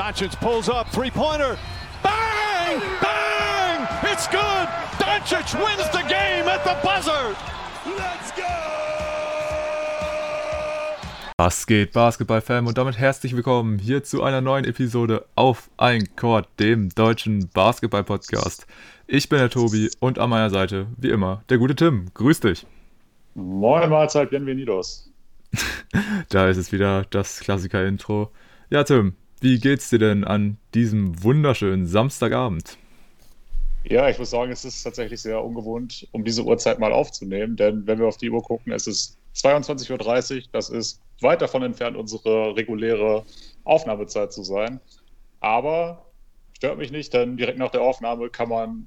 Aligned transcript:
Doncic 0.00 0.34
pulls 0.40 0.70
up, 0.70 0.88
three-pointer. 0.92 1.58
Bang! 2.02 2.80
Bang! 3.02 3.86
It's 4.10 4.26
good! 4.28 4.66
Doncic 4.96 5.52
wins 5.62 5.90
the 5.90 6.02
game 6.08 6.48
at 6.48 6.64
the 6.64 6.74
buzzer! 6.82 7.36
Let's 7.84 8.32
go! 8.34 8.42
Was 11.36 11.66
geht, 11.66 11.92
Basketball-Fan? 11.92 12.66
Und 12.66 12.78
damit 12.78 12.96
herzlich 12.96 13.36
willkommen 13.36 13.78
hier 13.78 14.02
zu 14.02 14.22
einer 14.22 14.40
neuen 14.40 14.64
Episode 14.64 15.26
auf 15.34 15.68
ein 15.76 16.16
Court, 16.16 16.48
dem 16.58 16.88
deutschen 16.88 17.50
Basketball-Podcast. 17.50 18.66
Ich 19.06 19.28
bin 19.28 19.38
der 19.38 19.50
Tobi 19.50 19.90
und 20.00 20.18
an 20.18 20.30
meiner 20.30 20.48
Seite, 20.48 20.86
wie 20.96 21.10
immer, 21.10 21.44
der 21.50 21.58
gute 21.58 21.76
Tim. 21.76 22.06
Grüß 22.14 22.40
dich. 22.40 22.66
Moin 23.34 23.90
Mahlzeit, 23.90 24.30
bienvenidos. 24.30 25.12
da 26.30 26.48
ist 26.48 26.56
es 26.56 26.72
wieder, 26.72 27.04
das 27.10 27.40
Klassiker-Intro. 27.40 28.30
Ja, 28.70 28.84
Tim, 28.84 29.14
wie 29.40 29.58
geht's 29.58 29.90
dir 29.90 29.98
denn 29.98 30.24
an 30.24 30.58
diesem 30.74 31.22
wunderschönen 31.22 31.86
Samstagabend? 31.86 32.76
Ja, 33.84 34.08
ich 34.08 34.18
muss 34.18 34.30
sagen, 34.30 34.52
es 34.52 34.64
ist 34.64 34.82
tatsächlich 34.82 35.22
sehr 35.22 35.42
ungewohnt, 35.42 36.06
um 36.12 36.22
diese 36.22 36.44
Uhrzeit 36.44 36.78
mal 36.78 36.92
aufzunehmen, 36.92 37.56
denn 37.56 37.86
wenn 37.86 37.98
wir 37.98 38.06
auf 38.06 38.18
die 38.18 38.30
Uhr 38.30 38.42
gucken, 38.42 38.72
es 38.72 38.86
ist 38.86 39.18
22.30 39.34 40.36
Uhr, 40.36 40.42
das 40.52 40.68
ist 40.68 41.00
weit 41.22 41.40
davon 41.40 41.62
entfernt, 41.62 41.96
unsere 41.96 42.54
reguläre 42.54 43.24
Aufnahmezeit 43.64 44.32
zu 44.32 44.42
sein. 44.42 44.80
Aber 45.40 46.06
stört 46.56 46.78
mich 46.78 46.92
nicht, 46.92 47.14
denn 47.14 47.36
direkt 47.36 47.58
nach 47.58 47.70
der 47.70 47.80
Aufnahme 47.80 48.28
kann 48.28 48.50
man 48.50 48.86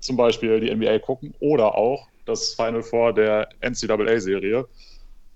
zum 0.00 0.16
Beispiel 0.16 0.60
die 0.60 0.74
NBA 0.74 1.00
gucken 1.00 1.34
oder 1.40 1.74
auch 1.74 2.08
das 2.24 2.54
Final 2.54 2.82
Four 2.82 3.12
der 3.12 3.48
NCAA-Serie. 3.60 4.66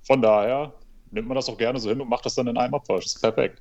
Von 0.02 0.22
daher 0.22 0.72
nimmt 1.10 1.28
man 1.28 1.34
das 1.34 1.48
auch 1.48 1.58
gerne 1.58 1.78
so 1.78 1.90
hin 1.90 2.00
und 2.00 2.08
macht 2.08 2.24
das 2.24 2.34
dann 2.34 2.46
in 2.46 2.56
einem 2.56 2.74
Abwasch. 2.74 3.04
Das 3.04 3.16
ist 3.16 3.20
perfekt. 3.20 3.60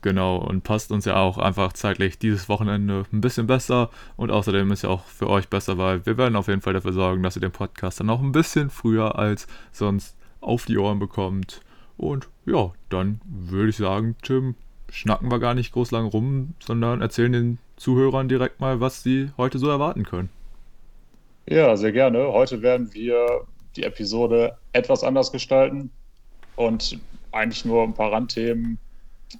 Genau, 0.00 0.36
und 0.36 0.62
passt 0.62 0.92
uns 0.92 1.06
ja 1.06 1.16
auch 1.16 1.38
einfach 1.38 1.72
zeitlich 1.72 2.18
dieses 2.18 2.48
Wochenende 2.48 3.04
ein 3.12 3.20
bisschen 3.20 3.48
besser 3.48 3.90
und 4.16 4.30
außerdem 4.30 4.70
ist 4.70 4.82
ja 4.82 4.90
auch 4.90 5.04
für 5.04 5.28
euch 5.28 5.48
besser, 5.48 5.76
weil 5.76 6.06
wir 6.06 6.16
werden 6.16 6.36
auf 6.36 6.46
jeden 6.46 6.60
Fall 6.60 6.72
dafür 6.72 6.92
sorgen, 6.92 7.22
dass 7.24 7.36
ihr 7.36 7.40
den 7.40 7.50
Podcast 7.50 7.98
dann 7.98 8.10
auch 8.10 8.20
ein 8.20 8.30
bisschen 8.30 8.70
früher 8.70 9.18
als 9.18 9.48
sonst 9.72 10.16
auf 10.40 10.66
die 10.66 10.78
Ohren 10.78 11.00
bekommt. 11.00 11.62
Und 11.96 12.28
ja, 12.46 12.72
dann 12.90 13.20
würde 13.24 13.70
ich 13.70 13.76
sagen, 13.76 14.14
Tim, 14.22 14.54
schnacken 14.88 15.32
wir 15.32 15.40
gar 15.40 15.54
nicht 15.54 15.72
groß 15.72 15.90
lang 15.90 16.06
rum, 16.06 16.54
sondern 16.60 17.02
erzählen 17.02 17.32
den 17.32 17.58
Zuhörern 17.76 18.28
direkt 18.28 18.60
mal, 18.60 18.80
was 18.80 19.02
sie 19.02 19.30
heute 19.36 19.58
so 19.58 19.68
erwarten 19.68 20.04
können. 20.04 20.30
Ja, 21.46 21.76
sehr 21.76 21.92
gerne. 21.92 22.32
Heute 22.32 22.62
werden 22.62 22.94
wir 22.94 23.46
die 23.74 23.82
Episode 23.82 24.56
etwas 24.72 25.02
anders 25.02 25.32
gestalten 25.32 25.90
und 26.54 26.98
eigentlich 27.32 27.64
nur 27.64 27.82
ein 27.82 27.94
paar 27.94 28.12
Randthemen 28.12 28.78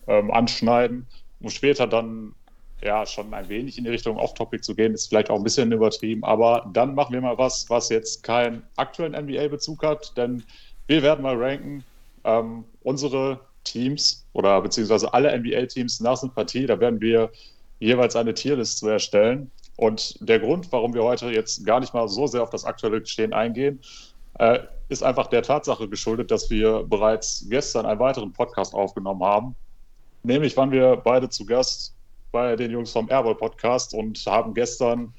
ähm, 0.06 0.30
anschneiden, 0.30 1.06
um 1.40 1.50
später 1.50 1.86
dann 1.86 2.34
ja 2.82 3.04
schon 3.06 3.34
ein 3.34 3.48
wenig 3.48 3.76
in 3.78 3.84
die 3.84 3.90
Richtung 3.90 4.16
Off-Topic 4.16 4.62
zu 4.62 4.74
gehen, 4.74 4.94
ist 4.94 5.08
vielleicht 5.08 5.30
auch 5.30 5.36
ein 5.36 5.42
bisschen 5.42 5.72
übertrieben, 5.72 6.22
aber 6.24 6.68
dann 6.72 6.94
machen 6.94 7.12
wir 7.12 7.20
mal 7.20 7.38
was, 7.38 7.68
was 7.68 7.88
jetzt 7.88 8.22
keinen 8.22 8.62
aktuellen 8.76 9.12
NBA-Bezug 9.12 9.82
hat, 9.82 10.16
denn 10.16 10.44
wir 10.86 11.02
werden 11.02 11.22
mal 11.22 11.36
ranken 11.36 11.84
ähm, 12.24 12.64
unsere 12.82 13.40
Teams 13.64 14.26
oder 14.32 14.60
beziehungsweise 14.60 15.12
alle 15.12 15.36
NBA-Teams 15.36 16.00
nach 16.00 16.16
Sympathie, 16.16 16.66
da 16.66 16.78
werden 16.78 17.00
wir 17.00 17.30
jeweils 17.80 18.16
eine 18.16 18.34
Tierlist 18.34 18.78
zu 18.78 18.88
erstellen. 18.88 19.50
Und 19.76 20.16
der 20.20 20.40
Grund, 20.40 20.72
warum 20.72 20.94
wir 20.94 21.04
heute 21.04 21.30
jetzt 21.30 21.64
gar 21.64 21.78
nicht 21.78 21.94
mal 21.94 22.08
so 22.08 22.26
sehr 22.26 22.42
auf 22.42 22.50
das 22.50 22.64
aktuelle 22.64 23.00
Geschehen 23.00 23.32
eingehen, 23.32 23.80
äh, 24.38 24.60
ist 24.88 25.02
einfach 25.02 25.28
der 25.28 25.42
Tatsache 25.42 25.88
geschuldet, 25.88 26.30
dass 26.30 26.50
wir 26.50 26.82
bereits 26.84 27.46
gestern 27.48 27.86
einen 27.86 28.00
weiteren 28.00 28.32
Podcast 28.32 28.74
aufgenommen 28.74 29.22
haben. 29.22 29.54
Nämlich 30.28 30.54
waren 30.58 30.70
wir 30.70 30.96
beide 30.96 31.30
zu 31.30 31.46
Gast 31.46 31.96
bei 32.32 32.54
den 32.54 32.70
Jungs 32.70 32.92
vom 32.92 33.08
Airball 33.08 33.34
Podcast 33.34 33.94
und 33.94 34.22
haben 34.26 34.52
gestern 34.52 35.14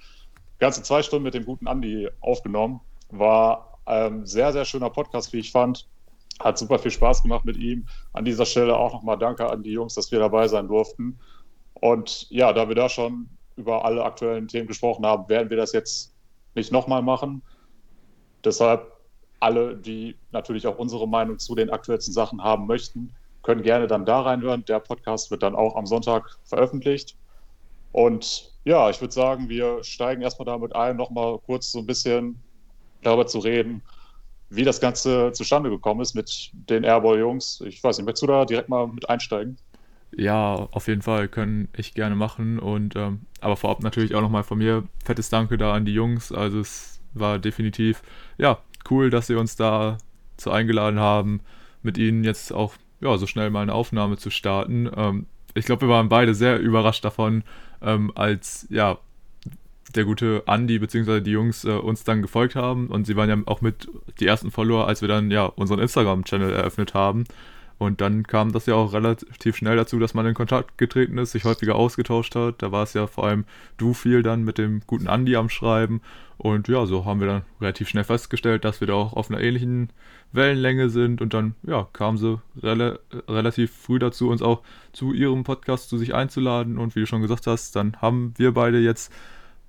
ganze 0.59 0.83
zwei 0.83 1.01
Stunden 1.01 1.23
mit 1.23 1.33
dem 1.33 1.45
guten 1.45 1.67
Andi 1.67 2.07
aufgenommen. 2.21 2.79
War 3.09 3.79
ein 3.85 4.27
sehr, 4.27 4.53
sehr 4.53 4.65
schöner 4.65 4.91
Podcast, 4.91 5.33
wie 5.33 5.39
ich 5.39 5.51
fand. 5.51 5.87
Hat 6.39 6.59
super 6.59 6.77
viel 6.77 6.91
Spaß 6.91 7.23
gemacht 7.23 7.43
mit 7.43 7.57
ihm. 7.57 7.87
An 8.13 8.23
dieser 8.23 8.45
Stelle 8.45 8.77
auch 8.77 8.93
nochmal 8.93 9.17
Danke 9.17 9.49
an 9.49 9.63
die 9.63 9.71
Jungs, 9.71 9.95
dass 9.95 10.11
wir 10.11 10.19
dabei 10.19 10.47
sein 10.47 10.67
durften. 10.67 11.19
Und 11.73 12.29
ja, 12.29 12.53
da 12.53 12.67
wir 12.67 12.75
da 12.75 12.87
schon 12.87 13.29
über 13.55 13.85
alle 13.85 14.05
aktuellen 14.05 14.47
Themen 14.47 14.67
gesprochen 14.67 15.07
haben, 15.07 15.27
werden 15.27 15.49
wir 15.49 15.57
das 15.57 15.71
jetzt 15.71 16.13
nicht 16.53 16.71
nochmal 16.71 17.01
machen. 17.01 17.41
Deshalb 18.43 18.91
alle, 19.39 19.75
die 19.75 20.17
natürlich 20.31 20.67
auch 20.67 20.77
unsere 20.77 21.07
Meinung 21.07 21.39
zu 21.39 21.55
den 21.55 21.71
aktuellsten 21.71 22.13
Sachen 22.13 22.43
haben 22.43 22.67
möchten, 22.67 23.15
können 23.43 23.63
gerne 23.63 23.87
dann 23.87 24.05
da 24.05 24.21
reinhören. 24.21 24.65
Der 24.65 24.79
Podcast 24.79 25.31
wird 25.31 25.43
dann 25.43 25.55
auch 25.55 25.75
am 25.75 25.85
Sonntag 25.85 26.37
veröffentlicht. 26.43 27.15
Und 27.91 28.51
ja, 28.65 28.89
ich 28.89 29.01
würde 29.01 29.13
sagen, 29.13 29.49
wir 29.49 29.83
steigen 29.83 30.21
erstmal 30.21 30.45
damit 30.45 30.75
ein, 30.75 30.97
nochmal 30.97 31.39
kurz 31.39 31.71
so 31.71 31.79
ein 31.79 31.85
bisschen 31.85 32.39
darüber 33.01 33.25
zu 33.25 33.39
reden, 33.39 33.81
wie 34.49 34.63
das 34.63 34.81
Ganze 34.81 35.31
zustande 35.31 35.69
gekommen 35.69 36.01
ist 36.01 36.15
mit 36.15 36.51
den 36.53 36.83
Airball-Jungs. 36.83 37.61
Ich 37.65 37.83
weiß 37.83 37.97
nicht, 37.97 38.05
möchtest 38.05 38.23
du 38.23 38.27
da 38.27 38.45
direkt 38.45 38.69
mal 38.69 38.87
mit 38.87 39.09
einsteigen? 39.09 39.57
Ja, 40.15 40.67
auf 40.71 40.87
jeden 40.87 41.01
Fall 41.01 41.27
können 41.27 41.69
ich 41.75 41.93
gerne 41.93 42.15
machen. 42.15 42.59
Und 42.59 42.95
ähm, 42.95 43.21
aber 43.41 43.55
vorab 43.55 43.81
natürlich 43.81 44.15
auch 44.15 44.21
nochmal 44.21 44.43
von 44.43 44.57
mir 44.57 44.83
fettes 45.03 45.29
Danke 45.29 45.57
da 45.57 45.73
an 45.73 45.85
die 45.85 45.93
Jungs. 45.93 46.31
Also 46.31 46.59
es 46.59 46.99
war 47.13 47.39
definitiv 47.39 48.01
ja 48.37 48.59
cool, 48.89 49.09
dass 49.09 49.27
sie 49.27 49.35
uns 49.35 49.55
da 49.55 49.97
so 50.37 50.51
eingeladen 50.51 50.99
haben, 50.99 51.41
mit 51.83 51.97
ihnen 51.97 52.23
jetzt 52.23 52.51
auch 52.51 52.73
ja, 53.01 53.17
so 53.17 53.27
schnell 53.27 53.49
mal 53.49 53.61
eine 53.61 53.73
Aufnahme 53.73 54.17
zu 54.17 54.29
starten. 54.29 54.89
Ähm, 54.95 55.25
ich 55.53 55.65
glaube, 55.65 55.87
wir 55.87 55.89
waren 55.89 56.09
beide 56.09 56.35
sehr 56.35 56.59
überrascht 56.59 57.03
davon, 57.03 57.43
ähm, 57.81 58.11
als 58.15 58.67
ja 58.69 58.99
der 59.95 60.05
gute 60.05 60.43
Andy 60.45 60.79
bzw. 60.79 61.21
die 61.21 61.31
Jungs 61.31 61.65
äh, 61.65 61.71
uns 61.71 62.03
dann 62.03 62.21
gefolgt 62.21 62.55
haben 62.55 62.87
und 62.87 63.05
sie 63.05 63.15
waren 63.15 63.29
ja 63.29 63.37
auch 63.45 63.61
mit 63.61 63.89
die 64.19 64.27
ersten 64.27 64.51
Follower, 64.51 64.87
als 64.87 65.01
wir 65.01 65.07
dann 65.07 65.31
ja 65.31 65.45
unseren 65.45 65.79
Instagram-Channel 65.79 66.53
eröffnet 66.53 66.93
haben. 66.93 67.23
Und 67.79 68.01
dann 68.01 68.27
kam 68.27 68.51
das 68.51 68.65
ja 68.65 68.75
auch 68.75 68.91
relativ 68.91 69.55
schnell 69.55 69.77
dazu, 69.77 69.99
dass 69.99 70.13
man 70.13 70.25
in 70.25 70.33
Kontakt 70.33 70.77
getreten 70.77 71.17
ist, 71.17 71.31
sich 71.31 71.45
häufiger 71.45 71.75
ausgetauscht 71.75 72.35
hat. 72.35 72.61
Da 72.61 72.73
war 72.73 72.83
es 72.83 72.93
ja 72.93 73.07
vor 73.07 73.23
allem 73.23 73.45
du 73.77 73.93
viel 73.93 74.21
dann 74.21 74.43
mit 74.43 74.57
dem 74.57 74.81
guten 74.85 75.07
Andi 75.07 75.37
am 75.37 75.47
Schreiben. 75.47 76.01
Und 76.37 76.67
ja, 76.67 76.85
so 76.85 77.05
haben 77.05 77.21
wir 77.21 77.27
dann 77.27 77.41
relativ 77.61 77.87
schnell 77.87 78.03
festgestellt, 78.03 78.65
dass 78.65 78.81
wir 78.81 78.87
da 78.87 78.95
auch 78.95 79.13
auf 79.13 79.31
einer 79.31 79.39
ähnlichen 79.39 79.91
Wellenlänge 80.33 80.89
sind. 80.89 81.21
Und 81.21 81.33
dann 81.33 81.55
ja, 81.63 81.87
kam 81.93 82.17
sie 82.17 82.41
rel 82.61 82.99
relativ 83.29 83.71
früh 83.73 83.97
dazu, 83.97 84.27
uns 84.27 84.41
auch 84.41 84.61
zu 84.91 85.13
ihrem 85.13 85.45
Podcast 85.45 85.87
zu 85.87 85.97
sich 85.97 86.13
einzuladen. 86.13 86.77
Und 86.77 86.97
wie 86.97 86.99
du 86.99 87.07
schon 87.07 87.21
gesagt 87.21 87.47
hast, 87.47 87.77
dann 87.77 87.95
haben 88.01 88.33
wir 88.35 88.53
beide 88.53 88.79
jetzt 88.79 89.09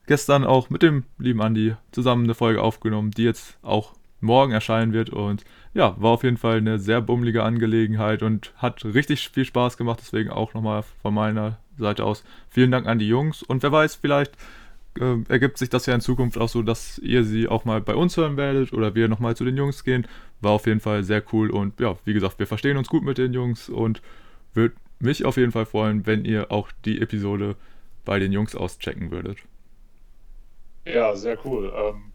gestern 0.07 0.43
auch 0.43 0.69
mit 0.69 0.83
dem 0.83 1.05
lieben 1.19 1.41
Andi 1.41 1.77
zusammen 1.93 2.25
eine 2.25 2.35
Folge 2.35 2.61
aufgenommen, 2.61 3.13
die 3.13 3.23
jetzt 3.23 3.57
auch 3.63 3.93
morgen 4.21 4.53
erscheinen 4.53 4.93
wird. 4.93 5.11
Und 5.11 5.45
ja, 5.75 5.95
war 6.01 6.11
auf 6.11 6.25
jeden 6.25 6.37
Fall 6.37 6.59
eine 6.59 6.79
sehr 6.79 7.01
bummelige 7.01 7.43
Angelegenheit 7.43 8.23
und 8.23 8.53
hat 8.57 8.85
richtig 8.85 9.29
viel 9.29 9.45
Spaß 9.45 9.77
gemacht. 9.77 10.01
Deswegen 10.03 10.31
auch 10.31 10.55
nochmal 10.55 10.83
von 11.03 11.15
meiner 11.15 11.59
Seite 11.79 12.05
aus 12.05 12.25
vielen 12.49 12.71
Dank 12.71 12.87
an 12.87 12.99
die 12.99 13.09
Jungs. 13.09 13.43
Und 13.43 13.63
wer 13.63 13.73
weiß, 13.73 13.97
vielleicht 13.97 14.33
äh, 14.99 15.17
ergibt 15.29 15.59
sich 15.59 15.69
das 15.69 15.87
ja 15.87 15.95
in 15.95 16.01
Zukunft 16.01 16.39
auch 16.39 16.49
so, 16.49 16.63
dass 16.63 16.99
ihr 16.99 17.25
sie 17.25 17.49
auch 17.49 17.65
mal 17.65 17.81
bei 17.81 17.95
uns 17.95 18.17
hören 18.17 18.37
werdet 18.37 18.73
oder 18.73 18.95
wir 18.95 19.09
nochmal 19.09 19.37
zu 19.37 19.45
den 19.45 19.57
Jungs 19.57 19.85
gehen. 19.85 20.07
War 20.41 20.53
auf 20.53 20.67
jeden 20.67 20.81
Fall 20.81 21.05
sehr 21.05 21.23
cool 21.33 21.51
und 21.51 21.79
ja, 21.81 21.97
wie 22.05 22.15
gesagt, 22.15 22.39
wir 22.39 22.47
verstehen 22.47 22.77
uns 22.77 22.89
gut 22.89 23.05
mit 23.05 23.19
den 23.19 23.33
Jungs 23.33 23.69
und 23.69 24.03
würde 24.55 24.75
mich 24.99 25.25
auf 25.25 25.37
jeden 25.37 25.53
Fall 25.53 25.67
freuen, 25.67 26.07
wenn 26.07 26.25
ihr 26.25 26.51
auch 26.51 26.71
die 26.85 27.01
Episode 27.01 27.57
bei 28.05 28.19
den 28.19 28.33
Jungs 28.33 28.55
auschecken 28.55 29.11
würdet. 29.11 29.39
Ja, 30.85 31.15
sehr 31.15 31.39
cool. 31.45 31.73
Ähm 31.75 32.10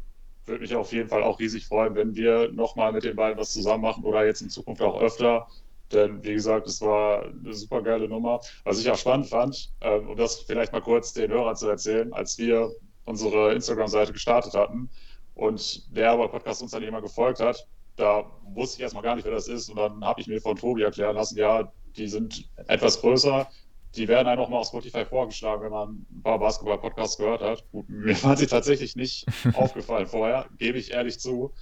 würde 0.47 0.61
mich 0.61 0.75
auf 0.75 0.91
jeden 0.91 1.09
Fall 1.09 1.23
auch 1.23 1.39
riesig 1.39 1.67
freuen, 1.67 1.95
wenn 1.95 2.15
wir 2.15 2.51
nochmal 2.51 2.91
mit 2.91 3.03
den 3.03 3.15
beiden 3.15 3.39
was 3.39 3.53
zusammen 3.53 3.83
machen 3.83 4.03
oder 4.03 4.25
jetzt 4.25 4.41
in 4.41 4.49
Zukunft 4.49 4.81
auch 4.81 4.99
öfter. 5.01 5.47
Denn 5.91 6.23
wie 6.23 6.33
gesagt, 6.33 6.67
es 6.67 6.81
war 6.81 7.25
eine 7.25 7.53
super 7.53 7.81
geile 7.81 8.07
Nummer. 8.07 8.39
Was 8.63 8.79
ich 8.79 8.89
auch 8.89 8.97
spannend 8.97 9.27
fand, 9.27 9.71
ähm, 9.81 10.09
um 10.09 10.17
das 10.17 10.41
vielleicht 10.41 10.73
mal 10.73 10.81
kurz 10.81 11.13
den 11.13 11.31
Hörern 11.31 11.55
zu 11.55 11.69
erzählen, 11.69 12.11
als 12.13 12.37
wir 12.37 12.71
unsere 13.05 13.53
Instagram-Seite 13.53 14.13
gestartet 14.13 14.53
hatten 14.55 14.89
und 15.35 15.95
der 15.95 16.11
aber 16.11 16.27
Podcast 16.27 16.61
uns 16.61 16.71
dann 16.71 16.83
immer 16.83 17.01
gefolgt 17.01 17.39
hat, 17.39 17.67
da 17.97 18.25
wusste 18.53 18.77
ich 18.77 18.83
erstmal 18.83 19.03
gar 19.03 19.15
nicht, 19.15 19.25
wer 19.25 19.31
das 19.31 19.47
ist. 19.47 19.69
Und 19.69 19.77
dann 19.77 20.03
habe 20.03 20.21
ich 20.21 20.27
mir 20.27 20.41
von 20.41 20.55
Tobi 20.55 20.81
erklären 20.81 21.15
lassen, 21.15 21.37
ja, 21.37 21.71
die 21.95 22.07
sind 22.07 22.49
etwas 22.67 22.99
größer, 22.99 23.47
die 23.97 24.07
werden 24.07 24.27
einem 24.27 24.41
auch 24.41 24.49
mal 24.49 24.57
auf 24.57 24.67
Spotify 24.67 25.05
vorgeschlagen, 25.05 25.63
wenn 25.63 25.71
man 25.71 25.89
ein 26.11 26.21
paar 26.23 26.39
Basketball-Podcasts 26.39 27.17
gehört 27.17 27.41
hat. 27.41 27.63
Gut, 27.71 27.89
mir 27.89 28.15
waren 28.23 28.37
sie 28.37 28.47
tatsächlich 28.47 28.95
nicht 28.95 29.25
aufgefallen 29.53 30.07
vorher, 30.07 30.45
gebe 30.57 30.77
ich 30.77 30.91
ehrlich 30.91 31.19
zu. 31.19 31.53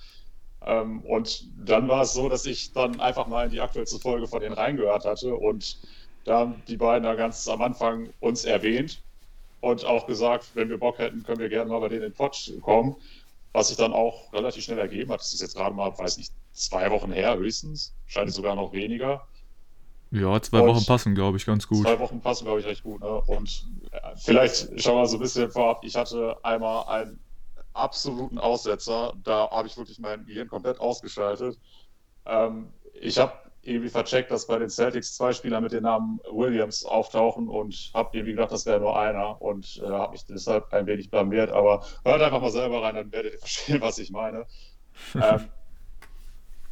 Ähm, 0.66 1.02
und 1.02 1.48
dann 1.58 1.88
war 1.88 2.02
es 2.02 2.14
so, 2.14 2.30
dass 2.30 2.46
ich 2.46 2.74
dann 2.74 3.00
einfach 3.00 3.28
mal 3.28 3.46
in 3.46 3.52
die 3.52 3.62
aktuellste 3.62 4.00
Folge 4.00 4.28
von 4.28 4.40
denen 4.40 4.56
reingehört 4.56 5.06
hatte 5.06 5.36
und 5.36 5.78
da 6.26 6.40
haben 6.40 6.64
die 6.68 6.78
beiden 6.78 7.04
da 7.04 7.16
ganz 7.16 7.48
am 7.48 7.62
Anfang 7.62 8.10
uns 8.22 8.46
erwähnt 8.46 9.02
und 9.60 9.86
auch 9.86 10.08
gesagt, 10.08 10.48
wenn 10.56 10.70
wir 10.70 10.78
Bock 10.78 11.00
hätten, 11.00 11.24
können 11.24 11.40
wir 11.40 11.50
gerne 11.50 11.70
mal 11.70 11.80
bei 11.80 11.90
denen 11.90 12.04
in 12.04 12.10
den 12.10 12.16
Pod 12.16 12.54
kommen. 12.62 12.96
Was 13.52 13.68
sich 13.68 13.78
dann 13.78 13.94
auch 13.94 14.34
relativ 14.34 14.64
schnell 14.64 14.80
ergeben 14.80 15.12
hat. 15.12 15.20
Das 15.20 15.32
ist 15.32 15.42
jetzt 15.42 15.56
gerade 15.56 15.76
mal, 15.76 15.96
weiß 15.96 16.18
nicht, 16.18 16.34
zwei 16.54 16.90
Wochen 16.90 17.12
her 17.12 17.38
höchstens, 17.38 17.94
scheint 18.08 18.34
sogar 18.34 18.56
noch 18.56 18.74
weniger. 18.74 19.28
Ja, 20.14 20.40
zwei 20.44 20.60
und 20.60 20.68
Wochen 20.68 20.86
passen, 20.86 21.16
glaube 21.16 21.38
ich, 21.38 21.46
ganz 21.46 21.68
gut. 21.68 21.88
Zwei 21.88 21.98
Wochen 21.98 22.22
passen, 22.22 22.46
glaube 22.46 22.60
ich, 22.60 22.68
recht 22.68 22.84
gut. 22.84 23.02
Ne? 23.02 23.22
Und 23.22 23.66
äh, 23.92 23.98
vielleicht 24.16 24.80
schon 24.80 24.94
mal 24.94 25.08
so 25.08 25.18
ein 25.18 25.20
bisschen 25.20 25.50
vorab. 25.50 25.84
Ich 25.84 25.96
hatte 25.96 26.38
einmal 26.44 26.86
einen 26.88 27.20
absoluten 27.74 28.38
Aussetzer. 28.38 29.14
Da 29.24 29.50
habe 29.50 29.68
ich 29.68 29.76
wirklich 29.76 29.98
mein 29.98 30.24
Gehirn 30.24 30.48
komplett 30.48 30.80
ausgeschaltet. 30.80 31.60
Ähm, 32.28 32.72
ich 32.94 33.18
habe 33.18 33.34
irgendwie 33.64 33.90
vercheckt, 33.90 34.30
dass 34.30 34.46
bei 34.46 34.60
den 34.60 34.70
Celtics 34.70 35.16
zwei 35.16 35.34
Spieler 35.34 35.60
mit 35.62 35.72
dem 35.72 35.82
Namen 35.82 36.20
Williams 36.32 36.86
auftauchen 36.86 37.48
und 37.48 37.90
habe 37.96 38.16
irgendwie 38.16 38.34
gedacht, 38.34 38.52
das 38.52 38.68
wäre 38.68 38.80
nur 38.80 39.00
einer 39.00 39.42
und 39.42 39.82
äh, 39.84 39.88
habe 39.88 40.12
mich 40.12 40.28
deshalb 40.28 40.72
ein 40.74 40.86
wenig 40.86 41.10
blamiert. 41.10 41.50
Aber 41.50 41.84
hört 42.06 42.22
einfach 42.22 42.42
mal 42.42 42.52
selber 42.52 42.84
rein, 42.84 42.94
dann 42.94 43.12
werdet 43.12 43.34
ihr 43.34 43.40
verstehen, 43.40 43.82
was 43.82 43.98
ich 43.98 44.12
meine. 44.12 44.46
ähm, 45.16 45.50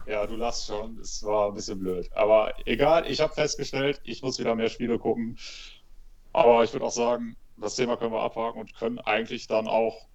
ja, 0.05 0.25
du 0.25 0.35
lachst 0.35 0.67
schon, 0.67 0.97
es 0.99 1.23
war 1.23 1.49
ein 1.49 1.53
bisschen 1.53 1.79
blöd. 1.79 2.09
Aber 2.13 2.53
egal, 2.65 3.09
ich 3.09 3.21
habe 3.21 3.33
festgestellt, 3.33 4.01
ich 4.03 4.21
muss 4.21 4.39
wieder 4.39 4.55
mehr 4.55 4.69
Spiele 4.69 4.99
gucken. 4.99 5.37
Aber 6.33 6.63
ich 6.63 6.73
würde 6.73 6.85
auch 6.85 6.91
sagen, 6.91 7.35
das 7.57 7.75
Thema 7.75 7.97
können 7.97 8.13
wir 8.13 8.21
abhaken 8.21 8.61
und 8.61 8.75
können 8.75 8.99
eigentlich 8.99 9.47
dann 9.47 9.67
auch 9.67 10.07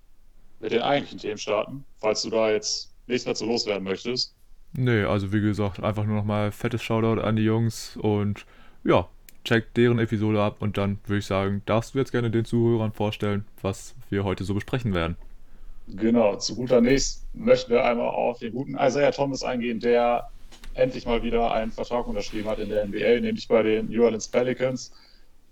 mit 0.60 0.72
den 0.72 0.82
eigentlichen 0.82 1.18
Themen 1.18 1.38
starten, 1.38 1.84
falls 1.98 2.22
du 2.22 2.30
da 2.30 2.50
jetzt 2.50 2.94
nichts 3.06 3.26
mehr 3.26 3.34
zu 3.34 3.46
loswerden 3.46 3.84
möchtest. 3.84 4.34
Nee, 4.72 5.04
also 5.04 5.32
wie 5.32 5.40
gesagt, 5.40 5.82
einfach 5.82 6.04
nur 6.04 6.16
nochmal 6.16 6.52
fettes 6.52 6.82
Shoutout 6.82 7.20
an 7.20 7.36
die 7.36 7.44
Jungs 7.44 7.96
und 7.96 8.44
ja, 8.84 9.08
checkt 9.44 9.76
deren 9.76 9.98
Episode 9.98 10.42
ab 10.42 10.56
und 10.60 10.76
dann 10.76 10.98
würde 11.06 11.18
ich 11.18 11.26
sagen, 11.26 11.62
darfst 11.66 11.94
du 11.94 11.98
jetzt 11.98 12.12
gerne 12.12 12.30
den 12.30 12.44
Zuhörern 12.44 12.92
vorstellen, 12.92 13.46
was 13.62 13.94
wir 14.10 14.24
heute 14.24 14.44
so 14.44 14.54
besprechen 14.54 14.92
werden. 14.92 15.16
Genau, 15.88 16.36
zu 16.36 16.56
guter 16.56 16.80
Letzt 16.80 17.26
möchten 17.32 17.70
wir 17.70 17.84
einmal 17.84 18.08
auf 18.08 18.40
den 18.40 18.52
guten 18.52 18.76
Isaiah 18.76 19.12
Thomas 19.12 19.44
eingehen, 19.44 19.78
der 19.78 20.28
endlich 20.74 21.06
mal 21.06 21.22
wieder 21.22 21.52
einen 21.52 21.70
Vertrag 21.70 22.08
unterschrieben 22.08 22.48
hat 22.48 22.58
in 22.58 22.68
der 22.68 22.86
NBA, 22.86 23.20
nämlich 23.20 23.46
bei 23.46 23.62
den 23.62 23.88
New 23.88 24.02
Orleans 24.02 24.26
Pelicans. 24.26 24.92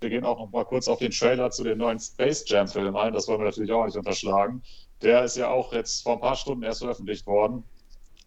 Wir 0.01 0.09
gehen 0.09 0.25
auch 0.25 0.37
noch 0.37 0.51
mal 0.51 0.65
kurz 0.65 0.89
auf 0.89 0.99
den 0.99 1.11
Trailer 1.11 1.51
zu 1.51 1.63
dem 1.63 1.77
neuen 1.77 1.99
Space 1.99 2.43
Jam 2.47 2.67
Film 2.67 2.97
ein, 2.97 3.13
das 3.13 3.27
wollen 3.27 3.39
wir 3.39 3.45
natürlich 3.45 3.71
auch 3.71 3.85
nicht 3.85 3.95
unterschlagen. 3.95 4.61
Der 5.01 5.23
ist 5.23 5.37
ja 5.37 5.49
auch 5.49 5.71
jetzt 5.71 6.03
vor 6.03 6.13
ein 6.13 6.19
paar 6.19 6.35
Stunden 6.35 6.63
erst 6.63 6.81
veröffentlicht 6.81 7.25
worden. 7.25 7.63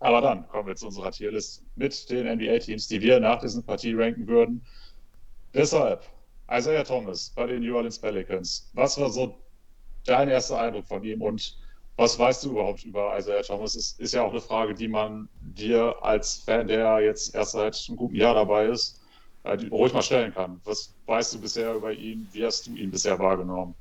Aber 0.00 0.20
dann 0.20 0.49
kommen 0.49 0.69
wir 0.69 0.76
zu 0.76 0.87
unserer 0.87 1.11
Tierlist 1.11 1.62
mit 1.76 2.08
den 2.08 2.26
NBA-Teams, 2.26 2.88
die 2.88 3.02
wir 3.02 3.20
nach 3.20 3.40
diesen 3.40 3.64
Partie 3.64 3.94
ranken 3.94 4.26
würden. 4.26 4.64
Deshalb, 5.52 6.04
Isaiah 6.50 6.84
Thomas 6.84 7.31
bei 7.34 7.46
den 7.46 7.62
New 7.62 7.76
Orleans 7.76 7.99
Pelicans. 7.99 8.70
Was 8.75 8.99
war 8.99 9.11
so 9.11 9.34
dein 10.06 10.28
erster 10.28 10.58
Eindruck 10.58 10.87
von 10.87 11.04
ihm 11.04 11.20
und 11.20 11.58
was 11.98 12.16
weißt 12.16 12.44
du 12.44 12.50
überhaupt 12.50 12.84
über 12.84 13.18
Isaiah 13.18 13.42
Thomas? 13.42 13.74
Ist, 13.74 13.98
ist 13.98 14.14
ja 14.14 14.22
auch 14.22 14.30
eine 14.30 14.40
Frage, 14.40 14.72
die 14.72 14.86
man 14.86 15.28
dir 15.40 15.96
als 16.00 16.36
Fan, 16.36 16.68
der 16.68 17.00
jetzt 17.00 17.34
erst 17.34 17.52
seit 17.52 17.84
einem 17.88 17.96
guten 17.96 18.14
Jahr 18.14 18.34
dabei 18.34 18.66
ist, 18.66 19.00
äh, 19.42 19.58
ruhig 19.70 19.92
mal 19.92 20.02
stellen 20.02 20.32
kann. 20.32 20.60
Was 20.64 20.94
weißt 21.06 21.34
du 21.34 21.40
bisher 21.40 21.74
über 21.74 21.92
ihn? 21.92 22.28
Wie 22.32 22.44
hast 22.46 22.66
du 22.68 22.76
ihn 22.76 22.92
bisher 22.92 23.18
wahrgenommen? 23.18 23.74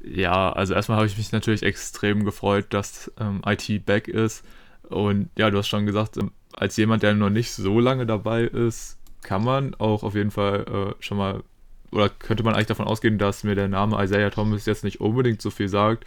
Ja, 0.00 0.52
also 0.52 0.74
erstmal 0.74 0.98
habe 0.98 1.06
ich 1.06 1.16
mich 1.16 1.32
natürlich 1.32 1.62
extrem 1.62 2.26
gefreut, 2.26 2.66
dass 2.70 3.10
ähm, 3.18 3.40
IT 3.46 3.86
back 3.86 4.06
ist. 4.06 4.44
Und 4.90 5.30
ja, 5.38 5.48
du 5.50 5.56
hast 5.56 5.68
schon 5.68 5.86
gesagt, 5.86 6.18
ähm, 6.18 6.30
als 6.52 6.76
jemand, 6.76 7.02
der 7.02 7.14
noch 7.14 7.30
nicht 7.30 7.52
so 7.52 7.80
lange 7.80 8.04
dabei 8.04 8.42
ist, 8.42 8.98
kann 9.22 9.42
man 9.42 9.74
auch 9.76 10.02
auf 10.02 10.14
jeden 10.14 10.30
Fall 10.30 10.66
äh, 11.00 11.02
schon 11.02 11.16
mal, 11.16 11.42
oder 11.90 12.10
könnte 12.10 12.42
man 12.42 12.52
eigentlich 12.52 12.66
davon 12.66 12.86
ausgehen, 12.86 13.16
dass 13.16 13.44
mir 13.44 13.54
der 13.54 13.68
Name 13.68 14.02
Isaiah 14.04 14.28
Thomas 14.28 14.66
jetzt 14.66 14.84
nicht 14.84 15.00
unbedingt 15.00 15.40
so 15.40 15.48
viel 15.48 15.68
sagt. 15.68 16.04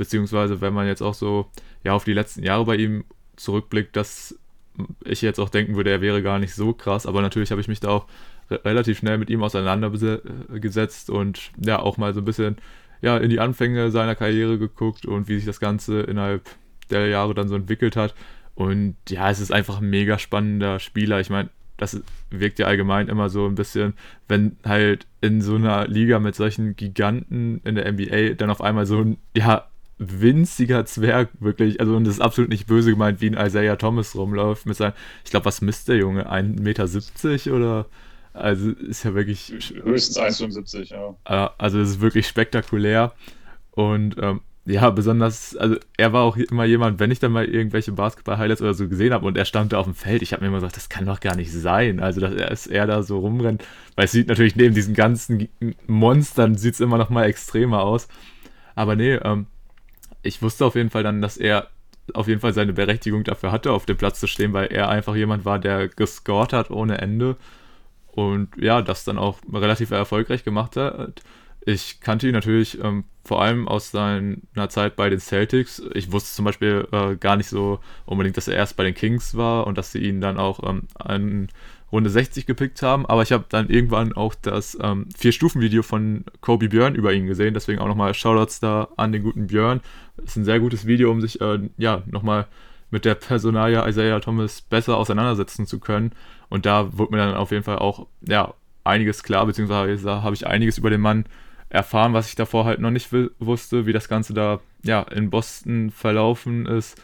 Beziehungsweise, 0.00 0.62
wenn 0.62 0.72
man 0.72 0.86
jetzt 0.86 1.02
auch 1.02 1.12
so 1.12 1.50
ja, 1.84 1.92
auf 1.92 2.04
die 2.04 2.14
letzten 2.14 2.42
Jahre 2.42 2.64
bei 2.64 2.76
ihm 2.76 3.04
zurückblickt, 3.36 3.94
dass 3.94 4.34
ich 5.04 5.20
jetzt 5.20 5.38
auch 5.38 5.50
denken 5.50 5.76
würde, 5.76 5.90
er 5.90 6.00
wäre 6.00 6.22
gar 6.22 6.38
nicht 6.38 6.54
so 6.54 6.72
krass. 6.72 7.04
Aber 7.04 7.20
natürlich 7.20 7.50
habe 7.50 7.60
ich 7.60 7.68
mich 7.68 7.80
da 7.80 7.90
auch 7.90 8.06
re 8.50 8.64
relativ 8.64 8.96
schnell 8.96 9.18
mit 9.18 9.28
ihm 9.28 9.42
auseinandergesetzt 9.42 11.10
und 11.10 11.52
ja, 11.62 11.80
auch 11.80 11.98
mal 11.98 12.14
so 12.14 12.22
ein 12.22 12.24
bisschen 12.24 12.56
ja, 13.02 13.18
in 13.18 13.28
die 13.28 13.40
Anfänge 13.40 13.90
seiner 13.90 14.14
Karriere 14.14 14.56
geguckt 14.56 15.04
und 15.04 15.28
wie 15.28 15.36
sich 15.36 15.44
das 15.44 15.60
Ganze 15.60 16.00
innerhalb 16.00 16.48
der 16.88 17.08
Jahre 17.08 17.34
dann 17.34 17.48
so 17.48 17.54
entwickelt 17.54 17.94
hat. 17.94 18.14
Und 18.54 18.96
ja, 19.06 19.28
es 19.28 19.38
ist 19.38 19.52
einfach 19.52 19.82
ein 19.82 19.90
mega 19.90 20.18
spannender 20.18 20.78
Spieler. 20.78 21.20
Ich 21.20 21.28
meine, 21.28 21.50
das 21.76 22.02
wirkt 22.30 22.58
ja 22.58 22.68
allgemein 22.68 23.08
immer 23.08 23.28
so 23.28 23.44
ein 23.44 23.54
bisschen, 23.54 23.92
wenn 24.28 24.56
halt 24.64 25.06
in 25.20 25.42
so 25.42 25.56
einer 25.56 25.86
Liga 25.88 26.20
mit 26.20 26.36
solchen 26.36 26.74
Giganten 26.74 27.60
in 27.64 27.74
der 27.74 27.92
NBA 27.92 28.32
dann 28.36 28.48
auf 28.48 28.62
einmal 28.62 28.86
so 28.86 29.00
ein, 29.02 29.18
ja, 29.36 29.68
winziger 30.00 30.86
Zwerg, 30.86 31.28
wirklich, 31.40 31.78
also 31.78 31.94
und 31.94 32.04
das 32.04 32.14
ist 32.14 32.20
absolut 32.20 32.48
nicht 32.48 32.66
böse 32.66 32.90
gemeint, 32.90 33.20
wie 33.20 33.28
ein 33.28 33.46
Isaiah 33.46 33.76
Thomas 33.76 34.16
rumläuft 34.16 34.64
mit 34.64 34.76
seinem, 34.76 34.94
ich 35.24 35.30
glaube, 35.30 35.44
was 35.44 35.60
misst 35.60 35.88
der 35.88 35.96
Junge? 35.96 36.32
1,70 36.32 36.60
Meter 36.62 37.54
oder? 37.54 37.86
Also 38.32 38.70
ist 38.70 39.04
ja 39.04 39.14
wirklich. 39.14 39.52
Höchstens 39.82 40.18
1,75, 40.18 40.94
ja. 41.26 41.54
Also 41.58 41.80
es 41.80 41.90
ist 41.90 42.00
wirklich 42.00 42.26
spektakulär. 42.26 43.12
Und 43.72 44.16
ähm, 44.20 44.40
ja, 44.64 44.88
besonders, 44.90 45.56
also 45.56 45.76
er 45.96 46.12
war 46.12 46.22
auch 46.22 46.36
immer 46.36 46.64
jemand, 46.64 46.98
wenn 47.00 47.10
ich 47.10 47.18
dann 47.18 47.32
mal 47.32 47.44
irgendwelche 47.44 47.92
Basketball-Highlights 47.92 48.62
oder 48.62 48.74
so 48.74 48.88
gesehen 48.88 49.12
habe 49.12 49.26
und 49.26 49.36
er 49.36 49.44
stand 49.44 49.72
da 49.72 49.78
auf 49.78 49.86
dem 49.86 49.94
Feld, 49.94 50.22
ich 50.22 50.32
habe 50.32 50.42
mir 50.42 50.48
immer 50.48 50.58
gesagt, 50.58 50.76
das 50.76 50.88
kann 50.88 51.06
doch 51.06 51.20
gar 51.20 51.36
nicht 51.36 51.52
sein. 51.52 52.00
Also, 52.00 52.20
dass 52.20 52.66
er, 52.66 52.86
da 52.86 53.02
so 53.02 53.18
rumrennt, 53.18 53.64
weil 53.96 54.04
es 54.06 54.12
sieht 54.12 54.28
natürlich 54.28 54.56
neben 54.56 54.74
diesen 54.74 54.94
ganzen 54.94 55.48
Monstern, 55.86 56.56
sieht 56.56 56.74
es 56.74 56.80
immer 56.80 56.98
noch 56.98 57.10
mal 57.10 57.24
extremer 57.24 57.82
aus. 57.82 58.08
Aber 58.74 58.96
nee, 58.96 59.14
ähm, 59.14 59.46
ich 60.22 60.42
wusste 60.42 60.66
auf 60.66 60.74
jeden 60.74 60.90
Fall 60.90 61.02
dann, 61.02 61.20
dass 61.22 61.36
er 61.36 61.68
auf 62.14 62.28
jeden 62.28 62.40
Fall 62.40 62.52
seine 62.52 62.72
Berechtigung 62.72 63.24
dafür 63.24 63.52
hatte, 63.52 63.72
auf 63.72 63.86
dem 63.86 63.96
Platz 63.96 64.20
zu 64.20 64.26
stehen, 64.26 64.52
weil 64.52 64.66
er 64.66 64.88
einfach 64.88 65.14
jemand 65.14 65.44
war, 65.44 65.58
der 65.58 65.88
gescored 65.88 66.52
hat 66.52 66.70
ohne 66.70 66.98
Ende. 66.98 67.36
Und 68.06 68.48
ja, 68.56 68.82
das 68.82 69.04
dann 69.04 69.18
auch 69.18 69.38
relativ 69.52 69.92
erfolgreich 69.92 70.42
gemacht 70.42 70.76
hat. 70.76 71.22
Ich 71.66 72.00
kannte 72.00 72.26
ihn 72.26 72.32
natürlich 72.32 72.82
ähm, 72.82 73.04
vor 73.24 73.42
allem 73.42 73.68
aus 73.68 73.90
seiner 73.90 74.68
Zeit 74.68 74.96
bei 74.96 75.10
den 75.10 75.20
Celtics. 75.20 75.82
Ich 75.94 76.10
wusste 76.10 76.34
zum 76.34 76.46
Beispiel 76.46 76.88
äh, 76.90 77.16
gar 77.16 77.36
nicht 77.36 77.48
so 77.48 77.80
unbedingt, 78.06 78.36
dass 78.36 78.48
er 78.48 78.56
erst 78.56 78.76
bei 78.76 78.84
den 78.84 78.94
Kings 78.94 79.36
war 79.36 79.66
und 79.66 79.76
dass 79.76 79.92
sie 79.92 79.98
ihn 79.98 80.20
dann 80.20 80.38
auch 80.38 80.60
ähm, 80.68 80.88
an 80.94 81.48
Runde 81.92 82.08
60 82.08 82.46
gepickt 82.46 82.82
haben. 82.82 83.04
Aber 83.06 83.22
ich 83.22 83.32
habe 83.32 83.44
dann 83.48 83.68
irgendwann 83.68 84.14
auch 84.14 84.34
das 84.34 84.78
ähm, 84.80 85.08
Vier-Stufen-Video 85.16 85.82
von 85.82 86.24
Kobe 86.40 86.68
Björn 86.68 86.94
über 86.94 87.12
ihn 87.12 87.26
gesehen. 87.26 87.52
Deswegen 87.52 87.80
auch 87.80 87.88
nochmal 87.88 88.14
Shoutouts 88.14 88.60
da 88.60 88.88
an 88.96 89.12
den 89.12 89.22
guten 89.22 89.48
Björn. 89.48 89.80
Ist 90.24 90.36
ein 90.36 90.44
sehr 90.44 90.60
gutes 90.60 90.86
Video, 90.86 91.10
um 91.10 91.20
sich 91.20 91.40
äh, 91.40 91.58
ja 91.76 92.02
nochmal 92.06 92.46
mit 92.90 93.04
der 93.04 93.14
Personalia 93.14 93.86
Isaiah 93.86 94.20
Thomas 94.20 94.62
besser 94.62 94.96
auseinandersetzen 94.96 95.66
zu 95.66 95.78
können. 95.78 96.12
Und 96.48 96.64
da 96.66 96.96
wurde 96.96 97.12
mir 97.12 97.18
dann 97.18 97.34
auf 97.34 97.50
jeden 97.50 97.64
Fall 97.64 97.78
auch 97.78 98.06
ja, 98.22 98.54
einiges 98.84 99.22
klar, 99.22 99.46
beziehungsweise 99.46 100.22
habe 100.22 100.34
ich 100.34 100.46
einiges 100.46 100.78
über 100.78 100.90
den 100.90 101.00
Mann 101.00 101.26
erfahren, 101.70 102.12
was 102.12 102.28
ich 102.28 102.34
davor 102.34 102.64
halt 102.66 102.80
noch 102.80 102.90
nicht 102.90 103.10
wusste, 103.38 103.86
wie 103.86 103.92
das 103.92 104.08
Ganze 104.08 104.34
da 104.34 104.60
ja 104.82 105.02
in 105.02 105.30
Boston 105.30 105.90
verlaufen 105.90 106.66
ist. 106.66 107.00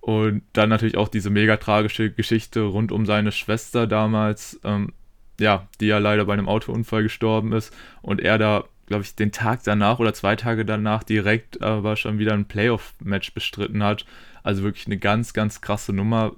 Und 0.00 0.42
dann 0.52 0.68
natürlich 0.68 0.96
auch 0.96 1.08
diese 1.08 1.30
mega 1.30 1.56
tragische 1.56 2.10
Geschichte 2.10 2.60
rund 2.62 2.92
um 2.92 3.06
seine 3.06 3.32
Schwester 3.32 3.86
damals, 3.86 4.60
ähm, 4.64 4.92
ja, 5.40 5.68
die 5.80 5.86
ja 5.86 5.98
leider 5.98 6.24
bei 6.24 6.32
einem 6.32 6.48
Autounfall 6.48 7.04
gestorben 7.04 7.52
ist. 7.52 7.74
Und 8.02 8.20
er 8.20 8.38
da, 8.38 8.64
glaube 8.86 9.04
ich, 9.04 9.14
den 9.14 9.32
Tag 9.32 9.62
danach 9.64 10.00
oder 10.00 10.14
zwei 10.14 10.34
Tage 10.34 10.64
danach 10.64 11.04
direkt 11.04 11.62
aber 11.62 11.96
schon 11.96 12.18
wieder 12.18 12.32
ein 12.32 12.46
Playoff-Match 12.46 13.34
bestritten 13.34 13.82
hat. 13.82 14.04
Also 14.42 14.62
wirklich 14.62 14.86
eine 14.86 14.98
ganz, 14.98 15.32
ganz 15.32 15.60
krasse 15.60 15.92
Nummer 15.92 16.32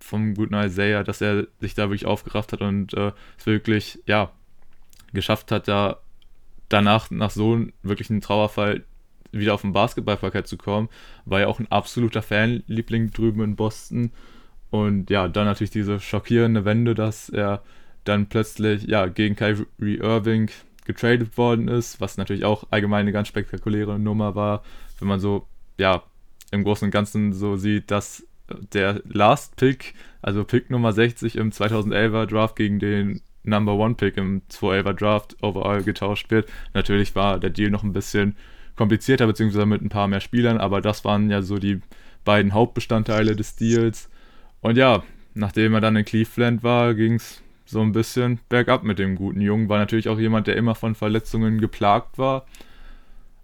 vom 0.00 0.34
guten 0.34 0.54
Isaiah, 0.54 1.04
dass 1.04 1.20
er 1.20 1.46
sich 1.60 1.74
da 1.74 1.84
wirklich 1.84 2.06
aufgerafft 2.06 2.52
hat 2.52 2.60
und 2.60 2.92
äh, 2.94 3.12
es 3.38 3.46
wirklich, 3.46 4.00
ja, 4.04 4.30
geschafft 5.12 5.52
hat, 5.52 5.68
da 5.68 6.00
danach, 6.72 7.10
nach 7.10 7.30
so 7.30 7.52
einem 7.52 7.72
wirklichen 7.82 8.20
Trauerfall, 8.20 8.84
wieder 9.32 9.54
auf 9.54 9.62
dem 9.62 9.72
Basketballparkett 9.72 10.46
zu 10.46 10.56
kommen, 10.56 10.88
war 11.24 11.40
ja 11.40 11.46
auch 11.46 11.58
ein 11.58 11.70
absoluter 11.70 12.22
Fanliebling 12.22 13.10
drüben 13.10 13.42
in 13.42 13.56
Boston. 13.56 14.12
Und 14.70 15.10
ja, 15.10 15.28
dann 15.28 15.46
natürlich 15.46 15.70
diese 15.70 16.00
schockierende 16.00 16.64
Wende, 16.64 16.94
dass 16.94 17.28
er 17.28 17.62
dann 18.04 18.26
plötzlich 18.26 18.84
ja, 18.84 19.06
gegen 19.06 19.36
Kyrie 19.36 19.96
Irving 19.96 20.50
getradet 20.84 21.38
worden 21.38 21.68
ist, 21.68 22.00
was 22.00 22.18
natürlich 22.18 22.44
auch 22.44 22.64
allgemein 22.70 23.02
eine 23.02 23.12
ganz 23.12 23.28
spektakuläre 23.28 23.98
Nummer 23.98 24.34
war, 24.34 24.62
wenn 24.98 25.08
man 25.08 25.20
so, 25.20 25.46
ja, 25.78 26.02
im 26.50 26.64
Großen 26.64 26.86
und 26.86 26.90
Ganzen 26.90 27.32
so 27.32 27.56
sieht, 27.56 27.90
dass 27.90 28.26
der 28.72 29.00
Last 29.06 29.56
Pick, 29.56 29.94
also 30.20 30.44
Pick 30.44 30.70
Nummer 30.70 30.92
60 30.92 31.36
im 31.36 31.50
2011er 31.50 32.26
Draft 32.26 32.56
gegen 32.56 32.78
den 32.78 33.22
Number 33.44 33.74
One 33.74 33.94
Pick 33.94 34.16
im 34.16 34.42
211er 34.50 34.92
Draft 34.92 35.36
overall 35.42 35.82
getauscht 35.82 36.30
wird. 36.30 36.48
Natürlich 36.74 37.14
war 37.14 37.38
der 37.38 37.50
Deal 37.50 37.70
noch 37.70 37.82
ein 37.82 37.92
bisschen 37.92 38.36
komplizierter, 38.76 39.26
beziehungsweise 39.26 39.66
mit 39.66 39.82
ein 39.82 39.88
paar 39.88 40.08
mehr 40.08 40.20
Spielern, 40.20 40.58
aber 40.58 40.80
das 40.80 41.04
waren 41.04 41.30
ja 41.30 41.42
so 41.42 41.58
die 41.58 41.80
beiden 42.24 42.54
Hauptbestandteile 42.54 43.36
des 43.36 43.56
Deals. 43.56 44.08
Und 44.60 44.76
ja, 44.76 45.02
nachdem 45.34 45.74
er 45.74 45.80
dann 45.80 45.96
in 45.96 46.04
Cleveland 46.04 46.62
war, 46.62 46.94
ging 46.94 47.14
es 47.14 47.42
so 47.64 47.80
ein 47.80 47.92
bisschen 47.92 48.38
bergab 48.48 48.84
mit 48.84 48.98
dem 48.98 49.16
guten 49.16 49.40
Jungen. 49.40 49.68
War 49.68 49.78
natürlich 49.78 50.08
auch 50.08 50.18
jemand, 50.18 50.46
der 50.46 50.56
immer 50.56 50.74
von 50.74 50.94
Verletzungen 50.94 51.60
geplagt 51.60 52.18
war 52.18 52.46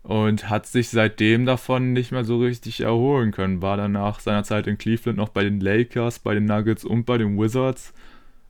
und 0.03 0.49
hat 0.49 0.67
sich 0.67 0.91
seitdem 0.91 1.45
davon 1.45 1.93
nicht 1.93 2.13
mehr 2.13 2.25
so 2.25 2.39
richtig 2.39 2.81
erholen 2.81 3.33
können. 3.33 3.63
War 3.63 3.77
dann 3.77 3.93
nach 3.93 4.21
seiner 4.21 4.45
Zeit 4.45 4.67
in 4.67 4.79
Cleveland 4.79 5.19
noch 5.19 5.31
bei 5.31 5.45
den 5.45 5.61
Lakers, 5.61 6.19
bei 6.19 6.35
den 6.35 6.45
Nuggets 6.45 6.85
und 6.85 7.05
bei 7.05 7.19
den 7.19 7.39
Wizards 7.39 7.93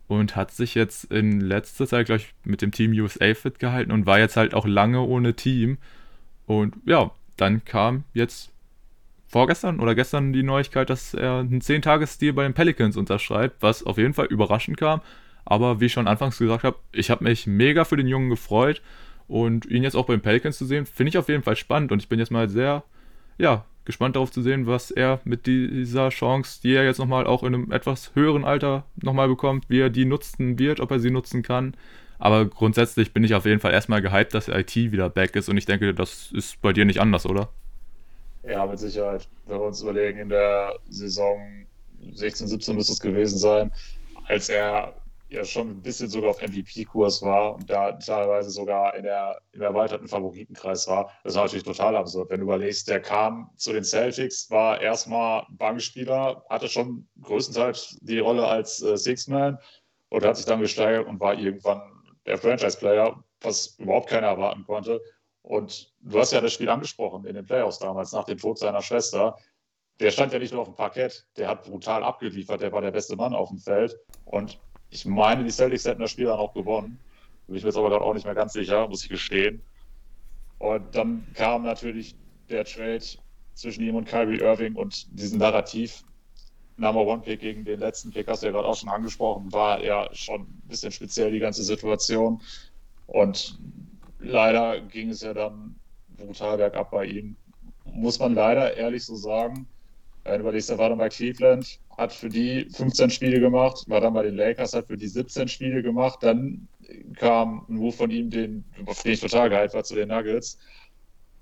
und 0.08 0.36
hat 0.36 0.50
sich 0.50 0.74
jetzt 0.74 1.04
in 1.12 1.40
letzter 1.40 1.86
Zeit, 1.86 2.06
glaube 2.06 2.22
ich, 2.22 2.34
mit 2.44 2.62
dem 2.62 2.72
Team 2.72 2.92
USA 2.92 3.34
fit 3.34 3.58
gehalten 3.58 3.92
und 3.92 4.06
war 4.06 4.18
jetzt 4.18 4.36
halt 4.36 4.54
auch 4.54 4.66
lange 4.66 5.02
ohne 5.02 5.34
Team. 5.34 5.78
Und 6.46 6.74
ja, 6.86 7.10
dann 7.36 7.64
kam 7.64 8.04
jetzt 8.14 8.50
vorgestern 9.28 9.80
oder 9.80 9.94
gestern 9.94 10.32
die 10.32 10.42
Neuigkeit, 10.42 10.88
dass 10.88 11.12
er 11.12 11.40
einen 11.40 11.60
10-Tages-Deal 11.60 12.32
bei 12.32 12.44
den 12.44 12.54
Pelicans 12.54 12.96
unterschreibt, 12.96 13.62
was 13.62 13.84
auf 13.84 13.98
jeden 13.98 14.14
Fall 14.14 14.26
überraschend 14.26 14.78
kam. 14.78 15.02
Aber 15.44 15.80
wie 15.80 15.86
ich 15.86 15.92
schon 15.92 16.08
anfangs 16.08 16.38
gesagt 16.38 16.64
habe, 16.64 16.78
ich 16.92 17.10
habe 17.10 17.24
mich 17.24 17.46
mega 17.46 17.84
für 17.84 17.96
den 17.96 18.08
Jungen 18.08 18.30
gefreut 18.30 18.80
und 19.28 19.66
ihn 19.66 19.82
jetzt 19.82 19.94
auch 19.94 20.06
bei 20.06 20.14
den 20.14 20.22
Pelicans 20.22 20.56
zu 20.56 20.64
sehen, 20.64 20.86
finde 20.86 21.10
ich 21.10 21.18
auf 21.18 21.28
jeden 21.28 21.42
Fall 21.42 21.56
spannend 21.56 21.92
und 21.92 22.02
ich 22.02 22.08
bin 22.08 22.18
jetzt 22.18 22.30
mal 22.30 22.48
sehr, 22.48 22.82
ja, 23.36 23.64
gespannt 23.88 24.16
darauf 24.16 24.30
zu 24.30 24.42
sehen, 24.42 24.66
was 24.66 24.90
er 24.90 25.18
mit 25.24 25.46
dieser 25.46 26.10
Chance, 26.10 26.60
die 26.62 26.74
er 26.74 26.84
jetzt 26.84 26.98
nochmal 26.98 27.26
auch 27.26 27.42
in 27.42 27.54
einem 27.54 27.72
etwas 27.72 28.14
höheren 28.14 28.44
Alter 28.44 28.84
nochmal 28.96 29.28
bekommt, 29.28 29.64
wie 29.70 29.80
er 29.80 29.88
die 29.88 30.04
nutzen 30.04 30.58
wird, 30.58 30.78
ob 30.80 30.90
er 30.90 31.00
sie 31.00 31.10
nutzen 31.10 31.42
kann. 31.42 31.74
Aber 32.18 32.44
grundsätzlich 32.44 33.14
bin 33.14 33.24
ich 33.24 33.34
auf 33.34 33.46
jeden 33.46 33.60
Fall 33.60 33.72
erstmal 33.72 34.02
gehypt, 34.02 34.34
dass 34.34 34.48
IT 34.48 34.76
wieder 34.76 35.08
back 35.08 35.34
ist 35.36 35.48
und 35.48 35.56
ich 35.56 35.64
denke, 35.64 35.94
das 35.94 36.30
ist 36.32 36.60
bei 36.60 36.74
dir 36.74 36.84
nicht 36.84 37.00
anders, 37.00 37.24
oder? 37.24 37.48
Ja, 38.46 38.66
mit 38.66 38.78
Sicherheit. 38.78 39.26
Wenn 39.46 39.58
wir 39.58 39.64
uns 39.64 39.80
überlegen, 39.80 40.18
in 40.18 40.28
der 40.28 40.74
Saison 40.90 41.40
16, 42.12 42.46
17 42.46 42.76
müsste 42.76 42.92
es 42.92 43.00
gewesen 43.00 43.38
sein, 43.38 43.72
als 44.26 44.50
er 44.50 44.92
ja 45.28 45.44
schon 45.44 45.68
ein 45.70 45.82
bisschen 45.82 46.08
sogar 46.08 46.30
auf 46.30 46.42
MVP-Kurs 46.42 47.22
war 47.22 47.54
und 47.54 47.68
da 47.68 47.92
teilweise 47.92 48.50
sogar 48.50 48.94
in 48.94 49.04
der, 49.04 49.40
im 49.52 49.60
erweiterten 49.60 50.08
Favoritenkreis 50.08 50.88
war. 50.88 51.10
Das 51.22 51.34
war 51.34 51.44
natürlich 51.44 51.64
total 51.64 51.96
absurd. 51.96 52.30
Wenn 52.30 52.40
du 52.40 52.44
überlegst, 52.44 52.88
der 52.88 53.00
kam 53.00 53.50
zu 53.56 53.72
den 53.72 53.84
Celtics, 53.84 54.50
war 54.50 54.80
erstmal 54.80 55.46
Bankspieler, 55.50 56.44
hatte 56.48 56.68
schon 56.68 57.06
größtenteils 57.20 57.98
die 58.00 58.18
Rolle 58.18 58.46
als 58.46 58.82
äh, 58.82 58.96
Six-Man 58.96 59.58
und 60.08 60.24
hat 60.24 60.36
sich 60.36 60.46
dann 60.46 60.60
gesteigert 60.60 61.06
und 61.06 61.20
war 61.20 61.34
irgendwann 61.34 61.82
der 62.26 62.38
Franchise-Player, 62.38 63.22
was 63.40 63.76
überhaupt 63.78 64.08
keiner 64.08 64.28
erwarten 64.28 64.64
konnte. 64.64 65.00
Und 65.42 65.94
du 66.00 66.18
hast 66.18 66.32
ja 66.32 66.40
das 66.40 66.52
Spiel 66.52 66.68
angesprochen 66.68 67.24
in 67.26 67.34
den 67.34 67.44
Playoffs 67.44 67.78
damals, 67.78 68.12
nach 68.12 68.24
dem 68.24 68.38
Tod 68.38 68.58
seiner 68.58 68.82
Schwester. 68.82 69.36
Der 70.00 70.10
stand 70.10 70.32
ja 70.32 70.38
nicht 70.38 70.52
nur 70.52 70.62
auf 70.62 70.68
dem 70.68 70.76
Parkett, 70.76 71.26
der 71.36 71.48
hat 71.48 71.64
brutal 71.64 72.04
abgeliefert, 72.04 72.60
der 72.60 72.72
war 72.72 72.80
der 72.80 72.92
beste 72.92 73.16
Mann 73.16 73.34
auf 73.34 73.48
dem 73.48 73.58
Feld. 73.58 73.98
Und 74.24 74.60
ich 74.90 75.04
meine, 75.04 75.44
die 75.44 75.50
Celtics 75.50 75.84
hätten 75.84 76.00
das 76.00 76.10
Spiel 76.10 76.26
dann 76.26 76.38
auch 76.38 76.54
gewonnen. 76.54 76.98
Bin 77.46 77.56
ich 77.56 77.62
mir 77.62 77.68
jetzt 77.68 77.78
aber 77.78 77.90
gerade 77.90 78.04
auch 78.04 78.14
nicht 78.14 78.26
mehr 78.26 78.34
ganz 78.34 78.52
sicher, 78.52 78.88
muss 78.88 79.02
ich 79.04 79.08
gestehen. 79.08 79.62
Und 80.58 80.94
dann 80.94 81.26
kam 81.34 81.62
natürlich 81.62 82.14
der 82.48 82.64
Trade 82.64 83.04
zwischen 83.54 83.82
ihm 83.82 83.96
und 83.96 84.06
Kyrie 84.06 84.40
Irving 84.40 84.74
und 84.74 85.06
diesem 85.18 85.38
Narrativ. 85.38 86.04
Number 86.76 87.00
One 87.00 87.22
Pick 87.22 87.40
gegen 87.40 87.64
den 87.64 87.80
letzten 87.80 88.10
Pick, 88.10 88.28
hast 88.28 88.42
du 88.42 88.46
ja 88.46 88.52
gerade 88.52 88.68
auch 88.68 88.76
schon 88.76 88.88
angesprochen, 88.88 89.52
war 89.52 89.82
ja 89.82 90.08
schon 90.12 90.42
ein 90.42 90.62
bisschen 90.68 90.92
speziell 90.92 91.32
die 91.32 91.40
ganze 91.40 91.64
Situation. 91.64 92.40
Und 93.08 93.58
leider 94.20 94.80
ging 94.80 95.10
es 95.10 95.22
ja 95.22 95.34
dann 95.34 95.74
brutal 96.16 96.56
bergab 96.56 96.90
bei 96.92 97.06
ihm. 97.06 97.36
Muss 97.84 98.18
man 98.18 98.34
leider 98.34 98.76
ehrlich 98.76 99.04
so 99.04 99.16
sagen. 99.16 99.66
Wenn 100.22 100.34
du 100.34 100.40
überlegst, 100.40 100.70
er 100.70 100.78
war 100.78 100.90
dann 100.90 100.98
bei 100.98 101.08
Cleveland, 101.08 101.80
hat 101.98 102.12
für 102.12 102.28
die 102.28 102.68
15 102.70 103.10
Spiele 103.10 103.40
gemacht, 103.40 103.84
war 103.88 104.00
dann 104.00 104.14
bei 104.14 104.22
den 104.22 104.36
Lakers, 104.36 104.72
hat 104.72 104.86
für 104.86 104.96
die 104.96 105.08
17 105.08 105.48
Spiele 105.48 105.82
gemacht. 105.82 106.20
Dann 106.22 106.68
kam 107.16 107.66
ein 107.68 107.74
Move 107.74 107.92
von 107.92 108.10
ihm, 108.10 108.30
den, 108.30 108.64
auf 108.86 109.02
den 109.02 109.12
ich 109.12 109.20
total 109.20 109.50
gehypt 109.50 109.74
war, 109.74 109.82
zu 109.82 109.96
den 109.96 110.08
Nuggets. 110.08 110.58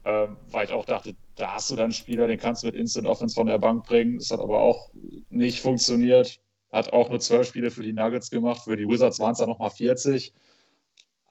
Ähm, 0.07 0.39
weil 0.51 0.65
ich 0.65 0.73
auch 0.73 0.87
dachte, 0.87 1.15
da 1.35 1.55
hast 1.55 1.71
du 1.71 1.77
dann 1.77 1.85
einen 1.85 1.93
Spieler, 1.93 2.27
den 2.27 2.39
kannst 2.39 2.63
du 2.63 2.69
mit 2.69 2.75
Instant 2.75 3.07
Offense 3.07 3.35
von 3.35 3.47
der 3.47 3.59
Bank 3.59 3.85
bringen. 3.85 4.17
Das 4.19 4.31
hat 4.31 4.41
aber 4.41 4.61
auch 4.61 4.91
nicht 5.29 5.61
funktioniert. 5.61 6.41
Hat 6.73 6.91
auch 6.93 7.11
nur 7.11 7.21
zwölf 7.21 7.47
Spiele 7.49 7.71
für 7.71 7.83
die 7.83 7.93
Nuggets 7.93 8.31
gemacht. 8.31 8.63
Für 8.65 8.77
die 8.79 8.89
Wizards 8.89 9.21
waren 9.21 9.33
es 9.33 9.39
dann 9.39 9.51
nochmal 9.51 9.71
40. 9.71 10.33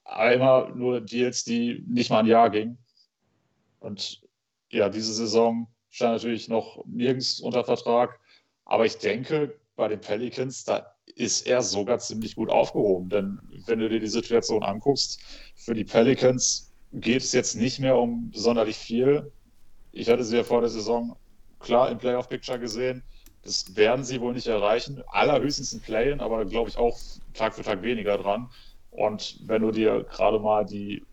Aber 0.04 0.34
immer 0.34 0.70
nur 0.76 1.02
Deals, 1.02 1.44
die 1.44 1.84
nicht 1.88 2.12
mal 2.12 2.20
ein 2.20 2.28
Jahr 2.28 2.52
gingen. 2.52 2.78
Und 3.80 4.22
ja, 4.70 4.90
diese 4.90 5.14
Saison 5.14 5.68
stand 5.90 6.14
natürlich 6.14 6.48
noch 6.48 6.86
nirgends 6.86 7.40
unter 7.40 7.64
Vertrag. 7.64 8.20
Aber 8.66 8.86
ich 8.86 8.98
denke, 8.98 9.56
bei 9.76 9.88
den 9.88 10.02
Pelicans, 10.02 10.64
da 10.64 10.92
ist 11.16 11.48
er 11.48 11.62
sogar 11.62 12.00
ziemlich 12.00 12.36
gut 12.36 12.50
aufgehoben. 12.50 13.10
Denn 13.10 13.40
wenn 13.68 13.80
du 13.80 13.90
dir 13.90 14.00
die 14.00 14.08
Situation 14.08 14.64
anguckst, 14.64 15.20
für 15.56 15.74
die 15.74 15.84
Pelicans 15.84 16.72
geht 16.92 17.22
es 17.22 17.32
jetzt 17.34 17.56
nicht 17.56 17.80
mehr 17.80 17.98
um 17.98 18.32
sonderlich 18.34 18.78
viel. 18.78 19.32
Ich 19.92 20.10
hatte 20.10 20.24
sie 20.24 20.38
ja 20.38 20.44
vor 20.44 20.62
der 20.62 20.70
Saison 20.70 21.16
klar 21.60 21.90
im 21.90 21.98
Playoff-Picture 21.98 22.60
gesehen. 22.60 23.04
Das 23.44 23.76
werden 23.76 24.04
sie 24.04 24.20
wohl 24.20 24.34
nicht 24.34 24.48
erreichen. 24.48 25.04
Allerhöchstens 25.08 25.74
ein 25.74 25.82
Play-In, 25.82 26.20
aber 26.20 26.46
glaube 26.46 26.70
ich 26.70 26.78
auch 26.78 26.98
Tag 27.34 27.54
für 27.54 27.62
Tag 27.62 27.82
weniger 27.84 28.18
dran. 28.18 28.50
Und 28.90 29.40
wenn 29.46 29.62
du 29.62 29.72
dir 29.72 30.04
gerade 30.04 30.40
mal 30.40 30.66
die, 30.66 31.04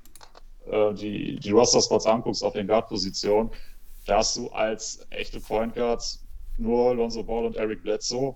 äh, 0.67 0.95
die, 0.95 1.37
die 1.37 1.51
Roster-Spots 1.51 2.07
anguckst 2.07 2.43
auf 2.43 2.55
den 2.55 2.67
Guard-Positionen, 2.67 3.51
da 4.07 4.19
hast 4.19 4.37
du 4.37 4.49
als 4.49 5.07
echte 5.11 5.41
Point 5.41 5.75
Guards 5.75 6.25
nur 6.57 6.95
Lonzo 6.95 7.23
Ball 7.23 7.47
und 7.47 7.57
Eric 7.57 7.83
Bledsoe. 7.83 8.35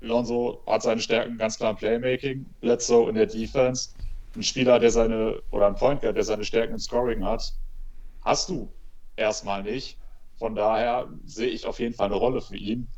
Lonzo 0.00 0.62
hat 0.66 0.82
seine 0.82 1.00
Stärken 1.00 1.38
ganz 1.38 1.56
klar 1.56 1.70
im 1.70 1.76
Playmaking, 1.76 2.46
Bledsoe 2.60 3.08
in 3.08 3.14
der 3.14 3.26
Defense. 3.26 3.90
Ein 4.34 4.42
Spieler, 4.42 4.78
der 4.78 4.90
seine, 4.90 5.42
oder 5.50 5.66
ein 5.66 5.74
Point 5.74 6.02
Guard, 6.02 6.16
der 6.16 6.24
seine 6.24 6.44
Stärken 6.44 6.74
im 6.74 6.78
Scoring 6.78 7.24
hat, 7.24 7.54
hast 8.22 8.48
du 8.50 8.68
erstmal 9.16 9.62
nicht. 9.62 9.98
Von 10.38 10.54
daher 10.54 11.08
sehe 11.24 11.48
ich 11.48 11.64
auf 11.66 11.80
jeden 11.80 11.94
Fall 11.94 12.06
eine 12.06 12.16
Rolle 12.16 12.42
für 12.42 12.56
ihn. 12.56 12.88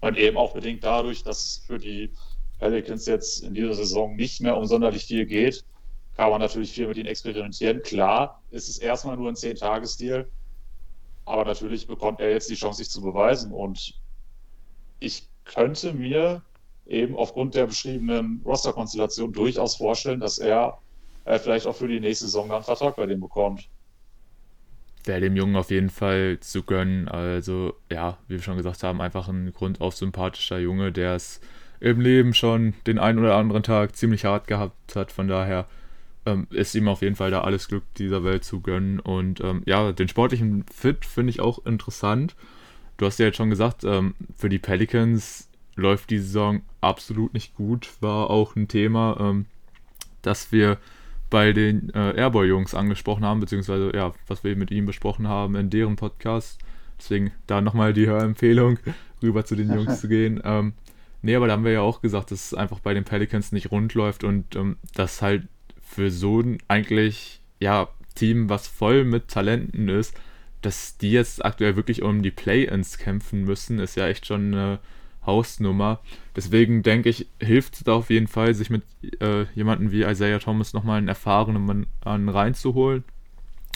Und 0.00 0.18
eben 0.18 0.36
auch 0.36 0.52
bedingt 0.52 0.82
dadurch, 0.82 1.22
dass 1.22 1.44
es 1.44 1.64
für 1.64 1.78
die 1.78 2.10
Pelicans 2.58 3.06
jetzt 3.06 3.44
in 3.44 3.54
dieser 3.54 3.74
Saison 3.74 4.16
nicht 4.16 4.40
mehr 4.40 4.56
um 4.56 4.66
sonderlich 4.66 5.04
viel 5.04 5.26
geht, 5.26 5.64
kann 6.16 6.30
man 6.30 6.40
natürlich 6.40 6.72
viel 6.72 6.88
mit 6.88 6.96
ihnen 6.96 7.06
experimentieren. 7.06 7.82
Klar, 7.82 8.42
ist 8.50 8.68
es 8.68 8.78
erstmal 8.78 9.16
nur 9.16 9.28
ein 9.28 9.36
10-Tages-Deal, 9.36 10.28
aber 11.24 11.44
natürlich 11.44 11.86
bekommt 11.86 12.20
er 12.20 12.30
jetzt 12.30 12.50
die 12.50 12.54
Chance, 12.54 12.78
sich 12.78 12.90
zu 12.90 13.00
beweisen. 13.00 13.52
Und 13.52 13.94
ich 15.00 15.28
könnte 15.44 15.92
mir 15.92 16.42
eben 16.86 17.16
aufgrund 17.16 17.54
der 17.54 17.66
beschriebenen 17.66 18.42
Roster-Konstellation 18.44 19.32
durchaus 19.32 19.76
vorstellen, 19.76 20.20
dass 20.20 20.38
er 20.38 20.78
äh, 21.24 21.38
vielleicht 21.38 21.66
auch 21.66 21.76
für 21.76 21.88
die 21.88 22.00
nächste 22.00 22.26
Saison 22.26 22.50
einen 22.50 22.64
Vertrag 22.64 22.96
bei 22.96 23.06
dem 23.06 23.20
bekommt. 23.20 23.68
Wäre 25.04 25.20
dem 25.20 25.36
Jungen 25.36 25.56
auf 25.56 25.70
jeden 25.70 25.90
Fall 25.90 26.38
zu 26.40 26.62
gönnen. 26.62 27.08
Also, 27.08 27.74
ja, 27.90 28.18
wie 28.28 28.34
wir 28.34 28.42
schon 28.42 28.56
gesagt 28.56 28.82
haben, 28.82 29.00
einfach 29.00 29.28
ein 29.28 29.52
grundauf 29.52 29.96
sympathischer 29.96 30.58
Junge, 30.58 30.92
der 30.92 31.16
es 31.16 31.40
im 31.80 32.00
Leben 32.00 32.34
schon 32.34 32.74
den 32.86 33.00
einen 33.00 33.18
oder 33.18 33.34
anderen 33.34 33.64
Tag 33.64 33.96
ziemlich 33.96 34.24
hart 34.24 34.46
gehabt 34.46 34.94
hat. 34.94 35.10
Von 35.10 35.26
daher 35.26 35.66
ähm, 36.26 36.46
ist 36.50 36.74
ihm 36.74 36.88
auf 36.88 37.02
jeden 37.02 37.16
Fall 37.16 37.30
da 37.30 37.42
alles 37.42 37.68
Glück 37.68 37.84
dieser 37.96 38.24
Welt 38.24 38.44
zu 38.44 38.60
gönnen. 38.60 39.00
Und 39.00 39.40
ähm, 39.40 39.62
ja, 39.66 39.92
den 39.92 40.08
sportlichen 40.08 40.64
Fit 40.72 41.04
finde 41.04 41.30
ich 41.30 41.40
auch 41.40 41.64
interessant. 41.66 42.36
Du 42.96 43.06
hast 43.06 43.18
ja 43.18 43.26
jetzt 43.26 43.36
schon 43.36 43.50
gesagt, 43.50 43.84
ähm, 43.84 44.14
für 44.36 44.48
die 44.48 44.58
Pelicans 44.58 45.48
läuft 45.74 46.10
die 46.10 46.18
Saison 46.18 46.62
absolut 46.80 47.34
nicht 47.34 47.54
gut. 47.54 47.90
War 48.00 48.30
auch 48.30 48.56
ein 48.56 48.68
Thema, 48.68 49.16
ähm, 49.20 49.46
das 50.22 50.52
wir 50.52 50.78
bei 51.30 51.52
den 51.52 51.90
äh, 51.94 52.14
Airboy-Jungs 52.14 52.74
angesprochen 52.74 53.24
haben, 53.24 53.40
beziehungsweise 53.40 53.90
ja, 53.94 54.12
was 54.26 54.44
wir 54.44 54.54
mit 54.54 54.70
ihm 54.70 54.84
besprochen 54.84 55.26
haben 55.26 55.56
in 55.56 55.70
deren 55.70 55.96
Podcast. 55.96 56.60
Deswegen 56.98 57.32
da 57.46 57.60
nochmal 57.60 57.94
die 57.94 58.06
Hörempfehlung, 58.06 58.78
rüber 59.22 59.44
zu 59.44 59.56
den 59.56 59.72
Jungs 59.72 60.00
zu 60.00 60.08
gehen. 60.08 60.40
Ähm, 60.44 60.74
nee, 61.22 61.34
aber 61.34 61.46
da 61.46 61.54
haben 61.54 61.64
wir 61.64 61.72
ja 61.72 61.80
auch 61.80 62.02
gesagt, 62.02 62.30
dass 62.30 62.46
es 62.46 62.54
einfach 62.54 62.80
bei 62.80 62.92
den 62.92 63.04
Pelicans 63.04 63.50
nicht 63.50 63.70
rund 63.70 63.94
läuft 63.94 64.24
und 64.24 64.54
ähm, 64.56 64.76
dass 64.94 65.22
halt 65.22 65.48
für 65.92 66.10
so 66.10 66.40
ein 66.40 66.58
eigentlich, 66.68 67.40
ja, 67.60 67.88
Team, 68.14 68.48
was 68.48 68.66
voll 68.66 69.04
mit 69.04 69.28
Talenten 69.28 69.88
ist, 69.88 70.14
dass 70.60 70.96
die 70.96 71.10
jetzt 71.10 71.44
aktuell 71.44 71.76
wirklich 71.76 72.02
um 72.02 72.22
die 72.22 72.30
Play-Ins 72.30 72.98
kämpfen 72.98 73.44
müssen, 73.44 73.78
ist 73.78 73.96
ja 73.96 74.06
echt 74.06 74.26
schon 74.26 74.54
eine 74.54 74.78
Hausnummer. 75.26 76.00
Deswegen 76.36 76.82
denke 76.82 77.08
ich, 77.08 77.26
hilft 77.40 77.74
es 77.74 77.84
da 77.84 77.94
auf 77.94 78.10
jeden 78.10 78.28
Fall, 78.28 78.54
sich 78.54 78.70
mit 78.70 78.82
äh, 79.20 79.44
jemandem 79.54 79.92
wie 79.92 80.02
Isaiah 80.02 80.38
Thomas 80.38 80.72
nochmal 80.72 80.98
einen 80.98 81.08
erfahrenen 81.08 81.64
Mann 81.64 81.86
an 82.00 82.28
reinzuholen. 82.28 83.04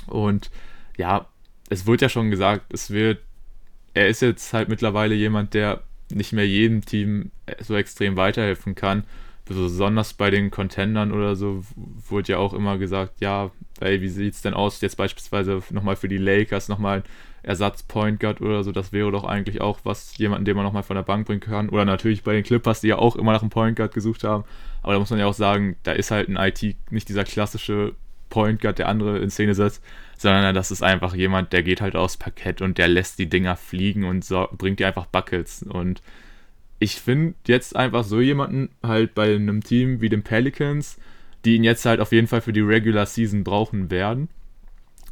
Und 0.06 0.50
ja, 0.96 1.26
es 1.68 1.86
wird 1.86 2.02
ja 2.02 2.08
schon 2.08 2.30
gesagt, 2.30 2.72
es 2.72 2.90
wird, 2.90 3.20
er 3.94 4.08
ist 4.08 4.22
jetzt 4.22 4.52
halt 4.52 4.68
mittlerweile 4.68 5.14
jemand, 5.14 5.54
der 5.54 5.82
nicht 6.12 6.32
mehr 6.32 6.46
jedem 6.46 6.84
Team 6.84 7.30
so 7.60 7.74
extrem 7.74 8.16
weiterhelfen 8.16 8.74
kann 8.74 9.04
besonders 9.46 10.12
bei 10.12 10.30
den 10.30 10.50
Contendern 10.50 11.12
oder 11.12 11.36
so 11.36 11.64
wurde 12.08 12.32
ja 12.32 12.38
auch 12.38 12.52
immer 12.52 12.78
gesagt, 12.78 13.20
ja, 13.20 13.50
ey, 13.80 14.00
wie 14.00 14.08
sieht 14.08 14.34
es 14.34 14.42
denn 14.42 14.54
aus, 14.54 14.80
jetzt 14.80 14.96
beispielsweise 14.96 15.62
nochmal 15.70 15.96
für 15.96 16.08
die 16.08 16.18
Lakers 16.18 16.68
nochmal 16.68 17.04
Ersatz 17.42 17.84
Point 17.84 18.18
Guard 18.18 18.40
oder 18.40 18.64
so, 18.64 18.72
das 18.72 18.92
wäre 18.92 19.12
doch 19.12 19.22
eigentlich 19.22 19.60
auch 19.60 19.78
was, 19.84 20.18
jemanden, 20.18 20.44
den 20.44 20.56
man 20.56 20.64
nochmal 20.64 20.82
von 20.82 20.96
der 20.96 21.04
Bank 21.04 21.28
bringen 21.28 21.40
kann. 21.40 21.68
Oder 21.68 21.84
natürlich 21.84 22.24
bei 22.24 22.32
den 22.32 22.42
Clippers, 22.42 22.80
die 22.80 22.88
ja 22.88 22.98
auch 22.98 23.14
immer 23.14 23.32
nach 23.32 23.40
einem 23.40 23.50
Point 23.50 23.76
Guard 23.76 23.94
gesucht 23.94 24.24
haben. 24.24 24.44
Aber 24.82 24.94
da 24.94 24.98
muss 24.98 25.10
man 25.10 25.20
ja 25.20 25.26
auch 25.26 25.34
sagen, 25.34 25.76
da 25.84 25.92
ist 25.92 26.10
halt 26.10 26.28
ein 26.28 26.36
IT 26.36 26.76
nicht 26.90 27.08
dieser 27.08 27.22
klassische 27.22 27.94
Point 28.30 28.60
Guard, 28.60 28.80
der 28.80 28.88
andere 28.88 29.18
in 29.18 29.30
Szene 29.30 29.54
setzt, 29.54 29.80
sondern 30.18 30.56
das 30.56 30.72
ist 30.72 30.82
einfach 30.82 31.14
jemand, 31.14 31.52
der 31.52 31.62
geht 31.62 31.80
halt 31.80 31.94
aufs 31.94 32.16
Parkett 32.16 32.62
und 32.62 32.78
der 32.78 32.88
lässt 32.88 33.20
die 33.20 33.28
Dinger 33.28 33.54
fliegen 33.54 34.04
und 34.04 34.24
so, 34.24 34.48
bringt 34.50 34.80
dir 34.80 34.88
einfach 34.88 35.06
Buckets. 35.06 35.62
Und 35.62 36.02
ich 36.78 36.96
finde 36.96 37.34
jetzt 37.46 37.74
einfach 37.74 38.04
so 38.04 38.20
jemanden 38.20 38.70
halt 38.82 39.14
bei 39.14 39.34
einem 39.34 39.62
Team 39.62 40.00
wie 40.00 40.08
den 40.08 40.22
Pelicans, 40.22 40.98
die 41.44 41.56
ihn 41.56 41.64
jetzt 41.64 41.84
halt 41.86 42.00
auf 42.00 42.12
jeden 42.12 42.26
Fall 42.26 42.40
für 42.40 42.52
die 42.52 42.60
Regular 42.60 43.06
Season 43.06 43.44
brauchen 43.44 43.90
werden. 43.90 44.28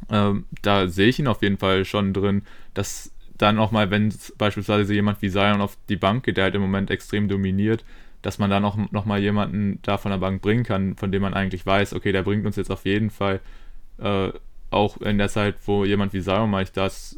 Ähm, 0.09 0.45
da 0.61 0.87
sehe 0.87 1.07
ich 1.07 1.19
ihn 1.19 1.27
auf 1.27 1.41
jeden 1.41 1.57
Fall 1.57 1.85
schon 1.85 2.13
drin, 2.13 2.43
dass 2.73 3.11
dann 3.37 3.59
auch 3.59 3.71
mal, 3.71 3.89
wenn 3.89 4.13
beispielsweise 4.37 4.93
jemand 4.93 5.21
wie 5.21 5.29
Zion 5.29 5.61
auf 5.61 5.77
die 5.89 5.95
Bank 5.95 6.23
geht, 6.23 6.37
der 6.37 6.45
halt 6.45 6.55
im 6.55 6.61
Moment 6.61 6.91
extrem 6.91 7.27
dominiert, 7.27 7.83
dass 8.21 8.39
man 8.39 8.49
da 8.49 8.59
noch, 8.59 8.77
noch 8.91 9.05
mal 9.05 9.19
jemanden 9.19 9.79
da 9.81 9.97
von 9.97 10.11
der 10.11 10.17
Bank 10.17 10.41
bringen 10.41 10.63
kann, 10.63 10.95
von 10.95 11.11
dem 11.11 11.21
man 11.21 11.33
eigentlich 11.33 11.65
weiß, 11.65 11.93
okay, 11.93 12.11
der 12.11 12.23
bringt 12.23 12.45
uns 12.45 12.55
jetzt 12.55 12.71
auf 12.71 12.85
jeden 12.85 13.09
Fall 13.09 13.39
äh, 13.97 14.29
auch 14.69 14.97
in 14.97 15.17
der 15.17 15.29
Zeit, 15.29 15.55
wo 15.65 15.85
jemand 15.85 16.13
wie 16.13 16.21
Zion 16.21 16.49
mache 16.49 16.63
ich 16.63 16.71
das 16.71 17.17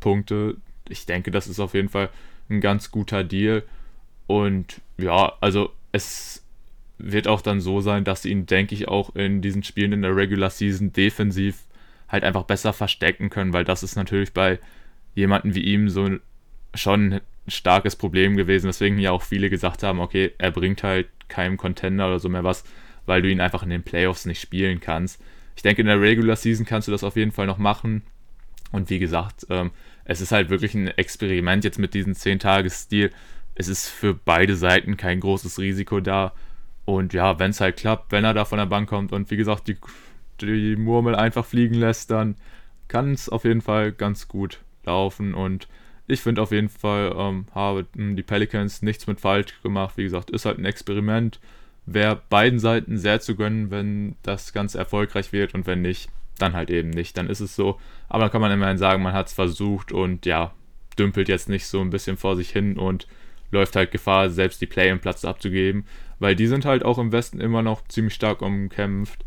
Punkte. 0.00 0.56
Ich 0.88 1.06
denke, 1.06 1.30
das 1.30 1.48
ist 1.48 1.60
auf 1.60 1.74
jeden 1.74 1.88
Fall 1.88 2.10
ein 2.48 2.60
ganz 2.60 2.90
guter 2.90 3.24
Deal. 3.24 3.62
Und 4.26 4.80
ja, 4.98 5.32
also 5.40 5.72
es 5.92 6.44
wird 6.98 7.26
auch 7.28 7.40
dann 7.40 7.60
so 7.60 7.80
sein, 7.80 8.04
dass 8.04 8.22
sie 8.22 8.30
ihn, 8.30 8.46
denke 8.46 8.74
ich, 8.74 8.88
auch 8.88 9.14
in 9.16 9.42
diesen 9.42 9.62
Spielen 9.62 9.92
in 9.92 10.02
der 10.02 10.16
Regular 10.16 10.50
Season 10.50 10.92
defensiv 10.92 11.64
halt 12.08 12.24
einfach 12.24 12.44
besser 12.44 12.72
verstecken 12.72 13.30
können, 13.30 13.52
weil 13.52 13.64
das 13.64 13.82
ist 13.82 13.96
natürlich 13.96 14.32
bei 14.32 14.58
jemandem 15.14 15.54
wie 15.54 15.62
ihm 15.62 15.88
so 15.88 16.08
schon 16.74 17.14
ein 17.14 17.20
starkes 17.48 17.96
Problem 17.96 18.36
gewesen, 18.36 18.68
weswegen 18.68 18.98
ja 18.98 19.10
auch 19.10 19.22
viele 19.22 19.50
gesagt 19.50 19.82
haben, 19.82 20.00
okay, 20.00 20.32
er 20.38 20.50
bringt 20.50 20.82
halt 20.82 21.08
keinem 21.28 21.56
Contender 21.56 22.06
oder 22.06 22.18
so 22.18 22.28
mehr 22.28 22.44
was, 22.44 22.64
weil 23.06 23.22
du 23.22 23.30
ihn 23.30 23.40
einfach 23.40 23.62
in 23.62 23.70
den 23.70 23.82
Playoffs 23.82 24.26
nicht 24.26 24.40
spielen 24.40 24.80
kannst. 24.80 25.20
Ich 25.56 25.62
denke, 25.62 25.80
in 25.80 25.86
der 25.86 26.00
Regular 26.00 26.36
Season 26.36 26.64
kannst 26.64 26.88
du 26.88 26.92
das 26.92 27.04
auf 27.04 27.16
jeden 27.16 27.32
Fall 27.32 27.46
noch 27.46 27.58
machen. 27.58 28.02
Und 28.70 28.88
wie 28.90 28.98
gesagt, 28.98 29.46
ähm, 29.50 29.70
es 30.04 30.20
ist 30.20 30.32
halt 30.32 30.50
wirklich 30.50 30.74
ein 30.74 30.88
Experiment 30.88 31.64
jetzt 31.64 31.78
mit 31.78 31.94
diesem 31.94 32.14
10-Tages-Stil. 32.14 33.10
Es 33.54 33.68
ist 33.68 33.88
für 33.88 34.14
beide 34.14 34.56
Seiten 34.56 34.96
kein 34.96 35.20
großes 35.20 35.58
Risiko 35.58 36.00
da. 36.00 36.32
Und 36.84 37.12
ja, 37.12 37.38
wenn 37.38 37.50
es 37.50 37.60
halt 37.60 37.76
klappt, 37.76 38.10
wenn 38.12 38.24
er 38.24 38.34
da 38.34 38.44
von 38.44 38.58
der 38.58 38.66
Bank 38.66 38.88
kommt 38.88 39.12
und 39.12 39.30
wie 39.30 39.36
gesagt 39.36 39.68
die, 39.68 39.76
die 40.40 40.76
Murmel 40.76 41.14
einfach 41.14 41.44
fliegen 41.44 41.74
lässt, 41.74 42.10
dann 42.10 42.36
kann 42.88 43.12
es 43.12 43.28
auf 43.28 43.44
jeden 43.44 43.60
Fall 43.60 43.92
ganz 43.92 44.26
gut 44.26 44.60
laufen. 44.84 45.34
Und 45.34 45.68
ich 46.08 46.20
finde 46.20 46.42
auf 46.42 46.50
jeden 46.50 46.68
Fall, 46.68 47.14
ähm, 47.16 47.46
haben 47.54 48.16
die 48.16 48.22
Pelicans 48.22 48.82
nichts 48.82 49.06
mit 49.06 49.20
falsch 49.20 49.62
gemacht. 49.62 49.96
Wie 49.96 50.02
gesagt, 50.02 50.30
ist 50.30 50.44
halt 50.44 50.58
ein 50.58 50.64
Experiment. 50.64 51.38
Wäre 51.86 52.20
beiden 52.28 52.58
Seiten 52.58 52.98
sehr 52.98 53.20
zu 53.20 53.36
gönnen, 53.36 53.70
wenn 53.70 54.16
das 54.22 54.52
Ganze 54.52 54.78
erfolgreich 54.78 55.32
wird 55.32 55.54
und 55.54 55.66
wenn 55.66 55.82
nicht, 55.82 56.10
dann 56.38 56.54
halt 56.54 56.70
eben 56.70 56.90
nicht. 56.90 57.16
Dann 57.16 57.28
ist 57.28 57.40
es 57.40 57.56
so. 57.56 57.78
Aber 58.08 58.24
dann 58.24 58.30
kann 58.30 58.40
man 58.40 58.52
immerhin 58.52 58.78
sagen, 58.78 59.02
man 59.02 59.12
hat 59.12 59.28
es 59.28 59.32
versucht 59.32 59.92
und 59.92 60.26
ja, 60.26 60.52
dümpelt 60.98 61.28
jetzt 61.28 61.48
nicht 61.48 61.66
so 61.66 61.80
ein 61.80 61.90
bisschen 61.90 62.16
vor 62.16 62.36
sich 62.36 62.50
hin 62.50 62.78
und 62.78 63.06
läuft 63.50 63.76
halt 63.76 63.90
Gefahr, 63.90 64.30
selbst 64.30 64.60
die 64.60 64.66
Play-in-Platz 64.66 65.24
abzugeben, 65.24 65.84
weil 66.18 66.34
die 66.34 66.46
sind 66.46 66.64
halt 66.64 66.84
auch 66.84 66.98
im 66.98 67.12
Westen 67.12 67.40
immer 67.40 67.62
noch 67.62 67.86
ziemlich 67.88 68.14
stark 68.14 68.42
umkämpft. 68.42 69.24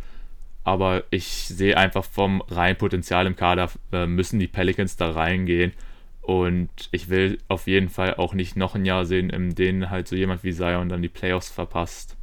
Aber 0.64 1.04
ich 1.12 1.26
sehe 1.26 1.78
einfach 1.78 2.04
vom 2.04 2.42
reinen 2.42 2.78
Potenzial 2.78 3.28
im 3.28 3.36
Kader, 3.36 3.70
äh, 3.92 4.08
müssen 4.08 4.40
die 4.40 4.48
Pelicans 4.48 4.98
da 4.98 5.12
reingehen. 5.12 5.74
Und 6.22 6.72
ich 6.92 7.10
will 7.10 7.38
auf 7.48 7.68
jeden 7.68 7.90
Fall 7.90 8.16
auch 8.16 8.34
nicht 8.34 8.56
noch 8.56 8.74
ein 8.74 8.84
Jahr 8.84 9.06
sehen, 9.06 9.30
in 9.30 9.54
dem 9.54 9.92
halt 9.92 10.08
so 10.08 10.16
jemand 10.16 10.44
wie 10.44 10.54
Zion 10.54 10.90
dann 10.90 11.04
die 11.04 11.10
Playoffs 11.10 11.52
verpasst. 11.52 12.18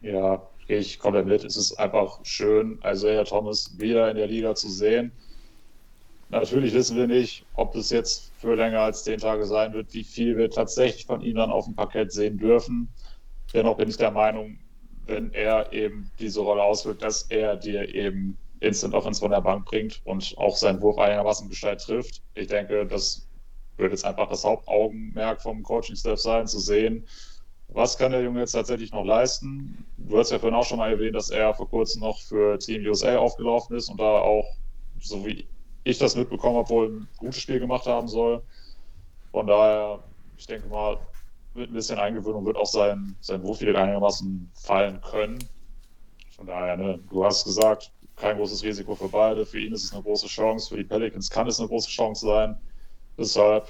Ja, 0.00 0.42
ich 0.66 0.98
komme 0.98 1.24
mit. 1.24 1.44
Es 1.44 1.56
ist 1.56 1.78
einfach 1.78 2.20
schön, 2.24 2.80
Isaiah 2.84 3.24
Thomas 3.24 3.74
wieder 3.78 4.10
in 4.10 4.16
der 4.16 4.26
Liga 4.26 4.54
zu 4.54 4.68
sehen. 4.68 5.12
Natürlich 6.30 6.72
wissen 6.72 6.96
wir 6.96 7.06
nicht, 7.06 7.44
ob 7.54 7.74
es 7.74 7.90
jetzt 7.90 8.32
für 8.38 8.54
länger 8.54 8.80
als 8.80 9.04
zehn 9.04 9.18
Tage 9.18 9.44
sein 9.44 9.74
wird, 9.74 9.92
wie 9.92 10.04
viel 10.04 10.38
wir 10.38 10.50
tatsächlich 10.50 11.04
von 11.04 11.20
ihm 11.20 11.36
dann 11.36 11.50
auf 11.50 11.66
dem 11.66 11.74
Parkett 11.74 12.10
sehen 12.10 12.38
dürfen. 12.38 12.88
Dennoch 13.52 13.76
bin 13.76 13.90
ich 13.90 13.98
der 13.98 14.12
Meinung, 14.12 14.58
wenn 15.04 15.30
er 15.32 15.72
eben 15.72 16.10
diese 16.18 16.40
Rolle 16.40 16.62
ausführt, 16.62 17.02
dass 17.02 17.24
er 17.24 17.56
dir 17.56 17.94
eben 17.94 18.38
Instant 18.60 18.94
Offense 18.94 19.20
von 19.20 19.32
der 19.32 19.40
Bank 19.42 19.66
bringt 19.66 20.00
und 20.04 20.34
auch 20.38 20.56
seinen 20.56 20.80
Wurf 20.80 20.96
einigermaßen 20.96 21.48
Bescheid 21.48 21.78
trifft. 21.82 22.22
Ich 22.34 22.46
denke, 22.46 22.86
das 22.86 23.28
wird 23.76 23.92
jetzt 23.92 24.04
einfach 24.04 24.28
das 24.28 24.44
Hauptaugenmerk 24.44 25.42
vom 25.42 25.62
Coaching-Staff 25.62 26.20
sein, 26.20 26.46
zu 26.46 26.60
sehen, 26.60 27.06
was 27.74 27.96
kann 27.96 28.12
der 28.12 28.22
Junge 28.22 28.40
jetzt 28.40 28.52
tatsächlich 28.52 28.92
noch 28.92 29.04
leisten? 29.04 29.84
Du 29.96 30.18
hast 30.18 30.30
ja 30.30 30.38
vorhin 30.38 30.58
auch 30.58 30.64
schon 30.64 30.78
mal 30.78 30.90
erwähnt, 30.90 31.14
dass 31.14 31.30
er 31.30 31.54
vor 31.54 31.68
kurzem 31.68 32.00
noch 32.00 32.20
für 32.20 32.58
Team 32.58 32.86
USA 32.86 33.16
aufgelaufen 33.16 33.76
ist 33.76 33.88
und 33.88 33.98
da 33.98 34.18
auch, 34.18 34.46
so 35.00 35.24
wie 35.24 35.46
ich 35.84 35.98
das 35.98 36.16
mitbekommen 36.16 36.56
habe, 36.56 36.68
wohl 36.68 36.88
ein 36.88 37.08
gutes 37.16 37.40
Spiel 37.40 37.60
gemacht 37.60 37.86
haben 37.86 38.08
soll. 38.08 38.42
Von 39.30 39.46
daher, 39.46 40.00
ich 40.36 40.46
denke 40.46 40.68
mal, 40.68 40.98
mit 41.54 41.70
ein 41.70 41.74
bisschen 41.74 41.98
Eingewöhnung 41.98 42.44
wird 42.44 42.56
auch 42.56 42.66
sein, 42.66 43.16
sein 43.20 43.42
Wurf 43.42 43.60
wieder 43.60 43.78
einigermaßen 43.78 44.50
fallen 44.54 45.00
können. 45.00 45.38
Von 46.36 46.46
daher, 46.46 46.76
ne, 46.76 46.98
du 47.10 47.24
hast 47.24 47.44
gesagt, 47.44 47.90
kein 48.16 48.36
großes 48.36 48.62
Risiko 48.62 48.94
für 48.94 49.08
beide. 49.08 49.44
Für 49.44 49.58
ihn 49.58 49.72
ist 49.72 49.84
es 49.84 49.92
eine 49.92 50.02
große 50.02 50.26
Chance, 50.26 50.68
für 50.68 50.76
die 50.76 50.84
Pelicans 50.84 51.30
kann 51.30 51.46
es 51.46 51.58
eine 51.58 51.68
große 51.68 51.90
Chance 51.90 52.26
sein. 52.26 52.56
Deshalb 53.18 53.68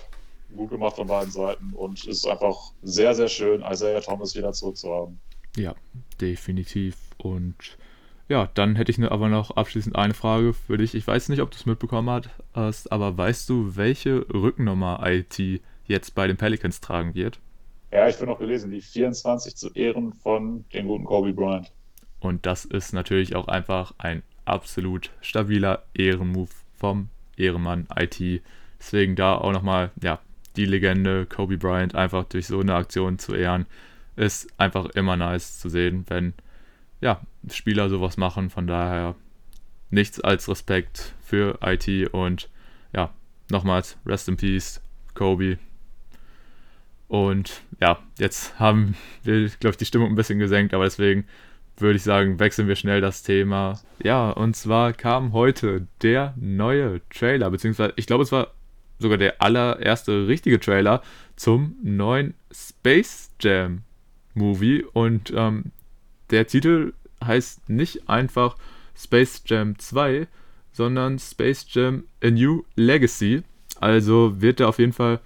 gut 0.57 0.71
gemacht 0.71 0.97
von 0.97 1.07
beiden 1.07 1.31
Seiten 1.31 1.73
und 1.73 1.99
es 1.99 2.07
ist 2.07 2.27
einfach 2.27 2.73
sehr, 2.83 3.15
sehr 3.15 3.29
schön, 3.29 3.63
Isaiah 3.63 4.01
Thomas 4.01 4.35
wieder 4.35 4.53
zurückzuhaben. 4.53 5.19
Ja, 5.57 5.75
definitiv. 6.21 6.97
Und 7.19 7.77
ja, 8.29 8.49
dann 8.55 8.77
hätte 8.77 8.91
ich 8.91 9.03
aber 9.03 9.29
noch 9.29 9.51
abschließend 9.53 9.97
eine 9.97 10.15
Frage 10.15 10.55
für 10.55 10.79
dich. 10.79 10.95
Ich 10.95 11.07
weiß 11.07 11.29
nicht, 11.29 11.41
ob 11.41 11.51
du 11.51 11.57
es 11.57 11.67
mitbekommen 11.67 12.23
hast, 12.55 12.91
aber 12.91 13.17
weißt 13.17 13.49
du, 13.49 13.77
welche 13.77 14.27
Rückennummer 14.33 15.01
IT 15.05 15.61
jetzt 15.87 16.15
bei 16.15 16.27
den 16.27 16.37
Pelicans 16.37 16.81
tragen 16.81 17.15
wird? 17.15 17.41
Ja, 17.91 18.09
ich 18.09 18.17
bin 18.17 18.29
noch 18.29 18.39
gelesen, 18.39 18.71
die 18.71 18.81
24 18.81 19.55
zu 19.55 19.71
Ehren 19.75 20.15
von 20.15 20.65
dem 20.73 20.89
guten 20.89 21.05
Kobe 21.05 21.35
Bryant. 21.35 21.71
Und 22.21 22.47
das 22.47 22.65
ist 22.65 22.95
natürlich 22.95 23.37
auch 23.37 23.49
einfach 23.49 23.93
ein 23.99 24.23
absolut 24.47 25.11
stabiler 25.21 25.83
Ehrenmove 25.93 26.55
vom 26.79 27.11
Ehrenmann 27.37 27.87
IT. 27.95 28.43
Deswegen 28.79 29.15
da 29.15 29.37
auch 29.37 29.53
nochmal, 29.53 29.91
ja, 30.03 30.21
die 30.57 30.67
Legende 30.67 31.27
Kobe 31.27 31.59
Bryant 31.59 31.95
einfach 31.95 32.25
durch 32.25 32.47
so 32.47 32.61
eine 32.61 32.75
Aktion 32.75 33.19
zu 33.19 33.35
ehren, 33.35 33.67
ist 34.17 34.49
einfach 34.59 34.87
immer 34.91 35.17
nice 35.17 35.59
zu 35.59 35.69
sehen, 35.69 36.05
wenn 36.09 36.35
ja, 37.01 37.21
Spieler 37.51 37.89
sowas 37.89 38.17
machen. 38.17 38.51
Von 38.51 38.67
daher 38.67 39.15
nichts 39.91 40.21
als 40.21 40.49
Respekt 40.49 41.15
für 41.21 41.59
IT 41.63 42.13
und 42.13 42.49
ja, 42.95 43.13
nochmals 43.51 43.99
Rest 44.07 44.29
in 44.29 44.37
Peace, 44.37 44.81
Kobe. 45.15 45.59
Und 47.09 47.63
ja, 47.81 47.99
jetzt 48.19 48.59
haben 48.59 48.97
wir, 49.23 49.49
glaube 49.61 49.73
ich, 49.73 49.77
die 49.77 49.85
Stimmung 49.85 50.09
ein 50.09 50.17
bisschen 50.17 50.39
gesenkt, 50.39 50.73
aber 50.73 50.85
deswegen 50.85 51.27
würde 51.77 51.97
ich 51.97 52.03
sagen, 52.03 52.39
wechseln 52.39 52.69
wir 52.69 52.77
schnell 52.77 53.01
das 53.01 53.23
Thema. 53.23 53.81
Ja, 54.03 54.31
und 54.31 54.57
zwar 54.57 54.93
kam 54.93 55.33
heute 55.33 55.87
der 56.01 56.35
neue 56.37 57.01
Trailer, 57.11 57.51
beziehungsweise 57.51 57.93
ich 57.97 58.07
glaube, 58.07 58.23
es 58.23 58.33
war 58.33 58.53
sogar 59.03 59.19
der 59.19 59.43
allererste 59.43 60.27
richtige 60.27 60.61
Trailer 60.61 61.03
zum 61.37 61.77
neuen 61.83 62.35
Space 62.53 63.31
Jam 63.41 63.83
Movie. 64.35 64.85
Und 64.93 65.33
ähm, 65.37 65.73
der 66.31 66.47
Titel 66.47 66.95
heißt 67.25 67.69
nicht 67.69 68.09
einfach 68.09 68.57
Space 68.97 69.43
Jam 69.47 69.79
2, 69.79 70.27
sondern 70.73 71.19
Space 71.19 71.67
Jam 71.69 72.05
A 72.23 72.31
New 72.31 72.63
Legacy. 72.77 73.43
Also 73.81 74.41
wird 74.41 74.61
er 74.61 74.69
auf 74.69 74.79
jeden 74.79 74.93
Fall 74.93 75.21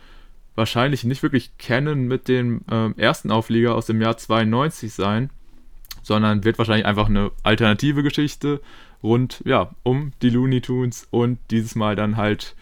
wahrscheinlich 0.55 1.05
nicht 1.05 1.23
wirklich 1.23 1.57
kennen 1.59 2.09
mit 2.09 2.29
dem 2.29 2.63
ähm, 2.71 2.95
ersten 2.97 3.31
Auflieger 3.31 3.75
aus 3.75 3.87
dem 3.87 4.01
Jahr 4.01 4.17
92 4.17 4.93
sein, 4.93 5.31
sondern 6.03 6.45
wird 6.45 6.59
wahrscheinlich 6.59 6.87
einfach 6.87 7.09
eine 7.09 7.31
alternative 7.43 8.03
Geschichte 8.03 8.61
rund 9.03 9.43
ja 9.45 9.71
um 9.83 10.13
die 10.23 10.31
Looney 10.31 10.63
Tunes 10.63 11.07
und 11.11 11.39
dieses 11.51 11.75
Mal 11.75 11.97
dann 11.97 12.17
halt 12.17 12.57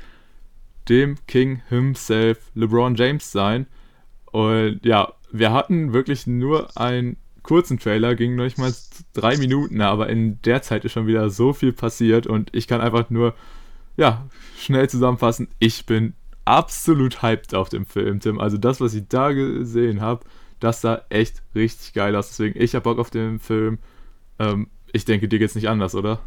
dem 0.88 1.16
King 1.26 1.62
himself, 1.68 2.50
LeBron 2.54 2.94
James, 2.94 3.30
sein. 3.32 3.66
Und 4.32 4.80
ja, 4.84 5.12
wir 5.30 5.52
hatten 5.52 5.92
wirklich 5.92 6.26
nur 6.26 6.76
einen 6.76 7.16
kurzen 7.42 7.78
Trailer, 7.78 8.14
ging 8.14 8.36
noch 8.36 8.44
nicht 8.44 8.58
mal 8.58 8.72
drei 9.12 9.36
Minuten, 9.36 9.80
aber 9.80 10.08
in 10.08 10.40
der 10.42 10.62
Zeit 10.62 10.84
ist 10.84 10.92
schon 10.92 11.06
wieder 11.06 11.30
so 11.30 11.52
viel 11.52 11.72
passiert 11.72 12.26
und 12.26 12.50
ich 12.52 12.66
kann 12.66 12.80
einfach 12.80 13.10
nur, 13.10 13.34
ja, 13.96 14.26
schnell 14.58 14.88
zusammenfassen, 14.88 15.48
ich 15.58 15.86
bin 15.86 16.14
absolut 16.44 17.22
hyped 17.22 17.54
auf 17.54 17.68
dem 17.68 17.86
Film, 17.86 18.20
Tim. 18.20 18.40
Also 18.40 18.56
das, 18.56 18.80
was 18.80 18.94
ich 18.94 19.08
da 19.08 19.32
gesehen 19.32 20.00
habe, 20.00 20.24
das 20.60 20.80
sah 20.80 21.02
echt 21.10 21.42
richtig 21.54 21.92
geil 21.92 22.16
aus. 22.16 22.28
Deswegen, 22.28 22.60
ich 22.60 22.74
habe 22.74 22.84
Bock 22.84 22.98
auf 22.98 23.10
den 23.10 23.38
Film. 23.38 23.78
Ähm, 24.38 24.68
ich 24.92 25.04
denke, 25.04 25.28
dir 25.28 25.38
geht's 25.38 25.54
nicht 25.54 25.68
anders, 25.68 25.94
oder? 25.94 26.20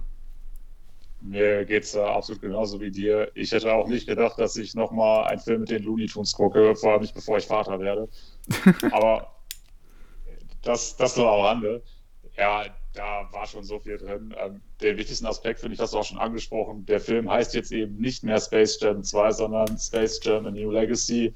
Mir 1.28 1.66
geht 1.66 1.84
es 1.84 1.96
absolut 1.96 2.42
genauso 2.42 2.80
wie 2.80 2.92
dir. 2.92 3.32
Ich 3.36 3.52
hätte 3.52 3.74
auch 3.74 3.88
nicht 3.88 4.08
gedacht, 4.08 4.40
dass 4.40 4.56
ich 4.56 4.76
nochmal 4.76 5.26
einen 5.28 5.42
Film 5.42 5.62
mit 5.62 5.70
den 5.70 5.84
Looney 5.84 6.06
Tunes 6.06 6.34
gucke, 6.34 6.76
vor 6.76 6.94
allem 6.94 7.02
nicht 7.02 7.14
bevor 7.14 7.38
ich 7.38 7.46
Vater 7.46 7.80
werde. 7.80 8.08
Aber 8.92 9.36
das, 10.62 10.96
das 10.96 11.18
nur 11.18 11.30
am 11.32 11.42
Rande. 11.42 11.84
Ja, 12.38 12.66
da 12.94 13.28
war 13.32 13.46
schon 13.46 13.64
so 13.64 13.80
viel 13.80 13.98
drin. 13.98 14.34
Ähm, 14.38 14.62
den 14.82 14.98
wichtigsten 14.98 15.26
Aspekt 15.26 15.60
finde 15.60 15.76
ich, 15.76 15.80
hast 15.82 15.94
du 15.94 15.98
auch 15.98 16.06
schon 16.06 16.18
angesprochen. 16.18 16.86
Der 16.86 17.00
Film 17.00 17.30
heißt 17.30 17.54
jetzt 17.56 17.72
eben 17.72 17.98
nicht 17.98 18.24
mehr 18.24 18.40
Space 18.40 18.80
Jam 18.80 19.04
2, 19.04 19.32
sondern 19.32 19.78
Space 19.78 20.20
Jam 20.24 20.46
A 20.46 20.52
New 20.52 20.72
Legacy. 20.72 21.34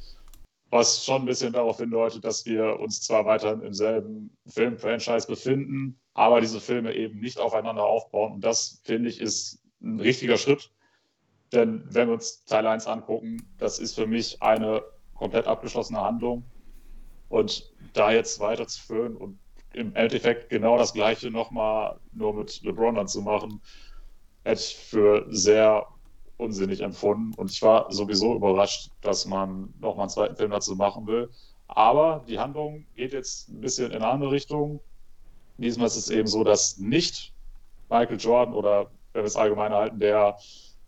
was 0.70 1.04
schon 1.04 1.24
ein 1.24 1.26
bisschen 1.26 1.54
darauf 1.54 1.78
hindeutet, 1.78 2.24
dass 2.24 2.46
wir 2.46 2.80
uns 2.80 3.02
zwar 3.02 3.26
weiterhin 3.26 3.62
im 3.62 3.74
selben 3.74 4.38
Film-Franchise 4.48 5.28
befinden, 5.28 6.00
aber 6.14 6.40
diese 6.40 6.62
Filme 6.62 6.94
eben 6.96 7.20
nicht 7.20 7.40
aufeinander 7.40 7.84
aufbauen. 7.84 8.34
Und 8.34 8.42
das, 8.42 8.82
finde 8.86 9.10
ich, 9.10 9.20
ist 9.20 9.61
ein 9.82 10.00
richtiger 10.00 10.38
Schritt. 10.38 10.72
Denn 11.52 11.84
wenn 11.90 12.08
wir 12.08 12.14
uns 12.14 12.46
Teil 12.46 12.66
1 12.66 12.88
angucken, 12.88 13.46
das 13.58 13.80
ist 13.80 13.96
für 13.96 14.08
mich 14.08 14.42
eine 14.42 14.84
komplett 15.16 15.48
abgeschlossene 15.48 16.00
Handlung. 16.00 16.44
Und 17.30 17.72
da 17.94 18.12
jetzt 18.12 18.40
weiterzuführen 18.40 19.16
und 19.16 19.40
im 19.74 19.96
Endeffekt 19.96 20.50
genau 20.50 20.78
das 20.78 20.94
Gleiche 20.94 21.32
nochmal 21.32 22.00
nur 22.12 22.34
mit 22.34 22.62
LeBron 22.64 22.96
dann 22.96 23.08
zu 23.08 23.22
machen, 23.22 23.62
hätte 24.44 24.62
ich 24.62 24.76
für 24.76 25.26
sehr 25.30 25.88
unsinnig 26.38 26.82
empfunden. 26.82 27.34
Und 27.36 27.52
ich 27.52 27.62
war 27.62 27.92
sowieso 27.92 28.36
überrascht, 28.36 28.92
dass 29.02 29.26
man 29.26 29.74
nochmal 29.80 30.04
einen 30.04 30.10
zweiten 30.10 30.36
Film 30.36 30.52
dazu 30.52 30.76
machen 30.76 31.08
will. 31.08 31.30
Aber 31.68 32.26
die 32.28 32.40
Handlung 32.40 32.86
geht 32.96 33.14
jetzt 33.14 33.50
ein 33.50 33.62
bisschen 33.62 33.92
in 33.92 33.98
eine 33.98 34.08
andere 34.08 34.32
Richtung. 34.32 34.82
Diesmal 35.58 35.88
ist 35.88 35.96
es 35.96 36.10
eben 36.10 36.28
so, 36.28 36.44
dass 36.44 36.78
nicht 36.78 37.34
Michael 37.90 38.20
Jordan 38.20 38.56
oder, 38.56 38.92
wenn 39.14 39.24
wir 39.24 39.28
es 39.28 39.36
allgemein 39.36 39.72
halten, 39.72 40.00
der, 40.00 40.38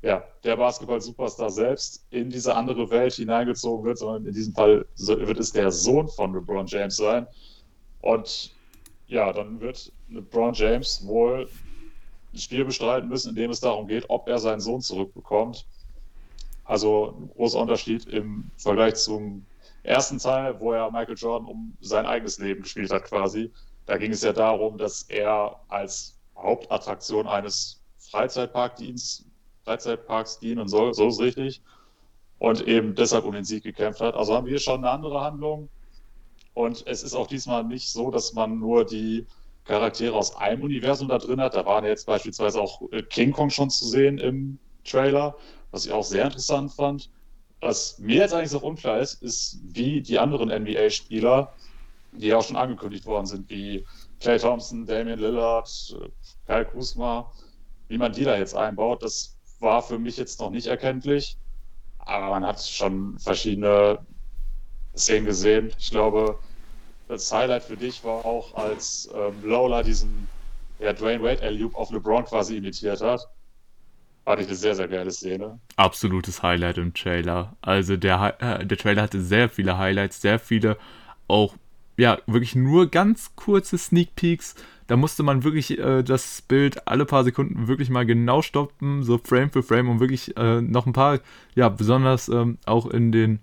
ja, 0.02 0.24
der 0.44 0.58
Basketball-Superstar 0.58 1.50
selbst 1.50 2.06
in 2.10 2.30
diese 2.30 2.56
andere 2.56 2.90
Welt 2.90 3.14
hineingezogen 3.14 3.86
wird, 3.86 3.98
sondern 3.98 4.26
in 4.26 4.34
diesem 4.34 4.54
Fall 4.54 4.86
wird 4.98 5.40
es 5.40 5.52
der 5.52 5.72
Sohn 5.72 6.08
von 6.10 6.34
LeBron 6.34 6.68
James 6.68 6.98
sein. 6.98 7.28
Und 8.02 8.54
ja, 9.08 9.32
dann 9.32 9.60
wird 9.62 9.92
LeBron 10.10 10.54
James 10.54 11.06
wohl 11.06 11.50
ein 12.34 12.38
Spiel 12.38 12.66
bestreiten 12.66 13.10
müssen, 13.10 13.30
in 13.30 13.36
dem 13.36 13.52
es 13.52 13.60
darum 13.60 13.88
geht, 13.88 14.10
ob 14.10 14.28
er 14.28 14.40
seinen 14.40 14.60
Sohn 14.60 14.82
zurückbekommt. 14.82 15.66
Also 16.66 17.16
ein 17.20 17.30
großer 17.30 17.60
Unterschied 17.60 18.06
im 18.08 18.50
Vergleich 18.58 18.96
zum 18.96 19.46
ersten 19.84 20.18
Teil, 20.18 20.60
wo 20.60 20.72
er 20.72 20.90
Michael 20.92 21.16
Jordan 21.16 21.48
um 21.48 21.78
sein 21.82 22.06
eigenes 22.06 22.40
Leben 22.40 22.64
gespielt 22.64 22.92
hat 22.92 23.04
quasi. 23.04 23.52
Da 23.86 23.98
ging 23.98 24.12
es 24.12 24.24
ja 24.24 24.32
darum, 24.32 24.78
dass 24.78 25.04
er 25.04 25.60
als 25.68 26.18
Hauptattraktion 26.38 27.28
eines 27.28 27.83
Freizeitparkdienst, 28.14 29.26
Freizeitparks 29.64 30.38
dienen 30.38 30.68
soll, 30.68 30.94
so 30.94 31.08
ist 31.08 31.20
richtig, 31.20 31.64
und 32.38 32.68
eben 32.68 32.94
deshalb 32.94 33.26
um 33.26 33.34
den 33.34 33.44
Sieg 33.44 33.64
gekämpft 33.64 34.02
hat. 34.02 34.14
Also 34.14 34.36
haben 34.36 34.46
wir 34.46 34.60
schon 34.60 34.86
eine 34.86 34.92
andere 34.92 35.22
Handlung. 35.22 35.68
Und 36.54 36.86
es 36.86 37.02
ist 37.02 37.16
auch 37.16 37.26
diesmal 37.26 37.64
nicht 37.64 37.90
so, 37.90 38.12
dass 38.12 38.34
man 38.34 38.60
nur 38.60 38.86
die 38.86 39.26
Charaktere 39.66 40.14
aus 40.14 40.36
einem 40.36 40.62
Universum 40.62 41.08
da 41.08 41.18
drin 41.18 41.42
hat. 41.42 41.56
Da 41.56 41.66
waren 41.66 41.86
jetzt 41.86 42.06
beispielsweise 42.06 42.62
auch 42.62 42.84
äh, 42.92 43.02
King 43.02 43.32
Kong 43.32 43.50
schon 43.50 43.72
zu 43.72 43.88
sehen 43.88 44.20
im 44.20 44.60
Trailer, 44.84 45.36
was 45.72 45.88
ich 45.88 45.92
auch 45.92 46.04
sehr 46.04 46.26
interessant 46.26 46.72
fand. 46.72 47.10
Was 47.62 47.98
mir 47.98 48.18
jetzt 48.18 48.36
eigentlich 48.36 48.52
noch 48.52 48.62
unklar 48.62 49.00
ist, 49.00 49.24
ist, 49.24 49.58
wie 49.64 50.02
die 50.02 50.20
anderen 50.20 50.50
NBA-Spieler, 50.50 51.52
die 52.12 52.28
ja 52.28 52.38
auch 52.38 52.44
schon 52.44 52.58
angekündigt 52.58 53.08
worden 53.08 53.26
sind, 53.26 53.50
wie 53.50 53.84
Clay 54.20 54.38
Thompson, 54.38 54.86
Damian 54.86 55.18
Lillard, 55.18 55.96
äh, 56.00 56.10
Kyle 56.46 56.66
Kuzma, 56.66 57.32
wie 57.94 58.00
man 58.00 58.12
die 58.12 58.24
da 58.24 58.36
jetzt 58.36 58.56
einbaut, 58.56 59.04
das 59.04 59.38
war 59.60 59.84
für 59.84 60.00
mich 60.00 60.18
jetzt 60.18 60.40
noch 60.40 60.50
nicht 60.50 60.66
erkenntlich. 60.66 61.38
Aber 62.00 62.32
man 62.32 62.44
hat 62.44 62.60
schon 62.60 63.20
verschiedene 63.20 64.00
Szenen 64.98 65.28
gesehen. 65.28 65.72
Ich 65.78 65.92
glaube, 65.92 66.40
das 67.08 67.32
Highlight 67.32 67.62
für 67.62 67.78
dich 67.78 68.04
war 68.04 68.26
auch, 68.26 68.56
als 68.56 69.08
ähm, 69.14 69.36
Lola 69.44 69.84
diesen 69.84 70.28
ja, 70.80 70.92
Dwayne 70.92 71.22
Wade 71.22 71.44
Alley-Oop 71.44 71.76
auf 71.76 71.92
LeBron 71.92 72.26
quasi 72.26 72.58
imitiert 72.58 73.00
hat. 73.02 73.28
Fand 74.26 74.42
ich 74.42 74.48
eine 74.48 74.56
sehr, 74.56 74.74
sehr 74.74 74.88
geile 74.88 75.12
Szene. 75.12 75.60
Absolutes 75.76 76.42
Highlight 76.42 76.80
im 76.80 76.96
Trailer. 76.96 77.56
Also 77.62 77.96
der, 77.96 78.36
äh, 78.40 78.66
der 78.66 78.78
Trailer 78.80 79.04
hatte 79.04 79.22
sehr 79.22 79.50
viele 79.50 79.78
Highlights, 79.78 80.20
sehr 80.20 80.40
viele 80.40 80.78
auch, 81.28 81.54
ja, 81.98 82.18
wirklich 82.26 82.56
nur 82.56 82.90
ganz 82.90 83.36
kurze 83.36 83.78
Sneak 83.78 84.16
Peeks. 84.16 84.56
Da 84.88 84.98
musste 84.98 85.24
man 85.24 85.44
wirklich 85.44 85.78
äh, 85.78 86.04
das 86.04 86.42
Bild 86.42 86.88
alle 86.88 87.06
paar 87.06 87.24
Sekunden 87.24 87.68
wirklich 87.68 87.90
mal 87.90 88.06
genau 88.06 88.42
stoppen, 88.42 89.04
so 89.04 89.18
Frame 89.18 89.50
für 89.50 89.64
Frame, 89.64 89.90
um 89.90 90.00
wirklich 90.00 90.36
äh, 90.38 90.62
noch 90.62 90.86
ein 90.86 90.94
paar, 90.94 91.20
ja, 91.56 91.70
besonders 91.70 92.30
ähm, 92.30 92.58
auch 92.66 92.88
in 92.88 93.12
den 93.12 93.40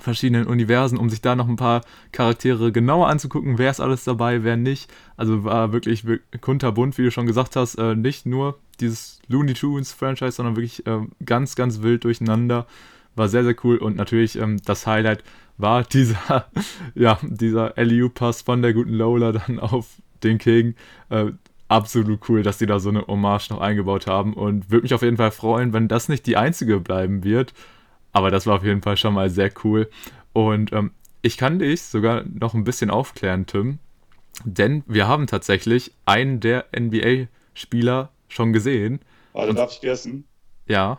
verschiedenen 0.00 0.46
Universen, 0.46 0.96
um 0.96 1.10
sich 1.10 1.20
da 1.20 1.36
noch 1.36 1.48
ein 1.48 1.56
paar 1.56 1.82
Charaktere 2.12 2.72
genauer 2.72 3.08
anzugucken, 3.08 3.58
wer 3.58 3.70
ist 3.70 3.80
alles 3.80 4.04
dabei, 4.04 4.42
wer 4.42 4.56
nicht. 4.56 4.90
Also 5.16 5.44
war 5.44 5.72
wirklich 5.72 6.04
kunterbunt, 6.40 6.96
wie 6.96 7.04
du 7.04 7.10
schon 7.10 7.26
gesagt 7.26 7.56
hast, 7.56 7.76
äh, 7.76 7.94
nicht 7.94 8.24
nur 8.24 8.58
dieses 8.80 9.20
Looney 9.28 9.54
Tunes 9.54 9.92
Franchise, 9.92 10.32
sondern 10.32 10.56
wirklich 10.56 10.86
äh, 10.86 11.00
ganz, 11.24 11.56
ganz 11.56 11.82
wild 11.82 12.04
durcheinander. 12.04 12.66
War 13.14 13.28
sehr, 13.28 13.44
sehr 13.44 13.54
cool 13.64 13.76
und 13.76 13.96
natürlich 13.96 14.38
ähm, 14.38 14.60
das 14.64 14.86
Highlight 14.86 15.22
war 15.58 15.82
dieser, 15.92 16.46
ja, 16.94 17.18
dieser 17.22 17.74
LU-Pass 17.76 18.42
von 18.42 18.62
der 18.62 18.72
guten 18.72 18.94
Lola 18.94 19.32
dann 19.32 19.60
auf 19.60 19.86
den 20.24 20.38
King. 20.38 20.74
Äh, 21.10 21.32
absolut 21.68 22.28
cool, 22.28 22.42
dass 22.42 22.58
die 22.58 22.66
da 22.66 22.78
so 22.78 22.90
eine 22.90 23.06
Hommage 23.06 23.50
noch 23.50 23.60
eingebaut 23.60 24.06
haben 24.06 24.34
und 24.34 24.70
würde 24.70 24.82
mich 24.82 24.94
auf 24.94 25.02
jeden 25.02 25.16
Fall 25.16 25.30
freuen, 25.30 25.72
wenn 25.72 25.88
das 25.88 26.08
nicht 26.08 26.26
die 26.26 26.36
einzige 26.36 26.80
bleiben 26.80 27.24
wird. 27.24 27.54
Aber 28.12 28.30
das 28.30 28.46
war 28.46 28.56
auf 28.56 28.64
jeden 28.64 28.82
Fall 28.82 28.96
schon 28.96 29.14
mal 29.14 29.30
sehr 29.30 29.50
cool. 29.64 29.88
Und 30.34 30.72
ähm, 30.72 30.92
ich 31.22 31.36
kann 31.36 31.58
dich 31.58 31.82
sogar 31.82 32.24
noch 32.24 32.54
ein 32.54 32.64
bisschen 32.64 32.90
aufklären, 32.90 33.46
Tim. 33.46 33.78
Denn 34.44 34.82
wir 34.86 35.08
haben 35.08 35.26
tatsächlich 35.26 35.92
einen 36.04 36.40
der 36.40 36.66
NBA-Spieler 36.76 38.10
schon 38.28 38.52
gesehen. 38.52 39.00
Warte, 39.32 39.54
darf 39.54 39.72
ich 39.72 39.80
guessen? 39.80 40.24
Ja. 40.66 40.98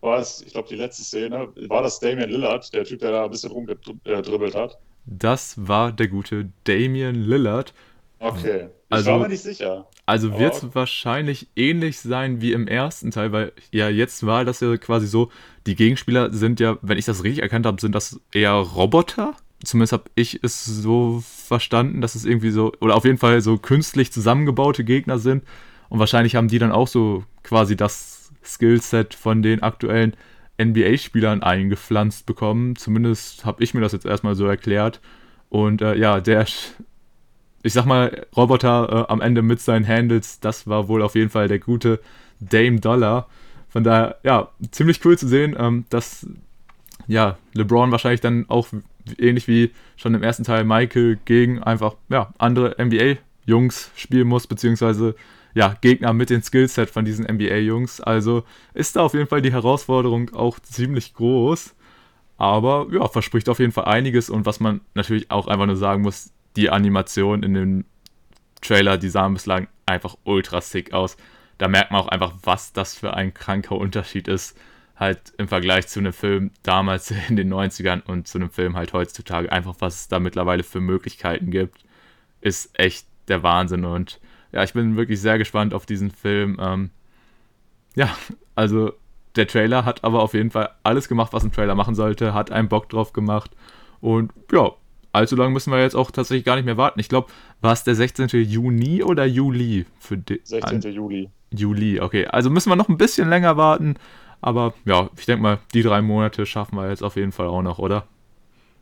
War 0.00 0.18
es, 0.18 0.42
ich 0.42 0.52
glaube, 0.52 0.68
die 0.68 0.76
letzte 0.76 1.02
Szene, 1.02 1.48
war 1.68 1.82
das 1.82 1.98
Damian 1.98 2.28
Lillard, 2.28 2.72
der 2.74 2.84
Typ, 2.84 3.00
der 3.00 3.12
da 3.12 3.24
ein 3.24 3.30
bisschen 3.30 3.52
rumgedribbelt 3.52 4.54
hat? 4.54 4.78
Das 5.06 5.54
war 5.68 5.92
der 5.92 6.08
gute 6.08 6.50
Damian 6.64 7.14
Lillard. 7.14 7.72
Okay. 8.18 8.68
Ich 8.88 8.96
also, 8.96 9.10
war 9.10 9.18
mir 9.20 9.28
nicht 9.28 9.42
sicher. 9.42 9.88
Also 10.06 10.38
wird 10.38 10.54
es 10.54 10.74
wahrscheinlich 10.74 11.48
ähnlich 11.56 11.98
sein 12.00 12.40
wie 12.40 12.52
im 12.52 12.68
ersten 12.68 13.10
Teil, 13.10 13.32
weil 13.32 13.52
ja 13.70 13.88
jetzt 13.88 14.24
war 14.24 14.44
das 14.44 14.60
ja 14.60 14.76
quasi 14.76 15.06
so, 15.06 15.30
die 15.66 15.74
Gegenspieler 15.74 16.32
sind 16.32 16.60
ja, 16.60 16.78
wenn 16.82 16.98
ich 16.98 17.06
das 17.06 17.24
richtig 17.24 17.42
erkannt 17.42 17.66
habe, 17.66 17.80
sind 17.80 17.94
das 17.94 18.20
eher 18.32 18.52
Roboter. 18.52 19.34
Zumindest 19.64 19.92
habe 19.92 20.04
ich 20.14 20.40
es 20.42 20.64
so 20.64 21.22
verstanden, 21.24 22.00
dass 22.00 22.14
es 22.14 22.24
irgendwie 22.24 22.50
so, 22.50 22.72
oder 22.80 22.96
auf 22.96 23.04
jeden 23.04 23.18
Fall 23.18 23.40
so 23.40 23.56
künstlich 23.56 24.12
zusammengebaute 24.12 24.84
Gegner 24.84 25.18
sind. 25.18 25.44
Und 25.88 25.98
wahrscheinlich 25.98 26.36
haben 26.36 26.48
die 26.48 26.58
dann 26.58 26.72
auch 26.72 26.88
so 26.88 27.24
quasi 27.42 27.76
das 27.76 28.30
Skillset 28.44 29.14
von 29.14 29.42
den 29.42 29.62
aktuellen 29.62 30.16
NBA-Spielern 30.60 31.42
eingepflanzt 31.42 32.26
bekommen. 32.26 32.76
Zumindest 32.76 33.44
habe 33.44 33.62
ich 33.64 33.74
mir 33.74 33.80
das 33.80 33.92
jetzt 33.92 34.06
erstmal 34.06 34.34
so 34.34 34.46
erklärt. 34.46 35.00
Und 35.48 35.82
äh, 35.82 35.94
ja, 35.96 36.20
der 36.20 36.46
ich 37.64 37.72
sag 37.72 37.86
mal, 37.86 38.26
Roboter 38.36 39.06
äh, 39.08 39.12
am 39.12 39.22
Ende 39.22 39.40
mit 39.40 39.58
seinen 39.58 39.88
Handles, 39.88 40.38
das 40.38 40.66
war 40.66 40.86
wohl 40.86 41.02
auf 41.02 41.14
jeden 41.14 41.30
Fall 41.30 41.48
der 41.48 41.58
gute 41.58 41.98
Dame 42.38 42.78
Dollar. 42.78 43.26
Von 43.70 43.84
daher, 43.84 44.18
ja, 44.22 44.50
ziemlich 44.70 45.04
cool 45.04 45.16
zu 45.18 45.26
sehen, 45.26 45.56
ähm, 45.58 45.86
dass 45.88 46.26
ja, 47.06 47.38
LeBron 47.54 47.90
wahrscheinlich 47.90 48.20
dann 48.20 48.44
auch 48.48 48.68
ähnlich 49.18 49.48
wie 49.48 49.70
schon 49.96 50.14
im 50.14 50.22
ersten 50.22 50.44
Teil 50.44 50.64
Michael 50.64 51.18
gegen 51.24 51.62
einfach 51.62 51.94
ja, 52.10 52.34
andere 52.36 52.76
NBA-Jungs 52.78 53.90
spielen 53.96 54.28
muss, 54.28 54.46
beziehungsweise 54.46 55.14
ja, 55.54 55.74
Gegner 55.80 56.12
mit 56.12 56.28
dem 56.28 56.42
Skillset 56.42 56.90
von 56.90 57.06
diesen 57.06 57.24
NBA-Jungs. 57.24 58.02
Also 58.02 58.44
ist 58.74 58.96
da 58.96 59.02
auf 59.02 59.14
jeden 59.14 59.26
Fall 59.26 59.40
die 59.40 59.52
Herausforderung 59.52 60.34
auch 60.34 60.60
ziemlich 60.60 61.14
groß. 61.14 61.74
Aber 62.36 62.88
ja, 62.92 63.08
verspricht 63.08 63.48
auf 63.48 63.58
jeden 63.58 63.72
Fall 63.72 63.86
einiges 63.86 64.28
und 64.28 64.44
was 64.44 64.60
man 64.60 64.82
natürlich 64.92 65.30
auch 65.30 65.46
einfach 65.46 65.66
nur 65.66 65.76
sagen 65.76 66.02
muss, 66.02 66.30
die 66.56 66.70
Animation 66.70 67.42
in 67.42 67.54
dem 67.54 67.84
Trailer, 68.60 68.98
die 68.98 69.08
sahen 69.08 69.34
bislang 69.34 69.68
einfach 69.86 70.16
ultra 70.24 70.60
sick 70.60 70.92
aus. 70.92 71.16
Da 71.58 71.68
merkt 71.68 71.90
man 71.90 72.00
auch 72.00 72.08
einfach, 72.08 72.34
was 72.42 72.72
das 72.72 72.96
für 72.96 73.14
ein 73.14 73.34
kranker 73.34 73.76
Unterschied 73.76 74.28
ist. 74.28 74.58
Halt 74.96 75.32
im 75.38 75.48
Vergleich 75.48 75.88
zu 75.88 76.00
einem 76.00 76.12
Film 76.12 76.50
damals 76.62 77.12
in 77.28 77.36
den 77.36 77.52
90ern 77.52 78.02
und 78.02 78.28
zu 78.28 78.38
einem 78.38 78.50
Film 78.50 78.76
halt 78.76 78.92
heutzutage. 78.92 79.50
Einfach, 79.50 79.76
was 79.80 80.00
es 80.00 80.08
da 80.08 80.18
mittlerweile 80.20 80.62
für 80.62 80.80
Möglichkeiten 80.80 81.50
gibt, 81.50 81.84
ist 82.40 82.78
echt 82.78 83.06
der 83.28 83.42
Wahnsinn. 83.42 83.84
Und 83.84 84.20
ja, 84.52 84.62
ich 84.62 84.72
bin 84.72 84.96
wirklich 84.96 85.20
sehr 85.20 85.38
gespannt 85.38 85.74
auf 85.74 85.86
diesen 85.86 86.10
Film. 86.10 86.58
Ähm, 86.60 86.90
ja, 87.96 88.16
also 88.54 88.92
der 89.36 89.48
Trailer 89.48 89.84
hat 89.84 90.04
aber 90.04 90.22
auf 90.22 90.34
jeden 90.34 90.50
Fall 90.50 90.70
alles 90.82 91.08
gemacht, 91.08 91.32
was 91.32 91.44
ein 91.44 91.52
Trailer 91.52 91.74
machen 91.74 91.94
sollte, 91.94 92.34
hat 92.34 92.52
einen 92.52 92.68
Bock 92.68 92.88
drauf 92.88 93.12
gemacht. 93.12 93.50
Und 94.00 94.32
ja, 94.52 94.72
allzu 95.14 95.36
lange 95.36 95.50
müssen 95.50 95.72
wir 95.72 95.80
jetzt 95.80 95.96
auch 95.96 96.10
tatsächlich 96.10 96.44
gar 96.44 96.56
nicht 96.56 96.64
mehr 96.64 96.76
warten. 96.76 97.00
Ich 97.00 97.08
glaube, 97.08 97.28
war 97.60 97.72
es 97.72 97.84
der 97.84 97.94
16. 97.94 98.28
Juni 98.28 99.02
oder 99.02 99.24
Juli? 99.24 99.86
Für 99.98 100.18
16. 100.42 100.80
Juli. 100.92 101.30
Juli, 101.50 102.00
okay. 102.00 102.26
Also 102.26 102.50
müssen 102.50 102.70
wir 102.70 102.76
noch 102.76 102.88
ein 102.88 102.98
bisschen 102.98 103.28
länger 103.28 103.56
warten. 103.56 103.96
Aber 104.40 104.74
ja, 104.84 105.08
ich 105.16 105.26
denke 105.26 105.42
mal, 105.42 105.58
die 105.72 105.82
drei 105.82 106.02
Monate 106.02 106.44
schaffen 106.44 106.76
wir 106.76 106.90
jetzt 106.90 107.02
auf 107.02 107.16
jeden 107.16 107.32
Fall 107.32 107.46
auch 107.46 107.62
noch, 107.62 107.78
oder? 107.78 108.06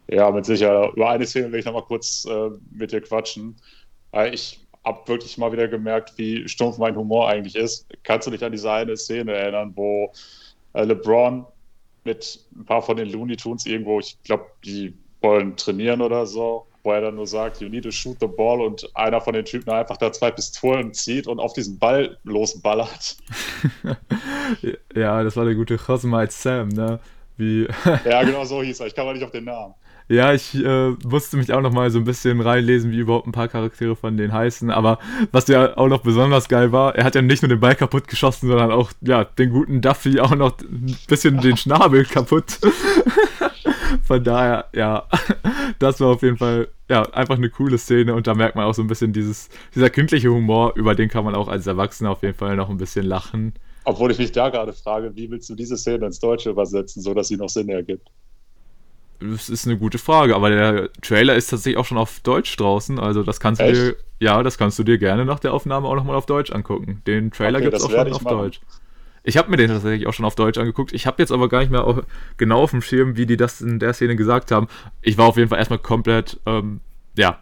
Ja, 0.08 0.30
mit 0.30 0.44
Sicherheit. 0.44 0.94
Über 0.94 1.10
eine 1.10 1.26
Szene 1.26 1.52
will 1.52 1.60
ich 1.60 1.66
noch 1.66 1.74
mal 1.74 1.82
kurz 1.82 2.26
äh, 2.28 2.50
mit 2.72 2.92
dir 2.92 3.00
quatschen. 3.00 3.56
Ich 4.32 4.60
habe 4.84 5.06
wirklich 5.06 5.38
mal 5.38 5.52
wieder 5.52 5.68
gemerkt, 5.68 6.14
wie 6.16 6.48
stumpf 6.48 6.78
mein 6.78 6.96
Humor 6.96 7.28
eigentlich 7.28 7.54
ist. 7.54 7.86
Kannst 8.02 8.26
du 8.26 8.32
dich 8.32 8.44
an 8.44 8.52
diese 8.52 8.70
eine 8.70 8.96
Szene 8.96 9.32
erinnern, 9.32 9.72
wo 9.76 10.12
äh, 10.72 10.84
LeBron 10.84 11.46
mit 12.04 12.40
ein 12.56 12.64
paar 12.64 12.82
von 12.82 12.96
den 12.96 13.10
Looney 13.10 13.36
Tunes 13.36 13.64
irgendwo, 13.64 14.00
ich 14.00 14.20
glaube, 14.24 14.46
die 14.64 14.92
wollen 15.22 15.56
trainieren 15.56 16.00
oder 16.00 16.26
so, 16.26 16.66
wo 16.82 16.92
er 16.92 17.00
dann 17.00 17.14
nur 17.14 17.26
sagt, 17.26 17.60
you 17.60 17.68
need 17.68 17.84
to 17.84 17.90
shoot 17.90 18.16
the 18.20 18.26
ball 18.26 18.60
und 18.60 18.90
einer 18.94 19.20
von 19.20 19.34
den 19.34 19.44
Typen 19.44 19.70
einfach 19.70 19.96
da 19.96 20.12
zwei 20.12 20.30
Pistolen 20.30 20.92
zieht 20.92 21.26
und 21.26 21.38
auf 21.38 21.52
diesen 21.52 21.78
Ball 21.78 22.18
losballert. 22.24 23.16
ja, 24.94 25.22
das 25.22 25.36
war 25.36 25.44
der 25.44 25.54
gute 25.54 25.78
Cosmite 25.78 26.32
Sam, 26.32 26.68
ne? 26.68 26.98
Wie 27.36 27.66
ja, 28.04 28.22
genau 28.22 28.44
so 28.44 28.62
hieß 28.62 28.80
er. 28.80 28.86
Ich 28.86 28.94
kam 28.94 29.06
mal 29.06 29.14
nicht 29.14 29.24
auf 29.24 29.30
den 29.30 29.44
Namen. 29.44 29.74
Ja, 30.08 30.34
ich 30.34 30.54
äh, 30.54 30.90
musste 31.04 31.36
mich 31.36 31.52
auch 31.52 31.60
noch 31.62 31.72
mal 31.72 31.90
so 31.90 31.98
ein 31.98 32.04
bisschen 32.04 32.40
reinlesen, 32.40 32.90
wie 32.90 32.98
überhaupt 32.98 33.26
ein 33.26 33.32
paar 33.32 33.48
Charaktere 33.48 33.96
von 33.96 34.16
denen 34.16 34.32
heißen. 34.32 34.70
Aber 34.70 34.98
was 35.30 35.48
ja 35.48 35.76
auch 35.78 35.88
noch 35.88 36.02
besonders 36.02 36.48
geil 36.48 36.72
war, 36.72 36.94
er 36.94 37.04
hat 37.04 37.14
ja 37.14 37.22
nicht 37.22 37.42
nur 37.42 37.48
den 37.48 37.60
Ball 37.60 37.74
kaputt 37.74 38.08
geschossen, 38.08 38.48
sondern 38.48 38.72
auch 38.72 38.92
ja, 39.00 39.24
den 39.24 39.50
guten 39.50 39.80
Duffy 39.80 40.20
auch 40.20 40.34
noch 40.34 40.58
ein 40.60 40.96
bisschen 41.08 41.40
den 41.40 41.56
Schnabel 41.56 42.04
kaputt. 42.10 42.58
Von 44.02 44.22
daher, 44.24 44.66
ja, 44.74 45.08
das 45.78 46.00
war 46.00 46.08
auf 46.08 46.22
jeden 46.22 46.36
Fall 46.36 46.68
ja, 46.88 47.02
einfach 47.12 47.36
eine 47.36 47.48
coole 47.48 47.78
Szene 47.78 48.14
und 48.14 48.26
da 48.26 48.34
merkt 48.34 48.56
man 48.56 48.66
auch 48.66 48.74
so 48.74 48.82
ein 48.82 48.86
bisschen 48.86 49.12
dieses, 49.12 49.48
dieser 49.74 49.90
kindliche 49.90 50.28
Humor, 50.28 50.74
über 50.76 50.94
den 50.94 51.08
kann 51.08 51.24
man 51.24 51.34
auch 51.34 51.48
als 51.48 51.66
Erwachsener 51.66 52.10
auf 52.10 52.22
jeden 52.22 52.34
Fall 52.34 52.56
noch 52.56 52.68
ein 52.68 52.76
bisschen 52.76 53.06
lachen. 53.06 53.54
Obwohl 53.84 54.10
ich 54.10 54.18
mich 54.18 54.32
da 54.32 54.48
gerade 54.48 54.72
frage, 54.72 55.16
wie 55.16 55.30
willst 55.30 55.48
du 55.48 55.54
diese 55.54 55.76
Szene 55.76 56.06
ins 56.06 56.20
Deutsche 56.20 56.50
übersetzen, 56.50 57.02
sodass 57.02 57.28
sie 57.28 57.36
noch 57.36 57.48
Sinn 57.48 57.68
ergibt? 57.68 58.08
Das 59.20 59.48
ist 59.48 59.66
eine 59.66 59.78
gute 59.78 59.98
Frage, 59.98 60.34
aber 60.34 60.50
der 60.50 60.92
Trailer 61.00 61.36
ist 61.36 61.48
tatsächlich 61.48 61.78
auch 61.78 61.84
schon 61.84 61.98
auf 61.98 62.20
Deutsch 62.20 62.56
draußen, 62.56 62.98
also 62.98 63.22
das 63.22 63.40
kannst 63.40 63.60
du 63.60 63.64
Echt? 63.64 63.76
dir, 63.76 63.96
ja, 64.20 64.42
das 64.42 64.58
kannst 64.58 64.78
du 64.78 64.84
dir 64.84 64.98
gerne 64.98 65.24
nach 65.24 65.40
der 65.40 65.54
Aufnahme 65.54 65.88
auch 65.88 65.94
nochmal 65.94 66.16
auf 66.16 66.26
Deutsch 66.26 66.52
angucken. 66.52 67.02
Den 67.06 67.30
Trailer 67.30 67.58
okay, 67.58 67.66
gibt 67.66 67.76
es 67.76 67.84
auch 67.84 67.90
schon 67.90 68.12
auf 68.12 68.22
machen. 68.22 68.36
Deutsch. 68.36 68.60
Ich 69.24 69.36
habe 69.36 69.50
mir 69.50 69.56
den 69.56 69.68
tatsächlich 69.68 70.06
auch 70.06 70.12
schon 70.12 70.24
auf 70.24 70.34
Deutsch 70.34 70.58
angeguckt. 70.58 70.92
Ich 70.92 71.06
habe 71.06 71.22
jetzt 71.22 71.30
aber 71.30 71.48
gar 71.48 71.60
nicht 71.60 71.70
mehr 71.70 71.84
auf, 71.84 72.02
genau 72.36 72.62
auf 72.62 72.72
dem 72.72 72.82
Schirm, 72.82 73.16
wie 73.16 73.26
die 73.26 73.36
das 73.36 73.60
in 73.60 73.78
der 73.78 73.92
Szene 73.92 74.16
gesagt 74.16 74.50
haben. 74.50 74.66
Ich 75.00 75.16
war 75.16 75.26
auf 75.26 75.36
jeden 75.36 75.48
Fall 75.48 75.58
erstmal 75.58 75.78
komplett, 75.78 76.40
ähm, 76.46 76.80
ja, 77.16 77.38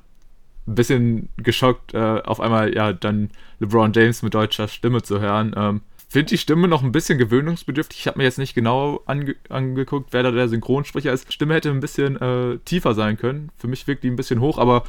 ein 0.67 0.75
bisschen 0.75 1.29
geschockt, 1.39 1.95
äh, 1.95 2.21
auf 2.25 2.41
einmal 2.41 2.75
ja 2.75 2.93
dann 2.93 3.31
LeBron 3.61 3.93
James 3.93 4.23
mit 4.23 4.35
deutscher 4.35 4.69
Stimme 4.69 5.03
zu 5.03 5.21
hören. 5.21 5.55
Ähm, 5.57 5.81
finde 6.11 6.27
die 6.27 6.39
Stimme 6.39 6.69
noch 6.69 6.83
ein 6.83 6.93
bisschen 6.93 7.19
gewöhnungsbedürftig. 7.19 8.01
Ich 8.01 8.07
habe 8.09 8.19
mir 8.19 8.25
jetzt 8.25 8.39
nicht 8.39 8.55
genau 8.55 9.01
ange 9.07 9.37
angeguckt, 9.49 10.13
wer 10.13 10.25
da 10.25 10.33
der 10.33 10.49
Synchronsprecher 10.49 11.13
ist. 11.13 11.33
Stimme 11.33 11.55
hätte 11.55 11.71
ein 11.71 11.81
bisschen 11.81 12.21
äh, 12.21 12.59
tiefer 12.65 12.95
sein 12.95 13.17
können. 13.17 13.51
Für 13.57 13.69
mich 13.69 13.87
wirkt 13.87 14.03
die 14.05 14.11
ein 14.11 14.17
bisschen 14.17 14.41
hoch, 14.41 14.59
aber 14.59 14.83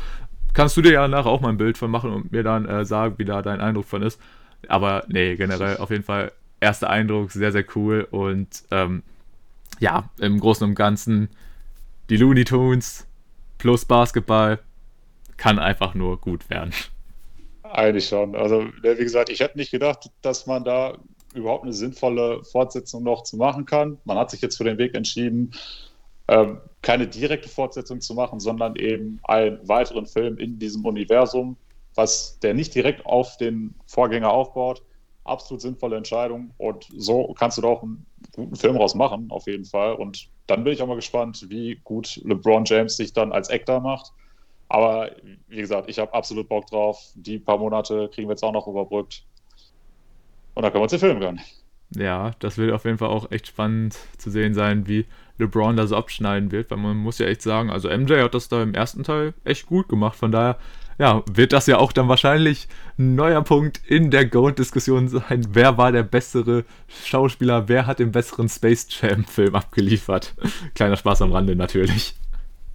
kannst 0.54 0.76
du 0.76 0.82
dir 0.82 0.92
ja 0.92 1.08
nachher 1.08 1.30
auch 1.30 1.40
mal 1.40 1.50
ein 1.50 1.58
Bild 1.58 1.78
von 1.78 1.92
machen 1.92 2.12
und 2.12 2.32
mir 2.32 2.44
dann 2.44 2.66
äh, 2.66 2.86
sagen, 2.86 3.16
wie 3.18 3.26
da 3.26 3.42
dein 3.42 3.62
Eindruck 3.62 3.86
von 3.86 4.02
ist. 4.02 4.20
Aber 4.68 5.06
nee, 5.08 5.36
generell 5.36 5.78
auf 5.78 5.92
jeden 5.92 6.04
Fall 6.04 6.32
erster 6.62 6.90
Eindruck 6.90 7.32
sehr, 7.32 7.52
sehr 7.52 7.66
cool 7.76 8.08
und 8.10 8.64
ähm, 8.72 9.04
ja, 9.80 10.10
im 10.20 10.40
Großen 10.40 10.66
und 10.66 10.76
Ganzen 10.76 11.30
die 12.10 12.18
Looney 12.18 12.46
Tunes 12.46 13.08
plus 13.58 13.86
Basketball 13.86 14.60
kann 15.38 15.60
einfach 15.60 15.94
nur 15.94 16.20
gut 16.22 16.50
werden. 16.50 16.72
Eigentlich 17.64 18.08
schon. 18.08 18.36
Also, 18.36 18.68
wie 18.82 18.96
gesagt, 18.96 19.30
ich 19.30 19.40
hätte 19.40 19.58
nicht 19.58 19.72
gedacht, 19.72 20.10
dass 20.22 20.46
man 20.46 20.64
da 20.64 20.98
überhaupt 21.34 21.64
eine 21.64 21.74
sinnvolle 21.74 22.44
Fortsetzung 22.44 23.04
noch 23.04 23.24
zu 23.24 23.38
machen 23.38 23.66
kann. 23.66 23.98
Man 24.04 24.18
hat 24.18 24.30
sich 24.30 24.42
jetzt 24.42 24.58
für 24.58 24.66
den 24.66 24.78
Weg 24.78 24.94
entschieden, 24.94 25.54
ähm, 26.28 26.60
keine 26.82 27.08
direkte 27.08 27.50
Fortsetzung 27.50 28.02
zu 28.02 28.14
machen, 28.14 28.40
sondern 28.40 28.76
eben 28.76 29.20
einen 29.24 29.68
weiteren 29.68 30.06
Film 30.06 30.38
in 30.38 30.60
diesem 30.60 30.86
Universum, 30.86 31.58
was 31.96 32.40
der 32.40 32.54
nicht 32.54 32.76
direkt 32.76 33.06
auf 33.06 33.38
den 33.38 33.76
Vorgänger 33.86 34.32
aufbaut. 34.32 34.84
Absolut 35.24 35.62
sinnvolle 35.62 35.98
Entscheidung 35.98 36.52
und 36.58 36.88
so 36.98 37.34
kannst 37.38 37.58
du 37.58 37.62
da 37.62 37.68
auch 37.68 37.84
einen 37.84 38.06
guten 38.36 38.56
Film 38.56 38.76
raus 38.76 38.96
machen, 38.96 39.28
auf 39.30 39.46
jeden 39.46 39.66
Fall. 39.66 39.94
Und 39.94 40.28
dann 40.48 40.64
bin 40.64 40.74
ich 40.74 40.82
auch 40.82 40.88
mal 40.88 40.96
gespannt, 40.96 41.46
wie 41.50 41.80
gut 41.84 42.20
LeBron 42.24 42.66
James 42.66 42.98
sich 42.98 43.14
dann 43.14 43.32
als 43.32 43.50
Actor 43.50 43.80
macht. 43.80 44.12
Aber 44.68 45.12
wie 45.48 45.58
gesagt, 45.58 45.90
ich 45.90 46.00
habe 46.00 46.14
absolut 46.14 46.48
Bock 46.50 46.66
drauf. 46.68 46.98
Die 47.16 47.40
paar 47.40 47.58
Monate 47.58 48.10
kriegen 48.14 48.30
wir 48.30 48.34
jetzt 48.34 48.44
auch 48.44 48.54
noch 48.54 48.68
überbrückt. 48.68 49.26
Und 50.54 50.64
dann 50.64 50.72
können 50.72 50.80
wir 50.80 50.84
uns 50.84 50.92
den 50.92 51.00
Film 51.00 51.20
gönnen. 51.20 51.42
Ja, 51.96 52.32
das 52.40 52.58
wird 52.58 52.72
auf 52.72 52.86
jeden 52.86 52.98
Fall 52.98 53.10
auch 53.10 53.32
echt 53.32 53.48
spannend 53.48 53.98
zu 54.18 54.32
sehen 54.32 54.54
sein, 54.54 54.88
wie 54.88 55.06
LeBron 55.40 55.76
da 55.76 55.88
so 55.88 55.98
abschneiden 55.98 56.52
wird, 56.52 56.72
weil 56.72 56.78
man 56.78 56.96
muss 56.96 57.20
ja 57.20 57.26
echt 57.26 57.42
sagen, 57.42 57.70
also 57.70 57.90
MJ 57.90 58.22
hat 58.22 58.34
das 58.34 58.48
da 58.48 58.64
im 58.64 58.74
ersten 58.74 59.04
Teil 59.04 59.34
echt 59.44 59.66
gut 59.66 59.90
gemacht, 59.90 60.16
von 60.16 60.32
daher, 60.32 60.58
ja, 61.02 61.24
wird 61.34 61.52
das 61.52 61.66
ja 61.66 61.80
auch 61.80 61.94
dann 61.94 62.08
wahrscheinlich 62.10 62.68
ein 63.00 63.16
neuer 63.16 63.42
Punkt 63.42 63.82
in 63.88 64.12
der 64.12 64.28
Goat-Diskussion 64.28 65.08
sein, 65.08 65.48
wer 65.50 65.76
war 65.76 65.92
der 65.92 66.04
bessere 66.04 66.64
Schauspieler, 67.04 67.68
wer 67.68 67.88
hat 67.88 67.98
den 67.98 68.12
besseren 68.12 68.48
Space 68.48 68.86
Jam-Film 68.88 69.56
abgeliefert. 69.56 70.36
Kleiner 70.76 70.98
Spaß 70.98 71.24
am 71.24 71.32
Rande 71.32 71.56
natürlich. 71.56 72.14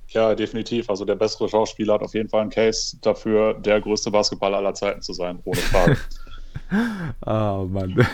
Ja, 0.09 0.35
definitiv. 0.35 0.91
Also 0.91 1.05
der 1.05 1.15
bessere 1.15 1.49
Schauspieler 1.49 1.95
hat 1.95 2.03
auf 2.03 2.15
jeden 2.15 2.29
Fall 2.29 2.41
einen 2.41 2.51
Case 2.51 2.97
dafür, 3.01 3.55
der 3.55 3.81
größte 3.81 4.11
Basketballer 4.11 4.57
aller 4.57 4.75
Zeiten 4.75 5.03
zu 5.03 5.13
sein, 5.13 5.39
ohne 5.45 5.61
Frage. 5.61 5.97
oh 7.25 7.65
Mann. 7.71 8.05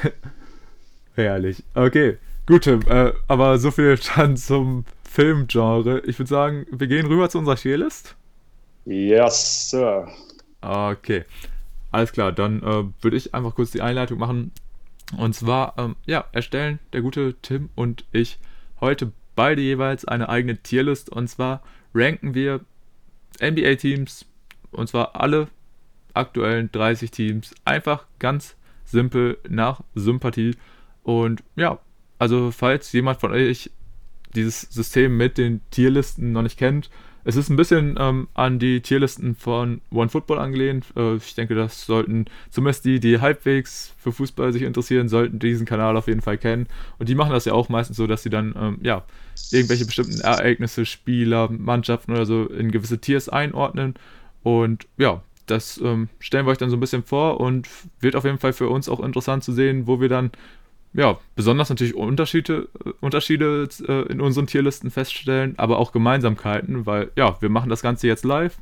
Herrlich. 1.14 1.62
Okay, 1.75 2.18
gut, 2.44 2.66
äh, 2.66 3.14
aber 3.29 3.57
so 3.57 3.70
viel 3.70 3.98
dann 4.14 4.37
zum 4.37 4.85
Filmgenre. 5.11 6.01
Ich 6.01 6.18
würde 6.18 6.29
sagen, 6.29 6.66
wir 6.70 6.87
gehen 6.87 7.07
rüber 7.07 7.31
zu 7.31 7.38
unserer 7.38 7.57
Tierlist. 7.57 8.14
Yes, 8.85 9.71
Sir. 9.71 10.09
Okay, 10.61 11.25
alles 11.90 12.12
klar. 12.12 12.33
Dann 12.33 12.62
äh, 12.62 12.85
würde 13.03 13.16
ich 13.16 13.35
einfach 13.35 13.55
kurz 13.55 13.71
die 13.71 13.83
Einleitung 13.83 14.18
machen. 14.18 14.53
Und 15.16 15.35
zwar, 15.35 15.75
ähm, 15.79 15.97
ja, 16.07 16.25
erstellen 16.33 16.79
der 16.92 17.03
gute 17.03 17.35
Tim 17.42 17.68
und 17.75 18.05
ich 18.12 18.38
heute 18.81 19.12
beide 19.35 19.61
jeweils 19.61 20.05
eine 20.05 20.29
eigene 20.29 20.59
Tierlist. 20.59 21.11
Und 21.11 21.29
zwar 21.29 21.62
ranken 21.95 22.35
wir 22.35 22.61
NBA-Teams, 23.40 24.27
und 24.71 24.88
zwar 24.88 25.21
alle 25.21 25.49
aktuellen 26.14 26.71
30 26.73 27.11
Teams, 27.11 27.55
einfach 27.64 28.07
ganz 28.18 28.57
simpel 28.85 29.38
nach 29.49 29.83
Sympathie. 29.95 30.57
Und 31.03 31.42
ja, 31.57 31.79
also 32.18 32.51
falls 32.51 32.92
jemand 32.92 33.21
von 33.21 33.33
euch 33.33 33.71
dieses 34.35 34.62
System 34.62 35.16
mit 35.16 35.38
den 35.38 35.61
Tierlisten 35.71 36.33
noch 36.33 36.42
nicht 36.42 36.59
kennt, 36.59 36.90
es 37.24 37.37
ist 37.37 37.50
ein 37.50 37.56
bisschen 37.56 37.96
ähm, 37.98 38.28
an 38.35 38.58
die 38.58 38.80
Tierlisten 38.80 39.35
von 39.35 39.80
OneFootball 39.92 40.38
angelehnt. 40.38 40.87
Äh, 40.96 41.16
ich 41.16 41.35
denke, 41.35 41.54
das 41.54 41.87
sollten 41.87 42.26
zumindest 42.50 42.85
die, 42.85 43.00
die 43.00 43.20
halbwegs 43.20 43.94
für 43.98 44.12
Fußball 44.12 44.52
sich 44.52 44.62
interessieren, 44.62 45.08
sollten 45.08 45.38
diesen 45.38 45.66
Kanal 45.66 45.96
auf 45.96 46.08
jeden 46.08 46.22
Fall 46.22 46.38
kennen. 46.38 46.66
Und 46.98 47.08
die 47.08 47.14
machen 47.14 47.32
das 47.32 47.44
ja 47.44 47.52
auch 47.52 47.68
meistens 47.68 47.96
so, 47.96 48.06
dass 48.06 48.22
sie 48.22 48.30
dann 48.30 48.54
ähm, 48.58 48.78
ja 48.82 49.04
irgendwelche 49.50 49.87
bestimmten 49.87 50.20
Ereignisse, 50.20 50.85
Spieler, 50.85 51.48
Mannschaften 51.50 52.12
oder 52.12 52.26
so 52.26 52.46
in 52.46 52.70
gewisse 52.70 52.98
Tiers 52.98 53.28
einordnen. 53.28 53.94
Und 54.42 54.87
ja, 54.96 55.22
das 55.46 55.80
ähm, 55.82 56.08
stellen 56.18 56.46
wir 56.46 56.50
euch 56.50 56.58
dann 56.58 56.70
so 56.70 56.76
ein 56.76 56.80
bisschen 56.80 57.04
vor 57.04 57.40
und 57.40 57.68
wird 58.00 58.16
auf 58.16 58.24
jeden 58.24 58.38
Fall 58.38 58.52
für 58.52 58.68
uns 58.68 58.88
auch 58.88 59.00
interessant 59.00 59.44
zu 59.44 59.52
sehen, 59.52 59.87
wo 59.87 60.00
wir 60.00 60.08
dann 60.08 60.30
ja, 60.94 61.18
besonders 61.35 61.70
natürlich 61.70 61.94
Unterschiede, 61.94 62.68
äh, 62.85 62.90
Unterschiede 63.00 63.68
äh, 63.88 64.12
in 64.12 64.20
unseren 64.20 64.46
Tierlisten 64.46 64.90
feststellen, 64.90 65.59
aber 65.59 65.78
auch 65.78 65.92
Gemeinsamkeiten, 65.92 66.87
weil 66.87 67.11
ja, 67.16 67.40
wir 67.40 67.48
machen 67.48 67.70
das 67.70 67.83
Ganze 67.83 68.07
jetzt 68.07 68.24
live. 68.24 68.59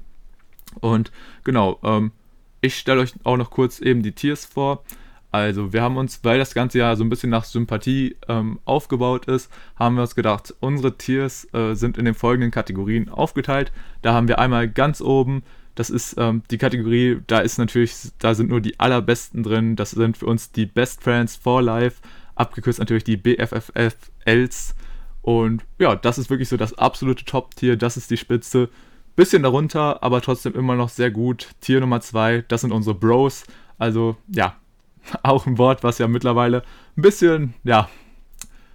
Und 0.80 1.10
genau, 1.42 1.80
ähm, 1.82 2.12
ich 2.60 2.78
stelle 2.78 3.00
euch 3.00 3.14
auch 3.24 3.36
noch 3.36 3.50
kurz 3.50 3.80
eben 3.80 4.02
die 4.02 4.12
Tiers 4.12 4.46
vor. 4.46 4.84
Also 5.32 5.72
wir 5.72 5.82
haben 5.82 5.96
uns, 5.96 6.20
weil 6.24 6.38
das 6.38 6.54
Ganze 6.54 6.78
ja 6.78 6.96
so 6.96 7.04
ein 7.04 7.08
bisschen 7.08 7.30
nach 7.30 7.44
Sympathie 7.44 8.16
ähm, 8.28 8.58
aufgebaut 8.64 9.26
ist, 9.26 9.50
haben 9.76 9.94
wir 9.94 10.02
uns 10.02 10.16
gedacht, 10.16 10.54
unsere 10.60 10.98
Tiers 10.98 11.46
äh, 11.54 11.74
sind 11.74 11.98
in 11.98 12.04
den 12.04 12.14
folgenden 12.14 12.50
Kategorien 12.50 13.08
aufgeteilt. 13.08 13.72
Da 14.02 14.12
haben 14.12 14.26
wir 14.28 14.40
einmal 14.40 14.68
ganz 14.68 15.00
oben, 15.00 15.42
das 15.76 15.88
ist 15.88 16.16
ähm, 16.18 16.42
die 16.50 16.58
Kategorie, 16.58 17.20
da 17.28 17.38
ist 17.38 17.58
natürlich, 17.58 17.94
da 18.18 18.34
sind 18.34 18.50
nur 18.50 18.60
die 18.60 18.78
allerbesten 18.80 19.42
drin. 19.42 19.76
Das 19.76 19.92
sind 19.92 20.16
für 20.16 20.26
uns 20.26 20.50
die 20.50 20.66
Best 20.66 21.02
Friends 21.02 21.36
for 21.36 21.62
Life 21.62 22.02
abgekürzt 22.40 22.78
natürlich 22.78 23.04
die 23.04 23.16
BFFLs. 23.16 24.74
Und 25.22 25.64
ja, 25.78 25.94
das 25.94 26.18
ist 26.18 26.30
wirklich 26.30 26.48
so 26.48 26.56
das 26.56 26.76
absolute 26.78 27.24
Top-Tier, 27.24 27.76
das 27.76 27.96
ist 27.96 28.10
die 28.10 28.16
Spitze. 28.16 28.70
Bisschen 29.16 29.42
darunter, 29.42 30.02
aber 30.02 30.22
trotzdem 30.22 30.54
immer 30.54 30.76
noch 30.76 30.88
sehr 30.88 31.10
gut. 31.10 31.48
Tier 31.60 31.80
Nummer 31.80 32.00
2, 32.00 32.44
das 32.48 32.62
sind 32.62 32.72
unsere 32.72 32.94
Bros. 32.94 33.44
Also 33.78 34.16
ja, 34.34 34.56
auch 35.22 35.46
ein 35.46 35.58
Wort, 35.58 35.84
was 35.84 35.98
ja 35.98 36.08
mittlerweile 36.08 36.62
ein 36.96 37.02
bisschen, 37.02 37.54
ja, 37.64 37.88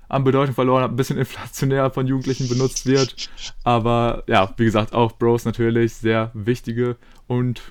an 0.08 0.24
Bedeutung 0.24 0.54
verloren 0.54 0.84
hat, 0.84 0.92
ein 0.92 0.96
bisschen 0.96 1.18
inflationär 1.26 1.90
von 1.90 2.06
Jugendlichen 2.06 2.48
benutzt 2.48 2.86
wird. 2.86 3.30
Aber 3.64 4.24
ja, 4.28 4.54
wie 4.58 4.66
gesagt, 4.66 4.94
auch 4.94 5.14
Bros 5.14 5.46
natürlich 5.46 5.96
sehr 5.96 6.30
wichtige 6.34 6.98
und 7.28 7.62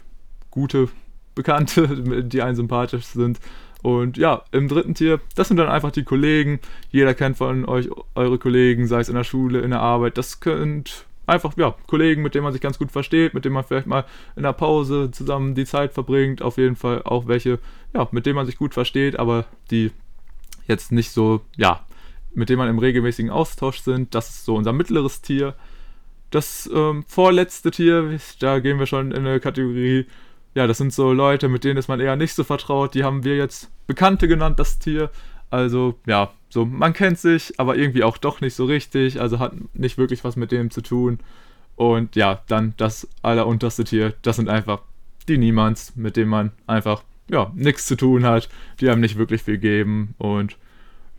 gute 0.50 0.88
Bekannte, 1.36 2.22
die 2.24 2.42
einen 2.42 2.56
sympathisch 2.56 3.04
sind. 3.04 3.38
Und 3.84 4.16
ja, 4.16 4.42
im 4.50 4.66
dritten 4.66 4.94
Tier, 4.94 5.20
das 5.34 5.48
sind 5.48 5.58
dann 5.58 5.68
einfach 5.68 5.90
die 5.90 6.04
Kollegen. 6.04 6.58
Jeder 6.90 7.12
kennt 7.12 7.36
von 7.36 7.66
euch 7.66 7.90
eure 8.14 8.38
Kollegen, 8.38 8.86
sei 8.86 9.00
es 9.00 9.10
in 9.10 9.14
der 9.14 9.24
Schule, 9.24 9.60
in 9.60 9.72
der 9.72 9.80
Arbeit. 9.80 10.16
Das 10.16 10.40
könnt 10.40 11.04
einfach, 11.26 11.54
ja, 11.58 11.74
Kollegen, 11.86 12.22
mit 12.22 12.34
denen 12.34 12.44
man 12.44 12.54
sich 12.54 12.62
ganz 12.62 12.78
gut 12.78 12.90
versteht, 12.90 13.34
mit 13.34 13.44
denen 13.44 13.52
man 13.52 13.62
vielleicht 13.62 13.86
mal 13.86 14.06
in 14.36 14.42
der 14.42 14.54
Pause 14.54 15.10
zusammen 15.10 15.54
die 15.54 15.66
Zeit 15.66 15.92
verbringt. 15.92 16.40
Auf 16.40 16.56
jeden 16.56 16.76
Fall 16.76 17.02
auch 17.02 17.26
welche, 17.26 17.58
ja, 17.92 18.08
mit 18.10 18.24
denen 18.24 18.36
man 18.36 18.46
sich 18.46 18.56
gut 18.56 18.72
versteht, 18.72 19.18
aber 19.18 19.44
die 19.70 19.90
jetzt 20.66 20.90
nicht 20.90 21.10
so, 21.10 21.42
ja, 21.58 21.84
mit 22.32 22.48
denen 22.48 22.60
man 22.60 22.70
im 22.70 22.78
regelmäßigen 22.78 23.30
Austausch 23.30 23.80
sind. 23.80 24.14
Das 24.14 24.30
ist 24.30 24.46
so 24.46 24.54
unser 24.54 24.72
mittleres 24.72 25.20
Tier. 25.20 25.56
das 26.30 26.70
ähm, 26.74 27.04
vorletzte 27.06 27.70
Tier, 27.70 28.18
da 28.40 28.60
gehen 28.60 28.78
wir 28.78 28.86
schon 28.86 29.12
in 29.12 29.26
eine 29.26 29.40
Kategorie, 29.40 30.06
ja, 30.54 30.66
das 30.66 30.78
sind 30.78 30.92
so 30.92 31.12
Leute, 31.12 31.48
mit 31.48 31.64
denen 31.64 31.78
ist 31.78 31.88
man 31.88 32.00
eher 32.00 32.16
nicht 32.16 32.34
so 32.34 32.44
vertraut. 32.44 32.94
Die 32.94 33.04
haben 33.04 33.24
wir 33.24 33.36
jetzt 33.36 33.70
Bekannte 33.86 34.28
genannt, 34.28 34.58
das 34.58 34.78
Tier. 34.78 35.10
Also, 35.50 35.98
ja, 36.06 36.32
so, 36.48 36.64
man 36.64 36.92
kennt 36.92 37.18
sich, 37.18 37.58
aber 37.58 37.76
irgendwie 37.76 38.04
auch 38.04 38.16
doch 38.16 38.40
nicht 38.40 38.54
so 38.54 38.64
richtig. 38.64 39.20
Also 39.20 39.38
hat 39.38 39.52
nicht 39.74 39.98
wirklich 39.98 40.24
was 40.24 40.36
mit 40.36 40.52
dem 40.52 40.70
zu 40.70 40.80
tun. 40.80 41.18
Und 41.76 42.14
ja, 42.14 42.42
dann 42.46 42.74
das 42.76 43.08
allerunterste 43.22 43.84
Tier, 43.84 44.14
das 44.22 44.36
sind 44.36 44.48
einfach 44.48 44.82
die 45.28 45.38
Niemands, 45.38 45.96
mit 45.96 46.16
denen 46.16 46.30
man 46.30 46.52
einfach, 46.66 47.02
ja, 47.28 47.50
nichts 47.54 47.86
zu 47.86 47.96
tun 47.96 48.24
hat, 48.24 48.48
die 48.80 48.88
einem 48.88 49.00
nicht 49.00 49.16
wirklich 49.16 49.42
viel 49.42 49.58
geben. 49.58 50.14
Und 50.18 50.56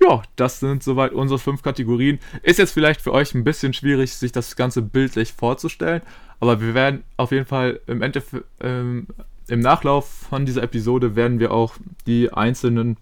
ja, 0.02 0.22
das 0.36 0.60
sind 0.60 0.84
soweit 0.84 1.14
unsere 1.14 1.40
fünf 1.40 1.62
Kategorien. 1.62 2.20
Ist 2.44 2.60
jetzt 2.60 2.72
vielleicht 2.72 3.02
für 3.02 3.12
euch 3.12 3.34
ein 3.34 3.44
bisschen 3.44 3.74
schwierig, 3.74 4.14
sich 4.14 4.32
das 4.32 4.56
Ganze 4.56 4.82
bildlich 4.82 5.34
vorzustellen, 5.34 6.02
aber 6.40 6.62
wir 6.62 6.74
werden 6.74 7.04
auf 7.18 7.32
jeden 7.32 7.46
Fall 7.46 7.80
im 7.88 8.02
Endeffekt, 8.02 8.46
ähm, 8.62 9.08
im 9.48 9.60
Nachlauf 9.60 10.08
von 10.30 10.46
dieser 10.46 10.64
Episode 10.64 11.16
werden 11.16 11.40
wir 11.40 11.52
auch 11.52 11.76
die 12.08 12.34
einzelnen 12.34 12.98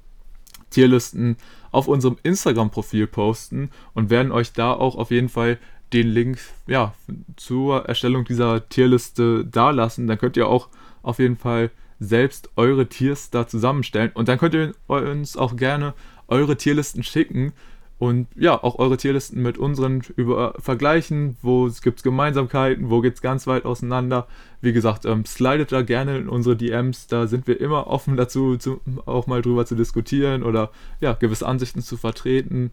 Tierlisten 0.70 1.38
auf 1.72 1.88
unserem 1.88 2.18
Instagram-Profil 2.24 3.08
posten 3.08 3.70
und 3.94 4.10
werden 4.10 4.32
euch 4.32 4.54
da 4.54 4.74
auch 4.74 4.96
auf 4.96 5.12
jeden 5.12 5.30
Fall 5.30 5.58
den 5.94 6.08
Link 6.08 6.40
ja, 6.68 6.94
zur 7.38 7.86
Erstellung 7.86 8.26
dieser 8.26 8.68
Tierliste 8.68 9.46
dalassen. 9.46 10.08
Dann 10.08 10.18
könnt 10.18 10.38
ihr 10.38 10.48
auch 10.48 10.70
auf 11.02 11.20
jeden 11.20 11.38
Fall 11.38 11.70
selbst 12.00 12.50
eure 12.56 12.88
Tiers 12.88 13.30
da 13.30 13.48
zusammenstellen 13.48 14.12
und 14.14 14.28
dann 14.28 14.40
könnt 14.40 14.56
ihr 14.56 14.74
uns 14.88 15.38
auch 15.38 15.56
gerne 15.56 15.94
eure 16.28 16.58
Tierlisten 16.58 17.04
schicken 17.04 17.54
und 18.00 18.28
ja, 18.36 18.62
auch 18.62 18.80
eure 18.80 18.98
Tierlisten 18.98 19.42
mit 19.42 19.58
unseren 19.58 20.02
über 20.16 20.56
vergleichen, 20.60 21.38
wo 21.42 21.70
gibt 21.82 22.00
es 22.00 22.04
Gemeinsamkeiten, 22.04 22.90
wo 22.90 23.02
geht 23.02 23.16
es 23.16 23.22
ganz 23.22 23.48
weit 23.48 23.66
auseinander. 23.66 24.28
Wie 24.62 24.74
gesagt, 24.74 25.06
ähm, 25.06 25.26
slidet 25.26 25.72
da 25.72 25.84
gerne 25.84 26.18
in 26.18 26.28
unsere 26.28 26.56
DMs, 26.58 27.08
da 27.08 27.28
sind 27.28 27.48
wir 27.48 27.62
immer 27.62 27.88
offen 27.88 28.18
dazu, 28.18 28.58
zu, 28.58 28.82
auch 29.06 29.28
mal 29.28 29.42
drüber 29.42 29.66
zu 29.66 29.76
diskutieren 29.76 30.44
oder 30.44 30.72
ja, 31.00 31.14
gewisse 31.14 31.48
Ansichten 31.48 31.82
zu 31.82 31.96
vertreten. 31.96 32.72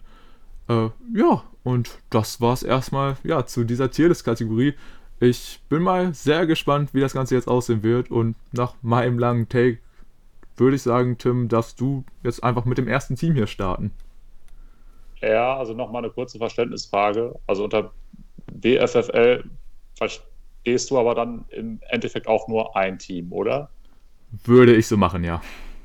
Äh, 0.69 0.89
ja, 1.15 1.43
und 1.63 1.99
das 2.11 2.41
war 2.41 2.55
es 2.55 2.63
erstmal 2.63 3.17
ja, 3.23 3.47
zu 3.47 3.65
dieser 3.65 3.91
Tierlist-Kategorie. 3.91 4.75
Ich 5.21 5.61
bin 5.69 5.83
mal 5.83 6.15
sehr 6.15 6.47
gespannt, 6.47 6.95
wie 6.95 7.01
das 7.01 7.13
Ganze 7.13 7.35
jetzt 7.35 7.47
aussehen 7.47 7.83
wird 7.83 8.11
und 8.11 8.37
nach 8.53 8.75
meinem 8.83 9.19
langen 9.19 9.49
Take 9.49 9.79
würde 10.57 10.77
ich 10.77 10.83
sagen, 10.83 11.19
Tim, 11.19 11.49
darfst 11.49 11.81
du 11.81 12.05
jetzt 12.23 12.43
einfach 12.43 12.65
mit 12.65 12.79
dem 12.79 12.89
ersten 12.89 13.17
Team 13.17 13.35
hier 13.35 13.47
starten. 13.47 13.93
Ja, 15.21 15.57
also 15.57 15.75
nochmal 15.75 16.03
eine 16.03 16.13
kurze 16.13 16.39
Verständnisfrage. 16.39 17.35
Also 17.47 17.65
unter 17.65 17.93
BFFL 18.53 19.45
verstehst 19.95 20.91
du 20.91 20.99
aber 20.99 21.15
dann 21.15 21.45
im 21.51 21.81
Endeffekt 21.89 22.27
auch 22.27 22.49
nur 22.49 22.77
ein 22.77 22.99
Team, 22.99 23.33
oder? 23.33 23.71
Würde 24.45 24.75
ich 24.75 24.87
so 24.87 24.97
machen, 24.97 25.25
ja. 25.25 25.43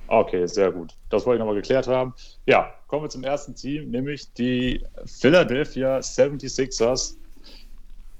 Okay, 0.08 0.46
sehr 0.48 0.72
gut. 0.72 0.94
Das 1.10 1.26
wollte 1.26 1.38
ich 1.38 1.40
nochmal 1.40 1.56
geklärt 1.56 1.88
haben. 1.88 2.14
Ja, 2.46 2.74
kommen 2.88 3.04
wir 3.04 3.10
zum 3.10 3.24
ersten 3.24 3.56
Team, 3.56 3.90
nämlich 3.90 4.32
die 4.34 4.86
Philadelphia 5.06 5.98
76ers. 5.98 7.16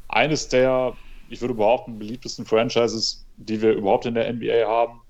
Eines 0.08 0.50
der, 0.50 0.96
ich 1.30 1.42
würde 1.42 1.54
behaupten, 1.54 2.00
beliebtesten 2.00 2.46
Franchises, 2.46 3.26
die 3.38 3.62
wir 3.62 3.74
überhaupt 3.74 4.06
in 4.06 4.16
der 4.16 4.32
NBA 4.34 4.68
haben 4.68 5.02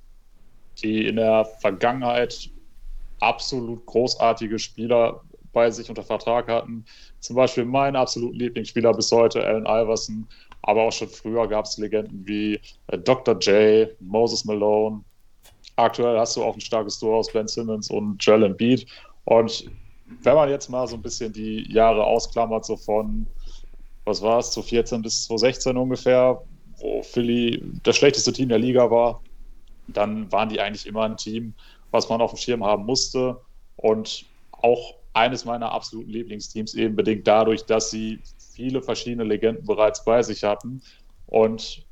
die 0.84 1.08
in 1.08 1.16
der 1.16 1.46
Vergangenheit 1.46 2.50
absolut 3.20 3.86
großartige 3.86 4.60
Spieler 4.60 5.24
bei 5.56 5.72
sich 5.72 5.90
unter 5.90 6.04
Vertrag 6.04 6.48
hatten. 6.50 6.86
Zum 7.22 7.38
Beispiel 7.38 7.66
mein 7.66 7.96
absolut 7.96 8.36
Lieblingsspieler 8.36 8.94
bis 8.94 9.12
heute, 9.12 9.44
Allen 9.44 9.66
Iverson. 9.66 10.28
Aber 10.62 10.84
auch 10.84 10.92
schon 10.92 11.08
früher 11.08 11.48
gab 11.48 11.66
es 11.66 11.78
Legenden 11.78 12.28
wie 12.28 12.60
äh, 12.88 12.98
Dr. 13.00 13.40
J, 13.40 13.90
Moses 14.02 14.46
Malone. 14.46 15.04
Aktuell 15.78 16.20
hast 16.20 16.36
du 16.36 16.44
auch 16.44 16.54
ein 16.54 16.62
starkes 16.62 17.00
Duo 17.00 17.18
aus 17.18 17.32
Ben 17.32 17.48
Simmons 17.48 17.90
und 17.90 18.24
Joel 18.24 18.44
Embiid. 18.44 18.86
Und 19.24 19.66
wenn 20.24 20.36
man 20.36 20.50
jetzt 20.50 20.70
mal 20.70 20.88
so 20.88 20.96
ein 20.96 21.02
bisschen 21.02 21.32
die 21.32 21.72
Jahre 21.72 22.04
ausklammert, 22.04 22.66
so 22.66 22.76
von, 22.76 23.26
was 24.04 24.22
war 24.22 24.40
es, 24.40 24.52
2014 24.52 25.02
bis 25.02 25.24
2016 25.26 25.78
ungefähr, 25.78 26.42
wo 26.80 27.02
Philly 27.02 27.64
das 27.84 27.96
schlechteste 27.96 28.34
Team 28.34 28.50
der 28.50 28.60
Liga 28.60 28.92
war, 28.92 29.22
dann 29.88 30.30
waren 30.32 30.50
die 30.50 30.60
eigentlich 30.60 30.86
immer 30.86 31.04
ein 31.04 31.18
Team, 31.18 31.54
was 31.92 32.10
man 32.10 32.22
auf 32.22 32.32
dem 32.32 32.38
Schirm 32.38 32.64
haben 32.64 32.86
musste. 32.86 33.40
Und 33.78 34.26
auch 34.52 34.96
eines 35.16 35.46
meiner 35.46 35.72
absoluten 35.72 36.10
Lieblingsteams, 36.10 36.74
eben 36.74 36.96
bedingt 36.96 37.26
dadurch, 37.26 37.66
dass 37.66 37.90
sie 37.90 38.20
viele 38.54 38.82
verschiedene 38.82 39.24
Legenden 39.24 39.66
bereits 39.66 40.04
bei 40.04 40.22
sich 40.22 40.44
hatten. 40.44 40.82
Und 41.28 41.86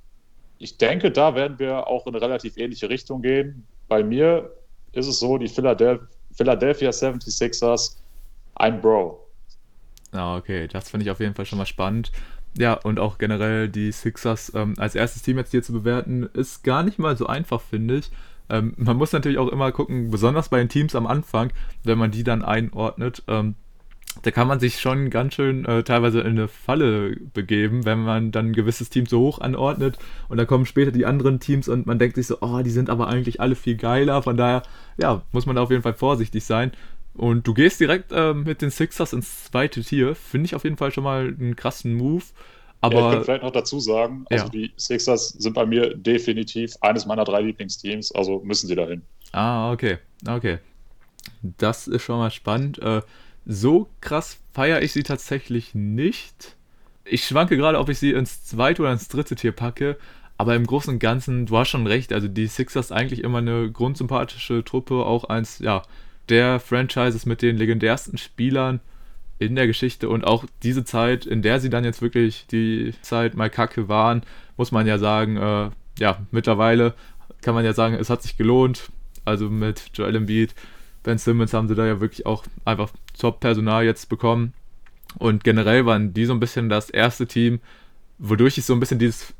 ich 0.57 0.77
denke, 0.77 1.09
da 1.11 1.33
werden 1.33 1.57
wir 1.57 1.87
auch 1.87 2.05
in 2.05 2.13
eine 2.13 2.21
relativ 2.21 2.57
ähnliche 2.57 2.89
Richtung 2.89 3.21
gehen. 3.21 3.65
Bei 3.87 4.03
mir 4.03 4.53
ist 4.91 5.07
es 5.07 5.19
so, 5.19 5.37
die 5.37 5.47
Philadelphia, 5.47 6.07
Philadelphia 6.33 6.89
76ers, 6.89 7.97
ein 8.55 8.81
Bro. 8.81 9.25
Ah, 10.11 10.37
okay, 10.37 10.67
das 10.67 10.89
finde 10.89 11.05
ich 11.05 11.11
auf 11.11 11.19
jeden 11.19 11.35
Fall 11.35 11.45
schon 11.45 11.59
mal 11.59 11.65
spannend. 11.65 12.11
Ja, 12.57 12.73
und 12.73 12.99
auch 12.99 13.17
generell 13.17 13.69
die 13.69 13.91
Sixers 13.91 14.51
ähm, 14.53 14.75
als 14.77 14.95
erstes 14.95 15.21
Team 15.21 15.37
jetzt 15.37 15.51
hier 15.51 15.63
zu 15.63 15.73
bewerten, 15.73 16.23
ist 16.33 16.63
gar 16.63 16.83
nicht 16.83 16.99
mal 16.99 17.17
so 17.17 17.25
einfach, 17.25 17.61
finde 17.61 17.97
ich. 17.97 18.11
Ähm, 18.53 18.73
man 18.77 18.97
muss 18.97 19.11
natürlich 19.11 19.39
auch 19.39 19.47
immer 19.49 19.71
gucken, 19.71 20.11
besonders 20.11 20.49
bei 20.49 20.59
den 20.59 20.69
Teams 20.69 20.95
am 20.95 21.07
Anfang, 21.07 21.51
wenn 21.83 21.97
man 21.97 22.11
die 22.11 22.23
dann 22.23 22.43
einordnet, 22.43 23.23
ähm, 23.27 23.55
da 24.21 24.29
kann 24.29 24.47
man 24.47 24.59
sich 24.59 24.79
schon 24.79 25.09
ganz 25.09 25.33
schön 25.33 25.65
äh, 25.65 25.81
teilweise 25.83 26.21
in 26.21 26.27
eine 26.27 26.47
Falle 26.47 27.17
begeben, 27.33 27.83
wenn 27.83 28.03
man 28.03 28.31
dann 28.31 28.49
ein 28.49 28.53
gewisses 28.53 28.91
Team 28.91 29.07
so 29.07 29.19
hoch 29.21 29.41
anordnet 29.41 29.97
und 30.29 30.37
dann 30.37 30.45
kommen 30.45 30.67
später 30.67 30.91
die 30.91 31.07
anderen 31.07 31.39
Teams 31.39 31.67
und 31.67 31.87
man 31.87 31.97
denkt 31.97 32.15
sich 32.15 32.27
so, 32.27 32.37
oh, 32.41 32.61
die 32.61 32.69
sind 32.69 32.91
aber 32.91 33.07
eigentlich 33.07 33.41
alle 33.41 33.55
viel 33.55 33.75
geiler. 33.75 34.21
Von 34.21 34.37
daher, 34.37 34.61
ja, 34.97 35.23
muss 35.31 35.47
man 35.47 35.55
da 35.55 35.63
auf 35.63 35.71
jeden 35.71 35.81
Fall 35.81 35.95
vorsichtig 35.95 36.43
sein. 36.43 36.73
Und 37.15 37.47
du 37.47 37.55
gehst 37.55 37.79
direkt 37.79 38.11
äh, 38.11 38.35
mit 38.35 38.61
den 38.61 38.69
Sixers 38.69 39.13
ins 39.13 39.45
zweite 39.45 39.81
Tier. 39.81 40.13
Finde 40.13 40.45
ich 40.45 40.55
auf 40.55 40.63
jeden 40.63 40.77
Fall 40.77 40.91
schon 40.91 41.03
mal 41.03 41.27
einen 41.27 41.55
krassen 41.55 41.95
Move. 41.95 42.23
Aber 42.83 42.95
ja, 42.95 43.05
ich 43.05 43.11
könnte 43.11 43.25
vielleicht 43.25 43.43
noch 43.43 43.51
dazu 43.51 43.79
sagen, 43.79 44.25
also 44.29 44.43
ja. 44.43 44.49
die 44.49 44.73
Sixers 44.75 45.29
sind 45.29 45.53
bei 45.53 45.65
mir 45.65 45.95
definitiv 45.95 46.75
eines 46.81 47.05
meiner 47.05 47.23
drei 47.23 47.41
Lieblingsteams, 47.41 48.11
also 48.11 48.41
müssen 48.43 48.67
sie 48.67 48.75
dahin. 48.75 49.01
Ah, 49.31 49.71
okay. 49.71 49.99
Okay. 50.27 50.59
Das 51.41 51.87
ist 51.87 52.01
schon 52.01 52.17
mal 52.17 52.29
spannend. 52.29 52.79
Äh, 52.79 53.01
so 53.45 53.87
krass 54.01 54.37
feiere 54.51 54.81
ich 54.81 54.91
sie 54.91 55.03
tatsächlich 55.03 55.73
nicht. 55.73 56.57
Ich 57.05 57.23
schwanke 57.23 57.55
gerade, 57.55 57.79
ob 57.79 57.87
ich 57.87 57.99
sie 57.99 58.11
ins 58.11 58.43
zweite 58.43 58.81
oder 58.81 58.91
ins 58.91 59.07
dritte 59.07 59.37
Tier 59.37 59.53
packe. 59.53 59.97
Aber 60.37 60.53
im 60.53 60.67
Großen 60.67 60.93
und 60.93 60.99
Ganzen, 60.99 61.45
du 61.45 61.57
hast 61.57 61.69
schon 61.69 61.87
recht, 61.87 62.11
also 62.11 62.27
die 62.27 62.47
Sixers 62.47 62.91
eigentlich 62.91 63.23
immer 63.23 63.37
eine 63.37 63.71
grundsympathische 63.71 64.65
Truppe, 64.65 65.05
auch 65.05 65.23
eins, 65.23 65.59
ja, 65.59 65.83
der 66.27 66.59
Franchises 66.59 67.25
mit 67.25 67.41
den 67.41 67.55
legendärsten 67.55 68.17
Spielern 68.17 68.81
in 69.45 69.55
der 69.55 69.67
Geschichte 69.67 70.09
und 70.09 70.25
auch 70.25 70.45
diese 70.63 70.83
Zeit, 70.83 71.25
in 71.25 71.41
der 71.41 71.59
sie 71.59 71.69
dann 71.69 71.83
jetzt 71.83 72.01
wirklich 72.01 72.45
die 72.51 72.93
Zeit 73.01 73.35
mal 73.35 73.49
kacke 73.49 73.87
waren, 73.87 74.23
muss 74.57 74.71
man 74.71 74.87
ja 74.87 74.97
sagen, 74.97 75.37
äh, 75.37 75.69
ja, 75.99 76.19
mittlerweile 76.31 76.93
kann 77.41 77.55
man 77.55 77.65
ja 77.65 77.73
sagen, 77.73 77.95
es 77.95 78.09
hat 78.09 78.23
sich 78.23 78.37
gelohnt. 78.37 78.89
Also 79.25 79.49
mit 79.49 79.91
Joel 79.93 80.15
Embiid, 80.15 80.53
Ben 81.03 81.17
Simmons 81.17 81.53
haben 81.53 81.67
sie 81.67 81.75
da 81.75 81.85
ja 81.85 82.01
wirklich 82.01 82.25
auch 82.25 82.43
einfach 82.65 82.91
Top-Personal 83.17 83.85
jetzt 83.85 84.09
bekommen. 84.09 84.53
Und 85.17 85.43
generell 85.43 85.85
waren 85.85 86.13
die 86.13 86.25
so 86.25 86.33
ein 86.33 86.39
bisschen 86.39 86.69
das 86.69 86.89
erste 86.89 87.27
Team, 87.27 87.59
wodurch 88.17 88.57
ich 88.57 88.65
so 88.65 88.73
ein 88.73 88.79
bisschen 88.79 88.99
dieses, 88.99 89.33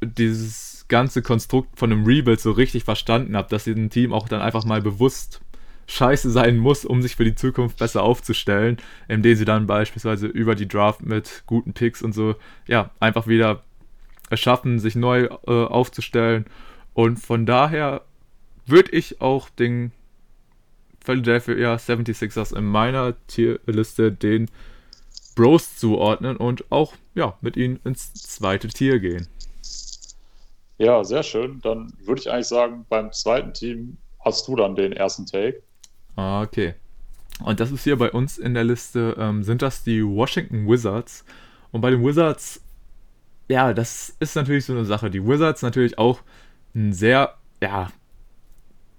dieses 0.00 0.86
ganze 0.88 1.22
Konstrukt 1.22 1.78
von 1.78 1.92
einem 1.92 2.04
Rebuild 2.04 2.40
so 2.40 2.52
richtig 2.52 2.84
verstanden 2.84 3.36
habe, 3.36 3.48
dass 3.48 3.64
sie 3.64 3.72
ein 3.72 3.90
Team 3.90 4.12
auch 4.12 4.28
dann 4.28 4.40
einfach 4.40 4.64
mal 4.64 4.82
bewusst 4.82 5.40
scheiße 5.86 6.30
sein 6.30 6.58
muss, 6.58 6.84
um 6.84 7.02
sich 7.02 7.16
für 7.16 7.24
die 7.24 7.34
Zukunft 7.34 7.78
besser 7.78 8.02
aufzustellen, 8.02 8.78
indem 9.08 9.36
sie 9.36 9.44
dann 9.44 9.66
beispielsweise 9.66 10.26
über 10.26 10.54
die 10.54 10.68
Draft 10.68 11.02
mit 11.02 11.42
guten 11.46 11.72
Picks 11.72 12.02
und 12.02 12.12
so, 12.12 12.36
ja, 12.66 12.90
einfach 13.00 13.26
wieder 13.26 13.62
erschaffen, 14.30 14.78
sich 14.78 14.96
neu 14.96 15.28
äh, 15.46 15.50
aufzustellen. 15.50 16.46
Und 16.94 17.18
von 17.18 17.46
daher 17.46 18.02
würde 18.66 18.92
ich 18.92 19.20
auch 19.20 19.48
den 19.50 19.92
Philadelphia 21.04 21.74
76ers 21.74 22.56
in 22.56 22.64
meiner 22.64 23.14
Tierliste 23.26 24.10
den 24.10 24.50
Bros 25.36 25.76
zuordnen 25.76 26.36
und 26.36 26.70
auch 26.70 26.94
ja, 27.14 27.36
mit 27.40 27.56
ihnen 27.56 27.80
ins 27.84 28.14
zweite 28.14 28.68
Tier 28.68 29.00
gehen. 29.00 29.28
Ja, 30.78 31.04
sehr 31.04 31.22
schön. 31.22 31.60
Dann 31.62 31.92
würde 32.00 32.20
ich 32.20 32.30
eigentlich 32.30 32.48
sagen, 32.48 32.86
beim 32.88 33.12
zweiten 33.12 33.52
Team 33.52 33.98
hast 34.24 34.48
du 34.48 34.56
dann 34.56 34.74
den 34.74 34.92
ersten 34.92 35.26
Take. 35.26 35.62
Ah, 36.16 36.42
okay. 36.42 36.74
Und 37.40 37.60
das 37.60 37.72
ist 37.72 37.84
hier 37.84 37.96
bei 37.96 38.10
uns 38.12 38.38
in 38.38 38.54
der 38.54 38.64
Liste, 38.64 39.16
ähm, 39.18 39.42
sind 39.42 39.62
das 39.62 39.82
die 39.82 40.04
Washington 40.04 40.68
Wizards. 40.68 41.24
Und 41.72 41.80
bei 41.80 41.90
den 41.90 42.04
Wizards, 42.04 42.62
ja, 43.48 43.74
das 43.74 44.14
ist 44.20 44.36
natürlich 44.36 44.64
so 44.64 44.72
eine 44.72 44.84
Sache. 44.84 45.10
Die 45.10 45.24
Wizards 45.26 45.62
natürlich 45.62 45.98
auch 45.98 46.20
ein 46.74 46.92
sehr, 46.92 47.34
ja, 47.60 47.90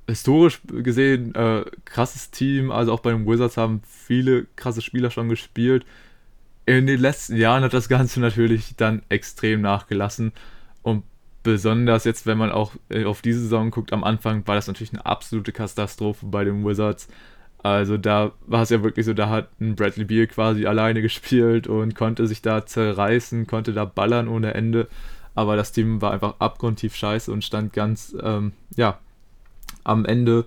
historisch 0.07 0.61
gesehen 0.67 1.33
äh, 1.35 1.65
krasses 1.85 2.31
Team. 2.31 2.71
Also 2.71 2.91
auch 2.93 2.99
bei 2.99 3.11
den 3.11 3.25
Wizards 3.25 3.57
haben 3.57 3.81
viele 3.85 4.45
krasse 4.55 4.81
Spieler 4.81 5.11
schon 5.11 5.29
gespielt. 5.29 5.85
in 6.65 6.87
den 6.87 6.99
letzten 6.99 7.35
Jahren 7.35 7.63
hat 7.63 7.73
das 7.73 7.89
Ganze 7.89 8.19
natürlich 8.19 8.75
dann 8.75 9.03
extrem 9.09 9.61
nachgelassen. 9.61 10.31
Und 10.83 11.03
besonders 11.45 12.05
jetzt, 12.05 12.25
wenn 12.25 12.39
man 12.39 12.51
auch 12.51 12.73
äh, 12.89 13.05
auf 13.05 13.21
diese 13.21 13.39
Saison 13.39 13.69
guckt, 13.69 13.93
am 13.93 14.03
Anfang 14.03 14.45
war 14.47 14.55
das 14.55 14.67
natürlich 14.67 14.91
eine 14.91 15.05
absolute 15.05 15.51
Katastrophe 15.51 16.25
bei 16.25 16.43
den 16.43 16.65
Wizards. 16.65 17.07
Also 17.61 17.97
da 17.97 18.31
war 18.47 18.63
es 18.63 18.71
ja 18.71 18.83
wirklich 18.83 19.05
so, 19.05 19.13
da 19.13 19.29
hat 19.29 19.49
ein 19.61 19.75
Bradley 19.75 20.05
Beal 20.05 20.27
quasi 20.27 20.65
alleine 20.65 21.01
gespielt 21.03 21.67
und 21.67 21.95
konnte 21.95 22.25
sich 22.27 22.41
da 22.41 22.65
zerreißen, 22.65 23.45
konnte 23.45 23.73
da 23.73 23.85
ballern 23.85 24.27
ohne 24.27 24.55
Ende. 24.55 24.87
Aber 25.35 25.55
das 25.55 25.71
Team 25.71 26.01
war 26.01 26.11
einfach 26.11 26.35
abgrundtief 26.39 26.95
scheiße 26.95 27.31
und 27.31 27.43
stand 27.43 27.71
ganz, 27.73 28.15
ähm, 28.21 28.53
ja, 28.75 28.97
am 29.83 30.05
Ende. 30.05 30.45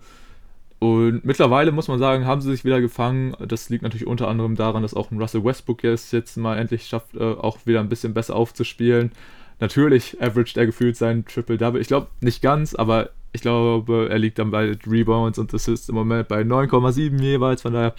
Und 0.80 1.24
mittlerweile 1.24 1.70
muss 1.70 1.88
man 1.88 2.00
sagen, 2.00 2.26
haben 2.26 2.40
sie 2.40 2.50
sich 2.50 2.64
wieder 2.64 2.80
gefangen. 2.80 3.36
Das 3.46 3.68
liegt 3.68 3.84
natürlich 3.84 4.06
unter 4.06 4.26
anderem 4.26 4.56
daran, 4.56 4.82
dass 4.82 4.94
auch 4.94 5.10
ein 5.12 5.20
Russell 5.20 5.44
Westbrook 5.44 5.84
jetzt, 5.84 6.12
jetzt 6.12 6.36
mal 6.36 6.58
endlich 6.58 6.86
schafft, 6.86 7.14
äh, 7.14 7.20
auch 7.20 7.58
wieder 7.66 7.80
ein 7.80 7.88
bisschen 7.88 8.14
besser 8.14 8.34
aufzuspielen. 8.34 9.12
Natürlich 9.60 10.20
averaged 10.20 10.56
er 10.56 10.66
gefühlt 10.66 10.96
sein 10.96 11.24
Triple-Double. 11.24 11.80
Ich 11.80 11.88
glaube 11.88 12.08
nicht 12.20 12.42
ganz, 12.42 12.74
aber 12.74 13.10
ich 13.32 13.42
glaube, 13.42 14.08
er 14.10 14.18
liegt 14.18 14.38
dann 14.38 14.50
bei 14.50 14.76
Rebounds 14.86 15.38
und 15.38 15.52
Assists 15.52 15.88
im 15.88 15.94
Moment 15.94 16.28
bei 16.28 16.42
9,7 16.42 17.20
jeweils. 17.20 17.62
Von 17.62 17.72
daher, 17.72 17.94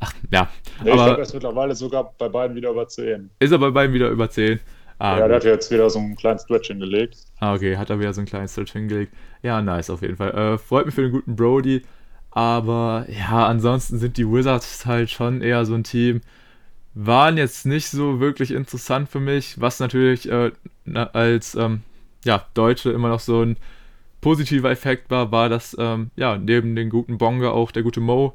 ach 0.00 0.12
ja. 0.30 0.48
Nee, 0.82 0.90
aber 0.90 1.00
ich 1.00 1.04
glaube, 1.04 1.20
er 1.20 1.22
ist 1.22 1.34
mittlerweile 1.34 1.74
sogar 1.74 2.12
bei 2.18 2.28
beiden 2.28 2.56
wieder 2.56 2.70
über 2.70 2.88
10. 2.88 3.30
Ist 3.38 3.52
er 3.52 3.58
bei 3.58 3.70
beiden 3.70 3.94
wieder 3.94 4.10
über 4.10 4.28
10? 4.28 4.60
Ah, 4.98 5.18
ja, 5.18 5.26
der 5.28 5.36
hat 5.36 5.44
jetzt 5.44 5.70
wieder 5.70 5.90
so 5.90 5.98
einen 5.98 6.16
kleinen 6.16 6.38
Stretch 6.38 6.68
hingelegt. 6.68 7.18
Ah, 7.40 7.54
okay, 7.54 7.76
hat 7.76 7.90
er 7.90 7.98
wieder 7.98 8.12
so 8.12 8.20
einen 8.20 8.28
kleinen 8.28 8.48
Stretch 8.48 8.72
hingelegt. 8.72 9.12
Ja, 9.42 9.60
nice 9.60 9.90
auf 9.90 10.02
jeden 10.02 10.16
Fall. 10.16 10.30
Äh, 10.30 10.58
freut 10.58 10.86
mich 10.86 10.94
für 10.94 11.02
den 11.02 11.12
guten 11.12 11.36
Brody. 11.36 11.82
Aber 12.30 13.06
ja, 13.08 13.46
ansonsten 13.46 13.98
sind 13.98 14.16
die 14.16 14.28
Wizards 14.28 14.86
halt 14.86 15.10
schon 15.10 15.40
eher 15.40 15.64
so 15.64 15.74
ein 15.74 15.84
Team. 15.84 16.20
Waren 16.94 17.36
jetzt 17.36 17.66
nicht 17.66 17.88
so 17.88 18.20
wirklich 18.20 18.52
interessant 18.52 19.08
für 19.08 19.20
mich, 19.20 19.60
was 19.60 19.80
natürlich 19.80 20.30
äh, 20.30 20.52
als 20.94 21.54
ähm, 21.54 21.82
ja, 22.24 22.46
Deutsche 22.54 22.90
immer 22.90 23.08
noch 23.08 23.20
so 23.20 23.42
ein 23.42 23.56
positiver 24.20 24.70
Effekt 24.70 25.10
war, 25.10 25.32
war, 25.32 25.48
dass 25.48 25.76
ähm, 25.78 26.10
ja, 26.16 26.38
neben 26.38 26.76
den 26.76 26.88
guten 26.88 27.18
Bonga 27.18 27.50
auch 27.50 27.72
der 27.72 27.82
gute 27.82 28.00
Mo 28.00 28.34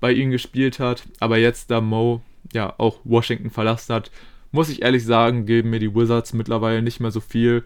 bei 0.00 0.12
ihnen 0.12 0.30
gespielt 0.30 0.80
hat. 0.80 1.04
Aber 1.20 1.38
jetzt, 1.38 1.70
da 1.70 1.80
Mo 1.80 2.22
ja 2.52 2.74
auch 2.78 2.98
Washington 3.04 3.50
verlassen 3.50 3.94
hat, 3.94 4.10
muss 4.50 4.68
ich 4.68 4.82
ehrlich 4.82 5.04
sagen, 5.04 5.46
geben 5.46 5.70
mir 5.70 5.78
die 5.78 5.94
Wizards 5.94 6.32
mittlerweile 6.32 6.82
nicht 6.82 7.00
mehr 7.00 7.10
so 7.10 7.20
viel. 7.20 7.62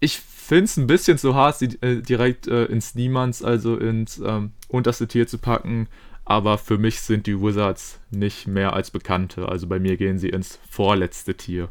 Ich 0.00 0.18
finde 0.18 0.64
es 0.64 0.76
ein 0.76 0.86
bisschen 0.86 1.18
zu 1.18 1.34
hart, 1.34 1.58
sie 1.58 1.78
äh, 1.82 2.02
direkt 2.02 2.48
äh, 2.48 2.64
ins 2.64 2.94
Niemands, 2.94 3.44
also 3.44 3.76
ins 3.76 4.18
ähm, 4.18 4.52
unterste 4.68 5.06
Tier 5.06 5.26
zu 5.26 5.38
packen. 5.38 5.86
Aber 6.24 6.58
für 6.58 6.78
mich 6.78 7.00
sind 7.00 7.26
die 7.26 7.40
Wizards 7.40 8.00
nicht 8.10 8.46
mehr 8.46 8.72
als 8.72 8.90
Bekannte. 8.90 9.48
Also 9.48 9.66
bei 9.66 9.78
mir 9.78 9.96
gehen 9.96 10.18
sie 10.18 10.28
ins 10.28 10.58
vorletzte 10.68 11.34
Tier. 11.34 11.68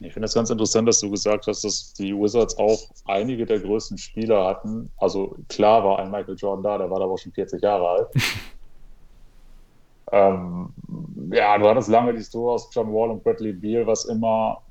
Ich 0.00 0.12
finde 0.12 0.26
es 0.26 0.34
ganz 0.34 0.50
interessant, 0.50 0.86
dass 0.86 1.00
du 1.00 1.10
gesagt 1.10 1.46
hast, 1.48 1.64
dass 1.64 1.92
die 1.94 2.14
Wizards 2.14 2.56
auch 2.56 2.78
einige 3.06 3.44
der 3.46 3.58
größten 3.58 3.98
Spieler 3.98 4.46
hatten. 4.46 4.90
Also 4.98 5.36
klar 5.48 5.82
war 5.82 5.98
ein 5.98 6.10
Michael 6.10 6.36
Jordan 6.36 6.62
da, 6.62 6.78
der 6.78 6.90
war 6.90 7.00
aber 7.00 7.18
schon 7.18 7.32
40 7.32 7.60
Jahre 7.60 7.88
alt. 7.88 8.08
ähm, 10.12 10.68
ja, 11.32 11.58
du 11.58 11.68
hattest 11.68 11.88
lange 11.88 12.14
die 12.14 12.22
Story 12.22 12.54
aus 12.54 12.68
John 12.72 12.92
Wall 12.92 13.10
und 13.10 13.24
Bradley 13.24 13.52
Beal, 13.52 13.86
was 13.86 14.04
immer 14.04 14.62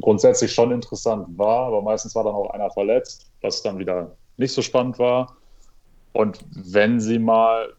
grundsätzlich 0.00 0.52
schon 0.52 0.72
interessant 0.72 1.26
war, 1.36 1.66
aber 1.66 1.82
meistens 1.82 2.14
war 2.14 2.24
dann 2.24 2.34
auch 2.34 2.50
einer 2.50 2.70
verletzt, 2.70 3.30
was 3.42 3.62
dann 3.62 3.78
wieder 3.78 4.16
nicht 4.38 4.52
so 4.52 4.62
spannend 4.62 4.98
war. 4.98 5.36
Und 6.16 6.38
wenn 6.50 6.98
sie 6.98 7.18
mal 7.18 7.74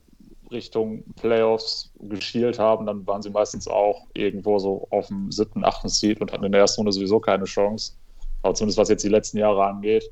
Richtung 0.52 1.04
Playoffs 1.16 1.92
geschielt 2.00 2.60
haben, 2.60 2.86
dann 2.86 3.06
waren 3.08 3.24
sie 3.24 3.32
meistens 3.32 3.68
auch 3.68 4.06
irgendwo 4.14 4.60
so 4.60 4.88
auf 4.92 5.08
dem 5.08 5.32
siebten, 5.32 5.66
achten 5.66 5.90
Seed 5.90 6.22
und 6.22 6.32
hatten 6.32 6.44
in 6.44 6.52
der 6.52 6.62
ersten 6.62 6.82
Runde 6.82 6.92
sowieso 6.92 7.20
keine 7.20 7.46
Chance. 7.46 7.94
Aber 8.44 8.54
zumindest 8.54 8.78
was 8.78 8.90
jetzt 8.90 9.04
die 9.04 9.10
letzten 9.10 9.40
Jahre 9.40 9.66
angeht. 9.66 10.12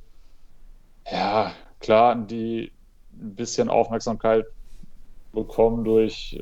Ja, 1.11 1.53
klar, 1.80 2.15
die 2.15 2.71
ein 3.13 3.36
bisschen 3.36 3.69
Aufmerksamkeit 3.69 4.45
bekommen 5.32 5.84
durch 5.84 6.41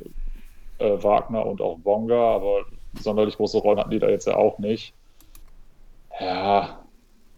äh, 0.78 1.04
Wagner 1.04 1.46
und 1.46 1.60
auch 1.60 1.80
Bonga, 1.80 2.34
aber 2.34 2.62
sonderlich 2.98 3.36
große 3.36 3.58
Rollen 3.58 3.80
hatten 3.80 3.92
die 3.92 4.00
da 4.00 4.08
jetzt 4.08 4.26
ja 4.26 4.38
auch 4.38 4.58
nicht. 4.58 4.94
Ja, 6.18 6.80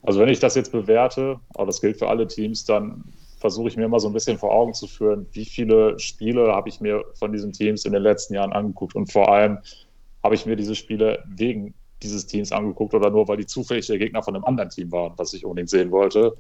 also 0.04 0.20
wenn 0.20 0.30
ich 0.30 0.40
das 0.40 0.54
jetzt 0.54 0.72
bewerte, 0.72 1.40
aber 1.56 1.66
das 1.66 1.82
gilt 1.82 1.98
für 1.98 2.10
alle 2.10 2.28
Teams, 2.28 2.64
dann 2.64 3.06
versuche 3.38 3.68
ich 3.68 3.78
mir 3.78 3.86
immer 3.86 4.00
so 4.00 4.08
ein 4.08 4.14
bisschen 4.14 4.38
vor 4.38 4.52
Augen 4.52 4.74
zu 4.74 4.88
führen, 4.88 5.28
wie 5.34 5.46
viele 5.46 6.00
Spiele 6.00 6.54
habe 6.54 6.70
ich 6.70 6.82
mir 6.82 7.04
von 7.16 7.32
diesen 7.32 7.52
Teams 7.52 7.86
in 7.86 7.94
den 7.94 8.02
letzten 8.02 8.34
Jahren 8.34 8.54
angeguckt 8.54 8.96
und 8.96 9.12
vor 9.12 9.32
allem 9.32 9.60
habe 10.24 10.36
ich 10.36 10.46
mir 10.46 10.56
diese 10.56 10.76
Spiele 10.76 11.24
wegen 11.28 11.74
dieses 12.02 12.26
Teams 12.28 12.52
angeguckt 12.52 12.94
oder 12.94 13.10
nur, 13.10 13.28
weil 13.28 13.38
die 13.38 13.46
zufällig 13.46 13.88
der 13.88 13.98
Gegner 13.98 14.24
von 14.24 14.36
einem 14.36 14.46
anderen 14.46 14.70
Team 14.70 14.92
waren, 14.92 15.14
was 15.18 15.34
ich 15.34 15.46
unbedingt 15.46 15.70
sehen 15.70 15.92
wollte. 15.92 16.36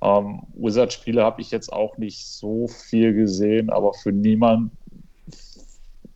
Ähm, 0.00 0.42
Wizard-Spiele 0.54 1.22
habe 1.22 1.40
ich 1.40 1.50
jetzt 1.50 1.72
auch 1.72 1.96
nicht 1.98 2.26
so 2.26 2.66
viel 2.68 3.14
gesehen, 3.14 3.70
aber 3.70 3.92
für 3.94 4.12
niemand. 4.12 4.72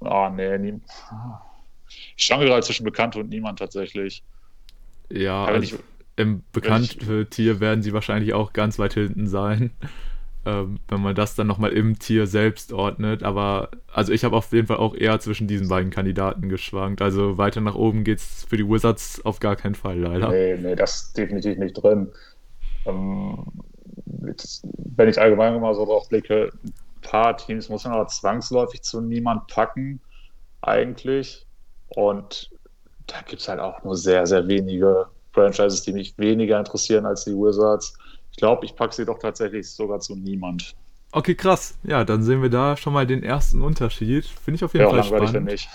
Ah, 0.00 0.30
nee, 0.30 0.58
nie, 0.58 0.80
ich 2.16 2.24
schwanke 2.24 2.46
gerade 2.46 2.62
zwischen 2.62 2.84
Bekannte 2.84 3.20
und 3.20 3.28
niemand 3.28 3.58
tatsächlich. 3.58 4.22
Ja, 5.10 5.44
also 5.44 5.62
ich, 5.62 5.80
im 6.16 6.42
Bekannte-Tier 6.52 7.60
werden 7.60 7.82
sie 7.82 7.92
wahrscheinlich 7.92 8.32
auch 8.32 8.52
ganz 8.52 8.78
weit 8.78 8.94
hinten 8.94 9.26
sein, 9.26 9.70
ähm, 10.46 10.78
wenn 10.88 11.00
man 11.00 11.14
das 11.14 11.34
dann 11.34 11.46
nochmal 11.46 11.72
im 11.72 11.98
Tier 11.98 12.26
selbst 12.26 12.72
ordnet. 12.72 13.22
Aber 13.22 13.70
also 13.92 14.12
ich 14.12 14.24
habe 14.24 14.36
auf 14.36 14.52
jeden 14.52 14.66
Fall 14.66 14.78
auch 14.78 14.94
eher 14.94 15.20
zwischen 15.20 15.46
diesen 15.46 15.68
beiden 15.68 15.90
Kandidaten 15.90 16.48
geschwankt. 16.48 17.02
Also 17.02 17.36
weiter 17.38 17.60
nach 17.60 17.74
oben 17.74 18.02
geht 18.02 18.18
es 18.18 18.46
für 18.48 18.56
die 18.56 18.68
Wizards 18.68 19.24
auf 19.24 19.40
gar 19.40 19.56
keinen 19.56 19.74
Fall, 19.74 19.98
leider. 19.98 20.30
Nee, 20.30 20.56
nee, 20.56 20.74
das 20.74 21.02
ist 21.02 21.18
definitiv 21.18 21.58
nicht 21.58 21.74
drin. 21.74 22.08
Ähm, 22.86 23.44
wenn 24.96 25.08
ich 25.08 25.20
allgemein 25.20 25.60
mal 25.60 25.74
so 25.74 25.84
drauf 25.84 26.08
blicke, 26.08 26.50
ein 26.64 26.72
paar 27.02 27.36
Teams 27.36 27.68
muss 27.68 27.84
man 27.84 27.92
aber 27.92 28.06
zwangsläufig 28.08 28.82
zu 28.82 29.00
niemand 29.00 29.46
packen, 29.48 30.00
eigentlich. 30.62 31.46
Und 31.88 32.50
da 33.06 33.20
gibt 33.22 33.42
es 33.42 33.48
halt 33.48 33.60
auch 33.60 33.84
nur 33.84 33.96
sehr, 33.96 34.26
sehr 34.26 34.48
wenige 34.48 35.06
Franchises, 35.36 35.82
die 35.82 35.92
mich 35.92 36.14
weniger 36.16 36.58
interessieren 36.58 37.06
als 37.06 37.24
die 37.24 37.32
Wizards. 37.32 37.94
Ich 38.32 38.38
glaube, 38.38 38.64
ich 38.64 38.74
packe 38.74 38.94
sie 38.94 39.04
doch 39.04 39.18
tatsächlich 39.18 39.70
sogar 39.70 40.00
zu 40.00 40.16
niemand. 40.16 40.74
Okay, 41.12 41.34
krass. 41.34 41.78
Ja, 41.84 42.04
dann 42.04 42.22
sehen 42.22 42.42
wir 42.42 42.50
da 42.50 42.76
schon 42.76 42.92
mal 42.92 43.06
den 43.06 43.22
ersten 43.22 43.62
Unterschied. 43.62 44.24
Finde 44.26 44.56
ich 44.56 44.64
auf 44.64 44.74
jeden 44.74 44.86
ja, 44.86 44.90
Fall 44.90 45.04
spannend. 45.04 45.44
Nicht. 45.44 45.68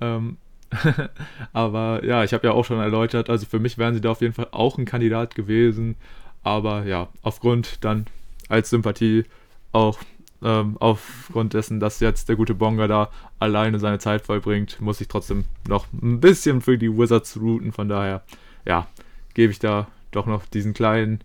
Ähm, 0.00 0.38
aber 1.52 2.04
ja, 2.04 2.24
ich 2.24 2.32
habe 2.32 2.46
ja 2.46 2.52
auch 2.52 2.64
schon 2.64 2.78
erläutert, 2.78 3.30
also 3.30 3.46
für 3.46 3.58
mich 3.58 3.78
wären 3.78 3.94
sie 3.94 4.00
da 4.00 4.10
auf 4.10 4.20
jeden 4.20 4.34
Fall 4.34 4.48
auch 4.50 4.76
ein 4.78 4.84
Kandidat 4.84 5.34
gewesen. 5.34 5.96
Aber 6.42 6.84
ja, 6.84 7.08
aufgrund 7.22 7.84
dann 7.84 8.06
als 8.48 8.70
Sympathie 8.70 9.24
auch 9.72 9.98
ähm, 10.42 10.76
aufgrund 10.78 11.54
dessen, 11.54 11.80
dass 11.80 12.00
jetzt 12.00 12.28
der 12.28 12.36
gute 12.36 12.54
Bonga 12.54 12.86
da 12.86 13.10
alleine 13.38 13.78
seine 13.78 13.98
Zeit 13.98 14.22
vollbringt, 14.22 14.80
muss 14.80 15.00
ich 15.00 15.08
trotzdem 15.08 15.44
noch 15.66 15.86
ein 16.00 16.20
bisschen 16.20 16.60
für 16.60 16.78
die 16.78 16.96
Wizards 16.96 17.38
routen. 17.40 17.72
Von 17.72 17.88
daher, 17.88 18.22
ja, 18.68 18.86
gebe 19.34 19.50
ich 19.50 19.58
da 19.58 19.88
doch 20.12 20.26
noch 20.26 20.46
diesen 20.46 20.74
kleinen, 20.74 21.20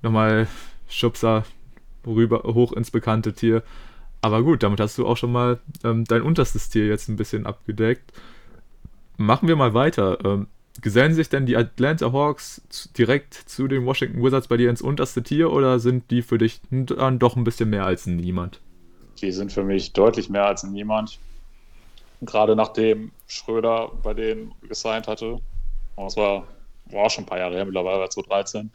nochmal 0.00 0.46
Schubser 0.88 1.44
rüber, 2.06 2.44
hoch 2.44 2.72
ins 2.72 2.90
bekannte 2.90 3.34
Tier. 3.34 3.62
Aber 4.22 4.42
gut, 4.42 4.62
damit 4.62 4.80
hast 4.80 4.96
du 4.96 5.06
auch 5.06 5.16
schon 5.16 5.32
mal 5.32 5.58
ähm, 5.84 6.04
dein 6.04 6.22
unterstes 6.22 6.70
Tier 6.70 6.86
jetzt 6.86 7.08
ein 7.08 7.16
bisschen 7.16 7.46
abgedeckt. 7.46 8.12
Machen 9.16 9.48
wir 9.48 9.56
mal 9.56 9.74
weiter. 9.74 10.18
Ähm, 10.24 10.46
gesellen 10.80 11.14
sich 11.14 11.28
denn 11.28 11.46
die 11.46 11.56
Atlanta 11.56 12.12
Hawks 12.12 12.62
direkt 12.96 13.34
zu 13.34 13.68
den 13.68 13.84
Washington 13.84 14.22
Wizards 14.22 14.48
bei 14.48 14.56
dir 14.56 14.70
ins 14.70 14.82
unterste 14.82 15.22
Tier 15.22 15.52
oder 15.52 15.80
sind 15.80 16.10
die 16.10 16.22
für 16.22 16.38
dich 16.38 16.60
dann 16.70 17.18
doch 17.18 17.36
ein 17.36 17.44
bisschen 17.44 17.70
mehr 17.70 17.84
als 17.84 18.06
niemand? 18.06 18.60
Die 19.20 19.32
sind 19.32 19.52
für 19.52 19.64
mich 19.64 19.92
deutlich 19.92 20.30
mehr 20.30 20.46
als 20.46 20.62
niemand. 20.62 21.18
Gerade 22.20 22.54
nachdem 22.54 23.10
Schröder 23.26 23.90
bei 24.02 24.14
denen 24.14 24.52
gesigned 24.68 25.08
hatte, 25.08 25.38
das 25.96 26.16
war, 26.16 26.46
war 26.92 27.10
schon 27.10 27.24
ein 27.24 27.26
paar 27.26 27.38
Jahre 27.38 27.56
her, 27.56 27.64
mittlerweile 27.64 28.08
2013, 28.08 28.72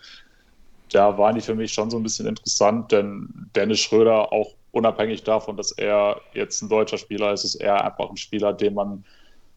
da 0.92 1.18
waren 1.18 1.36
die 1.36 1.42
für 1.42 1.56
mich 1.56 1.74
schon 1.74 1.90
so 1.90 1.98
ein 1.98 2.04
bisschen 2.04 2.28
interessant, 2.28 2.92
denn 2.92 3.50
Dennis 3.56 3.80
Schröder, 3.80 4.32
auch 4.32 4.56
unabhängig 4.72 5.24
davon, 5.24 5.58
dass 5.58 5.72
er 5.72 6.22
jetzt 6.34 6.62
ein 6.62 6.70
deutscher 6.70 6.98
Spieler 6.98 7.34
ist, 7.34 7.44
ist 7.44 7.56
er 7.56 7.84
einfach 7.84 8.10
ein 8.10 8.18
Spieler, 8.18 8.54
den 8.54 8.74
man 8.74 9.06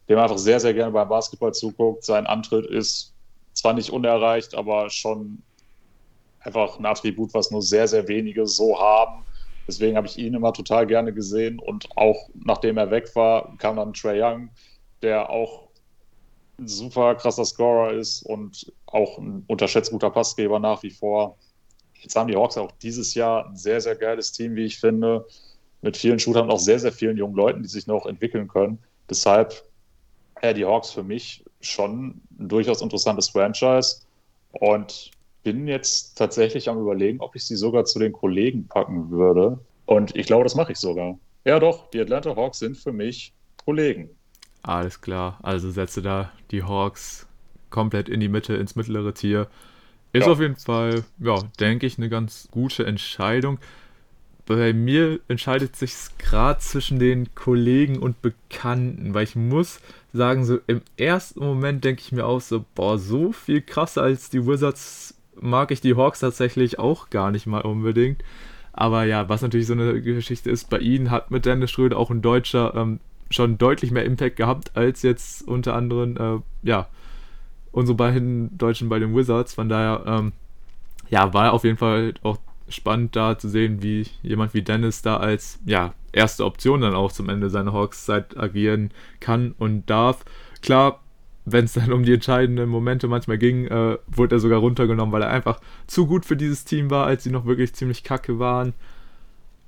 dem 0.09 0.19
einfach 0.19 0.37
sehr, 0.37 0.59
sehr 0.59 0.73
gerne 0.73 0.91
beim 0.91 1.09
Basketball 1.09 1.53
zuguckt. 1.53 2.03
Sein 2.05 2.27
Antritt 2.27 2.65
ist 2.65 3.13
zwar 3.53 3.73
nicht 3.73 3.89
unerreicht, 3.89 4.55
aber 4.55 4.89
schon 4.89 5.43
einfach 6.39 6.79
ein 6.79 6.85
Attribut, 6.85 7.33
was 7.33 7.51
nur 7.51 7.61
sehr, 7.61 7.87
sehr 7.87 8.07
wenige 8.07 8.47
so 8.47 8.79
haben. 8.79 9.25
Deswegen 9.67 9.97
habe 9.97 10.07
ich 10.07 10.17
ihn 10.17 10.33
immer 10.33 10.53
total 10.53 10.87
gerne 10.87 11.13
gesehen 11.13 11.59
und 11.59 11.89
auch 11.97 12.29
nachdem 12.33 12.77
er 12.77 12.89
weg 12.89 13.13
war, 13.15 13.57
kam 13.57 13.75
dann 13.75 13.93
Trey 13.93 14.21
Young, 14.21 14.51
der 15.01 15.29
auch 15.29 15.66
ein 16.59 16.67
super 16.67 17.15
krasser 17.15 17.45
Scorer 17.45 17.93
ist 17.93 18.23
und 18.23 18.71
auch 18.87 19.17
ein 19.17 19.43
unterschätzt 19.47 19.91
guter 19.91 20.09
Passgeber 20.09 20.59
nach 20.59 20.83
wie 20.83 20.91
vor. 20.91 21.37
Jetzt 22.01 22.15
haben 22.15 22.27
die 22.27 22.35
Hawks 22.35 22.57
auch 22.57 22.71
dieses 22.81 23.13
Jahr 23.13 23.47
ein 23.47 23.55
sehr, 23.55 23.81
sehr 23.81 23.95
geiles 23.95 24.31
Team, 24.31 24.55
wie 24.55 24.65
ich 24.65 24.79
finde, 24.79 25.25
mit 25.81 25.97
vielen 25.97 26.19
Shootern 26.19 26.45
und 26.45 26.51
auch 26.51 26.59
sehr, 26.59 26.79
sehr 26.79 26.91
vielen 26.91 27.17
jungen 27.17 27.35
Leuten, 27.35 27.61
die 27.61 27.69
sich 27.69 27.87
noch 27.87 28.05
entwickeln 28.05 28.47
können. 28.47 28.79
Deshalb 29.09 29.63
ja, 30.41 30.53
die 30.53 30.65
Hawks 30.65 30.91
für 30.91 31.03
mich 31.03 31.43
schon 31.61 32.21
ein 32.39 32.47
durchaus 32.47 32.81
interessantes 32.81 33.29
Franchise 33.29 34.01
und 34.51 35.11
bin 35.43 35.67
jetzt 35.67 36.17
tatsächlich 36.17 36.69
am 36.69 36.79
Überlegen, 36.79 37.21
ob 37.21 37.35
ich 37.35 37.45
sie 37.45 37.55
sogar 37.55 37.85
zu 37.85 37.99
den 37.99 38.11
Kollegen 38.11 38.67
packen 38.67 39.09
würde. 39.09 39.59
Und 39.85 40.15
ich 40.15 40.27
glaube, 40.27 40.43
das 40.43 40.55
mache 40.55 40.73
ich 40.73 40.77
sogar. 40.77 41.17
Ja, 41.45 41.59
doch, 41.59 41.89
die 41.91 42.01
Atlanta 42.01 42.35
Hawks 42.35 42.59
sind 42.59 42.77
für 42.77 42.91
mich 42.91 43.33
Kollegen. 43.63 44.09
Alles 44.67 44.99
klar, 44.99 45.39
also 45.43 45.71
setze 45.71 46.01
da 46.01 46.29
die 46.51 46.61
Hawks 46.61 47.25
komplett 47.69 48.09
in 48.09 48.19
die 48.19 48.27
Mitte, 48.27 48.55
ins 48.55 48.75
mittlere 48.75 49.13
Tier. 49.13 49.47
Ist 50.11 50.25
ja. 50.25 50.31
auf 50.33 50.41
jeden 50.41 50.57
Fall, 50.57 51.05
ja, 51.19 51.41
denke 51.57 51.85
ich, 51.85 51.97
eine 51.97 52.09
ganz 52.09 52.49
gute 52.51 52.85
Entscheidung. 52.85 53.59
Bei 54.45 54.73
mir 54.73 55.21
entscheidet 55.29 55.77
sich 55.77 55.93
gerade 56.17 56.59
zwischen 56.59 56.99
den 56.99 57.33
Kollegen 57.33 57.99
und 57.99 58.21
Bekannten, 58.21 59.13
weil 59.13 59.23
ich 59.23 59.37
muss 59.37 59.79
sagen, 60.11 60.43
so 60.43 60.59
im 60.67 60.81
ersten 60.97 61.39
Moment 61.39 61.85
denke 61.85 62.01
ich 62.01 62.11
mir 62.11 62.25
auch 62.25 62.41
so, 62.41 62.65
boah, 62.75 62.99
so 62.99 63.31
viel 63.31 63.61
krasser 63.61 64.01
als 64.01 64.29
die 64.29 64.45
Wizards 64.45 65.15
mag 65.39 65.71
ich 65.71 65.79
die 65.79 65.95
Hawks 65.95 66.19
tatsächlich 66.19 66.77
auch 66.77 67.09
gar 67.09 67.31
nicht 67.31 67.47
mal 67.47 67.61
unbedingt. 67.61 68.21
Aber 68.73 69.05
ja, 69.05 69.29
was 69.29 69.41
natürlich 69.41 69.67
so 69.67 69.73
eine 69.73 70.01
Geschichte 70.01 70.51
ist, 70.51 70.69
bei 70.69 70.79
ihnen 70.79 71.09
hat 71.09 71.31
mit 71.31 71.45
Dennis 71.45 71.71
Schröder 71.71 71.97
auch 71.97 72.11
ein 72.11 72.21
Deutscher 72.21 72.75
ähm, 72.75 72.99
schon 73.29 73.57
deutlich 73.57 73.91
mehr 73.91 74.05
Impact 74.05 74.35
gehabt 74.35 74.71
als 74.75 75.01
jetzt 75.01 75.47
unter 75.47 75.75
anderem, 75.75 76.17
äh, 76.17 76.67
ja, 76.67 76.87
unsere 77.71 77.95
beiden 77.95 78.57
Deutschen 78.57 78.89
bei 78.89 78.99
den 78.99 79.15
Wizards. 79.15 79.53
Von 79.53 79.69
daher, 79.69 80.03
ähm, 80.05 80.31
ja, 81.09 81.33
war 81.33 81.53
auf 81.53 81.63
jeden 81.63 81.77
Fall 81.77 82.13
auch 82.23 82.37
spannend 82.69 83.15
da 83.15 83.37
zu 83.37 83.49
sehen, 83.49 83.81
wie 83.81 84.07
jemand 84.23 84.53
wie 84.53 84.61
Dennis 84.61 85.01
da 85.01 85.17
als, 85.17 85.59
ja, 85.65 85.93
erste 86.11 86.45
Option 86.45 86.81
dann 86.81 86.95
auch 86.95 87.11
zum 87.11 87.29
Ende 87.29 87.49
seiner 87.49 87.73
Hawks-Zeit 87.73 88.37
agieren 88.37 88.91
kann 89.19 89.53
und 89.57 89.89
darf. 89.89 90.25
Klar, 90.61 90.99
wenn 91.45 91.65
es 91.65 91.73
dann 91.73 91.93
um 91.93 92.03
die 92.03 92.13
entscheidenden 92.13 92.67
Momente 92.69 93.07
manchmal 93.07 93.37
ging, 93.37 93.67
äh, 93.67 93.97
wurde 94.07 94.35
er 94.35 94.39
sogar 94.39 94.59
runtergenommen, 94.59 95.13
weil 95.13 95.21
er 95.21 95.29
einfach 95.29 95.61
zu 95.87 96.07
gut 96.07 96.25
für 96.25 96.35
dieses 96.35 96.65
Team 96.65 96.89
war, 96.89 97.05
als 97.05 97.23
sie 97.23 97.31
noch 97.31 97.45
wirklich 97.45 97.73
ziemlich 97.73 98.03
kacke 98.03 98.39
waren. 98.39 98.73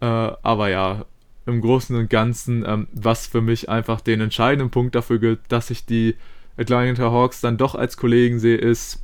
Äh, 0.02 0.06
aber 0.06 0.70
ja, 0.70 1.06
im 1.50 1.62
Großen 1.62 1.96
und 1.96 2.10
Ganzen, 2.10 2.64
ähm, 2.66 2.88
was 2.94 3.28
für 3.28 3.42
mich 3.42 3.70
einfach 3.70 4.02
den 4.02 4.22
entscheidenden 4.22 4.70
Punkt 4.70 4.96
dafür 4.96 5.20
gilt, 5.20 5.40
dass 5.50 5.70
ich 5.70 5.86
die 5.86 6.16
Atlanta 6.58 7.12
Hawks 7.12 7.42
dann 7.42 7.58
doch 7.58 7.76
als 7.76 7.98
Kollegen 7.98 8.40
sehe, 8.40 8.58
ist, 8.58 9.04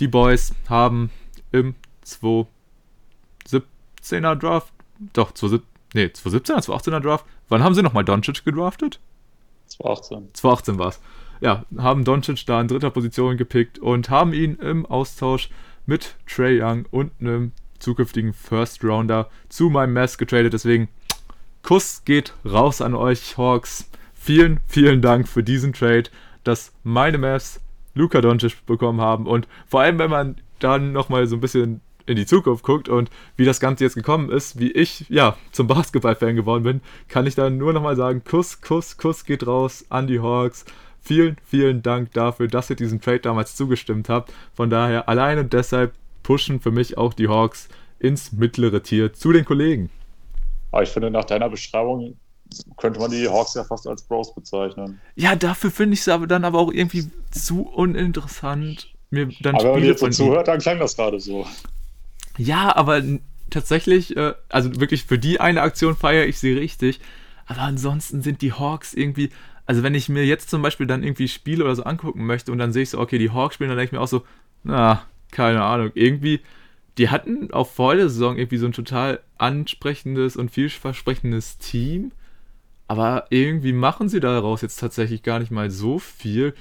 die 0.00 0.08
Boys 0.08 0.54
haben 0.68 1.10
im 1.52 1.74
2017er 2.04 2.46
Draft, 4.36 4.72
doch, 5.12 5.32
2017, 5.32 5.68
nee, 5.94 6.06
2017er, 6.06 6.64
2018er 6.64 7.00
Draft, 7.00 7.24
wann 7.48 7.62
haben 7.62 7.74
sie 7.74 7.82
nochmal 7.82 8.04
Doncic 8.04 8.44
gedraftet? 8.44 9.00
2018. 9.66 10.34
2018 10.34 10.78
war 10.78 10.88
es. 10.88 11.00
Ja, 11.40 11.64
haben 11.76 12.04
Doncic 12.04 12.44
da 12.46 12.60
in 12.60 12.68
dritter 12.68 12.90
Position 12.90 13.36
gepickt 13.36 13.78
und 13.78 14.10
haben 14.10 14.32
ihn 14.32 14.56
im 14.56 14.86
Austausch 14.86 15.50
mit 15.86 16.16
Trey 16.26 16.60
Young 16.60 16.86
und 16.90 17.12
einem 17.20 17.52
zukünftigen 17.78 18.32
First 18.32 18.84
Rounder 18.84 19.30
zu 19.48 19.70
meinem 19.70 19.92
Mess 19.92 20.18
getradet. 20.18 20.52
Deswegen 20.52 20.88
Kuss 21.68 22.02
geht 22.06 22.32
raus 22.50 22.80
an 22.80 22.94
euch, 22.94 23.36
Hawks. 23.36 23.90
Vielen, 24.14 24.60
vielen 24.66 25.02
Dank 25.02 25.28
für 25.28 25.42
diesen 25.42 25.74
Trade, 25.74 26.04
dass 26.42 26.72
meine 26.82 27.18
Mavs 27.18 27.60
Luka 27.92 28.22
Doncic 28.22 28.64
bekommen 28.64 29.02
haben. 29.02 29.26
Und 29.26 29.46
vor 29.66 29.82
allem, 29.82 29.98
wenn 29.98 30.08
man 30.08 30.36
dann 30.60 30.92
nochmal 30.92 31.26
so 31.26 31.36
ein 31.36 31.42
bisschen 31.42 31.82
in 32.06 32.16
die 32.16 32.24
Zukunft 32.24 32.64
guckt 32.64 32.88
und 32.88 33.10
wie 33.36 33.44
das 33.44 33.60
Ganze 33.60 33.84
jetzt 33.84 33.96
gekommen 33.96 34.30
ist, 34.30 34.58
wie 34.58 34.72
ich 34.72 35.04
ja 35.10 35.36
zum 35.52 35.66
Basketball-Fan 35.66 36.36
geworden 36.36 36.64
bin, 36.64 36.80
kann 37.06 37.26
ich 37.26 37.34
dann 37.34 37.58
nur 37.58 37.74
nochmal 37.74 37.96
sagen: 37.96 38.24
Kuss, 38.24 38.62
Kuss, 38.62 38.96
Kuss 38.96 39.26
geht 39.26 39.46
raus 39.46 39.84
an 39.90 40.06
die 40.06 40.20
Hawks. 40.20 40.64
Vielen, 41.02 41.36
vielen 41.44 41.82
Dank 41.82 42.14
dafür, 42.14 42.48
dass 42.48 42.70
ihr 42.70 42.76
diesen 42.76 43.02
Trade 43.02 43.20
damals 43.20 43.56
zugestimmt 43.56 44.08
habt. 44.08 44.32
Von 44.54 44.70
daher 44.70 45.06
alleine 45.06 45.44
deshalb 45.44 45.92
pushen 46.22 46.60
für 46.60 46.70
mich 46.70 46.96
auch 46.96 47.12
die 47.12 47.28
Hawks 47.28 47.68
ins 47.98 48.32
mittlere 48.32 48.82
Tier 48.82 49.12
zu 49.12 49.32
den 49.32 49.44
Kollegen. 49.44 49.90
Aber 50.70 50.82
ich 50.82 50.90
finde, 50.90 51.10
nach 51.10 51.24
deiner 51.24 51.48
Beschreibung 51.48 52.16
könnte 52.76 53.00
man 53.00 53.10
die 53.10 53.28
Hawks 53.28 53.54
ja 53.54 53.64
fast 53.64 53.86
als 53.86 54.02
Bros 54.02 54.34
bezeichnen. 54.34 55.00
Ja, 55.16 55.36
dafür 55.36 55.70
finde 55.70 55.94
ich 55.94 56.00
es 56.00 56.08
aber 56.08 56.26
dann 56.26 56.44
aber 56.44 56.58
auch 56.58 56.72
irgendwie 56.72 57.10
zu 57.30 57.62
uninteressant, 57.62 58.88
mir 59.10 59.28
dann 59.40 59.54
aber 59.54 59.64
wenn 59.64 59.80
man 59.80 59.84
jetzt 59.84 60.00
so 60.00 60.08
zuhört, 60.08 60.48
dann 60.48 60.60
klang 60.60 60.78
das 60.78 60.96
gerade 60.96 61.20
so. 61.20 61.46
Ja, 62.36 62.74
aber 62.74 63.02
tatsächlich, 63.50 64.16
äh, 64.16 64.34
also 64.48 64.80
wirklich 64.80 65.04
für 65.04 65.18
die 65.18 65.40
eine 65.40 65.62
Aktion 65.62 65.96
feiere 65.96 66.26
ich 66.26 66.38
sie 66.38 66.52
richtig. 66.52 67.00
Aber 67.46 67.62
ansonsten 67.62 68.22
sind 68.22 68.42
die 68.42 68.52
Hawks 68.52 68.92
irgendwie, 68.94 69.30
also 69.66 69.82
wenn 69.82 69.94
ich 69.94 70.08
mir 70.08 70.24
jetzt 70.24 70.50
zum 70.50 70.62
Beispiel 70.62 70.86
dann 70.86 71.02
irgendwie 71.02 71.28
Spiele 71.28 71.64
oder 71.64 71.74
so 71.74 71.84
angucken 71.84 72.26
möchte 72.26 72.52
und 72.52 72.58
dann 72.58 72.72
sehe 72.72 72.82
ich 72.82 72.90
so, 72.90 72.98
okay, 72.98 73.18
die 73.18 73.30
Hawks 73.30 73.54
spielen, 73.54 73.70
dann 73.70 73.78
denke 73.78 73.88
ich 73.88 73.98
mir 73.98 74.02
auch 74.02 74.08
so, 74.08 74.22
na, 74.64 75.02
keine 75.30 75.62
Ahnung, 75.62 75.90
irgendwie 75.94 76.40
die 76.98 77.10
hatten 77.10 77.52
auch 77.52 77.68
vor 77.68 77.94
der 77.94 78.08
Saison 78.08 78.36
irgendwie 78.36 78.58
so 78.58 78.66
ein 78.66 78.72
total 78.72 79.20
ansprechendes 79.38 80.36
und 80.36 80.50
vielversprechendes 80.50 81.58
Team. 81.58 82.12
Aber 82.88 83.26
irgendwie 83.30 83.72
machen 83.72 84.08
sie 84.08 84.20
daraus 84.20 84.62
jetzt 84.62 84.80
tatsächlich 84.80 85.22
gar 85.22 85.38
nicht 85.38 85.50
mal 85.50 85.70
so 85.70 85.98
viel. 85.98 86.54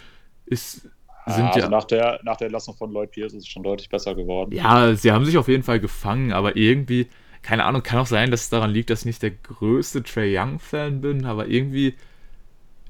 Ist, 0.46 0.82
sind 1.26 1.46
ja, 1.46 1.48
also 1.48 1.60
ja 1.60 1.70
nach 1.70 1.86
der, 1.86 2.20
nach 2.24 2.38
der 2.38 2.48
Entlassung 2.48 2.76
von 2.76 2.92
Lloyd 2.92 3.12
Pierce 3.12 3.34
ist 3.34 3.44
es 3.44 3.48
schon 3.48 3.64
deutlich 3.64 3.90
besser 3.90 4.14
geworden. 4.14 4.52
Ja, 4.54 4.94
sie 4.94 5.12
haben 5.12 5.26
sich 5.26 5.38
auf 5.38 5.48
jeden 5.48 5.64
Fall 5.64 5.80
gefangen, 5.80 6.32
aber 6.34 6.56
irgendwie, 6.56 7.08
keine 7.42 7.64
Ahnung, 7.64 7.82
kann 7.82 8.00
auch 8.00 8.08
sein, 8.08 8.30
dass 8.30 8.42
es 8.42 8.50
daran 8.50 8.72
liegt, 8.72 8.90
dass 8.90 9.00
ich 9.00 9.06
nicht 9.06 9.24
der 9.24 9.32
größte 9.32 10.04
Trey 10.04 10.38
Young-Fan 10.38 11.02
bin, 11.02 11.26
aber 11.26 11.48
irgendwie 11.48 11.96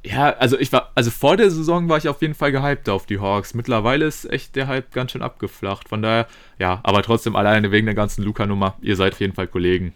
ja, 0.07 0.29
also 0.37 0.57
ich 0.57 0.71
war, 0.71 0.91
also 0.95 1.11
vor 1.11 1.37
der 1.37 1.51
Saison 1.51 1.89
war 1.89 1.97
ich 1.97 2.07
auf 2.07 2.21
jeden 2.21 2.33
Fall 2.33 2.51
gehypt 2.51 2.89
auf 2.89 3.05
die 3.05 3.19
Hawks. 3.19 3.53
Mittlerweile 3.53 4.05
ist 4.05 4.25
echt 4.25 4.55
der 4.55 4.67
Hype 4.67 4.91
ganz 4.93 5.11
schön 5.11 5.21
abgeflacht. 5.21 5.89
Von 5.89 6.01
daher, 6.01 6.27
ja, 6.59 6.79
aber 6.83 7.03
trotzdem 7.03 7.35
alleine 7.35 7.71
wegen 7.71 7.85
der 7.85 7.95
ganzen 7.95 8.23
Luca-Nummer, 8.23 8.75
ihr 8.81 8.95
seid 8.95 9.13
auf 9.13 9.19
jeden 9.19 9.33
Fall 9.33 9.47
Kollegen. 9.47 9.93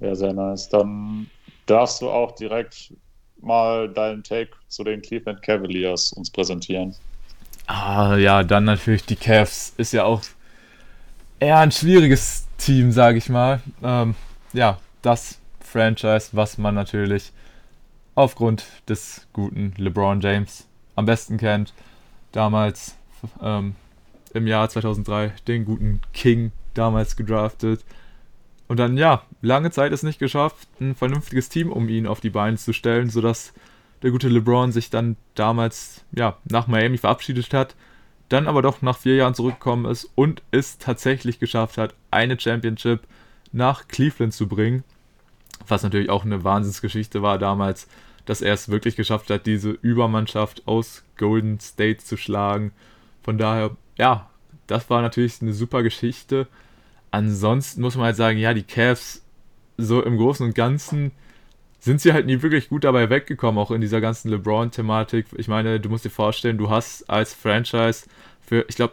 Ja, 0.00 0.14
sehr 0.14 0.32
nice. 0.32 0.68
Dann 0.68 1.28
darfst 1.66 2.02
du 2.02 2.10
auch 2.10 2.32
direkt 2.32 2.92
mal 3.40 3.88
deinen 3.88 4.22
Take 4.22 4.50
zu 4.68 4.84
den 4.84 5.00
Cleveland 5.02 5.42
Cavaliers 5.42 6.12
uns 6.12 6.30
präsentieren. 6.30 6.94
Ah, 7.66 8.16
ja, 8.16 8.42
dann 8.42 8.64
natürlich 8.64 9.04
die 9.04 9.16
Cavs. 9.16 9.74
Ist 9.76 9.92
ja 9.92 10.04
auch 10.04 10.22
eher 11.38 11.58
ein 11.58 11.70
schwieriges 11.70 12.46
Team, 12.56 12.90
sage 12.90 13.18
ich 13.18 13.28
mal. 13.28 13.60
Ähm, 13.82 14.14
ja, 14.52 14.78
das 15.02 15.38
Franchise, 15.60 16.30
was 16.32 16.58
man 16.58 16.74
natürlich 16.74 17.32
aufgrund 18.18 18.64
des 18.88 19.28
guten 19.32 19.74
LeBron 19.76 20.20
James 20.20 20.66
am 20.96 21.06
besten 21.06 21.36
kennt. 21.36 21.72
Damals 22.32 22.96
ähm, 23.40 23.76
im 24.34 24.48
Jahr 24.48 24.68
2003 24.68 25.34
den 25.46 25.64
guten 25.64 26.00
King 26.12 26.50
damals 26.74 27.14
gedraftet. 27.14 27.84
Und 28.66 28.80
dann, 28.80 28.96
ja, 28.96 29.22
lange 29.40 29.70
Zeit 29.70 29.92
es 29.92 30.02
nicht 30.02 30.18
geschafft, 30.18 30.66
ein 30.80 30.96
vernünftiges 30.96 31.48
Team 31.48 31.70
um 31.70 31.88
ihn 31.88 32.08
auf 32.08 32.20
die 32.20 32.30
Beine 32.30 32.56
zu 32.56 32.72
stellen, 32.72 33.08
sodass 33.08 33.54
der 34.02 34.10
gute 34.10 34.28
LeBron 34.28 34.72
sich 34.72 34.90
dann 34.90 35.16
damals, 35.36 36.04
ja, 36.10 36.38
nach 36.42 36.66
Miami 36.66 36.98
verabschiedet 36.98 37.54
hat, 37.54 37.76
dann 38.28 38.48
aber 38.48 38.62
doch 38.62 38.82
nach 38.82 38.98
vier 38.98 39.14
Jahren 39.14 39.34
zurückgekommen 39.34 39.88
ist 39.88 40.10
und 40.16 40.42
es 40.50 40.78
tatsächlich 40.78 41.38
geschafft 41.38 41.78
hat, 41.78 41.94
eine 42.10 42.38
Championship 42.38 43.02
nach 43.52 43.86
Cleveland 43.86 44.34
zu 44.34 44.48
bringen. 44.48 44.82
Was 45.68 45.84
natürlich 45.84 46.10
auch 46.10 46.24
eine 46.24 46.42
Wahnsinnsgeschichte 46.42 47.22
war 47.22 47.38
damals 47.38 47.86
dass 48.28 48.42
er 48.42 48.52
es 48.52 48.68
wirklich 48.68 48.94
geschafft 48.94 49.30
hat, 49.30 49.46
diese 49.46 49.70
Übermannschaft 49.70 50.68
aus 50.68 51.02
Golden 51.16 51.60
State 51.60 52.04
zu 52.04 52.18
schlagen. 52.18 52.72
Von 53.22 53.38
daher, 53.38 53.74
ja, 53.96 54.28
das 54.66 54.90
war 54.90 55.00
natürlich 55.00 55.40
eine 55.40 55.54
super 55.54 55.82
Geschichte. 55.82 56.46
Ansonsten 57.10 57.80
muss 57.80 57.96
man 57.96 58.04
halt 58.04 58.16
sagen, 58.16 58.36
ja, 58.36 58.52
die 58.52 58.64
Cavs 58.64 59.24
so 59.78 60.02
im 60.02 60.18
Großen 60.18 60.44
und 60.44 60.54
Ganzen 60.54 61.12
sind 61.80 62.02
sie 62.02 62.12
halt 62.12 62.26
nie 62.26 62.42
wirklich 62.42 62.68
gut 62.68 62.84
dabei 62.84 63.08
weggekommen, 63.08 63.58
auch 63.58 63.70
in 63.70 63.80
dieser 63.80 64.02
ganzen 64.02 64.28
LeBron-Thematik. 64.28 65.28
Ich 65.38 65.48
meine, 65.48 65.80
du 65.80 65.88
musst 65.88 66.04
dir 66.04 66.10
vorstellen, 66.10 66.58
du 66.58 66.68
hast 66.68 67.08
als 67.08 67.32
Franchise 67.32 68.10
für, 68.42 68.66
ich 68.68 68.76
glaube, 68.76 68.92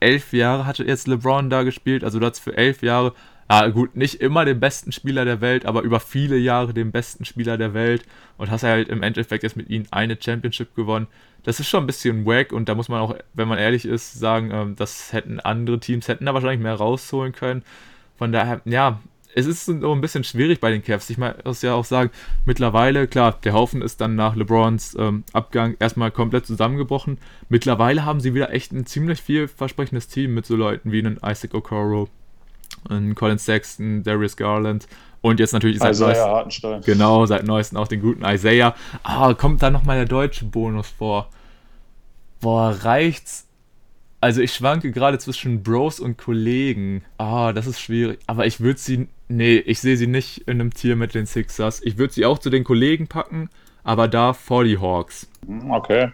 elf 0.00 0.34
Jahre 0.34 0.66
hatte 0.66 0.84
jetzt 0.84 1.08
LeBron 1.08 1.48
da 1.48 1.62
gespielt, 1.62 2.04
also 2.04 2.18
du 2.18 2.26
hast 2.26 2.40
für 2.40 2.58
elf 2.58 2.82
Jahre 2.82 3.14
ja, 3.50 3.66
gut, 3.66 3.96
nicht 3.96 4.20
immer 4.20 4.44
den 4.44 4.60
besten 4.60 4.92
Spieler 4.92 5.24
der 5.24 5.40
Welt, 5.40 5.66
aber 5.66 5.82
über 5.82 5.98
viele 5.98 6.36
Jahre 6.36 6.72
den 6.72 6.92
besten 6.92 7.24
Spieler 7.24 7.58
der 7.58 7.74
Welt 7.74 8.04
und 8.38 8.48
hast 8.48 8.62
halt 8.62 8.88
im 8.88 9.02
Endeffekt 9.02 9.42
jetzt 9.42 9.56
mit 9.56 9.68
ihnen 9.68 9.88
eine 9.90 10.16
Championship 10.20 10.76
gewonnen. 10.76 11.08
Das 11.42 11.58
ist 11.58 11.68
schon 11.68 11.82
ein 11.82 11.86
bisschen 11.88 12.24
wack 12.26 12.52
und 12.52 12.68
da 12.68 12.76
muss 12.76 12.88
man 12.88 13.00
auch, 13.00 13.16
wenn 13.34 13.48
man 13.48 13.58
ehrlich 13.58 13.86
ist, 13.86 14.12
sagen, 14.12 14.52
ähm, 14.52 14.76
das 14.76 15.12
hätten 15.12 15.40
andere 15.40 15.80
Teams, 15.80 16.06
hätten 16.06 16.26
da 16.26 16.34
wahrscheinlich 16.34 16.60
mehr 16.60 16.76
rausholen 16.76 17.32
können. 17.32 17.64
Von 18.16 18.30
daher, 18.30 18.60
ja, 18.66 19.00
es 19.34 19.46
ist 19.46 19.66
so 19.66 19.92
ein 19.92 20.00
bisschen 20.00 20.22
schwierig 20.22 20.60
bei 20.60 20.70
den 20.70 20.84
Cavs. 20.84 21.10
Ich 21.10 21.18
muss 21.18 21.62
ja 21.62 21.74
auch 21.74 21.84
sagen, 21.84 22.10
mittlerweile, 22.44 23.08
klar, 23.08 23.36
der 23.42 23.52
Haufen 23.52 23.82
ist 23.82 24.00
dann 24.00 24.14
nach 24.14 24.36
LeBrons 24.36 24.96
ähm, 24.96 25.24
Abgang 25.32 25.74
erstmal 25.80 26.12
komplett 26.12 26.46
zusammengebrochen. 26.46 27.18
Mittlerweile 27.48 28.04
haben 28.04 28.20
sie 28.20 28.32
wieder 28.32 28.52
echt 28.52 28.70
ein 28.70 28.86
ziemlich 28.86 29.20
vielversprechendes 29.20 30.06
Team 30.06 30.34
mit 30.34 30.46
so 30.46 30.54
Leuten 30.54 30.92
wie 30.92 31.00
einen 31.00 31.18
Isaac 31.24 31.54
Okoro, 31.54 32.08
Colin 33.14 33.38
Sexton, 33.38 34.02
Darius 34.02 34.36
Garland 34.36 34.86
Und 35.20 35.40
jetzt 35.40 35.52
natürlich 35.52 35.78
seit 35.78 35.98
neuestem, 35.98 36.80
genau, 36.82 37.26
seit 37.26 37.44
neuestem 37.44 37.78
auch 37.78 37.88
den 37.88 38.00
guten 38.00 38.24
Isaiah. 38.24 38.74
Ah, 39.02 39.34
kommt 39.34 39.62
da 39.62 39.70
nochmal 39.70 39.96
der 39.96 40.06
deutsche 40.06 40.44
Bonus 40.46 40.88
vor. 40.88 41.28
Boah, 42.40 42.76
reicht's? 42.82 43.46
Also 44.22 44.42
ich 44.42 44.52
schwanke 44.52 44.90
gerade 44.90 45.18
zwischen 45.18 45.62
Bros 45.62 45.98
und 45.98 46.18
Kollegen. 46.18 47.04
Ah, 47.18 47.52
das 47.52 47.66
ist 47.66 47.80
schwierig. 47.80 48.20
Aber 48.26 48.46
ich 48.46 48.60
würde 48.60 48.78
sie. 48.78 49.08
Nee, 49.28 49.56
ich 49.58 49.80
sehe 49.80 49.96
sie 49.96 50.06
nicht 50.06 50.38
in 50.48 50.60
einem 50.60 50.74
Tier 50.74 50.96
mit 50.96 51.14
den 51.14 51.26
Sixers. 51.26 51.80
Ich 51.82 51.98
würde 51.98 52.12
sie 52.12 52.26
auch 52.26 52.38
zu 52.38 52.50
den 52.50 52.64
Kollegen 52.64 53.06
packen, 53.06 53.48
aber 53.84 54.08
da 54.08 54.32
vor 54.32 54.64
die 54.64 54.78
Hawks. 54.78 55.30
Hm, 55.46 55.70
okay. 55.70 56.10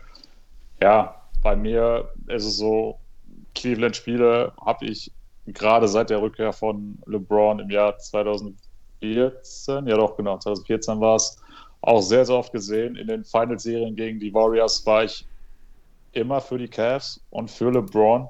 Ja, 0.82 1.22
bei 1.42 1.56
mir 1.56 2.12
ist 2.26 2.44
es 2.44 2.58
so, 2.58 2.98
Cleveland-Spiele 3.54 4.52
habe 4.64 4.84
ich 4.84 5.12
gerade 5.46 5.88
seit 5.88 6.10
der 6.10 6.20
Rückkehr 6.20 6.52
von 6.52 6.98
LeBron 7.06 7.60
im 7.60 7.70
Jahr 7.70 7.96
2014, 7.98 9.86
ja 9.86 9.96
doch, 9.96 10.16
genau, 10.16 10.38
2014 10.38 11.00
war 11.00 11.16
es, 11.16 11.40
auch 11.82 12.00
sehr, 12.00 12.24
sehr 12.24 12.36
oft 12.36 12.52
gesehen. 12.52 12.96
In 12.96 13.06
den 13.06 13.24
Final-Serien 13.24 13.94
gegen 13.94 14.18
die 14.18 14.34
Warriors 14.34 14.84
war 14.86 15.04
ich 15.04 15.26
immer 16.12 16.40
für 16.40 16.58
die 16.58 16.68
Cavs 16.68 17.20
und 17.30 17.50
für 17.50 17.70
LeBron. 17.70 18.28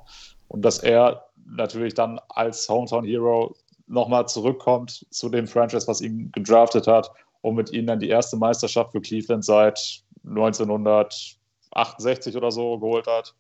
Und 0.49 0.62
dass 0.62 0.81
er 0.81 1.27
natürlich 1.47 1.95
dann 1.95 2.21
als 2.29 2.69
Hometown 2.69 3.05
Hero 3.05 3.55
nochmal 3.87 4.27
zurückkommt 4.29 5.07
zu 5.11 5.29
dem 5.29 5.47
Franchise, 5.47 5.87
was 5.87 6.01
ihn 6.01 6.33
gedraftet 6.33 6.87
hat 6.87 7.11
und 7.43 7.55
mit 7.55 7.71
ihnen 7.73 7.87
dann 7.87 8.01
die 8.01 8.09
erste 8.09 8.37
Meisterschaft 8.37 8.93
für 8.93 9.01
Cleveland 9.01 9.45
seit 9.45 10.03
1968 10.25 12.37
oder 12.37 12.51
so 12.51 12.79
geholt 12.79 13.07
hat. 13.07 13.35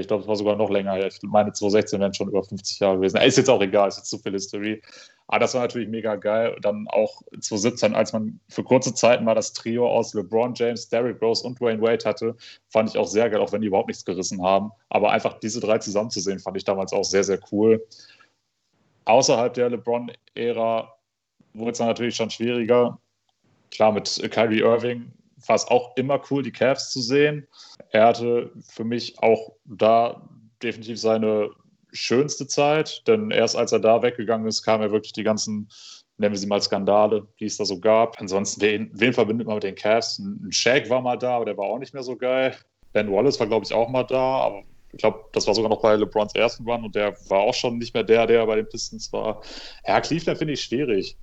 Ich 0.00 0.08
glaube, 0.08 0.22
es 0.22 0.28
war 0.28 0.36
sogar 0.36 0.56
noch 0.56 0.70
länger 0.70 0.94
her. 0.94 1.06
Ich 1.06 1.18
meine, 1.22 1.52
2016 1.52 2.00
wären 2.00 2.14
schon 2.14 2.28
über 2.28 2.42
50 2.42 2.78
Jahre 2.80 2.96
gewesen. 2.96 3.18
Ist 3.18 3.38
jetzt 3.38 3.50
auch 3.50 3.60
egal, 3.60 3.88
ist 3.88 3.98
jetzt 3.98 4.10
zu 4.10 4.18
viel 4.18 4.32
History. 4.32 4.82
Aber 5.28 5.40
das 5.40 5.54
war 5.54 5.62
natürlich 5.62 5.88
mega 5.88 6.16
geil. 6.16 6.56
Dann 6.62 6.86
auch 6.88 7.22
2017, 7.32 7.94
als 7.94 8.12
man 8.12 8.38
für 8.48 8.62
kurze 8.62 8.94
Zeit 8.94 9.22
mal 9.22 9.34
das 9.34 9.52
Trio 9.52 9.88
aus 9.88 10.14
LeBron 10.14 10.54
James, 10.54 10.88
Derrick 10.88 11.20
Rose 11.20 11.46
und 11.46 11.60
Dwayne 11.60 11.82
Wade 11.82 12.04
hatte, 12.04 12.36
fand 12.68 12.90
ich 12.90 12.98
auch 12.98 13.06
sehr 13.06 13.28
geil, 13.30 13.40
auch 13.40 13.52
wenn 13.52 13.60
die 13.60 13.68
überhaupt 13.68 13.88
nichts 13.88 14.04
gerissen 14.04 14.42
haben. 14.42 14.70
Aber 14.88 15.10
einfach 15.10 15.38
diese 15.40 15.60
drei 15.60 15.78
zusammenzusehen, 15.78 16.38
fand 16.38 16.56
ich 16.56 16.64
damals 16.64 16.92
auch 16.92 17.04
sehr, 17.04 17.24
sehr 17.24 17.40
cool. 17.50 17.84
Außerhalb 19.04 19.54
der 19.54 19.70
LeBron-Ära 19.70 20.92
wurde 21.54 21.70
es 21.70 21.78
dann 21.78 21.88
natürlich 21.88 22.16
schon 22.16 22.30
schwieriger. 22.30 22.98
Klar, 23.70 23.92
mit 23.92 24.20
Kyrie 24.30 24.60
Irving 24.60 25.12
war 25.48 25.56
es 25.56 25.66
auch 25.66 25.96
immer 25.96 26.20
cool, 26.30 26.42
die 26.42 26.52
Cavs 26.52 26.90
zu 26.90 27.00
sehen. 27.00 27.46
Er 27.90 28.06
hatte 28.06 28.52
für 28.68 28.84
mich 28.84 29.18
auch 29.20 29.52
da 29.64 30.28
definitiv 30.62 31.00
seine 31.00 31.50
schönste 31.92 32.46
Zeit, 32.46 33.02
denn 33.06 33.30
erst 33.30 33.56
als 33.56 33.72
er 33.72 33.80
da 33.80 34.02
weggegangen 34.02 34.46
ist, 34.46 34.62
kamen 34.62 34.82
ja 34.82 34.90
wirklich 34.90 35.12
die 35.12 35.22
ganzen, 35.22 35.68
nennen 36.18 36.32
wir 36.32 36.38
sie 36.38 36.46
mal 36.46 36.60
Skandale, 36.60 37.26
die 37.40 37.46
es 37.46 37.56
da 37.56 37.64
so 37.64 37.80
gab. 37.80 38.20
Ansonsten, 38.20 38.60
wen, 38.60 38.90
wen 38.92 39.12
verbindet 39.12 39.46
man 39.46 39.56
mit 39.56 39.64
den 39.64 39.74
Cavs? 39.74 40.18
Ein 40.18 40.52
Shaq 40.52 40.90
war 40.90 41.00
mal 41.00 41.16
da, 41.16 41.36
aber 41.36 41.46
der 41.46 41.56
war 41.56 41.66
auch 41.66 41.78
nicht 41.78 41.94
mehr 41.94 42.02
so 42.02 42.16
geil. 42.16 42.54
Ben 42.92 43.10
Wallace 43.10 43.40
war, 43.40 43.46
glaube 43.46 43.64
ich, 43.64 43.72
auch 43.72 43.88
mal 43.88 44.04
da, 44.04 44.40
aber 44.40 44.62
ich 44.92 44.98
glaube, 44.98 45.24
das 45.32 45.46
war 45.46 45.54
sogar 45.54 45.70
noch 45.70 45.82
bei 45.82 45.94
LeBrons 45.94 46.34
ersten 46.34 46.68
Run 46.68 46.84
und 46.84 46.94
der 46.94 47.14
war 47.28 47.40
auch 47.40 47.54
schon 47.54 47.78
nicht 47.78 47.92
mehr 47.92 48.04
der, 48.04 48.26
der 48.26 48.46
bei 48.46 48.56
den 48.56 48.68
Pistons 48.68 49.12
war. 49.12 49.42
Ja, 49.86 50.00
Cleveland 50.00 50.38
finde 50.38 50.54
ich 50.54 50.62
schwierig. 50.62 51.16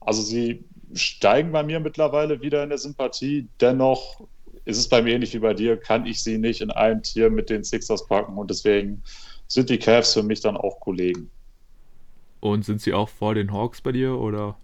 Also 0.00 0.20
sie 0.20 0.64
steigen 0.94 1.52
bei 1.52 1.62
mir 1.62 1.80
mittlerweile 1.80 2.40
wieder 2.40 2.62
in 2.62 2.68
der 2.68 2.78
Sympathie. 2.78 3.46
Dennoch 3.60 4.26
ist 4.64 4.78
es 4.78 4.88
bei 4.88 5.02
mir 5.02 5.14
ähnlich 5.14 5.34
wie 5.34 5.38
bei 5.38 5.54
dir, 5.54 5.76
kann 5.76 6.06
ich 6.06 6.22
sie 6.22 6.38
nicht 6.38 6.60
in 6.60 6.70
einem 6.70 7.02
Tier 7.02 7.30
mit 7.30 7.50
den 7.50 7.64
Sixers 7.64 8.06
packen 8.06 8.36
und 8.36 8.50
deswegen 8.50 9.02
sind 9.46 9.68
die 9.70 9.78
Cavs 9.78 10.14
für 10.14 10.22
mich 10.22 10.40
dann 10.40 10.56
auch 10.56 10.80
Kollegen. 10.80 11.30
Und 12.40 12.64
sind 12.64 12.80
sie 12.80 12.92
auch 12.92 13.08
vor 13.08 13.34
den 13.34 13.52
Hawks 13.52 13.80
bei 13.80 13.92
dir 13.92 14.18
oder? 14.18 14.56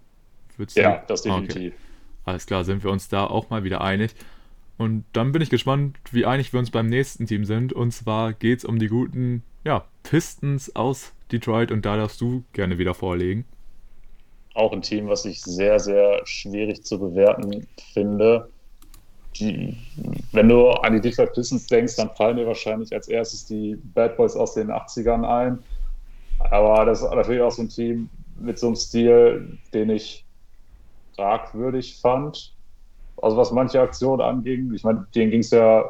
Ja, 0.75 1.03
das 1.07 1.23
definitiv. 1.23 1.73
Okay. 1.73 1.81
Alles 2.25 2.45
klar, 2.45 2.63
sind 2.63 2.83
wir 2.83 2.91
uns 2.91 3.09
da 3.09 3.25
auch 3.25 3.49
mal 3.49 3.63
wieder 3.63 3.81
einig. 3.81 4.11
Und 4.77 5.05
dann 5.13 5.31
bin 5.31 5.41
ich 5.41 5.49
gespannt, 5.49 5.97
wie 6.11 6.25
einig 6.25 6.53
wir 6.53 6.59
uns 6.59 6.71
beim 6.71 6.87
nächsten 6.87 7.25
Team 7.25 7.45
sind. 7.45 7.73
Und 7.73 7.91
zwar 7.91 8.33
geht 8.33 8.59
es 8.59 8.65
um 8.65 8.79
die 8.79 8.87
guten 8.87 9.43
ja, 9.63 9.85
Pistons 10.03 10.75
aus 10.75 11.13
Detroit 11.31 11.71
und 11.71 11.85
da 11.85 11.95
darfst 11.97 12.21
du 12.21 12.43
gerne 12.53 12.77
wieder 12.77 12.93
vorlegen. 12.93 13.45
Auch 14.53 14.73
ein 14.73 14.81
Team, 14.81 15.07
was 15.07 15.25
ich 15.25 15.41
sehr, 15.41 15.79
sehr 15.79 16.21
schwierig 16.25 16.83
zu 16.83 16.99
bewerten 16.99 17.67
finde. 17.93 18.49
Die, 19.37 19.77
wenn 20.33 20.49
du 20.49 20.69
an 20.69 20.93
die 20.93 21.01
Detroit 21.01 21.33
Pistons 21.33 21.67
denkst, 21.67 21.95
dann 21.95 22.09
fallen 22.15 22.35
dir 22.35 22.47
wahrscheinlich 22.47 22.93
als 22.93 23.07
erstes 23.07 23.45
die 23.45 23.77
Bad 23.93 24.17
Boys 24.17 24.35
aus 24.35 24.53
den 24.55 24.69
80ern 24.69 25.25
ein. 25.25 25.59
Aber 26.39 26.85
das 26.85 27.01
ist 27.01 27.09
natürlich 27.09 27.41
auch 27.41 27.51
so 27.51 27.61
ein 27.61 27.69
Team 27.69 28.09
mit 28.39 28.59
so 28.59 28.67
einem 28.67 28.75
Stil, 28.75 29.57
den 29.73 29.89
ich 29.89 30.25
fragwürdig 31.15 31.99
fand. 32.01 32.53
Also 33.21 33.37
was 33.37 33.51
manche 33.51 33.79
Aktionen 33.79 34.21
anging, 34.21 34.73
ich 34.73 34.83
meine, 34.83 35.05
denen 35.13 35.31
ging 35.31 35.41
es 35.41 35.51
ja 35.51 35.85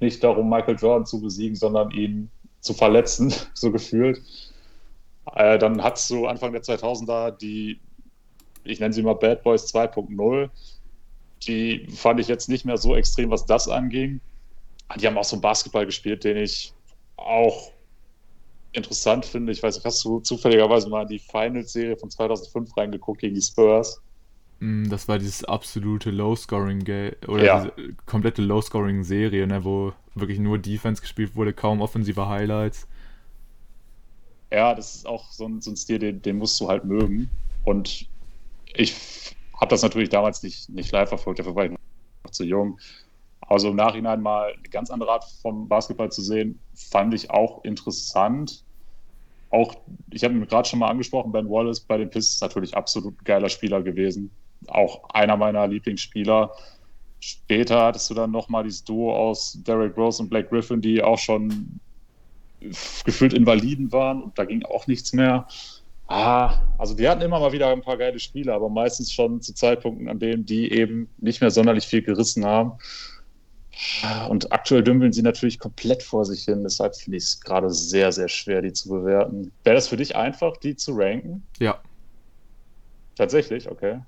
nicht 0.00 0.24
darum, 0.24 0.48
Michael 0.48 0.76
Jordan 0.76 1.06
zu 1.06 1.20
besiegen, 1.20 1.56
sondern 1.56 1.90
ihn 1.90 2.30
zu 2.60 2.72
verletzen, 2.72 3.32
so 3.54 3.70
gefühlt. 3.70 4.22
Äh, 5.34 5.58
dann 5.58 5.82
hattest 5.82 6.10
du 6.10 6.26
Anfang 6.26 6.52
der 6.52 6.62
2000er 6.62 7.32
die, 7.32 7.80
ich 8.64 8.80
nenne 8.80 8.92
sie 8.92 9.02
mal 9.02 9.14
Bad 9.14 9.42
Boys 9.42 9.72
2.0. 9.74 10.50
Die 11.46 11.86
fand 11.94 12.20
ich 12.20 12.28
jetzt 12.28 12.48
nicht 12.48 12.64
mehr 12.64 12.76
so 12.76 12.94
extrem, 12.94 13.30
was 13.30 13.46
das 13.46 13.68
anging. 13.68 14.20
Die 14.96 15.06
haben 15.06 15.18
auch 15.18 15.24
so 15.24 15.36
einen 15.36 15.42
Basketball 15.42 15.86
gespielt, 15.86 16.24
den 16.24 16.36
ich 16.36 16.72
auch 17.16 17.72
interessant 18.72 19.24
finde. 19.24 19.52
Ich 19.52 19.62
weiß 19.62 19.76
nicht, 19.76 19.84
hast 19.84 20.04
du 20.04 20.20
zufälligerweise 20.20 20.88
mal 20.88 21.06
die 21.06 21.18
Finals-Serie 21.18 21.96
von 21.96 22.10
2005 22.10 22.76
reingeguckt 22.76 23.20
gegen 23.20 23.34
die 23.34 23.42
Spurs? 23.42 24.00
Mm, 24.60 24.88
das 24.88 25.08
war 25.08 25.18
dieses 25.18 25.44
absolute 25.44 26.10
Low-Scoring 26.10 26.82
oder 27.28 27.44
ja. 27.44 27.64
diese 27.64 27.94
komplette 28.06 28.42
Low-Scoring-Serie, 28.42 29.46
ne, 29.46 29.64
wo 29.64 29.92
wirklich 30.14 30.38
nur 30.38 30.58
Defense 30.58 31.00
gespielt 31.00 31.36
wurde, 31.36 31.52
kaum 31.52 31.80
offensive 31.80 32.28
Highlights. 32.28 32.86
Ja, 34.52 34.74
das 34.74 34.96
ist 34.96 35.06
auch 35.06 35.32
so 35.32 35.46
ein, 35.46 35.60
so 35.60 35.70
ein 35.70 35.76
Stil, 35.76 35.98
den, 35.98 36.22
den, 36.22 36.38
musst 36.38 36.60
du 36.60 36.68
halt 36.68 36.84
mögen. 36.84 37.28
Und 37.64 38.06
ich 38.74 38.94
habe 39.60 39.70
das 39.70 39.82
natürlich 39.82 40.08
damals 40.08 40.42
nicht, 40.42 40.68
nicht 40.68 40.92
live 40.92 41.08
verfolgt, 41.08 41.38
dafür 41.38 41.54
war 41.54 41.64
ich 41.66 41.70
noch 41.70 42.30
zu 42.30 42.44
jung. 42.44 42.78
Also 43.40 43.70
im 43.70 43.76
Nachhinein 43.76 44.20
mal 44.20 44.52
eine 44.52 44.68
ganz 44.70 44.90
andere 44.90 45.12
Art 45.12 45.24
vom 45.42 45.68
Basketball 45.68 46.10
zu 46.10 46.22
sehen, 46.22 46.58
fand 46.74 47.14
ich 47.14 47.30
auch 47.30 47.62
interessant. 47.64 48.64
Auch, 49.50 49.74
ich 50.10 50.24
habe 50.24 50.34
ihn 50.34 50.46
gerade 50.46 50.68
schon 50.68 50.78
mal 50.78 50.88
angesprochen, 50.88 51.30
Ben 51.30 51.48
Wallace 51.48 51.80
bei 51.80 51.98
den 51.98 52.10
Pistons 52.10 52.40
natürlich 52.40 52.76
absolut 52.76 53.24
geiler 53.24 53.48
Spieler 53.48 53.82
gewesen. 53.82 54.30
Auch 54.66 55.08
einer 55.10 55.36
meiner 55.36 55.68
Lieblingsspieler. 55.68 56.52
Später 57.20 57.82
hattest 57.82 58.10
du 58.10 58.14
dann 58.14 58.30
nochmal 58.30 58.64
dieses 58.64 58.84
Duo 58.84 59.14
aus 59.14 59.58
Derek 59.62 59.96
Rose 59.96 60.22
und 60.22 60.30
Blake 60.30 60.48
Griffin, 60.48 60.80
die 60.80 61.02
auch 61.02 61.18
schon 61.18 61.80
gefühlt 63.04 63.34
Invaliden 63.34 63.92
waren 63.92 64.22
und 64.22 64.38
da 64.38 64.44
ging 64.44 64.64
auch 64.64 64.86
nichts 64.86 65.12
mehr. 65.12 65.46
Ah, 66.06 66.60
also 66.78 66.94
die 66.94 67.08
hatten 67.08 67.22
immer 67.22 67.40
mal 67.40 67.52
wieder 67.52 67.70
ein 67.70 67.80
paar 67.80 67.96
geile 67.96 68.18
Spiele, 68.18 68.52
aber 68.52 68.68
meistens 68.68 69.12
schon 69.12 69.40
zu 69.40 69.54
Zeitpunkten, 69.54 70.08
an 70.08 70.18
denen 70.18 70.44
die 70.44 70.70
eben 70.70 71.14
nicht 71.16 71.40
mehr 71.40 71.50
sonderlich 71.50 71.86
viel 71.86 72.02
gerissen 72.02 72.44
haben. 72.44 72.78
Und 74.28 74.52
aktuell 74.52 74.84
dümpeln 74.84 75.12
sie 75.12 75.22
natürlich 75.22 75.58
komplett 75.58 76.02
vor 76.02 76.24
sich 76.24 76.44
hin, 76.44 76.62
deshalb 76.62 76.94
finde 76.94 77.16
ich 77.16 77.24
es 77.24 77.40
gerade 77.40 77.70
sehr, 77.70 78.12
sehr 78.12 78.28
schwer, 78.28 78.62
die 78.62 78.72
zu 78.72 78.88
bewerten. 78.88 79.52
Wäre 79.64 79.74
das 79.74 79.88
für 79.88 79.96
dich 79.96 80.14
einfach, 80.14 80.56
die 80.58 80.76
zu 80.76 80.92
ranken? 80.94 81.48
Ja. 81.58 81.82
Tatsächlich, 83.16 83.68
okay. 83.70 84.00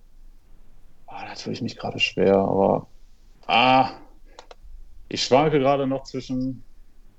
Ah, 1.07 1.27
da 1.27 1.35
tue 1.35 1.53
ich 1.53 1.63
mich 1.63 1.77
gerade 1.77 1.99
schwer, 1.99 2.37
aber 2.37 2.89
ah, 3.47 3.91
ich 5.09 5.25
schwanke 5.25 5.59
gerade 5.59 5.87
noch 5.87 6.05
zwischen 6.05 6.65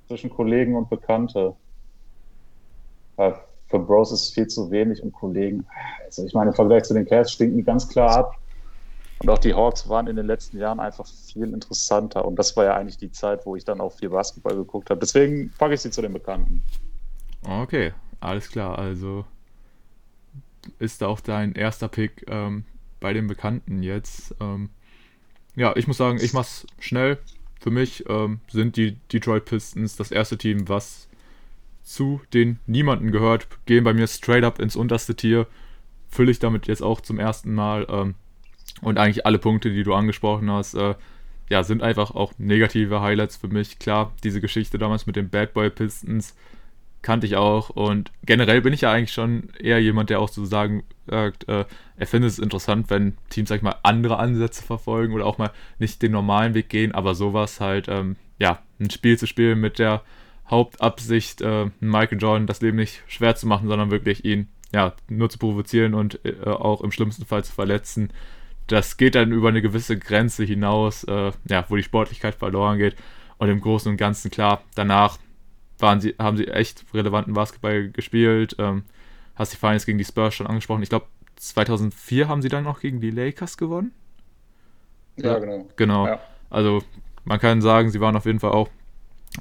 zwischen 0.08 0.30
Kollegen 0.30 0.76
und 0.76 0.90
Bekannte. 0.90 1.56
Für 3.70 3.80
Bros 3.80 4.12
ist 4.12 4.22
es 4.24 4.30
viel 4.30 4.48
zu 4.48 4.72
wenig 4.72 5.02
und 5.04 5.12
Kollegen. 5.14 5.66
Also 6.06 6.26
ich 6.26 6.34
meine, 6.34 6.52
im 6.52 6.56
Vergleich 6.56 6.84
zu 6.84 6.94
den 6.94 7.06
Cavs 7.06 7.32
stinken 7.32 7.58
die 7.58 7.64
ganz 7.64 7.88
klar 7.88 8.16
ab. 8.16 8.36
Und 9.20 9.30
auch 9.30 9.40
die 9.40 9.54
Hawks 9.54 9.90
waren 9.90 10.08
in 10.08 10.16
den 10.16 10.28
letzten 10.28 10.60
Jahren 10.60 10.80
einfach 10.80 11.08
viel 11.08 11.52
interessanter. 11.52 12.24
Und 12.24 12.38
das 12.38 12.56
war 12.56 12.66
ja 12.66 12.76
eigentlich 12.76 12.98
die 12.98 13.12
Zeit, 13.12 13.46
wo 13.46 13.56
ich 13.56 13.66
dann 13.66 13.82
auch 13.82 13.94
viel 13.94 14.10
Basketball 14.10 14.56
geguckt 14.56 14.90
habe. 14.90 15.00
Deswegen 15.00 15.52
packe 15.58 15.74
ich 15.74 15.82
sie 15.82 15.90
zu 15.90 16.02
den 16.02 16.14
Bekannten. 16.14 16.62
Okay, 17.44 17.94
alles 18.20 18.50
klar. 18.50 18.78
Also 18.78 19.26
ist 20.78 21.04
auch 21.04 21.20
dein 21.20 21.54
erster 21.54 21.88
Pick 21.88 22.26
ähm, 22.30 22.64
bei 23.00 23.14
den 23.14 23.28
Bekannten 23.28 23.82
jetzt. 23.82 24.36
Ähm, 24.40 24.70
ja, 25.56 25.76
ich 25.76 25.88
muss 25.88 25.98
sagen, 25.98 26.20
ich 26.22 26.34
mach's 26.34 26.68
schnell 26.80 27.18
für 27.60 27.72
mich 27.72 28.06
ähm, 28.08 28.40
sind 28.50 28.78
die 28.78 28.94
Detroit 29.12 29.46
Pistons 29.46 29.96
das 29.96 30.12
erste 30.12 30.38
Team, 30.38 30.70
was 30.70 31.07
zu 31.88 32.22
den 32.34 32.60
niemanden 32.68 33.12
gehört, 33.12 33.48
gehen 33.66 33.86
bei 33.86 33.94
mir 33.94 34.08
straight 34.08 34.44
up 34.44 34.60
ins 34.60 34.76
unterste 34.76 35.16
Tier. 35.16 35.48
Fülle 36.10 36.32
ich 36.32 36.40
damit 36.40 36.68
jetzt 36.68 36.84
auch 36.84 37.00
zum 37.00 37.18
ersten 37.18 37.56
Mal. 37.56 37.88
Ähm, 37.90 38.16
und 38.82 39.00
eigentlich 39.00 39.26
alle 39.26 39.40
Punkte, 39.40 39.72
die 39.72 39.84
du 39.84 39.94
angesprochen 39.94 40.52
hast, 40.52 40.74
äh, 40.74 40.96
ja, 41.50 41.64
sind 41.64 41.82
einfach 41.82 42.12
auch 42.12 42.34
negative 42.38 43.02
Highlights 43.02 43.38
für 43.38 43.48
mich. 43.48 43.80
Klar, 43.80 44.12
diese 44.24 44.42
Geschichte 44.42 44.78
damals 44.78 45.08
mit 45.08 45.16
den 45.16 45.30
Bad 45.30 45.54
Boy 45.54 45.70
Pistons, 45.70 46.36
kannte 47.02 47.26
ich 47.26 47.38
auch. 47.38 47.70
Und 47.70 48.12
generell 48.26 48.62
bin 48.62 48.74
ich 48.74 48.82
ja 48.82 48.92
eigentlich 48.92 49.14
schon 49.14 49.50
eher 49.58 49.82
jemand, 49.82 50.10
der 50.10 50.20
auch 50.20 50.28
so 50.28 50.44
sagen 50.44 50.84
sagt, 51.08 51.48
äh, 51.48 51.64
er 51.96 52.08
findet 52.08 52.32
es 52.32 52.40
interessant, 52.40 52.90
wenn 52.90 53.16
Teams, 53.30 53.48
sag 53.48 53.56
ich 53.56 53.62
mal, 53.62 53.76
andere 53.84 54.20
Ansätze 54.20 54.62
verfolgen 54.62 55.14
oder 55.14 55.26
auch 55.26 55.38
mal 55.38 55.52
nicht 55.80 56.02
den 56.02 56.12
normalen 56.12 56.54
Weg 56.54 56.68
gehen, 56.68 56.92
aber 56.92 57.16
sowas 57.16 57.62
halt, 57.62 57.88
ähm, 57.88 58.18
ja, 58.40 58.60
ein 58.80 58.90
Spiel 58.90 59.18
zu 59.18 59.26
spielen 59.26 59.62
mit 59.62 59.80
der 59.80 60.04
Hauptabsicht, 60.50 61.42
äh, 61.42 61.70
Michael 61.80 62.20
Jordan 62.20 62.48
das 62.48 62.62
Leben 62.62 62.78
nicht 62.78 63.04
schwer 63.08 63.36
zu 63.36 63.48
machen, 63.48 63.68
sondern 63.68 63.92
wirklich 63.92 64.24
ihn, 64.24 64.48
ja, 64.74 64.94
nur 65.10 65.30
zu 65.30 65.40
provozieren 65.40 65.94
und 65.94 66.20
äh, 66.26 66.46
auch 66.46 66.82
im 66.82 66.92
schlimmsten 66.92 67.26
Fall 67.26 67.44
zu 67.44 67.52
verletzen. 67.52 68.12
Das 68.68 68.98
geht 68.98 69.16
dann 69.16 69.32
über 69.32 69.50
eine 69.50 69.62
gewisse 69.62 69.98
Grenze 69.98 70.44
hinaus, 70.44 71.04
äh, 71.06 71.32
ja, 71.50 71.66
wo 71.70 71.76
die 71.76 71.84
Sportlichkeit 71.84 72.36
verloren 72.36 72.78
geht. 72.78 72.96
Und 73.38 73.50
im 73.50 73.62
Großen 73.62 73.92
und 73.92 73.98
Ganzen, 73.98 74.32
klar, 74.32 74.62
danach 74.76 75.20
waren 75.80 76.02
sie, 76.02 76.16
haben 76.18 76.38
sie 76.38 76.48
echt 76.48 76.86
relevanten 76.94 77.34
Basketball 77.34 77.90
gespielt. 77.90 78.56
Ähm, 78.60 78.84
hast 79.36 79.54
die 79.54 79.58
Finals 79.58 79.86
gegen 79.86 79.98
die 79.98 80.06
Spurs 80.06 80.34
schon 80.34 80.48
angesprochen. 80.48 80.84
Ich 80.84 80.90
glaube, 80.90 81.06
2004 81.36 82.28
haben 82.28 82.42
sie 82.42 82.50
dann 82.50 82.64
noch 82.64 82.80
gegen 82.80 83.00
die 83.00 83.12
Lakers 83.12 83.58
gewonnen. 83.58 83.92
Ja, 85.18 85.38
genau. 85.40 85.68
Genau. 85.76 86.08
Ja. 86.08 86.20
Also 86.50 86.84
man 87.26 87.40
kann 87.40 87.62
sagen, 87.62 87.92
sie 87.92 88.02
waren 88.02 88.16
auf 88.16 88.26
jeden 88.26 88.40
Fall 88.40 88.52
auch 88.52 88.70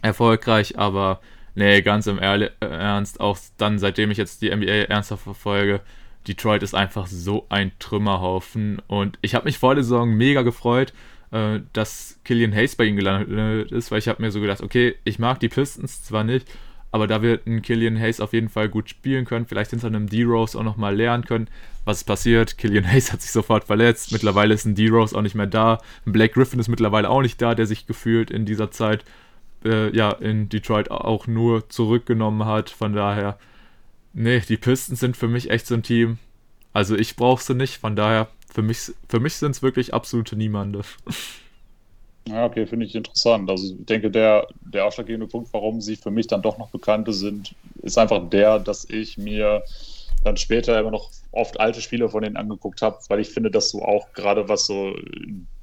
erfolgreich, 0.02 0.78
aber 0.78 1.20
nee, 1.54 1.82
ganz 1.82 2.06
im 2.06 2.18
äh, 2.18 2.50
Ernst, 2.60 3.20
auch 3.20 3.38
dann, 3.56 3.78
seitdem 3.78 4.10
ich 4.10 4.18
jetzt 4.18 4.42
die 4.42 4.54
NBA 4.54 4.86
ernsthaft 4.88 5.24
verfolge, 5.24 5.80
Detroit 6.28 6.62
ist 6.62 6.74
einfach 6.74 7.06
so 7.06 7.46
ein 7.48 7.72
Trümmerhaufen 7.78 8.82
und 8.86 9.18
ich 9.22 9.34
habe 9.34 9.44
mich 9.44 9.58
vor 9.58 9.74
der 9.74 9.84
Saison 9.84 10.10
mega 10.10 10.42
gefreut, 10.42 10.92
äh, 11.30 11.60
dass 11.72 12.18
Killian 12.24 12.54
Hayes 12.54 12.76
bei 12.76 12.84
ihnen 12.84 12.96
gelandet 12.96 13.72
ist, 13.72 13.90
weil 13.90 13.98
ich 13.98 14.08
habe 14.08 14.22
mir 14.22 14.30
so 14.30 14.40
gedacht, 14.40 14.62
okay, 14.62 14.96
ich 15.04 15.18
mag 15.18 15.40
die 15.40 15.48
Pistons 15.48 16.04
zwar 16.04 16.24
nicht, 16.24 16.46
aber 16.92 17.06
da 17.06 17.22
wird 17.22 17.46
ein 17.46 17.62
Killian 17.62 17.98
Hayes 17.98 18.20
auf 18.20 18.32
jeden 18.32 18.48
Fall 18.48 18.68
gut 18.68 18.88
spielen 18.88 19.24
können, 19.24 19.46
vielleicht 19.46 19.70
hinter 19.70 19.88
einem 19.88 20.08
D-Rose 20.08 20.58
auch 20.58 20.62
nochmal 20.62 20.96
lernen 20.96 21.24
können, 21.24 21.48
was 21.84 21.98
ist 21.98 22.04
passiert. 22.04 22.58
Killian 22.58 22.90
Hayes 22.90 23.12
hat 23.12 23.22
sich 23.22 23.32
sofort 23.32 23.64
verletzt, 23.64 24.12
mittlerweile 24.12 24.54
ist 24.54 24.64
ein 24.64 24.74
D-Rose 24.74 25.16
auch 25.16 25.22
nicht 25.22 25.34
mehr 25.34 25.46
da, 25.46 25.78
ein 26.06 26.12
Blake 26.12 26.34
Griffin 26.34 26.58
ist 26.58 26.68
mittlerweile 26.68 27.10
auch 27.10 27.22
nicht 27.22 27.40
da, 27.40 27.54
der 27.54 27.66
sich 27.66 27.86
gefühlt 27.86 28.30
in 28.30 28.46
dieser 28.46 28.70
Zeit 28.70 29.04
äh, 29.66 29.96
ja, 29.96 30.12
in 30.12 30.48
Detroit 30.48 30.90
auch 30.90 31.26
nur 31.26 31.68
zurückgenommen 31.68 32.46
hat, 32.46 32.70
von 32.70 32.92
daher, 32.92 33.38
nee, 34.14 34.40
die 34.40 34.56
Pistons 34.56 35.00
sind 35.00 35.16
für 35.16 35.28
mich 35.28 35.50
echt 35.50 35.66
so 35.66 35.74
ein 35.74 35.82
Team, 35.82 36.18
also 36.72 36.96
ich 36.96 37.16
brauche 37.16 37.42
sie 37.42 37.54
nicht, 37.54 37.78
von 37.78 37.96
daher, 37.96 38.28
für 38.52 38.62
mich, 38.62 38.92
für 39.08 39.20
mich 39.20 39.34
sind 39.36 39.52
es 39.52 39.62
wirklich 39.62 39.94
absolute 39.94 40.36
Niemande. 40.36 40.82
Ja, 42.28 42.44
okay, 42.44 42.66
finde 42.66 42.86
ich 42.86 42.94
interessant. 42.96 43.48
Also 43.48 43.74
ich 43.74 43.86
denke, 43.86 44.10
der, 44.10 44.48
der 44.60 44.84
ausschlaggebende 44.84 45.28
Punkt, 45.28 45.52
warum 45.52 45.80
sie 45.80 45.94
für 45.94 46.10
mich 46.10 46.26
dann 46.26 46.42
doch 46.42 46.58
noch 46.58 46.70
Bekannte 46.70 47.12
sind, 47.12 47.54
ist 47.82 47.98
einfach 47.98 48.28
der, 48.28 48.58
dass 48.58 48.84
ich 48.90 49.16
mir 49.16 49.62
dann 50.24 50.36
später 50.36 50.78
immer 50.80 50.90
noch 50.90 51.10
oft 51.30 51.60
alte 51.60 51.80
Spiele 51.80 52.08
von 52.08 52.22
denen 52.22 52.36
angeguckt 52.36 52.82
habe, 52.82 52.98
weil 53.08 53.20
ich 53.20 53.28
finde, 53.28 53.50
dass 53.52 53.70
du 53.70 53.80
auch 53.80 54.12
gerade 54.12 54.48
was 54.48 54.66
so 54.66 54.92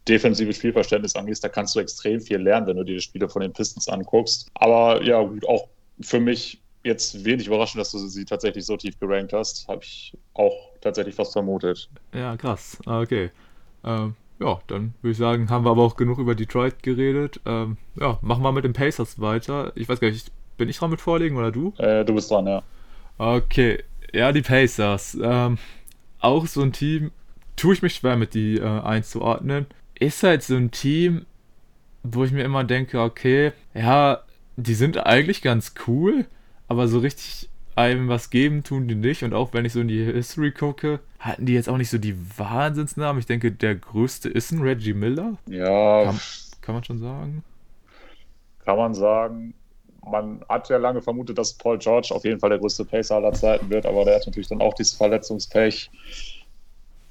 defensives 0.08 0.58
Spielverständnis 0.58 1.16
angeht, 1.16 1.44
da 1.44 1.50
kannst 1.50 1.76
du 1.76 1.80
extrem 1.80 2.20
viel 2.20 2.38
lernen, 2.38 2.68
wenn 2.68 2.78
du 2.78 2.84
dir 2.84 2.96
die 2.96 3.02
Spiele 3.02 3.30
von 3.30 3.42
den 3.42 3.54
Pistons 3.54 3.88
anguckst. 3.88 4.50
Aber 4.56 5.02
ja, 5.04 5.22
gut, 5.22 5.48
auch 5.48 5.68
für 6.02 6.20
mich 6.20 6.62
jetzt 6.84 7.24
wenig 7.24 7.48
überraschend, 7.48 7.80
dass 7.80 7.92
du 7.92 8.00
sie 8.00 8.26
tatsächlich 8.26 8.66
so 8.66 8.76
tief 8.76 9.00
gerankt 9.00 9.34
hast. 9.34 9.68
Habe 9.68 9.84
ich 9.84 10.18
auch 10.34 10.54
tatsächlich 10.82 11.16
fast 11.16 11.34
vermutet. 11.34 11.90
Ja, 12.14 12.36
krass. 12.36 12.78
Ah, 12.86 13.00
Okay. 13.02 13.32
Ähm, 13.86 14.16
ja, 14.40 14.60
dann 14.68 14.94
würde 15.02 15.12
ich 15.12 15.18
sagen, 15.18 15.50
haben 15.50 15.66
wir 15.66 15.72
aber 15.72 15.84
auch 15.84 15.96
genug 15.96 16.18
über 16.18 16.36
Detroit 16.36 16.84
geredet. 16.84 17.40
Ähm, 17.46 17.78
ja, 18.00 18.18
machen 18.22 18.44
wir 18.44 18.52
mit 18.52 18.64
den 18.66 18.74
Pacers 18.74 19.20
weiter. 19.20 19.72
Ich 19.76 19.88
weiß 19.88 20.00
gar 20.00 20.10
nicht, 20.10 20.32
bin 20.58 20.70
ich 20.70 20.78
dran 20.78 20.90
mit 20.90 21.02
vorlegen 21.02 21.38
oder 21.38 21.52
du? 21.52 21.74
Äh, 21.78 22.04
du 22.04 22.14
bist 22.14 22.30
dran, 22.32 22.48
ja. 22.48 22.64
Okay, 23.18 23.84
ja, 24.12 24.32
die 24.32 24.42
Pacers. 24.42 25.18
Ähm, 25.22 25.58
auch 26.20 26.48
so 26.48 26.62
ein 26.62 26.74
Team, 26.74 27.12
tue 27.56 27.74
ich 27.74 27.82
mich 27.82 27.96
schwer 27.96 28.16
mit 28.18 28.34
die 28.34 28.58
äh, 28.58 28.64
einzuordnen. 28.64 29.68
Ist 30.04 30.24
halt 30.24 30.44
so 30.44 30.56
ein 30.56 30.72
Team, 30.72 31.26
wo 32.04 32.24
ich 32.26 32.32
mir 32.32 32.44
immer 32.44 32.64
denke, 32.64 33.02
okay, 33.02 33.54
ja, 33.74 34.22
die 34.58 34.74
sind 34.76 34.98
eigentlich 35.06 35.42
ganz 35.42 35.74
cool, 35.88 36.26
aber 36.68 36.88
so 36.88 37.00
richtig 37.00 37.50
einem 37.76 38.08
was 38.10 38.30
geben 38.30 38.64
tun 38.64 38.88
die 38.88 38.96
nicht. 38.96 39.24
Und 39.24 39.34
auch 39.34 39.54
wenn 39.54 39.66
ich 39.66 39.74
so 39.74 39.82
in 39.82 39.88
die 39.88 40.04
History 40.04 40.52
gucke, 40.52 41.00
hatten 41.20 41.46
die 41.46 41.54
jetzt 41.54 41.70
auch 41.70 41.78
nicht 41.78 41.90
so 41.90 41.98
die 41.98 42.16
Wahnsinnsnamen. 42.38 43.20
Ich 43.20 43.26
denke, 43.26 43.52
der 43.52 43.76
größte 43.76 44.30
ist 44.30 44.52
ein 44.52 44.62
Reggie 44.62 44.94
Miller. 44.94 45.38
Ja, 45.48 46.04
Kann, 46.04 46.20
kann 46.62 46.76
man 46.76 46.84
schon 46.84 47.00
sagen. 47.00 47.44
kann 48.66 48.78
man 48.78 48.94
sagen. 48.94 49.54
Man 50.06 50.44
hat 50.50 50.70
ja 50.70 50.78
lange 50.78 51.02
vermutet, 51.02 51.38
dass 51.38 51.54
Paul 51.54 51.78
George 51.78 52.10
auf 52.14 52.26
jeden 52.26 52.40
Fall 52.40 52.50
der 52.50 52.60
größte 52.60 52.84
Pacer 52.86 53.16
aller 53.16 53.34
Zeiten 53.34 53.70
wird, 53.70 53.86
aber 53.86 54.04
der 54.06 54.16
hat 54.16 54.26
natürlich 54.26 54.50
dann 54.50 54.62
auch 54.62 54.74
dieses 54.74 54.94
Verletzungspech. 54.94 55.90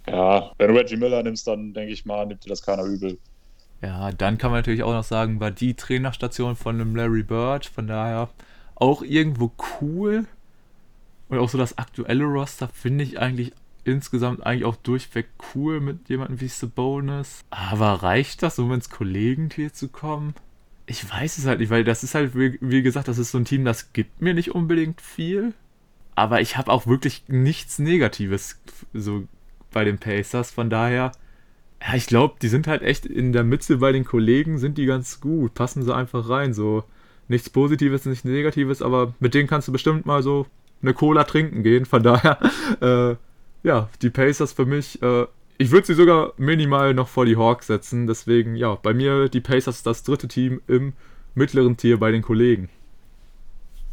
Ja, 0.07 0.53
wenn 0.59 0.68
du 0.68 0.78
Reggie 0.78 0.96
Miller 0.96 1.22
nimmst, 1.22 1.46
dann 1.46 1.72
denke 1.72 1.92
ich 1.92 2.05
mal, 2.05 2.26
nimmt 2.26 2.44
dir 2.44 2.48
das 2.48 2.62
keiner 2.62 2.84
übel. 2.84 3.18
Ja, 3.80 4.12
dann 4.12 4.38
kann 4.38 4.50
man 4.50 4.59
natürlich 4.59 4.82
auch 4.82 4.92
noch 4.92 5.05
sagen, 5.05 5.40
war 5.40 5.50
die 5.50 5.74
Trainerstation 5.74 6.57
von 6.57 6.78
dem 6.78 6.94
Larry 6.94 7.22
Bird, 7.22 7.66
von 7.66 7.86
daher 7.86 8.28
auch 8.76 9.03
irgendwo 9.03 9.53
cool. 9.80 10.26
Und 11.28 11.38
auch 11.38 11.48
so 11.48 11.59
das 11.59 11.78
aktuelle 11.78 12.24
Roster 12.24 12.68
finde 12.68 13.05
ich 13.05 13.18
eigentlich 13.18 13.53
insgesamt 13.84 14.44
eigentlich 14.46 14.64
auch 14.64 14.76
durchweg 14.76 15.28
cool 15.55 15.80
mit 15.80 16.09
jemandem 16.09 16.40
wie 16.40 16.48
Sabonis. 16.48 17.44
Aber 17.50 18.03
reicht 18.03 18.42
das, 18.42 18.59
um 18.59 18.72
ins 18.72 18.90
Kollegentier 18.90 19.72
zu 19.72 19.88
kommen? 19.88 20.34
Ich 20.86 21.09
weiß 21.11 21.38
es 21.38 21.46
halt 21.46 21.61
nicht, 21.61 21.70
weil 21.70 21.84
das 21.84 22.05
ist 22.05 22.14
halt, 22.14 22.34
wie 22.34 22.82
gesagt, 22.82 23.09
das 23.09 23.18
ist 23.18 23.30
so 23.30 23.38
ein 23.38 23.44
Team, 23.44 23.64
das 23.64 23.92
gibt 23.92 24.20
mir 24.20 24.34
nicht 24.34 24.55
unbedingt 24.55 25.00
viel. 25.00 25.55
Aber 26.14 26.40
ich 26.40 26.57
habe 26.57 26.70
auch 26.70 26.86
wirklich 26.86 27.24
nichts 27.28 27.78
Negatives 27.78 28.61
so 28.92 29.26
bei 29.73 29.85
den 29.85 29.99
Pacers, 29.99 30.51
von 30.51 30.70
daher. 30.70 31.12
Ja, 31.81 31.95
ich 31.95 32.07
glaube, 32.07 32.35
die 32.41 32.49
sind 32.49 32.66
halt 32.66 32.83
echt 32.83 33.07
in 33.07 33.33
der 33.33 33.45
Mitte 33.45 33.79
bei 33.79 33.93
den 33.93 34.05
Kollegen, 34.05 34.59
sind 34.59 34.79
die 34.79 34.87
ganz 34.87 35.20
gut. 35.20 35.55
Passen 35.55 35.83
sie 35.83 35.95
einfach 35.95 36.29
rein. 36.29 36.55
So 36.55 36.85
nichts 37.29 37.51
Positives, 37.51 38.07
nichts 38.07 38.25
Negatives, 38.25 38.83
aber 38.83 39.14
mit 39.18 39.35
denen 39.35 39.49
kannst 39.49 39.68
du 39.68 39.73
bestimmt 39.73 40.07
mal 40.07 40.23
so 40.23 40.47
eine 40.83 40.95
Cola 40.95 41.25
trinken 41.25 41.62
gehen. 41.62 41.87
Von 41.87 42.03
daher, 42.03 42.39
äh, 42.81 43.16
ja, 43.66 43.89
die 44.01 44.11
Pacers 44.11 44.53
für 44.53 44.66
mich, 44.66 45.03
äh, 45.03 45.27
ich 45.59 45.70
würde 45.70 45.87
sie 45.87 45.95
sogar 45.95 46.33
minimal 46.37 46.95
noch 46.95 47.09
vor 47.09 47.27
die 47.27 47.37
Hawks 47.37 47.66
setzen. 47.66 48.07
Deswegen, 48.07 48.57
ja, 48.57 48.75
bei 48.75 48.95
mir 48.95 49.29
die 49.29 49.41
Pacers 49.41 49.83
das 49.83 50.03
dritte 50.03 50.29
Team 50.29 50.61
im 50.68 50.93
mittleren 51.35 51.77
Tier 51.77 51.99
bei 51.99 52.11
den 52.11 52.23
Kollegen. 52.23 52.68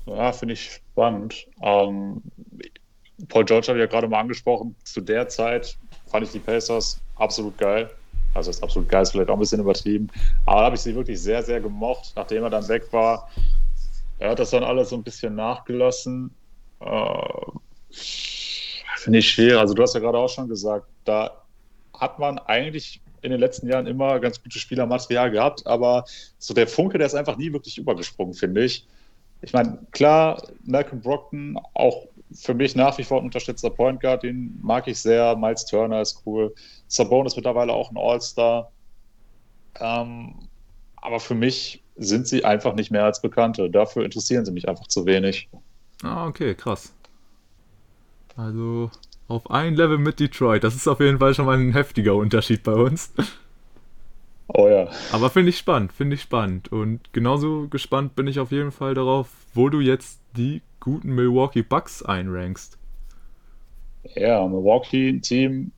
Ja, 0.05 0.31
finde 0.31 0.53
ich 0.53 0.71
spannend. 0.71 1.47
Ähm, 1.61 2.21
Paul 3.27 3.45
George 3.45 3.67
habe 3.67 3.79
ich 3.79 3.83
ja 3.83 3.87
gerade 3.87 4.07
mal 4.07 4.19
angesprochen. 4.19 4.75
Zu 4.83 5.01
der 5.01 5.27
Zeit 5.27 5.77
fand 6.07 6.25
ich 6.25 6.31
die 6.31 6.39
Pacers 6.39 6.99
absolut 7.15 7.57
geil. 7.57 7.89
Also 8.33 8.51
ist 8.51 8.63
absolut 8.63 8.87
geil, 8.87 9.01
ist 9.01 9.11
vielleicht 9.11 9.29
auch 9.29 9.35
ein 9.35 9.39
bisschen 9.39 9.59
übertrieben. 9.59 10.07
Aber 10.45 10.59
da 10.59 10.65
habe 10.67 10.75
ich 10.75 10.81
sie 10.81 10.95
wirklich 10.95 11.19
sehr, 11.19 11.43
sehr 11.43 11.59
gemocht. 11.59 12.13
Nachdem 12.15 12.43
er 12.43 12.49
dann 12.49 12.67
weg 12.67 12.91
war, 12.91 13.29
er 14.19 14.31
hat 14.31 14.39
das 14.39 14.51
dann 14.51 14.63
alles 14.63 14.89
so 14.89 14.95
ein 14.95 15.03
bisschen 15.03 15.35
nachgelassen. 15.35 16.33
Äh, 16.79 17.51
Finde 17.91 19.19
ich 19.19 19.29
schwer. 19.29 19.59
Also 19.59 19.73
du 19.73 19.81
hast 19.81 19.93
ja 19.95 19.99
gerade 19.99 20.17
auch 20.17 20.29
schon 20.29 20.47
gesagt, 20.47 20.87
da 21.05 21.31
hat 21.93 22.19
man 22.19 22.37
eigentlich 22.39 23.01
in 23.21 23.31
den 23.31 23.39
letzten 23.39 23.67
Jahren 23.67 23.87
immer 23.87 24.19
ganz 24.19 24.41
gutes 24.41 24.61
Spielermaterial 24.61 25.31
gehabt, 25.31 25.65
aber 25.67 26.05
so 26.37 26.53
der 26.53 26.67
Funke, 26.67 26.97
der 26.97 27.07
ist 27.07 27.15
einfach 27.15 27.37
nie 27.37 27.51
wirklich 27.51 27.77
übergesprungen, 27.77 28.33
finde 28.33 28.63
ich. 28.63 28.87
Ich 29.41 29.53
meine, 29.53 29.79
klar, 29.91 30.41
Malcolm 30.63 31.01
Brockton, 31.01 31.57
auch 31.73 32.07
für 32.33 32.53
mich 32.53 32.75
nach 32.75 32.97
wie 32.97 33.03
vor 33.03 33.19
ein 33.19 33.25
unterstützter 33.25 33.69
Point 33.69 34.01
Guard, 34.01 34.23
den 34.23 34.59
mag 34.61 34.87
ich 34.87 34.99
sehr. 34.99 35.35
Miles 35.35 35.65
Turner 35.65 36.01
ist 36.01 36.21
cool. 36.25 36.53
Sabonis 36.87 37.33
ist 37.33 37.37
mittlerweile 37.37 37.73
auch 37.73 37.91
ein 37.91 37.97
All-Star. 37.97 38.71
Ähm, 39.79 40.35
aber 40.97 41.19
für 41.19 41.35
mich 41.35 41.83
sind 41.97 42.27
sie 42.27 42.45
einfach 42.45 42.75
nicht 42.75 42.91
mehr 42.91 43.05
als 43.05 43.21
Bekannte. 43.21 43.69
Dafür 43.69 44.05
interessieren 44.05 44.45
sie 44.45 44.51
mich 44.51 44.67
einfach 44.67 44.87
zu 44.87 45.05
wenig. 45.05 45.49
Ah, 46.03 46.27
okay, 46.27 46.55
krass. 46.55 46.93
Also 48.35 48.89
auf 49.27 49.49
ein 49.51 49.75
Level 49.75 49.97
mit 49.97 50.19
Detroit. 50.19 50.63
Das 50.63 50.75
ist 50.75 50.87
auf 50.87 50.99
jeden 50.99 51.19
Fall 51.19 51.33
schon 51.33 51.45
mal 51.45 51.57
ein 51.57 51.73
heftiger 51.73 52.15
Unterschied 52.15 52.63
bei 52.63 52.73
uns. 52.73 53.11
Oh 54.47 54.67
ja. 54.67 54.89
Aber 55.11 55.29
finde 55.29 55.49
ich 55.49 55.57
spannend, 55.57 55.93
finde 55.93 56.15
ich 56.15 56.21
spannend. 56.21 56.71
Und 56.71 57.13
genauso 57.13 57.67
gespannt 57.67 58.15
bin 58.15 58.27
ich 58.27 58.39
auf 58.39 58.51
jeden 58.51 58.71
Fall 58.71 58.95
darauf, 58.95 59.29
wo 59.53 59.69
du 59.69 59.79
jetzt 59.79 60.19
die 60.35 60.61
guten 60.79 61.13
Milwaukee 61.13 61.61
Bucks 61.61 62.03
einrankst. 62.03 62.77
Ja, 64.15 64.47
Milwaukee-Team, 64.47 65.71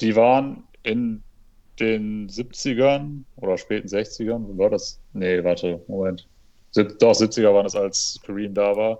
die 0.00 0.16
waren 0.16 0.64
in 0.82 1.22
den 1.78 2.28
70ern 2.28 3.22
oder 3.36 3.56
späten 3.56 3.88
60ern, 3.88 4.44
wo 4.46 4.58
war 4.58 4.70
das? 4.70 5.00
Nee, 5.12 5.42
warte, 5.42 5.82
Moment. 5.88 6.26
Doch, 6.74 7.14
70er 7.14 7.52
waren 7.52 7.66
es, 7.66 7.74
als 7.74 8.20
Kareem 8.24 8.54
da 8.54 8.76
war. 8.76 8.98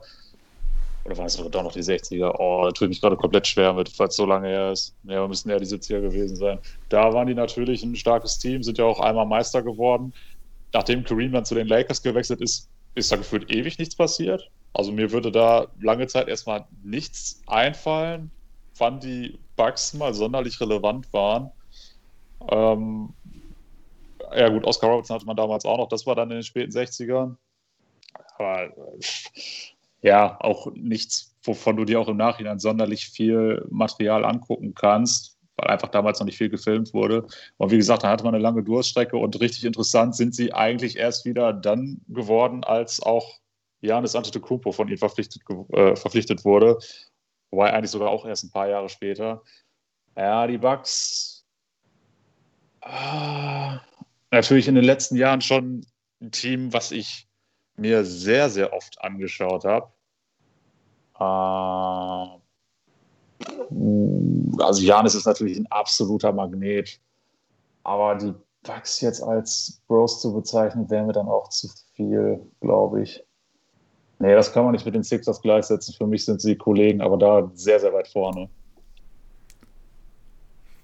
Oder 1.04 1.16
waren 1.16 1.26
es 1.26 1.36
doch 1.36 1.62
noch 1.62 1.72
die 1.72 1.82
60er? 1.82 2.34
Oh, 2.38 2.64
da 2.64 2.72
tue 2.72 2.86
ich 2.86 2.90
mich 2.90 3.00
gerade 3.00 3.16
komplett 3.16 3.46
schwer 3.46 3.72
mit, 3.72 3.88
falls 3.88 4.14
es 4.14 4.16
so 4.16 4.26
lange 4.26 4.48
her 4.48 4.72
ist. 4.72 4.94
Ja, 5.04 5.26
müssen 5.26 5.50
eher 5.50 5.58
die 5.58 5.66
70er 5.66 6.00
gewesen 6.00 6.36
sein. 6.36 6.58
Da 6.88 7.12
waren 7.12 7.26
die 7.26 7.34
natürlich 7.34 7.82
ein 7.82 7.96
starkes 7.96 8.38
Team, 8.38 8.62
sind 8.62 8.78
ja 8.78 8.84
auch 8.84 9.00
einmal 9.00 9.26
Meister 9.26 9.62
geworden. 9.62 10.12
Nachdem 10.72 11.04
Kareem 11.04 11.32
dann 11.32 11.44
zu 11.44 11.54
den 11.54 11.68
Lakers 11.68 12.02
gewechselt 12.02 12.40
ist, 12.40 12.68
ist 12.94 13.10
da 13.10 13.16
gefühlt 13.16 13.50
ewig 13.50 13.78
nichts 13.78 13.96
passiert. 13.96 14.50
Also 14.72 14.92
mir 14.92 15.10
würde 15.10 15.32
da 15.32 15.68
lange 15.80 16.06
Zeit 16.06 16.28
erstmal 16.28 16.66
nichts 16.82 17.42
einfallen, 17.46 18.30
wann 18.78 19.00
die 19.00 19.38
Bugs 19.56 19.94
mal 19.94 20.14
sonderlich 20.14 20.60
relevant 20.60 21.12
waren. 21.12 21.50
Ähm, 22.48 23.14
ja 24.34 24.48
gut, 24.48 24.64
Oscar 24.64 24.88
Robertson 24.88 25.16
hatte 25.16 25.26
man 25.26 25.36
damals 25.36 25.64
auch 25.64 25.78
noch, 25.78 25.88
das 25.88 26.06
war 26.06 26.14
dann 26.14 26.30
in 26.30 26.38
den 26.38 26.42
späten 26.42 26.72
60ern. 26.72 27.36
Aber 28.38 28.64
äh, 28.64 29.00
ja, 30.02 30.38
auch 30.40 30.68
nichts, 30.74 31.36
wovon 31.42 31.76
du 31.76 31.84
dir 31.84 32.00
auch 32.00 32.08
im 32.08 32.16
Nachhinein 32.16 32.58
sonderlich 32.58 33.06
viel 33.06 33.66
Material 33.70 34.24
angucken 34.24 34.74
kannst, 34.74 35.36
weil 35.56 35.68
einfach 35.68 35.88
damals 35.88 36.20
noch 36.20 36.26
nicht 36.26 36.38
viel 36.38 36.48
gefilmt 36.48 36.94
wurde. 36.94 37.26
Und 37.58 37.70
wie 37.70 37.76
gesagt, 37.76 38.04
da 38.04 38.08
hatte 38.08 38.24
man 38.24 38.34
eine 38.34 38.42
lange 38.42 38.62
Durststrecke 38.62 39.16
und 39.16 39.40
richtig 39.40 39.64
interessant 39.64 40.16
sind 40.16 40.34
sie 40.34 40.54
eigentlich 40.54 40.96
erst 40.96 41.24
wieder 41.24 41.52
dann 41.52 42.00
geworden, 42.08 42.64
als 42.64 43.02
auch 43.02 43.39
Janis 43.80 44.14
Antetokounmpo 44.14 44.72
von 44.72 44.88
ihnen 44.88 44.98
verpflichtet, 44.98 45.42
äh, 45.72 45.96
verpflichtet 45.96 46.44
wurde. 46.44 46.78
Wobei 47.50 47.72
eigentlich 47.72 47.90
sogar 47.90 48.10
auch 48.10 48.24
erst 48.26 48.44
ein 48.44 48.50
paar 48.50 48.68
Jahre 48.68 48.88
später. 48.88 49.42
Ja, 50.16 50.46
die 50.46 50.58
Bucks. 50.58 51.44
Ah, 52.82 53.80
natürlich 54.30 54.68
in 54.68 54.74
den 54.74 54.84
letzten 54.84 55.16
Jahren 55.16 55.40
schon 55.40 55.86
ein 56.20 56.30
Team, 56.30 56.72
was 56.72 56.92
ich 56.92 57.28
mir 57.76 58.04
sehr, 58.04 58.50
sehr 58.50 58.72
oft 58.72 59.00
angeschaut 59.02 59.64
habe. 59.64 59.90
Äh, 61.18 62.40
also 64.62 64.82
Janis 64.82 65.14
ist 65.14 65.26
natürlich 65.26 65.58
ein 65.58 65.66
absoluter 65.68 66.32
Magnet. 66.32 67.00
Aber 67.82 68.14
die 68.14 68.34
Bugs 68.62 69.00
jetzt 69.00 69.22
als 69.22 69.80
Bros 69.86 70.20
zu 70.20 70.34
bezeichnen, 70.34 70.90
wäre 70.90 71.04
mir 71.04 71.12
dann 71.12 71.28
auch 71.28 71.48
zu 71.48 71.68
viel, 71.94 72.46
glaube 72.60 73.02
ich. 73.02 73.24
Nee, 74.20 74.34
das 74.34 74.52
kann 74.52 74.64
man 74.64 74.72
nicht 74.72 74.84
mit 74.84 74.94
den 74.94 75.02
Sixers 75.02 75.40
gleichsetzen. 75.40 75.94
Für 75.94 76.06
mich 76.06 76.26
sind 76.26 76.42
sie 76.42 76.54
Kollegen, 76.54 77.00
aber 77.00 77.16
da 77.16 77.50
sehr, 77.54 77.80
sehr 77.80 77.94
weit 77.94 78.06
vorne. 78.06 78.50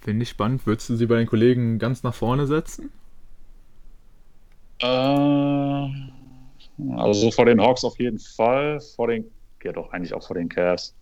Finde 0.01 0.23
ich 0.23 0.31
spannend. 0.31 0.67
Würdest 0.67 0.89
du 0.89 0.97
sie 0.97 1.05
bei 1.05 1.17
den 1.17 1.27
Kollegen 1.27 1.79
ganz 1.79 2.03
nach 2.03 2.15
vorne 2.15 2.47
setzen? 2.47 2.91
Äh, 4.81 4.87
also 6.97 7.13
so 7.13 7.31
vor 7.31 7.45
den 7.45 7.61
Hawks 7.61 7.85
auf 7.85 7.99
jeden 8.01 8.19
Fall. 8.19 8.81
Vor 8.81 9.09
den, 9.09 9.31
ja 9.63 9.73
doch, 9.73 9.93
eigentlich 9.93 10.15
auch 10.15 10.27
vor 10.27 10.37
den 10.37 10.49
Cavs. 10.49 10.95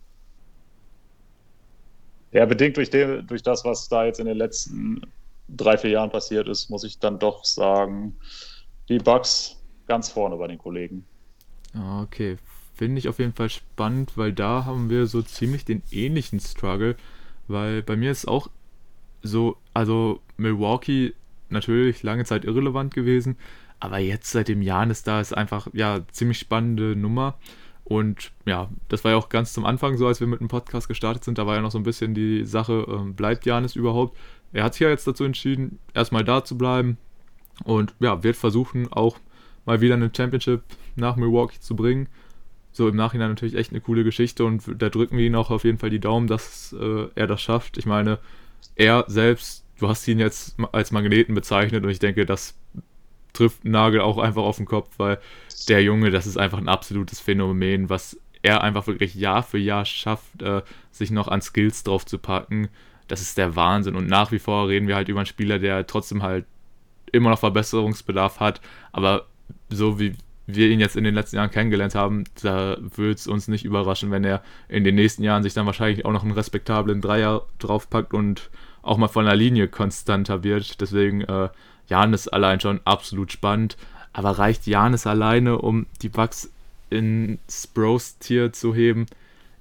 Ja, 2.33 2.47
bedingt 2.47 2.77
durch, 2.77 2.91
den, 2.91 3.25
durch 3.29 3.45
das, 3.45 3.65
was 3.65 3.89
da 3.89 4.07
jetzt 4.07 4.19
in 4.19 4.27
den 4.27 4.37
letzten 4.37 5.03
drei, 5.49 5.79
vier 5.79 5.91
Jahren 5.91 6.11
passiert 6.11 6.49
ist, 6.49 6.69
muss 6.69 6.83
ich 6.83 6.99
dann 6.99 7.21
doch 7.21 7.45
sagen, 7.45 8.17
die 8.89 8.99
Bucks 8.99 9.63
ganz 9.87 10.09
vorne 10.09 10.37
bei 10.37 10.49
den 10.49 10.59
Kollegen. 10.59 11.07
Okay. 11.75 12.37
Finde 12.75 12.99
ich 12.99 13.09
auf 13.09 13.19
jeden 13.19 13.33
Fall 13.33 13.51
spannend, 13.51 14.17
weil 14.17 14.33
da 14.33 14.65
haben 14.65 14.91
wir 14.91 15.07
so 15.07 15.23
ziemlich 15.23 15.65
den 15.65 15.83
ähnlichen 15.93 16.41
Struggle, 16.41 16.97
weil 17.47 17.83
bei 17.83 17.97
mir 17.97 18.11
ist 18.11 18.27
auch 18.27 18.49
so, 19.23 19.57
also 19.73 20.21
Milwaukee 20.37 21.15
natürlich 21.51 22.03
lange 22.03 22.25
Zeit 22.25 22.45
irrelevant 22.45 22.93
gewesen, 22.93 23.37
aber 23.79 23.99
jetzt 23.99 24.31
seit 24.31 24.49
dem 24.49 24.61
Jahr 24.61 24.89
ist 24.91 25.07
da 25.07 25.21
ist 25.21 25.37
einfach 25.37 25.69
ja 25.73 26.01
ziemlich 26.11 26.39
spannende 26.39 26.97
Nummer 26.97 27.39
und 27.85 28.33
ja, 28.47 28.71
das 28.89 29.05
war 29.05 29.13
ja 29.13 29.17
auch 29.19 29.29
ganz 29.29 29.53
zum 29.53 29.67
Anfang 29.67 29.97
so, 29.99 30.07
als 30.07 30.19
wir 30.19 30.27
mit 30.27 30.41
dem 30.41 30.49
Podcast 30.49 30.89
gestartet 30.89 31.23
sind, 31.23 31.39
da 31.39 31.47
war 31.47 31.55
ja 31.55 31.61
noch 31.61 31.71
so 31.71 31.79
ein 31.79 31.85
bisschen 31.85 32.15
die 32.15 32.45
Sache, 32.45 32.87
äh, 32.89 33.13
bleibt 33.13 33.47
Janis 33.47 33.77
überhaupt? 33.77 34.17
Er 34.53 34.65
hat 34.65 34.75
sich 34.75 34.81
ja 34.81 34.89
jetzt 34.89 35.07
dazu 35.07 35.25
entschieden, 35.25 35.79
erstmal 35.93 36.25
da 36.25 36.45
zu 36.45 36.57
bleiben 36.57 36.97
und 37.63 37.95
ja, 38.01 38.23
wird 38.23 38.37
versuchen 38.37 38.93
auch 38.93 39.19
mal 39.67 39.81
wieder 39.81 39.95
eine 39.95 40.11
Championship 40.15 40.63
nach 40.97 41.17
Milwaukee 41.17 41.61
zu 41.61 41.77
bringen. 41.77 42.09
So 42.73 42.89
im 42.89 42.97
Nachhinein 42.97 43.29
natürlich 43.29 43.55
echt 43.55 43.71
eine 43.71 43.81
coole 43.81 44.05
Geschichte 44.05 44.45
und 44.45 44.63
da 44.79 44.89
drücken 44.89 45.17
wir 45.17 45.25
ihn 45.25 45.37
auch 45.37 45.51
auf 45.51 45.65
jeden 45.65 45.79
Fall 45.79 45.91
die 45.91 46.01
Daumen, 46.01 46.27
dass 46.27 46.75
äh, 46.79 47.07
er 47.15 47.27
das 47.27 47.41
schafft. 47.41 47.79
Ich 47.79 47.87
meine, 47.87 48.19
er 48.75 49.05
selbst, 49.07 49.65
du 49.79 49.89
hast 49.89 50.07
ihn 50.09 50.19
jetzt 50.19 50.57
als 50.73 50.91
Magneten 50.91 51.35
bezeichnet 51.35 51.85
und 51.85 51.91
ich 51.91 52.01
denke, 52.01 52.27
das 52.27 52.55
trifft 53.33 53.65
Nagel 53.65 54.01
auch 54.01 54.19
einfach 54.19 54.43
auf 54.43 54.57
den 54.57 54.67
Kopf, 54.67 54.91
weil 54.97 55.19
der 55.69 55.83
Junge, 55.83 56.11
das 56.11 56.27
ist 56.27 56.37
einfach 56.37 56.59
ein 56.59 56.69
absolutes 56.69 57.21
Phänomen, 57.21 57.91
was 57.91 58.19
er 58.43 58.63
einfach 58.63 58.87
wirklich 58.87 59.15
Jahr 59.15 59.43
für 59.43 59.59
Jahr 59.59 59.85
schafft, 59.85 60.43
äh, 60.43 60.63
sich 60.91 61.11
noch 61.11 61.29
an 61.29 61.43
Skills 61.43 61.83
drauf 61.83 62.05
zu 62.05 62.19
packen. 62.19 62.69
Das 63.09 63.21
ist 63.21 63.39
der 63.39 63.57
Wahnsinn. 63.57 63.97
Und 63.97 64.07
nach 64.07 64.33
wie 64.33 64.39
vor 64.39 64.69
reden 64.69 64.89
wir 64.89 64.97
halt 64.97 65.09
über 65.09 65.21
einen 65.21 65.27
Spieler, 65.27 65.59
der 65.59 65.87
trotzdem 65.87 66.23
halt 66.23 66.45
immer 67.13 67.31
noch 67.31 67.39
Verbesserungsbedarf 67.39 68.41
hat, 68.41 68.61
aber 68.93 69.27
so 69.69 69.99
wie 69.99 70.15
wir 70.47 70.69
ihn 70.69 70.81
jetzt 70.81 70.97
in 70.97 71.05
den 71.05 71.15
letzten 71.15 71.37
Jahren 71.37 71.51
kennengelernt 71.51 71.95
haben, 71.95 72.25
da 72.43 72.77
würde 72.79 73.15
es 73.15 73.27
uns 73.27 73.49
nicht 73.49 73.65
überraschen, 73.65 74.11
wenn 74.11 74.25
er 74.25 74.43
in 74.69 74.85
den 74.85 74.95
nächsten 74.95 75.23
Jahren 75.23 75.43
sich 75.43 75.55
dann 75.55 75.67
wahrscheinlich 75.67 76.05
auch 76.05 76.13
noch 76.13 76.23
einen 76.23 76.33
respektablen 76.33 77.01
Dreier 77.01 77.47
draufpackt 77.59 78.13
und 78.13 78.51
auch 78.83 78.99
mal 78.99 79.09
von 79.09 79.25
der 79.25 79.37
Linie 79.37 79.69
konstanter 79.69 80.45
wird. 80.45 80.81
Deswegen, 80.81 81.23
äh, 81.23 81.49
Janis 81.89 82.29
allein 82.29 82.61
schon 82.61 82.81
absolut 82.85 83.33
spannend. 83.33 83.77
Aber 84.13 84.31
reicht 84.33 84.67
Janis 84.67 85.07
alleine, 85.07 85.59
um 85.59 85.87
die 86.03 86.09
Bugs 86.09 86.51
ins 86.91 87.67
Bros-Tier 87.67 88.53
zu 88.53 88.75
heben? 88.75 89.07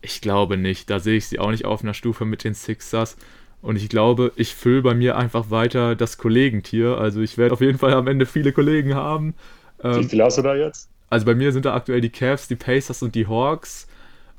Ich 0.01 0.21
glaube 0.21 0.57
nicht. 0.57 0.89
Da 0.89 0.99
sehe 0.99 1.17
ich 1.17 1.27
sie 1.27 1.39
auch 1.39 1.51
nicht 1.51 1.65
auf 1.65 1.81
einer 1.81 1.93
Stufe 1.93 2.25
mit 2.25 2.43
den 2.43 2.53
Sixers. 2.53 3.17
Und 3.61 3.77
ich 3.77 3.87
glaube, 3.87 4.33
ich 4.35 4.53
fülle 4.53 4.81
bei 4.81 4.93
mir 4.93 5.17
einfach 5.17 5.49
weiter 5.49 5.95
das 5.95 6.17
Kollegentier. 6.17 6.97
Also 6.97 7.21
ich 7.21 7.37
werde 7.37 7.53
auf 7.53 7.61
jeden 7.61 7.79
Fall 7.79 7.93
am 7.93 8.07
Ende 8.07 8.25
viele 8.25 8.51
Kollegen 8.51 8.93
haben. 8.93 9.33
Ähm, 9.83 10.03
Wie 10.03 10.03
viel 10.03 10.23
hast 10.23 10.37
du 10.37 10.41
da 10.41 10.55
jetzt? 10.55 10.89
Also 11.09 11.25
bei 11.25 11.35
mir 11.35 11.51
sind 11.51 11.65
da 11.65 11.75
aktuell 11.75 12.01
die 12.01 12.09
Cavs, 12.09 12.47
die 12.47 12.55
Pacers 12.55 13.03
und 13.03 13.15
die 13.15 13.27
Hawks. 13.27 13.87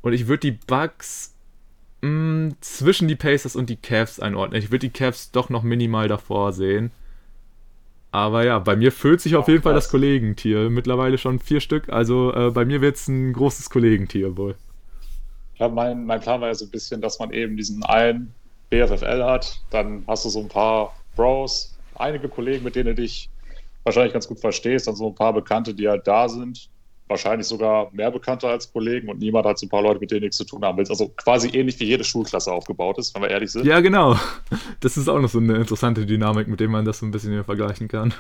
Und 0.03 0.13
ich 0.13 0.27
würde 0.27 0.41
die 0.41 0.59
Bucks 0.67 1.35
mh, 2.03 2.09
mm, 2.09 2.57
zwischen 2.61 3.09
die 3.09 3.17
Pacers 3.17 3.57
und 3.57 3.71
die 3.71 3.77
Cavs 3.77 4.21
einordnen. 4.21 4.61
Ich 4.61 4.71
würde 4.71 4.89
die 4.89 4.91
Cavs 4.91 5.31
doch 5.31 5.51
noch 5.51 5.63
minimal 5.63 6.09
davor 6.09 6.53
sehen. 6.53 6.91
Aber 8.11 8.45
ja, 8.45 8.61
bei 8.61 8.77
mir 8.77 8.93
füllt 8.93 9.21
sich 9.21 9.35
auf 9.35 9.49
oh, 9.49 9.51
jeden 9.51 9.63
Fall 9.63 9.75
das 9.75 9.89
Kollegentier. 9.89 10.71
Mittlerweile 10.71 11.19
schon 11.19 11.41
vier 11.41 11.61
Stück. 11.61 11.89
Also 11.89 12.33
äh, 12.33 12.51
bei 12.51 12.65
mir 12.65 12.81
wird 12.81 12.97
es 12.97 13.09
ein 13.09 13.33
großes 13.33 13.71
Kollegentier 13.71 14.37
wohl. 14.37 14.55
Ja, 15.57 15.69
mein, 15.69 16.05
mein 16.07 16.21
Plan 16.21 16.41
war 16.41 16.49
ja 16.49 16.55
so 16.55 16.65
ein 16.65 16.71
bisschen, 16.71 17.01
dass 17.01 17.19
man 17.19 17.33
eben 17.33 17.57
diesen 17.57 17.83
einen 17.85 18.33
BFFL 18.71 19.23
hat. 19.25 19.61
Dann 19.71 20.05
hast 20.07 20.25
du 20.25 20.29
so 20.29 20.41
ein 20.41 20.49
paar 20.49 20.95
Bros, 21.17 21.77
einige 21.97 22.29
Kollegen, 22.29 22.65
mit 22.65 22.77
denen 22.77 22.95
du 22.95 23.03
dich 23.03 23.31
wahrscheinlich 23.85 24.13
ganz 24.13 24.27
gut 24.27 24.41
verstehst, 24.41 24.87
dann 24.87 24.97
so 24.97 25.09
ein 25.09 25.15
paar 25.15 25.33
Bekannte, 25.33 25.75
die 25.75 25.89
halt 25.89 26.07
da 26.07 26.29
sind, 26.29 26.69
wahrscheinlich 27.07 27.47
sogar 27.47 27.91
mehr 27.93 28.11
Bekannte 28.11 28.49
als 28.49 28.73
Kollegen 28.73 29.09
und 29.09 29.19
niemand 29.19 29.47
hat 29.47 29.59
so 29.59 29.67
ein 29.67 29.69
paar 29.69 29.83
Leute, 29.83 30.01
mit 30.01 30.11
denen 30.11 30.23
nichts 30.23 30.39
zu 30.39 30.45
tun 30.45 30.65
haben 30.65 30.79
willst. 30.79 30.91
Also 30.91 31.09
quasi 31.09 31.49
ähnlich 31.49 31.79
wie 31.79 31.85
jede 31.85 32.03
Schulklasse 32.03 32.51
aufgebaut 32.51 32.99
ist, 32.99 33.15
wenn 33.15 33.23
wir 33.23 33.31
ehrlich 33.31 33.53
sind. 33.53 33.67
Ja, 33.67 33.81
genau. 33.81 34.17
Das 34.81 34.97
ist 34.97 35.09
auch 35.09 35.19
noch 35.19 35.29
so 35.29 35.39
eine 35.39 35.57
interessante 35.57 36.05
Dynamik, 36.05 36.49
mit 36.49 36.61
der 36.61 36.69
man 36.69 36.85
das 36.85 36.99
so 36.99 37.07
ein 37.07 37.11
bisschen 37.11 37.43
vergleichen 37.45 37.89
kann. 37.89 38.13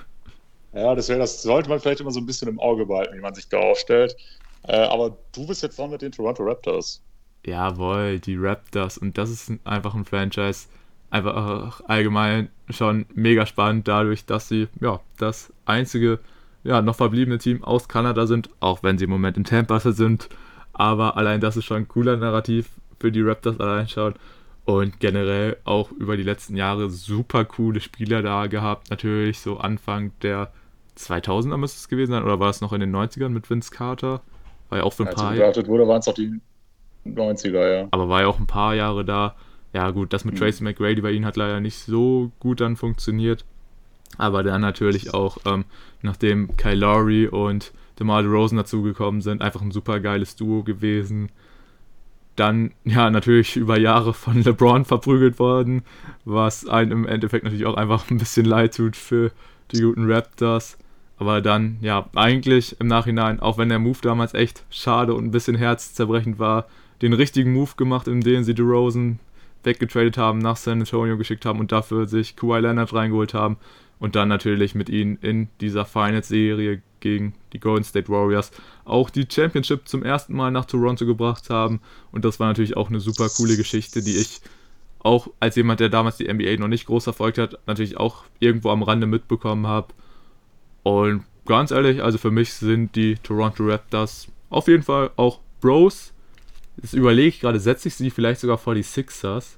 Ja, 0.72 0.94
deswegen, 0.94 1.20
das 1.20 1.42
sollte 1.42 1.68
man 1.68 1.78
vielleicht 1.78 2.00
immer 2.00 2.10
so 2.10 2.20
ein 2.20 2.26
bisschen 2.26 2.48
im 2.48 2.58
Auge 2.58 2.86
behalten, 2.86 3.16
wie 3.16 3.20
man 3.20 3.34
sich 3.34 3.48
da 3.48 3.58
aufstellt. 3.58 4.16
Äh, 4.66 4.76
aber 4.76 5.16
du 5.32 5.46
bist 5.46 5.62
jetzt 5.62 5.78
dran 5.78 5.90
mit 5.90 6.02
den 6.02 6.10
Toronto 6.10 6.42
Raptors. 6.42 7.02
Jawohl, 7.46 8.18
die 8.18 8.36
Raptors. 8.36 8.98
Und 8.98 9.18
das 9.18 9.30
ist 9.30 9.52
einfach 9.64 9.94
ein 9.94 10.04
Franchise, 10.04 10.66
einfach 11.14 11.80
allgemein 11.86 12.48
schon 12.68 13.06
mega 13.14 13.46
spannend, 13.46 13.86
dadurch, 13.86 14.26
dass 14.26 14.48
sie 14.48 14.68
ja 14.80 15.00
das 15.18 15.52
einzige 15.64 16.18
ja, 16.64 16.82
noch 16.82 16.96
verbliebene 16.96 17.38
Team 17.38 17.62
aus 17.62 17.88
Kanada 17.88 18.26
sind, 18.26 18.50
auch 18.58 18.82
wenn 18.82 18.98
sie 18.98 19.04
im 19.04 19.10
Moment 19.10 19.36
in 19.36 19.44
Tampa 19.44 19.78
sind. 19.78 20.28
Aber 20.72 21.16
allein 21.16 21.40
das 21.40 21.56
ist 21.56 21.66
schon 21.66 21.78
ein 21.78 21.88
cooler 21.88 22.16
Narrativ 22.16 22.68
für 22.98 23.12
die 23.12 23.22
Raptors 23.22 23.60
allein 23.60 23.86
schauen. 23.86 24.14
Und 24.64 24.98
generell 24.98 25.58
auch 25.64 25.92
über 25.92 26.16
die 26.16 26.22
letzten 26.22 26.56
Jahre 26.56 26.88
super 26.90 27.44
coole 27.44 27.80
Spieler 27.80 28.22
da 28.22 28.46
gehabt. 28.46 28.90
Natürlich 28.90 29.38
so 29.38 29.58
Anfang 29.58 30.10
der 30.22 30.50
2000er 30.98 31.58
müsste 31.58 31.78
es 31.78 31.88
gewesen 31.88 32.12
sein. 32.12 32.24
Oder 32.24 32.40
war 32.40 32.48
es 32.48 32.62
noch 32.62 32.72
in 32.72 32.80
den 32.80 32.94
90ern 32.96 33.28
mit 33.28 33.48
Vince 33.50 33.70
Carter? 33.70 34.22
War 34.70 34.78
ja 34.78 34.84
auch 34.84 34.94
für 34.94 35.04
ein 35.04 35.08
Als 35.10 35.16
paar 35.16 35.34
Jahre. 35.34 35.66
wurde, 35.68 35.86
waren 35.86 36.00
es 36.00 36.08
auch 36.08 36.14
die 36.14 36.40
90er, 37.06 37.82
ja. 37.82 37.88
Aber 37.90 38.08
war 38.08 38.22
ja 38.22 38.26
auch 38.26 38.38
ein 38.40 38.46
paar 38.46 38.74
Jahre 38.74 39.04
da. 39.04 39.36
Ja, 39.74 39.90
gut, 39.90 40.12
das 40.12 40.24
mit 40.24 40.34
mhm. 40.34 40.38
Tracy 40.38 40.62
McGrady 40.62 41.02
bei 41.02 41.10
ihnen 41.10 41.26
hat 41.26 41.36
leider 41.36 41.60
nicht 41.60 41.78
so 41.78 42.30
gut 42.38 42.60
dann 42.60 42.76
funktioniert. 42.76 43.44
Aber 44.16 44.44
dann 44.44 44.60
natürlich 44.60 45.12
auch, 45.12 45.38
ähm, 45.44 45.64
nachdem 46.00 46.56
Kyle 46.56 46.76
Lowry 46.76 47.26
und 47.26 47.72
DeMar 47.98 48.22
DeRozan 48.22 48.56
dazugekommen 48.58 49.20
sind, 49.20 49.42
einfach 49.42 49.62
ein 49.62 49.72
super 49.72 49.98
geiles 49.98 50.36
Duo 50.36 50.62
gewesen. 50.62 51.30
Dann, 52.36 52.72
ja, 52.84 53.10
natürlich 53.10 53.56
über 53.56 53.78
Jahre 53.78 54.14
von 54.14 54.42
LeBron 54.42 54.84
verprügelt 54.84 55.40
worden, 55.40 55.82
was 56.24 56.66
einem 56.68 56.92
im 56.92 57.06
Endeffekt 57.06 57.42
natürlich 57.42 57.66
auch 57.66 57.76
einfach 57.76 58.08
ein 58.10 58.18
bisschen 58.18 58.46
leid 58.46 58.76
tut 58.76 58.94
für 58.94 59.32
die 59.72 59.80
guten 59.80 60.10
Raptors. 60.10 60.78
Aber 61.16 61.40
dann, 61.40 61.78
ja, 61.80 62.08
eigentlich 62.14 62.80
im 62.80 62.86
Nachhinein, 62.86 63.40
auch 63.40 63.58
wenn 63.58 63.68
der 63.68 63.78
Move 63.80 63.98
damals 64.02 64.34
echt 64.34 64.64
schade 64.70 65.14
und 65.14 65.24
ein 65.24 65.30
bisschen 65.32 65.56
herzzerbrechend 65.56 66.38
war, 66.38 66.66
den 67.02 67.12
richtigen 67.12 67.52
Move 67.52 67.72
gemacht, 67.76 68.06
in 68.06 68.20
dem 68.20 68.44
sie 68.44 68.54
DeRozan 68.54 69.18
weggetradet 69.64 70.18
haben, 70.18 70.38
nach 70.38 70.56
San 70.56 70.80
Antonio 70.80 71.16
geschickt 71.16 71.44
haben 71.46 71.60
und 71.60 71.72
dafür 71.72 72.06
sich 72.06 72.36
Kawhi 72.36 72.60
Leonard 72.60 72.92
reingeholt 72.92 73.34
haben. 73.34 73.56
und 74.00 74.16
dann 74.16 74.28
natürlich 74.28 74.74
mit 74.74 74.88
ihnen 74.90 75.16
in 75.22 75.48
dieser 75.60 75.84
Finals-Serie 75.86 76.82
gegen 77.00 77.34
die 77.52 77.60
Golden 77.60 77.84
State 77.84 78.08
Warriors 78.08 78.50
auch 78.84 79.08
die 79.08 79.26
Championship 79.30 79.86
zum 79.86 80.02
ersten 80.02 80.34
Mal 80.34 80.50
nach 80.50 80.64
Toronto 80.64 81.06
gebracht 81.06 81.48
haben. 81.48 81.80
Und 82.10 82.24
das 82.24 82.40
war 82.40 82.48
natürlich 82.48 82.76
auch 82.76 82.88
eine 82.88 82.98
super 82.98 83.28
coole 83.28 83.56
Geschichte, 83.56 84.02
die 84.02 84.16
ich 84.16 84.40
auch 85.00 85.28
als 85.38 85.56
jemand, 85.56 85.80
der 85.80 85.90
damals 85.90 86.16
die 86.16 86.32
NBA 86.32 86.56
noch 86.56 86.68
nicht 86.68 86.86
groß 86.86 87.04
verfolgt 87.04 87.38
hat, 87.38 87.58
natürlich 87.66 87.98
auch 87.98 88.24
irgendwo 88.40 88.70
am 88.70 88.82
Rande 88.82 89.06
mitbekommen 89.06 89.66
habe. 89.66 89.88
Und 90.82 91.24
ganz 91.44 91.70
ehrlich, 91.70 92.02
also 92.02 92.16
für 92.16 92.30
mich 92.30 92.54
sind 92.54 92.96
die 92.96 93.16
Toronto 93.16 93.64
Raptors 93.64 94.28
auf 94.48 94.66
jeden 94.66 94.82
Fall 94.82 95.10
auch 95.16 95.40
Bros. 95.60 96.13
Jetzt 96.84 96.92
überlege 96.92 97.28
ich 97.28 97.40
gerade, 97.40 97.58
setze 97.60 97.88
ich 97.88 97.94
sie 97.94 98.10
vielleicht 98.10 98.42
sogar 98.42 98.58
vor 98.58 98.74
die 98.74 98.82
Sixers? 98.82 99.56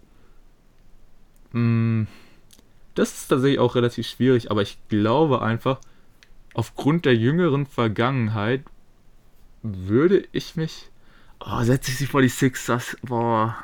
Hm, 1.50 2.06
das 2.94 3.18
ist 3.18 3.26
tatsächlich 3.26 3.58
auch 3.58 3.74
relativ 3.74 4.06
schwierig, 4.06 4.52
aber 4.52 4.62
ich 4.62 4.78
glaube 4.88 5.42
einfach, 5.42 5.80
aufgrund 6.54 7.04
der 7.04 7.16
jüngeren 7.16 7.66
Vergangenheit 7.66 8.62
würde 9.64 10.22
ich 10.30 10.54
mich. 10.54 10.88
Oh, 11.40 11.64
setze 11.64 11.90
ich 11.90 11.96
sie 11.96 12.06
vor 12.06 12.22
die 12.22 12.28
Sixers? 12.28 12.96
Boah. 13.02 13.56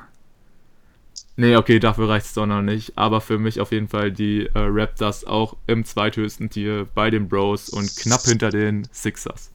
Nee, 1.37 1.55
okay, 1.55 1.79
dafür 1.79 2.09
reicht 2.09 2.27
es 2.27 2.35
doch 2.35 2.47
noch 2.47 2.63
nicht. 2.63 2.99
Aber 2.99 3.21
für 3.21 3.39
mich 3.39 3.61
auf 3.61 3.71
jeden 3.71 3.87
Fall 3.87 4.11
die 4.11 4.47
äh, 4.47 4.51
Raptors 4.55 5.25
auch 5.25 5.57
im 5.69 5.85
zweithöchsten 5.85 6.51
Tier 6.51 6.89
bei 6.97 7.11
den 7.11 7.29
Bros 7.29 7.69
und 7.69 7.95
knapp 7.95 8.23
hinter 8.23 8.51
den 8.51 8.89
Sixers. 8.91 9.52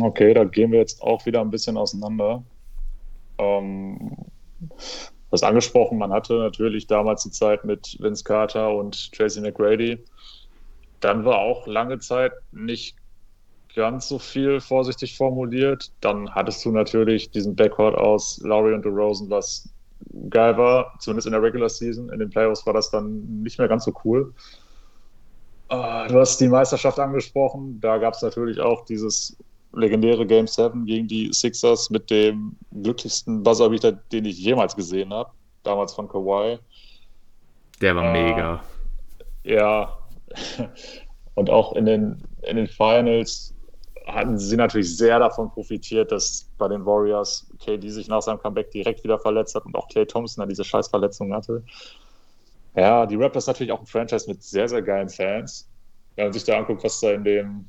Okay, 0.00 0.34
da 0.34 0.44
gehen 0.44 0.72
wir 0.72 0.80
jetzt 0.80 1.02
auch 1.02 1.24
wieder 1.26 1.40
ein 1.40 1.50
bisschen 1.50 1.76
auseinander. 1.76 2.42
Ähm, 3.38 4.16
das 5.30 5.42
angesprochen, 5.42 5.98
man 5.98 6.12
hatte 6.12 6.34
natürlich 6.34 6.86
damals 6.86 7.24
die 7.24 7.30
Zeit 7.30 7.64
mit 7.64 7.96
Vince 8.00 8.24
Carter 8.24 8.74
und 8.74 9.12
Tracy 9.12 9.40
McGrady. 9.40 9.98
Dann 11.00 11.24
war 11.24 11.38
auch 11.38 11.66
lange 11.66 11.98
Zeit 11.98 12.32
nicht 12.52 12.96
ganz 13.74 14.08
so 14.08 14.18
viel 14.18 14.60
vorsichtig 14.60 15.16
formuliert. 15.16 15.92
Dann 16.00 16.34
hattest 16.34 16.64
du 16.64 16.70
natürlich 16.70 17.30
diesen 17.30 17.56
Backcourt 17.56 17.96
aus 17.96 18.40
Lowry 18.44 18.74
und 18.74 18.84
DeRozan, 18.84 19.28
was 19.30 19.68
geil 20.30 20.56
war, 20.56 20.94
zumindest 21.00 21.26
in 21.26 21.32
der 21.32 21.42
Regular 21.42 21.68
Season. 21.68 22.10
In 22.10 22.20
den 22.20 22.30
Playoffs 22.30 22.64
war 22.66 22.72
das 22.72 22.90
dann 22.90 23.42
nicht 23.42 23.58
mehr 23.58 23.68
ganz 23.68 23.84
so 23.84 23.92
cool. 24.04 24.32
Uh, 25.70 26.06
du 26.08 26.20
hast 26.20 26.40
die 26.40 26.48
Meisterschaft 26.48 26.98
angesprochen. 26.98 27.80
Da 27.80 27.98
gab 27.98 28.14
es 28.14 28.22
natürlich 28.22 28.60
auch 28.60 28.84
dieses 28.84 29.36
legendäre 29.72 30.26
Game 30.26 30.46
7 30.46 30.84
gegen 30.86 31.08
die 31.08 31.32
Sixers 31.32 31.90
mit 31.90 32.10
dem 32.10 32.56
glücklichsten 32.82 33.42
Buzzerbeater, 33.42 33.92
den 33.92 34.24
ich 34.24 34.38
jemals 34.38 34.76
gesehen 34.76 35.12
habe. 35.12 35.30
Damals 35.62 35.94
von 35.94 36.08
Kawhi. 36.08 36.58
Der 37.80 37.96
war 37.96 38.08
uh, 38.08 38.12
mega. 38.12 38.64
Ja. 39.42 39.98
Und 41.34 41.50
auch 41.50 41.74
in 41.74 41.86
den, 41.86 42.22
in 42.42 42.56
den 42.56 42.68
Finals 42.68 43.54
hatten 44.06 44.38
sie 44.38 44.56
natürlich 44.56 44.96
sehr 44.96 45.18
davon 45.18 45.50
profitiert, 45.50 46.12
dass 46.12 46.50
bei 46.58 46.68
den 46.68 46.84
Warriors 46.84 47.46
KD 47.58 47.88
sich 47.88 48.08
nach 48.08 48.22
seinem 48.22 48.38
Comeback 48.38 48.70
direkt 48.70 49.02
wieder 49.02 49.18
verletzt 49.18 49.54
hat 49.54 49.64
und 49.64 49.74
auch 49.76 49.88
Clay 49.88 50.06
Thompson 50.06 50.42
dann 50.42 50.48
diese 50.50 50.64
Scheißverletzung 50.64 51.32
hatte. 51.32 51.62
Ja, 52.74 53.06
die 53.06 53.16
Raptors 53.16 53.46
natürlich 53.46 53.72
auch 53.72 53.80
ein 53.80 53.86
Franchise 53.86 54.28
mit 54.28 54.42
sehr, 54.42 54.68
sehr 54.68 54.82
geilen 54.82 55.08
Fans. 55.08 55.68
Wenn 56.16 56.26
man 56.26 56.32
sich 56.32 56.44
da 56.44 56.58
anguckt, 56.58 56.82
was 56.82 57.00
da 57.00 57.12
in 57.12 57.24
dem, 57.24 57.64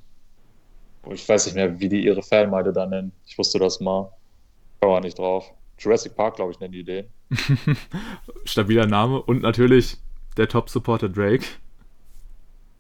ich 1.10 1.28
weiß 1.28 1.46
nicht 1.46 1.56
mehr, 1.56 1.80
wie 1.80 1.90
die 1.90 2.04
ihre 2.06 2.24
Fanmeide 2.24 2.74
da 2.74 2.86
nennen. 2.86 3.12
Ich 3.26 3.38
wusste 3.38 3.60
das 3.60 3.80
mal. 3.80 4.12
Kann 4.82 4.90
man 4.90 5.04
nicht 5.04 5.18
drauf. 5.18 5.52
Jurassic 5.78 6.16
Park, 6.16 6.36
glaube 6.38 6.52
ich, 6.52 6.60
nennen 6.60 6.74
die 6.74 6.80
Idee. 6.80 7.06
Stabiler 8.46 8.88
Name 8.88 9.22
und 9.22 9.42
natürlich 9.42 9.98
der 10.38 10.48
Top-Supporter 10.48 11.10
Drake. 11.10 11.46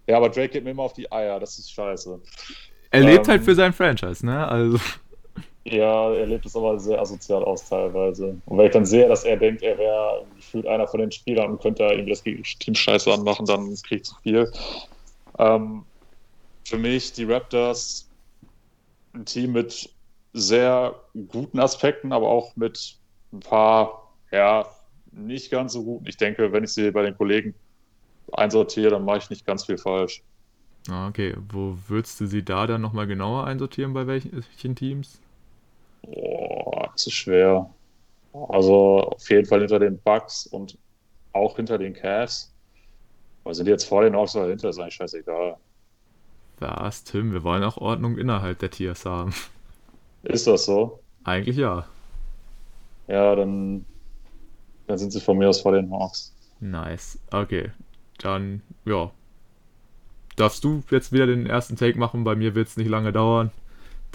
Ja, 0.07 0.17
aber 0.17 0.29
Drake 0.29 0.49
geht 0.49 0.63
mir 0.63 0.71
immer 0.71 0.83
auf 0.83 0.93
die 0.93 1.11
Eier, 1.11 1.39
das 1.39 1.57
ist 1.57 1.71
scheiße. 1.71 2.21
Er 2.91 3.01
lebt 3.01 3.17
halt 3.17 3.27
ähm, 3.27 3.31
halt 3.31 3.43
für 3.43 3.55
sein 3.55 3.73
Franchise, 3.73 4.25
ne? 4.25 4.47
Also. 4.47 4.79
Ja, 5.67 6.13
er 6.13 6.27
lebt 6.27 6.45
es 6.45 6.55
aber 6.55 6.79
sehr 6.79 7.01
asozial 7.01 7.43
aus 7.43 7.67
teilweise. 7.67 8.39
Und 8.45 8.57
wenn 8.57 8.67
ich 8.67 8.71
dann 8.71 8.85
sehe, 8.85 9.07
dass 9.07 9.23
er 9.23 9.35
denkt, 9.35 9.63
er 9.63 9.77
wäre 9.79 10.23
gefühlt 10.35 10.67
einer 10.67 10.87
von 10.87 10.99
den 10.99 11.11
Spielern 11.11 11.51
und 11.51 11.61
könnte 11.61 11.91
ihm 11.91 12.07
das 12.07 12.21
Team 12.21 12.75
scheiße 12.75 13.11
anmachen, 13.11 13.47
dann 13.47 13.75
kriege 13.81 14.01
ich 14.01 14.03
zu 14.03 14.15
viel. 14.21 14.51
Ähm, 15.39 15.83
für 16.65 16.77
mich 16.77 17.13
die 17.13 17.23
Raptors 17.23 18.07
ein 19.13 19.25
Team 19.25 19.53
mit 19.53 19.89
sehr 20.33 20.95
guten 21.29 21.59
Aspekten, 21.59 22.11
aber 22.13 22.29
auch 22.29 22.55
mit 22.55 22.97
ein 23.33 23.39
paar, 23.39 24.11
ja, 24.31 24.67
nicht 25.11 25.49
ganz 25.49 25.73
so 25.73 25.83
guten. 25.83 26.05
Ich 26.07 26.17
denke, 26.17 26.51
wenn 26.51 26.63
ich 26.63 26.73
sie 26.73 26.91
bei 26.91 27.01
den 27.01 27.17
Kollegen 27.17 27.55
einsortiere, 28.33 28.91
dann 28.91 29.05
mache 29.05 29.17
ich 29.17 29.29
nicht 29.31 29.45
ganz 29.45 29.65
viel 29.65 29.79
falsch. 29.79 30.21
Ah, 30.89 31.07
okay. 31.07 31.35
Wo 31.49 31.75
würdest 31.87 32.19
du 32.19 32.27
sie 32.27 32.43
da 32.43 32.67
dann 32.67 32.81
nochmal 32.81 33.07
genauer 33.07 33.45
einsortieren, 33.45 33.93
bei 33.93 34.05
welchen 34.05 34.75
Teams? 34.75 35.19
Boah, 36.05 36.89
das 36.91 37.07
ist 37.07 37.13
schwer. 37.13 37.69
Also 38.49 39.01
auf 39.01 39.29
jeden 39.29 39.45
Fall 39.45 39.59
hinter 39.59 39.79
den 39.79 39.99
Bucks 39.99 40.45
und 40.47 40.77
auch 41.33 41.55
hinter 41.55 41.77
den 41.77 41.93
Cavs. 41.93 42.53
Aber 43.43 43.53
sind 43.53 43.65
die 43.65 43.71
jetzt 43.71 43.85
vor 43.87 44.03
den 44.03 44.15
Hawks 44.15 44.35
oder 44.35 44.47
hinter, 44.47 44.69
ist 44.69 44.79
eigentlich 44.79 44.95
scheißegal. 44.95 45.57
Was, 46.59 47.03
Tim? 47.03 47.31
Wir 47.31 47.43
wollen 47.43 47.63
auch 47.63 47.77
Ordnung 47.77 48.17
innerhalb 48.17 48.59
der 48.59 48.71
Tiers 48.71 49.05
haben. 49.05 49.33
Ist 50.23 50.47
das 50.47 50.65
so? 50.65 50.99
Eigentlich 51.23 51.57
ja. 51.57 51.85
Ja, 53.07 53.35
dann, 53.35 53.85
dann 54.87 54.97
sind 54.97 55.11
sie 55.11 55.21
von 55.21 55.37
mir 55.37 55.49
aus 55.49 55.61
vor 55.61 55.73
den 55.73 55.91
Hawks. 55.91 56.33
Nice. 56.59 57.19
Okay. 57.31 57.71
Dann, 58.19 58.61
ja, 58.85 59.11
darfst 60.35 60.63
du 60.63 60.81
jetzt 60.89 61.11
wieder 61.11 61.27
den 61.27 61.45
ersten 61.45 61.75
Take 61.75 61.99
machen. 61.99 62.23
Bei 62.23 62.35
mir 62.35 62.55
wird 62.55 62.67
es 62.67 62.77
nicht 62.77 62.89
lange 62.89 63.11
dauern. 63.11 63.51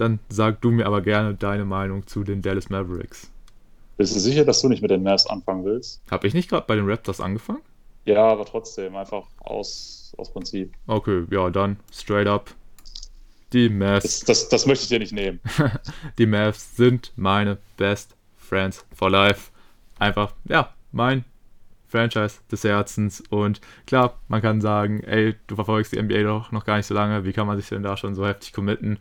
Dann 0.00 0.18
sag 0.30 0.62
du 0.62 0.70
mir 0.70 0.86
aber 0.86 1.02
gerne 1.02 1.34
deine 1.34 1.66
Meinung 1.66 2.06
zu 2.06 2.24
den 2.24 2.40
Dallas 2.40 2.70
Mavericks. 2.70 3.30
Bist 3.98 4.16
du 4.16 4.18
sicher, 4.18 4.46
dass 4.46 4.62
du 4.62 4.70
nicht 4.70 4.80
mit 4.80 4.90
den 4.90 5.02
Mavs 5.02 5.26
anfangen 5.26 5.62
willst? 5.66 6.00
Habe 6.10 6.26
ich 6.26 6.32
nicht 6.32 6.48
gerade 6.48 6.64
bei 6.66 6.74
den 6.74 6.88
Raptors 6.88 7.20
angefangen? 7.20 7.60
Ja, 8.06 8.24
aber 8.24 8.46
trotzdem, 8.46 8.96
einfach 8.96 9.26
aus, 9.40 10.14
aus 10.16 10.32
Prinzip. 10.32 10.72
Okay, 10.86 11.26
ja, 11.30 11.50
dann 11.50 11.76
straight 11.92 12.26
up. 12.26 12.50
Die 13.52 13.68
Mavs. 13.68 14.20
Das, 14.20 14.20
das, 14.20 14.48
das 14.48 14.66
möchte 14.66 14.84
ich 14.84 14.88
dir 14.88 15.00
nicht 15.00 15.12
nehmen. 15.12 15.38
die 16.18 16.24
Mavs 16.24 16.76
sind 16.76 17.12
meine 17.16 17.58
Best 17.76 18.16
Friends 18.38 18.86
for 18.94 19.10
Life. 19.10 19.50
Einfach, 19.98 20.32
ja, 20.48 20.72
mein 20.92 21.26
Franchise 21.88 22.38
des 22.50 22.64
Herzens. 22.64 23.22
Und 23.28 23.60
klar, 23.86 24.18
man 24.28 24.40
kann 24.40 24.62
sagen, 24.62 25.02
ey, 25.02 25.34
du 25.46 25.56
verfolgst 25.56 25.92
die 25.92 26.00
NBA 26.00 26.22
doch 26.22 26.52
noch 26.52 26.64
gar 26.64 26.78
nicht 26.78 26.86
so 26.86 26.94
lange, 26.94 27.26
wie 27.26 27.34
kann 27.34 27.46
man 27.46 27.58
sich 27.58 27.68
denn 27.68 27.82
da 27.82 27.98
schon 27.98 28.14
so 28.14 28.26
heftig 28.26 28.54
committen? 28.54 28.98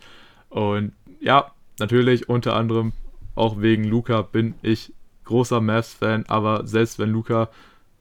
Und 0.49 0.93
ja, 1.19 1.51
natürlich 1.79 2.29
unter 2.29 2.55
anderem 2.55 2.93
auch 3.35 3.61
wegen 3.61 3.83
Luca 3.83 4.21
bin 4.21 4.55
ich 4.61 4.93
großer 5.25 5.61
Mavs-Fan, 5.61 6.25
aber 6.27 6.65
selbst 6.65 6.99
wenn 6.99 7.11
Luca, 7.11 7.49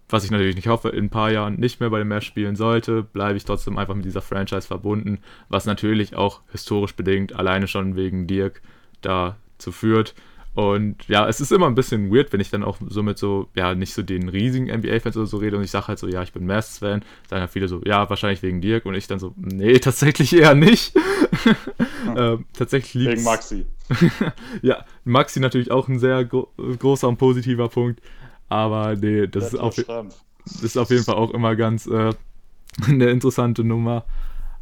was 0.09 0.25
ich 0.25 0.31
natürlich 0.31 0.57
nicht 0.57 0.69
hoffe, 0.69 0.89
in 0.89 1.05
ein 1.05 1.11
paar 1.11 1.31
Jahren 1.31 1.61
nicht 1.61 1.81
mehr 1.81 1.91
bei 1.91 1.99
den 1.99 2.09
Mavs 2.09 2.25
spielen 2.25 2.57
sollte, 2.57 3.03
bleibe 3.03 3.37
ich 3.37 3.45
trotzdem 3.45 3.77
einfach 3.77 3.95
mit 3.95 4.07
dieser 4.07 4.23
Franchise 4.23 4.67
verbunden, 4.67 5.19
was 5.49 5.67
natürlich 5.67 6.17
auch 6.17 6.41
historisch 6.51 6.97
bedingt 6.97 7.35
alleine 7.35 7.69
schon 7.69 7.97
wegen 7.97 8.27
Dirk 8.27 8.63
dazu 9.03 9.71
führt. 9.71 10.15
Und 10.59 11.07
ja, 11.07 11.29
es 11.29 11.41
ist 11.41 11.53
immer 11.53 11.69
ein 11.69 11.77
bisschen 11.77 12.13
weird, 12.13 12.33
wenn 12.33 12.41
ich 12.41 12.51
dann 12.51 12.65
auch 12.65 12.79
so 12.89 13.05
mit 13.05 13.17
so, 13.17 13.49
ja, 13.55 13.77
nicht 13.77 13.95
so 13.95 14.03
den 14.03 14.29
riesigen 14.29 14.67
NBA-Fans 14.67 15.17
oder 15.17 15.27
so 15.27 15.37
rede 15.37 15.57
und 15.57 15.63
ich 15.63 15.71
sage 15.71 15.87
halt 15.87 16.01
so, 16.01 16.09
ja, 16.09 16.21
ich 16.25 16.33
bin 16.33 16.47
Mavs-Fan. 16.47 17.05
Sagen 17.31 17.41
halt 17.43 17.53
viele 17.53 17.69
so, 17.69 17.81
ja, 17.87 18.11
wahrscheinlich 18.11 18.43
wegen 18.43 18.61
Dirk 18.61 18.85
und 18.85 18.97
ich 18.97 19.07
dann 19.07 19.21
so, 19.21 19.33
nee, 19.37 19.79
tatsächlich 19.79 20.33
eher 20.33 20.57
nicht. 20.57 20.97
ähm, 22.17 22.45
tatsächlich 22.55 22.95
liegt 22.95 23.13
Wegen 23.13 23.23
Maxi. 23.23 23.67
ja, 24.63 24.85
Maxi 25.05 25.39
natürlich 25.39 25.71
auch 25.71 25.87
ein 25.87 26.01
sehr 26.01 26.25
gro 26.25 26.49
großer 26.57 27.07
und 27.07 27.19
positiver 27.19 27.69
Punkt. 27.69 28.03
Aber 28.49 28.97
nee, 28.97 29.29
das, 29.29 29.53
ist 29.53 29.61
auf, 29.61 29.77
das 29.77 30.63
ist 30.65 30.77
auf 30.77 30.91
jeden 30.91 31.05
Fall 31.05 31.15
auch 31.15 31.31
immer 31.31 31.55
ganz 31.55 31.87
äh, 31.87 32.13
eine 32.85 33.11
interessante 33.11 33.63
Nummer. 33.63 34.07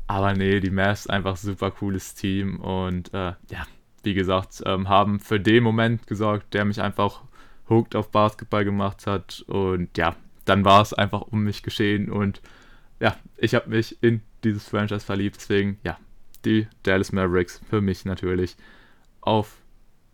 Aber 0.08 0.34
nee, 0.34 0.60
die 0.60 0.68
Mavs 0.68 1.06
einfach 1.06 1.38
super 1.38 1.70
cooles 1.70 2.14
Team 2.14 2.60
und 2.60 3.14
äh, 3.14 3.32
ja, 3.48 3.66
wie 4.06 4.14
gesagt, 4.14 4.62
ähm, 4.64 4.88
haben 4.88 5.18
für 5.18 5.40
den 5.40 5.64
Moment 5.64 6.06
gesorgt, 6.06 6.54
der 6.54 6.64
mich 6.64 6.80
einfach 6.80 7.22
hooked 7.68 7.96
auf 7.96 8.12
Basketball 8.12 8.64
gemacht 8.64 9.06
hat. 9.08 9.44
Und 9.48 9.98
ja, 9.98 10.14
dann 10.44 10.64
war 10.64 10.80
es 10.80 10.94
einfach 10.94 11.22
um 11.22 11.42
mich 11.42 11.64
geschehen. 11.64 12.10
Und 12.10 12.40
ja, 13.00 13.16
ich 13.36 13.56
habe 13.56 13.68
mich 13.68 14.00
in 14.02 14.22
dieses 14.44 14.68
Franchise 14.68 15.04
verliebt. 15.04 15.36
Deswegen, 15.36 15.80
ja, 15.82 15.98
die 16.44 16.68
Dallas 16.84 17.10
Mavericks 17.10 17.60
für 17.68 17.80
mich 17.80 18.04
natürlich 18.04 18.56
auf 19.20 19.56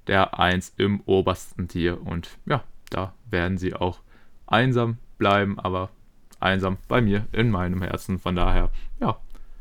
der 0.06 0.38
1 0.38 0.72
im 0.78 1.02
obersten 1.04 1.68
Tier. 1.68 2.00
Und 2.00 2.30
ja, 2.46 2.64
da 2.88 3.12
werden 3.28 3.58
sie 3.58 3.74
auch 3.74 4.00
einsam 4.46 4.96
bleiben, 5.18 5.60
aber 5.60 5.90
einsam 6.40 6.78
bei 6.88 7.02
mir 7.02 7.26
in 7.30 7.50
meinem 7.50 7.82
Herzen. 7.82 8.18
Von 8.18 8.36
daher, 8.36 8.70
ja, 9.00 9.20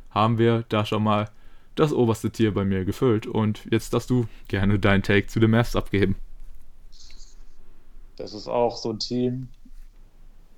haben 0.09 0.37
wir 0.37 0.63
da 0.69 0.85
schon 0.85 1.03
mal 1.03 1.29
das 1.75 1.93
oberste 1.93 2.31
Tier 2.31 2.53
bei 2.53 2.65
mir 2.65 2.85
gefüllt. 2.85 3.27
Und 3.27 3.67
jetzt 3.71 3.93
darfst 3.93 4.09
du 4.09 4.27
gerne 4.47 4.79
deinen 4.79 5.03
Take 5.03 5.27
zu 5.27 5.39
den 5.39 5.51
Mavs 5.51 5.75
abgeben. 5.75 6.15
Das 8.17 8.33
ist 8.33 8.47
auch 8.47 8.77
so 8.77 8.91
ein 8.91 8.99
Team, 8.99 9.47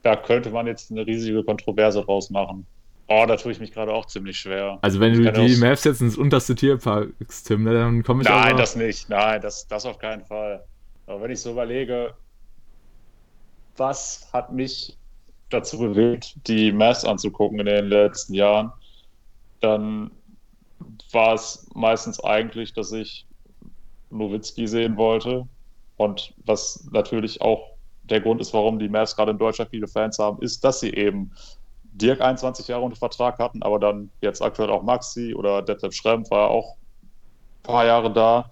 da 0.02 0.16
könnte 0.16 0.50
man 0.50 0.68
jetzt 0.68 0.92
eine 0.92 1.06
riesige 1.08 1.44
Kontroverse 1.44 2.02
draus 2.04 2.30
machen. 2.30 2.66
Oh, 3.08 3.26
da 3.28 3.36
tue 3.36 3.52
ich 3.52 3.60
mich 3.60 3.72
gerade 3.72 3.94
auch 3.94 4.06
ziemlich 4.06 4.38
schwer. 4.38 4.80
Also 4.82 5.00
wenn 5.00 5.14
du 5.14 5.32
die 5.32 5.56
Mavs 5.58 5.84
jetzt 5.84 6.02
ins 6.02 6.18
unterste 6.18 6.56
Tier 6.56 6.78
packst, 6.78 7.48
Tim, 7.48 7.64
ne, 7.64 7.74
dann 7.74 8.04
komme 8.04 8.24
ich 8.24 8.30
Nein, 8.30 8.52
aber... 8.52 8.58
das 8.58 8.76
nicht. 8.76 9.10
Nein, 9.10 9.42
das, 9.42 9.68
das 9.68 9.86
auf 9.86 9.98
keinen 9.98 10.26
Fall. 10.26 10.64
Aber 11.06 11.22
wenn 11.22 11.32
ich 11.32 11.42
so 11.42 11.52
überlege, 11.52 12.14
was 13.78 14.30
hat 14.32 14.52
mich 14.52 14.98
dazu 15.50 15.78
bewegt, 15.80 16.36
die 16.48 16.72
Mavs 16.72 17.06
anzugucken 17.06 17.60
in 17.60 17.66
den 17.66 17.86
letzten 17.86 18.34
Jahren, 18.34 18.72
dann 19.60 20.12
war 21.12 21.34
es 21.34 21.68
meistens 21.74 22.24
eigentlich, 22.24 22.74
dass 22.74 22.92
ich 22.92 23.26
Nowitzki 24.10 24.68
sehen 24.68 24.98
wollte. 24.98 25.48
Und 25.98 26.34
was 26.46 26.88
natürlich 26.92 27.42
auch 27.42 27.74
der 28.04 28.22
Grund 28.22 28.42
ist, 28.42 28.54
warum 28.54 28.80
die 28.80 28.90
Mavs 28.90 29.16
gerade 29.16 29.32
in 29.32 29.38
Deutschland 29.38 29.72
viele 29.72 29.88
Fans 29.88 30.20
haben, 30.20 30.42
ist, 30.42 30.64
dass 30.64 30.80
sie 30.80 30.94
eben 30.94 31.32
Dirk 31.94 32.22
21 32.22 32.68
Jahre 32.68 32.84
unter 32.84 32.98
Vertrag 32.98 33.38
hatten, 33.40 33.62
aber 33.62 33.80
dann 33.80 34.10
jetzt 34.22 34.42
aktuell 34.42 34.70
auch 34.70 34.82
Maxi 34.82 35.34
oder 35.36 35.62
Detlef 35.62 35.94
Schrempf 35.94 36.32
war 36.32 36.50
auch 36.50 36.76
ein 36.76 37.64
paar 37.64 37.86
Jahre 37.86 38.12
da. 38.12 38.52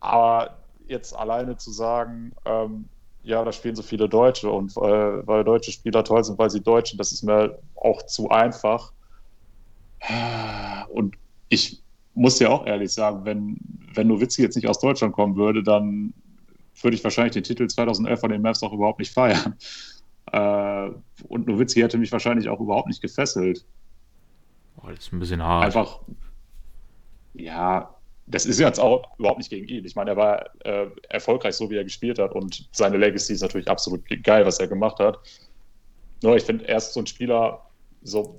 Aber 0.00 0.58
jetzt 0.86 1.16
alleine 1.16 1.56
zu 1.56 1.70
sagen, 1.70 2.32
ähm, 2.44 2.88
ja, 3.22 3.44
da 3.44 3.52
spielen 3.52 3.76
so 3.76 3.82
viele 3.82 4.08
Deutsche 4.08 4.50
und 4.50 4.76
äh, 4.76 5.26
weil 5.26 5.44
deutsche 5.44 5.72
Spieler 5.72 6.04
toll 6.04 6.24
sind, 6.24 6.38
weil 6.38 6.50
sie 6.50 6.60
Deutsch 6.60 6.90
sind, 6.90 6.98
das 6.98 7.12
ist 7.12 7.22
mir 7.22 7.58
auch 7.74 8.02
zu 8.02 8.30
einfach. 8.30 8.92
Und 10.92 11.16
ich 11.48 11.82
muss 12.14 12.38
ja 12.38 12.48
auch 12.48 12.66
ehrlich 12.66 12.92
sagen, 12.92 13.24
wenn, 13.24 13.56
wenn 13.94 14.08
Nowitzki 14.08 14.42
jetzt 14.42 14.56
nicht 14.56 14.68
aus 14.68 14.78
Deutschland 14.78 15.14
kommen 15.14 15.36
würde, 15.36 15.62
dann 15.62 16.12
würde 16.82 16.96
ich 16.96 17.04
wahrscheinlich 17.04 17.32
den 17.32 17.42
Titel 17.42 17.66
2011 17.66 18.20
von 18.20 18.30
den 18.30 18.42
Mavs 18.42 18.62
auch 18.62 18.72
überhaupt 18.72 18.98
nicht 18.98 19.12
feiern. 19.12 19.56
Äh, 20.32 20.90
und 21.28 21.48
Nowitzki 21.48 21.80
hätte 21.80 21.98
mich 21.98 22.12
wahrscheinlich 22.12 22.48
auch 22.48 22.60
überhaupt 22.60 22.86
nicht 22.86 23.02
gefesselt. 23.02 23.64
Oh, 24.76 24.86
das 24.88 25.06
ist 25.06 25.12
ein 25.12 25.18
bisschen 25.18 25.42
hart. 25.42 25.64
Einfach, 25.64 25.98
ja, 27.34 27.92
das 28.26 28.46
ist 28.46 28.60
jetzt 28.60 28.78
auch 28.78 29.18
überhaupt 29.18 29.38
nicht 29.38 29.50
gegen 29.50 29.66
ihn. 29.66 29.84
Ich 29.84 29.96
meine, 29.96 30.10
er 30.10 30.16
war 30.16 30.50
äh, 30.64 30.86
erfolgreich, 31.08 31.56
so 31.56 31.68
wie 31.68 31.76
er 31.76 31.84
gespielt 31.84 32.20
hat 32.20 32.32
und 32.32 32.68
seine 32.70 32.96
Legacy 32.96 33.32
ist 33.32 33.40
natürlich 33.40 33.68
absolut 33.68 34.04
geil, 34.22 34.46
was 34.46 34.60
er 34.60 34.68
gemacht 34.68 35.00
hat. 35.00 35.18
Nur 36.22 36.36
ich 36.36 36.44
finde, 36.44 36.68
er 36.68 36.76
ist 36.76 36.92
so 36.92 37.00
ein 37.00 37.06
Spieler, 37.06 37.62
so 38.02 38.36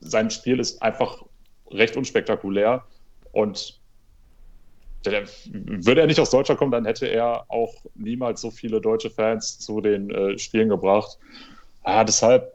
sein 0.00 0.30
Spiel 0.30 0.60
ist 0.60 0.82
einfach 0.82 1.24
recht 1.70 1.96
unspektakulär 1.96 2.84
und 3.32 3.80
würde 5.04 6.02
er 6.02 6.06
nicht 6.06 6.20
aus 6.20 6.30
Deutschland 6.30 6.58
kommen, 6.58 6.72
dann 6.72 6.84
hätte 6.84 7.06
er 7.06 7.46
auch 7.48 7.74
niemals 7.94 8.42
so 8.42 8.50
viele 8.50 8.82
deutsche 8.82 9.08
Fans 9.08 9.58
zu 9.58 9.80
den 9.80 10.10
äh, 10.10 10.38
Spielen 10.38 10.68
gebracht. 10.68 11.18
Ah, 11.82 12.04
deshalb 12.04 12.52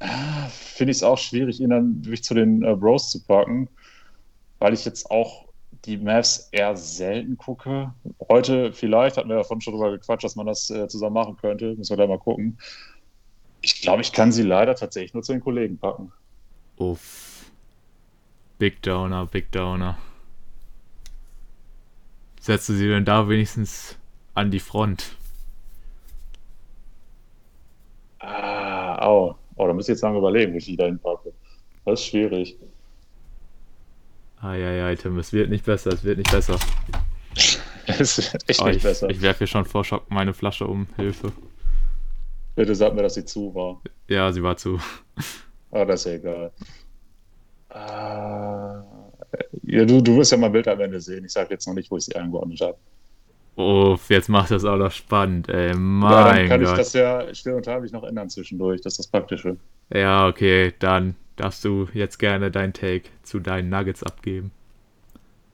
ah, 0.00 0.48
finde 0.50 0.90
ich 0.90 0.98
es 0.98 1.02
auch 1.02 1.16
schwierig, 1.16 1.60
ihn 1.60 1.70
dann 1.70 2.04
wirklich 2.04 2.24
zu 2.24 2.34
den 2.34 2.62
äh, 2.62 2.76
Bros 2.76 3.10
zu 3.10 3.24
packen 3.24 3.70
weil 4.58 4.74
ich 4.74 4.84
jetzt 4.84 5.10
auch 5.10 5.46
die 5.84 5.96
Mavs 5.96 6.48
eher 6.52 6.76
selten 6.76 7.36
gucke. 7.36 7.94
Heute 8.28 8.72
vielleicht, 8.72 9.16
hatten 9.16 9.28
wir 9.28 9.36
davon 9.36 9.60
schon 9.60 9.74
drüber 9.74 9.92
gequatscht, 9.92 10.24
dass 10.24 10.36
man 10.36 10.46
das 10.46 10.68
äh, 10.70 10.88
zusammen 10.88 11.14
machen 11.14 11.36
könnte. 11.36 11.74
Müssen 11.76 11.96
wir 11.96 11.96
da 11.96 12.06
mal 12.06 12.18
gucken. 12.18 12.58
Ich 13.60 13.80
glaube, 13.80 14.02
ich 14.02 14.12
kann 14.12 14.32
sie 14.32 14.42
leider 14.42 14.74
tatsächlich 14.74 15.14
nur 15.14 15.22
zu 15.22 15.32
den 15.32 15.40
Kollegen 15.40 15.78
packen. 15.78 16.12
Uff. 16.76 17.37
Big 18.58 18.82
Downer, 18.82 19.26
Big 19.26 19.52
Downer. 19.52 19.98
Setzt 22.40 22.68
du 22.68 22.72
sie 22.72 22.88
denn 22.88 23.04
da 23.04 23.28
wenigstens 23.28 23.96
an 24.34 24.50
die 24.50 24.58
Front? 24.58 25.16
Ah, 28.18 29.06
oh. 29.08 29.34
oh 29.56 29.66
da 29.66 29.72
müsste 29.72 29.92
ich 29.92 29.96
jetzt 29.96 30.02
lange 30.02 30.18
überlegen, 30.18 30.52
wie 30.54 30.58
ich 30.58 30.64
die 30.64 30.76
da 30.76 30.86
hinpacke. 30.86 31.32
Das 31.84 32.00
ist 32.00 32.06
schwierig. 32.06 32.56
Eieiei, 34.40 34.94
Tim, 34.96 35.18
es 35.18 35.32
wird 35.32 35.50
nicht 35.50 35.64
besser, 35.64 35.92
es 35.92 36.04
wird 36.04 36.18
nicht 36.18 36.30
besser. 36.30 36.58
es 37.86 38.32
wird 38.32 38.48
echt 38.48 38.60
oh, 38.60 38.66
nicht 38.66 38.76
ich, 38.76 38.82
besser. 38.82 39.08
Ich 39.08 39.20
werfe 39.20 39.38
hier 39.38 39.46
schon 39.46 39.64
vor 39.64 39.84
Schock 39.84 40.10
meine 40.10 40.34
Flasche 40.34 40.66
um. 40.66 40.86
Hilfe. 40.96 41.32
Bitte 42.56 42.74
sag 42.74 42.94
mir, 42.94 43.02
dass 43.02 43.14
sie 43.14 43.24
zu 43.24 43.54
war. 43.54 43.80
Ja, 44.08 44.32
sie 44.32 44.42
war 44.42 44.56
zu. 44.56 44.80
Ah, 45.70 45.84
das 45.84 46.00
ist 46.00 46.06
ja 46.06 46.12
egal. 46.12 46.52
Ah, 47.70 48.82
ja, 49.62 49.84
du, 49.84 50.00
du 50.00 50.16
wirst 50.16 50.32
ja 50.32 50.38
mein 50.38 50.52
Bild 50.52 50.68
am 50.68 50.80
Ende 50.80 51.00
sehen. 51.00 51.24
Ich 51.24 51.32
sage 51.32 51.50
jetzt 51.50 51.66
noch 51.66 51.74
nicht, 51.74 51.90
wo 51.90 51.96
ich 51.96 52.04
sie 52.04 52.16
eingeordnet 52.16 52.60
habe. 52.60 52.78
Uff, 53.56 54.08
jetzt 54.08 54.28
macht 54.28 54.52
das 54.52 54.64
auch 54.64 54.76
noch 54.76 54.92
spannend, 54.92 55.48
ey. 55.48 55.74
Mein 55.74 56.10
ja, 56.10 56.32
dann 56.32 56.48
kann 56.48 56.60
Gott. 56.60 56.70
ich 56.70 56.76
das 56.78 56.92
ja 56.92 57.34
still 57.34 57.54
und 57.54 57.66
heimlich 57.66 57.92
noch 57.92 58.04
ändern 58.04 58.30
zwischendurch. 58.30 58.80
Das 58.80 58.92
ist 58.94 58.98
das 58.98 59.06
Praktische. 59.08 59.56
Ja, 59.92 60.28
okay, 60.28 60.72
dann 60.78 61.16
darfst 61.36 61.64
du 61.64 61.88
jetzt 61.92 62.18
gerne 62.18 62.50
dein 62.50 62.72
Take 62.72 63.08
zu 63.22 63.40
deinen 63.40 63.68
Nuggets 63.68 64.02
abgeben. 64.02 64.52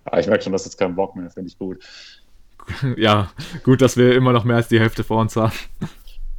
Ah, 0.05 0.19
ich 0.19 0.27
merke 0.27 0.45
schon, 0.45 0.53
dass 0.53 0.65
jetzt 0.65 0.77
keinen 0.77 0.95
Bock 0.95 1.17
mehr, 1.17 1.31
finde 1.31 1.49
ich 1.49 1.59
gut. 1.59 1.83
ja, 2.97 3.31
gut, 3.63 3.81
dass 3.81 3.97
wir 3.97 4.15
immer 4.15 4.33
noch 4.33 4.45
mehr 4.45 4.57
als 4.57 4.69
die 4.69 4.81
Hälfte 4.81 5.03
vor 5.05 5.21
uns 5.21 5.37
haben. 5.37 5.53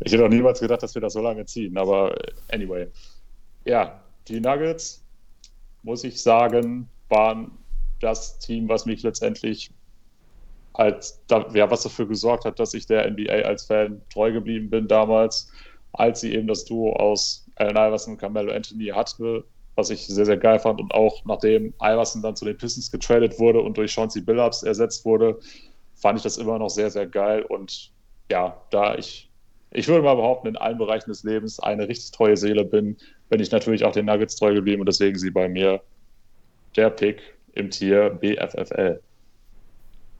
Ich 0.01 0.11
hätte 0.11 0.25
auch 0.25 0.29
niemals 0.29 0.59
gedacht, 0.59 0.83
dass 0.83 0.93
wir 0.93 1.01
das 1.01 1.13
so 1.13 1.21
lange 1.21 1.45
ziehen, 1.45 1.77
aber 1.77 2.15
anyway. 2.51 2.87
Ja, 3.63 4.01
die 4.27 4.39
Nuggets, 4.39 5.04
muss 5.85 6.03
ich 6.03 6.21
sagen, 6.21 6.89
waren 7.09 7.51
das 8.01 8.39
Team, 8.39 8.67
was 8.67 8.85
mich 8.85 9.03
letztendlich 9.03 9.69
als, 10.73 11.23
ja, 11.29 11.71
was 11.71 11.83
dafür 11.83 12.07
gesorgt 12.07 12.43
hat, 12.43 12.59
dass 12.59 12.73
ich 12.73 12.87
der 12.87 13.09
NBA 13.09 13.43
als 13.45 13.65
Fan 13.65 14.01
treu 14.11 14.31
geblieben 14.33 14.69
bin 14.69 14.87
damals, 14.87 15.49
als 15.93 16.19
sie 16.19 16.33
eben 16.33 16.47
das 16.47 16.65
Duo 16.65 16.93
aus 16.93 17.47
allen 17.55 17.77
Iverson 17.77 18.13
und 18.13 18.19
Carmelo 18.19 18.51
Anthony 18.51 18.87
hatte, 18.87 19.45
was 19.75 19.91
ich 19.91 20.05
sehr, 20.07 20.25
sehr 20.25 20.37
geil 20.37 20.59
fand. 20.59 20.81
Und 20.81 20.93
auch 20.93 21.23
nachdem 21.23 21.73
Iverson 21.81 22.21
dann 22.21 22.35
zu 22.35 22.45
den 22.45 22.57
Pistons 22.57 22.91
getradet 22.91 23.39
wurde 23.39 23.61
und 23.61 23.77
durch 23.77 23.93
Chauncey 23.93 24.21
Billups 24.21 24.63
ersetzt 24.63 25.05
wurde, 25.05 25.39
fand 25.93 26.17
ich 26.17 26.23
das 26.23 26.37
immer 26.37 26.59
noch 26.59 26.69
sehr, 26.69 26.89
sehr 26.89 27.05
geil. 27.05 27.43
Und 27.43 27.91
ja, 28.29 28.59
da 28.71 28.95
ich, 28.95 29.29
ich 29.71 29.87
würde 29.87 30.03
mal 30.03 30.15
behaupten, 30.15 30.47
in 30.47 30.57
allen 30.57 30.77
Bereichen 30.77 31.09
des 31.11 31.23
Lebens 31.23 31.59
eine 31.59 31.87
richtig 31.87 32.11
treue 32.11 32.35
Seele 32.35 32.65
bin, 32.65 32.97
bin 33.29 33.39
ich 33.39 33.51
natürlich 33.51 33.83
auch 33.83 33.91
den 33.91 34.05
Nuggets 34.05 34.35
treu 34.35 34.53
geblieben 34.53 34.81
und 34.81 34.87
deswegen 34.87 35.17
sie 35.17 35.31
bei 35.31 35.47
mir 35.49 35.81
der 36.75 36.89
Pick 36.89 37.21
im 37.53 37.69
Tier 37.69 38.09
BFFL. 38.09 38.99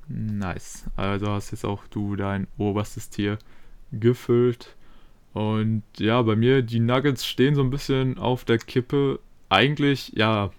Nice. 0.08 0.86
Also 0.96 1.30
hast 1.30 1.52
jetzt 1.52 1.66
auch 1.66 1.88
du 1.88 2.16
dein 2.16 2.48
oberstes 2.58 3.10
Tier 3.10 3.38
gefüllt. 3.92 4.76
Und 5.34 5.84
ja, 5.98 6.22
bei 6.22 6.36
mir, 6.36 6.62
die 6.62 6.80
Nuggets 6.80 7.26
stehen 7.26 7.56
so 7.56 7.62
ein 7.62 7.70
bisschen 7.70 8.18
auf 8.18 8.46
der 8.46 8.58
Kippe. 8.58 9.20
Eigentlich, 9.50 10.14
ja. 10.16 10.52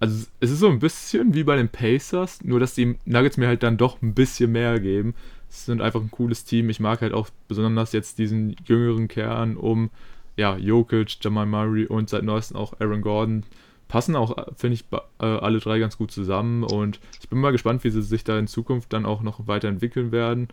Also 0.00 0.26
es 0.40 0.50
ist 0.50 0.60
so 0.60 0.68
ein 0.68 0.78
bisschen 0.78 1.34
wie 1.34 1.44
bei 1.44 1.56
den 1.56 1.68
Pacers, 1.68 2.42
nur 2.44 2.60
dass 2.60 2.74
die 2.74 2.96
Nuggets 3.04 3.36
mir 3.36 3.48
halt 3.48 3.62
dann 3.62 3.76
doch 3.76 4.00
ein 4.00 4.14
bisschen 4.14 4.52
mehr 4.52 4.78
geben. 4.80 5.14
Es 5.50 5.66
sind 5.66 5.80
einfach 5.80 6.00
ein 6.00 6.10
cooles 6.10 6.44
Team. 6.44 6.70
Ich 6.70 6.80
mag 6.80 7.00
halt 7.00 7.12
auch 7.12 7.28
besonders 7.48 7.92
jetzt 7.92 8.18
diesen 8.18 8.56
jüngeren 8.64 9.08
Kern 9.08 9.56
um 9.56 9.90
ja, 10.38 10.56
Jokic, 10.56 11.18
Jamal 11.20 11.46
Murray 11.46 11.86
und 11.86 12.08
seit 12.08 12.22
neuestem 12.22 12.56
auch 12.56 12.80
Aaron 12.80 13.02
Gordon. 13.02 13.42
Passen 13.88 14.16
auch, 14.16 14.36
finde 14.56 14.74
ich, 14.74 14.84
äh, 14.92 15.24
alle 15.24 15.58
drei 15.58 15.78
ganz 15.78 15.98
gut 15.98 16.10
zusammen 16.10 16.62
und 16.62 17.00
ich 17.20 17.28
bin 17.28 17.40
mal 17.40 17.52
gespannt, 17.52 17.82
wie 17.84 17.90
sie 17.90 18.02
sich 18.02 18.22
da 18.22 18.38
in 18.38 18.46
Zukunft 18.46 18.92
dann 18.92 19.04
auch 19.04 19.22
noch 19.22 19.46
weiterentwickeln 19.48 20.12
werden. 20.12 20.48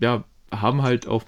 Ja, 0.00 0.24
haben 0.50 0.82
halt 0.82 1.08
auch 1.08 1.22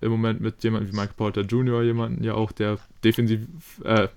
im 0.00 0.10
Moment 0.10 0.40
mit 0.40 0.64
jemandem 0.64 0.90
wie 0.90 0.96
Michael 0.96 1.14
Porter 1.16 1.42
Jr., 1.42 1.82
jemanden 1.82 2.24
ja 2.24 2.34
auch, 2.34 2.50
der 2.50 2.78
defensiv, 3.04 3.46
äh, 3.84 4.08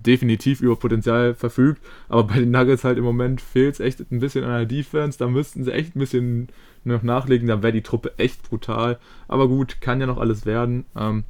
definitiv 0.00 0.60
über 0.60 0.76
Potenzial 0.76 1.34
verfügt. 1.34 1.80
Aber 2.08 2.24
bei 2.24 2.40
den 2.40 2.50
Nuggets 2.50 2.82
halt 2.82 2.98
im 2.98 3.04
Moment 3.04 3.40
fehlt 3.40 3.74
es 3.74 3.80
echt 3.80 4.00
ein 4.10 4.20
bisschen 4.20 4.44
an 4.44 4.50
der 4.50 4.66
Defense. 4.66 5.18
Da 5.18 5.28
müssten 5.28 5.62
sie 5.62 5.72
echt 5.72 5.94
ein 5.94 5.98
bisschen 6.00 6.48
noch 6.84 7.02
nachlegen. 7.02 7.48
Da 7.48 7.62
wäre 7.62 7.72
die 7.72 7.82
Truppe 7.82 8.14
echt 8.18 8.48
brutal. 8.48 8.98
Aber 9.28 9.48
gut, 9.48 9.80
kann 9.80 10.00
ja 10.00 10.06
noch 10.06 10.18
alles 10.18 10.46
werden. 10.46 10.86
Ähm, 10.96 11.24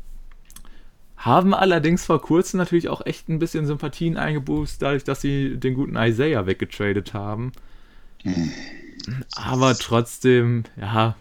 haben 1.16 1.54
allerdings 1.54 2.04
vor 2.04 2.20
kurzem 2.20 2.58
natürlich 2.58 2.88
auch 2.88 3.04
echt 3.04 3.28
ein 3.28 3.38
bisschen 3.38 3.66
Sympathien 3.66 4.16
eingeboost, 4.16 4.82
dadurch, 4.82 5.04
dass 5.04 5.20
sie 5.20 5.56
den 5.58 5.74
guten 5.74 5.96
Isaiah 5.96 6.46
weggetradet 6.46 7.14
haben. 7.14 7.52
Hm. 8.22 8.50
Aber 9.34 9.74
trotzdem, 9.74 10.64
ja, 10.80 11.16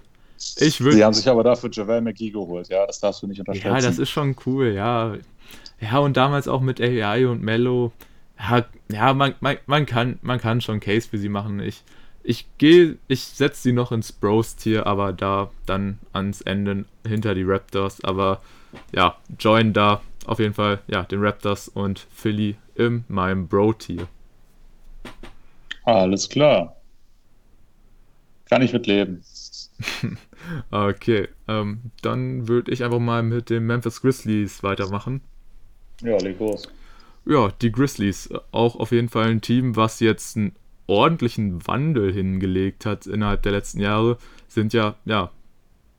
ich 0.58 0.82
würde. 0.82 0.98
Sie 0.98 1.04
haben 1.04 1.14
sich 1.14 1.28
aber 1.30 1.44
dafür 1.44 1.70
Javel 1.72 2.02
McGee 2.02 2.32
geholt, 2.32 2.68
ja, 2.70 2.86
das 2.86 3.00
darfst 3.00 3.24
du 3.24 3.28
nicht 3.28 3.40
unterschätzen. 3.40 3.68
Ja, 3.68 3.82
das 3.82 4.00
ist 4.00 4.10
schon 4.10 4.36
cool, 4.46 4.74
ja. 4.74 5.16
Ja, 5.80 6.00
und 6.00 6.18
damals 6.18 6.48
auch 6.48 6.62
mit 6.62 6.82
AI 6.82 7.28
und 7.28 7.42
Mello. 7.42 7.92
Ja, 8.40 8.66
ja 8.92 9.14
man, 9.14 9.36
man, 9.40 9.58
man, 9.66 9.86
kann, 9.86 10.20
man 10.22 10.40
kann 10.40 10.62
schon 10.62 10.80
Case 10.80 11.08
für 11.10 11.18
sie 11.18 11.30
machen. 11.30 11.60
Ich, 11.60 11.84
ich 12.24 12.48
gehe, 12.58 12.98
ich 13.08 13.24
setze 13.24 13.62
sie 13.62 13.72
noch 13.72 13.92
ins 13.92 14.12
Bros-Tier, 14.12 14.88
aber 14.88 15.14
da 15.14 15.52
dann 15.66 16.00
ans 16.12 16.42
Ende 16.42 16.86
hinter 17.06 17.36
die 17.36 17.44
Raptors. 17.44 18.04
Aber 18.04 18.42
ja, 18.94 19.16
join 19.40 19.74
da 19.74 20.02
auf 20.26 20.40
jeden 20.40 20.54
Fall, 20.54 20.80
ja, 20.88 21.04
den 21.04 21.24
Raptors 21.24 21.68
und 21.68 22.08
Philly 22.12 22.56
in 22.76 23.06
meinem 23.08 23.48
Bro-Tier. 23.48 24.08
Alles 25.84 26.28
klar. 26.30 26.76
Kann 28.50 28.62
ich 28.62 28.74
mitleben. 28.74 29.24
okay, 30.72 31.28
ähm, 31.48 31.92
dann 32.02 32.48
würde 32.48 32.72
ich 32.72 32.84
einfach 32.84 33.00
mal 33.00 33.24
mit 33.24 33.50
den 33.50 33.66
Memphis 33.66 34.02
Grizzlies 34.02 34.64
weitermachen. 34.64 35.22
Ja, 36.02 36.18
leg 36.18 36.40
los. 36.40 36.68
Ja, 37.26 37.52
die 37.62 37.72
Grizzlies, 37.72 38.30
auch 38.52 38.76
auf 38.76 38.92
jeden 38.92 39.10
Fall 39.10 39.30
ein 39.30 39.42
Team, 39.42 39.76
was 39.76 40.00
jetzt 40.00 40.38
einen 40.38 40.56
ordentlichen 40.88 41.66
Wandel 41.68 42.14
hingelegt 42.14 42.86
hat 42.86 43.08
innerhalb 43.08 43.42
der 43.44 43.52
letzten 43.52 43.80
Jahre, 43.80 44.18
sind 44.48 44.74
ja, 44.74 44.96
ja, 45.06 45.32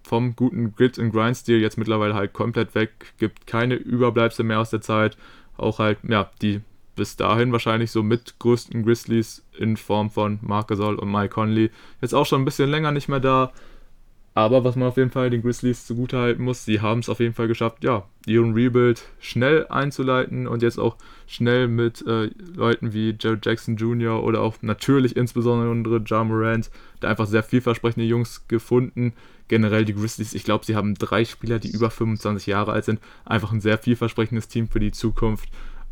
vom 0.07 0.37
guten 0.37 0.75
Grit 0.75 0.99
and 0.99 1.13
Grind 1.13 1.37
Stil 1.37 1.61
jetzt 1.61 1.79
mittlerweile 1.79 2.15
halt 2.15 2.33
komplett 2.33 2.75
weg, 2.75 2.91
gibt 3.19 3.47
keine 3.47 3.75
Überbleibsel 3.75 4.45
mehr 4.45 4.61
aus 4.61 4.71
der 4.71 4.81
Zeit, 4.81 5.17
auch 5.57 5.79
halt, 5.79 5.99
ja, 6.09 6.31
die 6.43 6.61
bis 6.95 7.17
dahin 7.17 7.53
wahrscheinlich 7.53 7.91
so 7.91 8.03
mitgrößten 8.03 8.85
Grizzlies 8.85 9.45
in 9.59 9.77
Form 9.77 10.11
von 10.11 10.39
Marc 10.43 10.69
Gasol 10.69 10.97
und 10.97 11.11
Mike 11.11 11.35
Conley. 11.35 11.71
Jetzt 12.01 12.15
auch 12.15 12.25
schon 12.25 12.43
ein 12.43 12.45
bisschen 12.45 12.71
länger 12.71 12.93
nicht 12.93 13.09
mehr 13.09 13.21
da, 13.21 13.53
aber 14.37 14.65
was 14.65 14.77
man 14.77 14.89
auf 14.89 14.99
jeden 14.99 15.11
Fall 15.11 15.31
den 15.31 15.41
Grizzlies 15.41 15.87
zugutehalten 15.87 16.45
muss, 16.45 16.67
sie 16.67 16.83
haben 16.83 17.01
es 17.01 17.09
auf 17.09 17.21
jeden 17.21 17.33
Fall 17.33 17.49
geschafft, 17.49 17.83
ja, 17.83 18.05
ihren 18.27 18.53
Rebuild 18.53 19.03
schnell 19.19 19.67
einzuleiten 19.69 20.47
und 20.47 20.63
jetzt 20.63 20.79
auch 20.79 20.97
schnell 21.27 21.69
mit 21.69 22.07
äh, 22.07 22.29
Leuten 22.55 22.93
wie 22.93 23.17
Jared 23.19 23.47
Jackson 23.47 23.77
Jr. 23.77 24.23
oder 24.23 24.43
auch 24.43 24.57
natürlich 24.61 25.17
insbesondere 25.17 26.03
Ja 26.07 26.23
Morant, 26.23 26.71
da 27.01 27.09
einfach 27.09 27.27
sehr 27.27 27.43
vielversprechende 27.43 28.07
Jungs 28.07 28.47
gefunden. 28.47 29.15
Generell 29.49 29.87
die 29.87 29.95
Grizzlies, 29.95 30.35
ich 30.35 30.45
glaube, 30.45 30.67
sie 30.67 30.77
haben 30.77 30.97
drei 30.97 31.25
Spieler, 31.25 31.59
die 31.59 31.71
über 31.71 31.89
25 31.89 32.47
Jahre 32.47 32.73
alt 32.73 32.85
sind. 32.85 33.01
Einfach 33.25 33.53
ein 33.53 33.63
sehr 33.63 33.79
vielversprechendes 33.79 34.49
Team 34.49 34.69
für 34.69 34.81
die 34.81 34.93
Zukunft. 34.93 35.49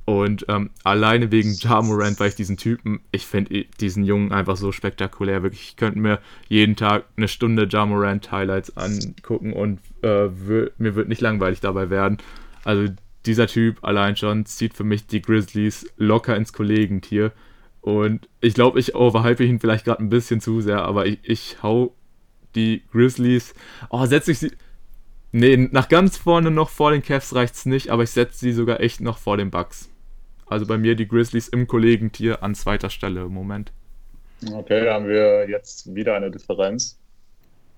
Und 0.07 0.45
ähm, 0.49 0.71
alleine 0.83 1.33
wegen 1.33 1.55
Ja 1.55 1.81
Morant, 1.81 2.21
weil 2.21 2.29
ich 2.29 2.35
diesen 2.35 2.59
Typen, 2.59 3.01
ich 3.11 3.27
finde 3.27 3.65
diesen 3.81 4.05
Jungen 4.05 4.33
einfach 4.33 4.57
so 4.57 4.71
spektakulär. 4.71 5.43
Wirklich, 5.43 5.69
ich 5.71 5.77
könnte 5.77 5.99
mir 5.99 6.21
jeden 6.49 6.77
Tag 6.77 7.05
eine 7.17 7.29
Stunde 7.29 7.67
Ja 7.71 7.87
Morant 7.87 8.31
Highlights 8.31 8.77
angucken 8.77 9.55
und 9.55 9.81
äh, 10.03 10.29
mir 10.77 10.95
wird 10.95 11.09
nicht 11.09 11.23
langweilig 11.23 11.61
dabei 11.61 11.89
werden. 11.89 12.19
Also 12.65 12.93
dieser 13.25 13.47
Typ 13.47 13.79
allein 13.83 14.17
schon 14.17 14.45
zieht 14.45 14.75
für 14.75 14.85
mich 14.85 15.07
die 15.07 15.23
Grizzlies 15.23 15.87
locker 15.97 16.37
ins 16.37 16.53
Kollegentier. 16.53 17.33
Und 17.81 18.29
ich 18.41 18.55
glaube, 18.55 18.81
ich 18.81 18.95
overhype 18.95 19.45
ihn 19.45 19.61
vielleicht 19.61 19.87
gerade 19.87 20.03
ein 20.03 20.11
bisschen 20.11 20.41
zu 20.41 20.61
sehr, 20.61 20.83
aber 20.83 21.07
ich, 21.07 21.19
ich 21.23 21.63
hau 21.63 21.95
die 22.55 22.83
Grizzlies. 22.93 23.55
Oh, 23.89 24.05
setze 24.05 24.33
ich 24.33 24.39
sie. 24.39 24.53
Nee, 25.33 25.69
nach 25.73 25.89
ganz 25.89 26.17
vorne 26.17 26.51
noch 26.51 26.69
vor 26.69 26.93
den 26.93 27.03
Cavs 27.03 27.35
reicht's 27.35 27.67
nicht, 27.67 27.91
aber 27.91 28.03
ich 28.05 28.11
setze 28.11 28.39
sie 28.39 28.53
sogar 28.53 28.81
echt 28.81 29.01
noch 29.01 29.19
vor 29.19 29.37
den 29.37 29.51
Bucks. 29.51 29.91
Also 30.47 30.67
bei 30.67 30.79
mir 30.79 30.95
die 30.95 31.09
Grizzlies 31.09 31.49
im 31.49 31.67
Kollegentier 31.67 32.43
an 32.43 32.55
zweiter 32.55 32.91
Stelle 32.91 33.23
im 33.23 33.33
Moment. 33.33 33.73
Okay, 34.53 34.85
da 34.85 34.95
haben 34.95 35.09
wir 35.09 35.49
jetzt 35.49 35.95
wieder 35.95 36.15
eine 36.17 36.31
Differenz. 36.31 36.99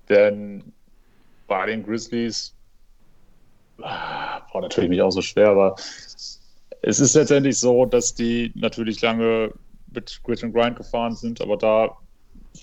Denn 0.09 0.73
bei 1.47 1.65
den 1.65 1.83
Grizzlies 1.83 2.53
ah, 3.81 4.41
war 4.51 4.61
natürlich 4.61 4.89
mich 4.89 5.01
auch 5.01 5.11
so 5.11 5.21
schwer, 5.21 5.49
aber 5.49 5.75
es 6.81 6.99
ist 6.99 7.15
letztendlich 7.15 7.59
so, 7.59 7.85
dass 7.85 8.13
die 8.13 8.51
natürlich 8.55 9.01
lange 9.01 9.53
mit 9.91 10.21
Grit 10.23 10.43
and 10.43 10.53
Grind 10.53 10.75
gefahren 10.75 11.15
sind, 11.15 11.41
aber 11.41 11.57
da 11.57 11.97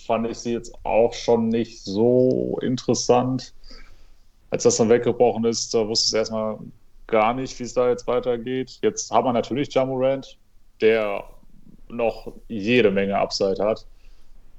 fand 0.06 0.28
ich 0.28 0.38
sie 0.38 0.52
jetzt 0.52 0.74
auch 0.84 1.12
schon 1.12 1.48
nicht 1.48 1.82
so 1.82 2.58
interessant. 2.62 3.54
Als 4.50 4.64
das 4.64 4.76
dann 4.76 4.88
weggebrochen 4.88 5.44
ist, 5.44 5.72
da 5.74 5.88
wusste 5.88 6.06
es 6.06 6.12
erstmal 6.12 6.58
gar 7.06 7.34
nicht, 7.34 7.58
wie 7.58 7.64
es 7.64 7.74
da 7.74 7.88
jetzt 7.88 8.06
weitergeht. 8.06 8.78
Jetzt 8.82 9.10
haben 9.10 9.26
wir 9.26 9.32
natürlich 9.32 9.72
Jamorant, 9.72 10.38
der 10.80 11.24
noch 11.88 12.32
jede 12.48 12.90
Menge 12.90 13.18
Upside 13.18 13.62
hat. 13.62 13.86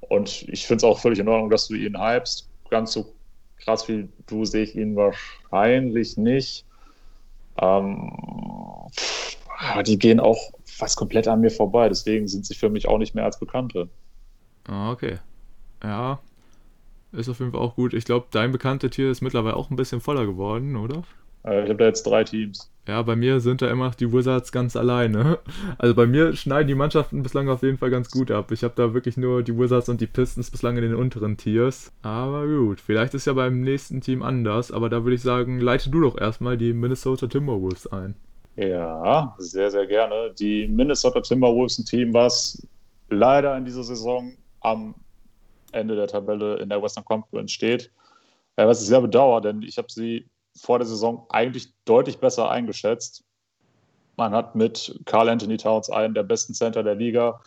Und 0.00 0.48
ich 0.48 0.66
finde 0.66 0.78
es 0.78 0.84
auch 0.84 0.98
völlig 0.98 1.18
in 1.18 1.28
Ordnung, 1.28 1.50
dass 1.50 1.68
du 1.68 1.74
ihn 1.74 2.00
hypst. 2.00 2.48
Ganz 2.70 2.92
so 2.92 3.12
krass 3.58 3.88
wie 3.88 4.08
du 4.26 4.44
sehe 4.44 4.64
ich 4.64 4.76
ihn 4.76 4.96
wahrscheinlich 4.96 6.16
nicht. 6.16 6.64
Ähm, 7.58 8.12
aber 9.58 9.82
die 9.82 9.98
gehen 9.98 10.20
auch 10.20 10.52
fast 10.64 10.96
komplett 10.96 11.26
an 11.28 11.40
mir 11.40 11.50
vorbei. 11.50 11.88
Deswegen 11.88 12.28
sind 12.28 12.46
sie 12.46 12.54
für 12.54 12.68
mich 12.68 12.86
auch 12.86 12.98
nicht 12.98 13.14
mehr 13.14 13.24
als 13.24 13.38
Bekannte. 13.38 13.88
Ah, 14.68 14.92
okay. 14.92 15.18
Ja, 15.82 16.20
ist 17.12 17.28
auf 17.28 17.38
jeden 17.38 17.52
Fall 17.52 17.60
auch 17.60 17.76
gut. 17.76 17.94
Ich 17.94 18.04
glaube, 18.04 18.26
dein 18.30 18.52
bekannter 18.52 18.90
Tier 18.90 19.10
ist 19.10 19.22
mittlerweile 19.22 19.56
auch 19.56 19.70
ein 19.70 19.76
bisschen 19.76 20.00
voller 20.00 20.26
geworden, 20.26 20.76
oder? 20.76 21.02
Äh, 21.46 21.62
ich 21.62 21.68
habe 21.68 21.76
da 21.76 21.86
jetzt 21.86 22.04
drei 22.04 22.24
Teams. 22.24 22.70
Ja, 22.86 23.02
bei 23.02 23.16
mir 23.16 23.40
sind 23.40 23.62
da 23.62 23.68
immer 23.68 23.86
noch 23.86 23.94
die 23.94 24.12
Wizards 24.12 24.52
ganz 24.52 24.76
alleine. 24.76 25.38
Also 25.78 25.94
bei 25.94 26.06
mir 26.06 26.34
schneiden 26.34 26.68
die 26.68 26.74
Mannschaften 26.74 27.22
bislang 27.22 27.48
auf 27.48 27.62
jeden 27.62 27.78
Fall 27.78 27.90
ganz 27.90 28.10
gut 28.10 28.30
ab. 28.30 28.50
Ich 28.50 28.62
habe 28.64 28.74
da 28.76 28.94
wirklich 28.94 29.16
nur 29.16 29.42
die 29.42 29.56
Wizards 29.56 29.88
und 29.88 30.00
die 30.00 30.06
Pistons 30.06 30.50
bislang 30.50 30.76
in 30.76 30.82
den 30.82 30.94
unteren 30.94 31.36
Tiers. 31.36 31.92
Aber 32.02 32.46
gut, 32.46 32.80
vielleicht 32.80 33.14
ist 33.14 33.26
ja 33.26 33.32
beim 33.34 33.60
nächsten 33.60 34.00
Team 34.00 34.22
anders. 34.22 34.72
Aber 34.72 34.88
da 34.88 35.04
würde 35.04 35.16
ich 35.16 35.22
sagen, 35.22 35.60
leite 35.60 35.90
du 35.90 36.00
doch 36.00 36.18
erstmal 36.18 36.56
die 36.56 36.72
Minnesota 36.72 37.26
Timberwolves 37.26 37.86
ein. 37.92 38.14
Ja, 38.56 39.34
sehr, 39.38 39.70
sehr 39.70 39.86
gerne. 39.86 40.32
Die 40.38 40.66
Minnesota 40.66 41.20
Timberwolves 41.20 41.78
ein 41.78 41.84
Team, 41.84 42.14
was 42.14 42.66
leider 43.10 43.56
in 43.56 43.64
dieser 43.64 43.84
Saison 43.84 44.32
am 44.60 44.94
Ende 45.72 45.94
der 45.94 46.06
Tabelle 46.06 46.56
in 46.56 46.68
der 46.70 46.82
Western 46.82 47.04
Conference 47.04 47.52
steht. 47.52 47.90
Was 48.56 48.80
ich 48.80 48.88
sehr 48.88 49.02
bedauere, 49.02 49.42
denn 49.42 49.62
ich 49.62 49.76
habe 49.76 49.88
sie 49.90 50.26
vor 50.56 50.78
der 50.78 50.86
Saison 50.86 51.26
eigentlich 51.28 51.72
deutlich 51.84 52.18
besser 52.18 52.50
eingeschätzt. 52.50 53.24
Man 54.16 54.32
hat 54.32 54.54
mit 54.54 54.98
Carl 55.04 55.28
Anthony 55.28 55.56
Towns 55.56 55.90
einen 55.90 56.14
der 56.14 56.22
besten 56.22 56.54
Center 56.54 56.82
der 56.82 56.94
Liga, 56.94 57.40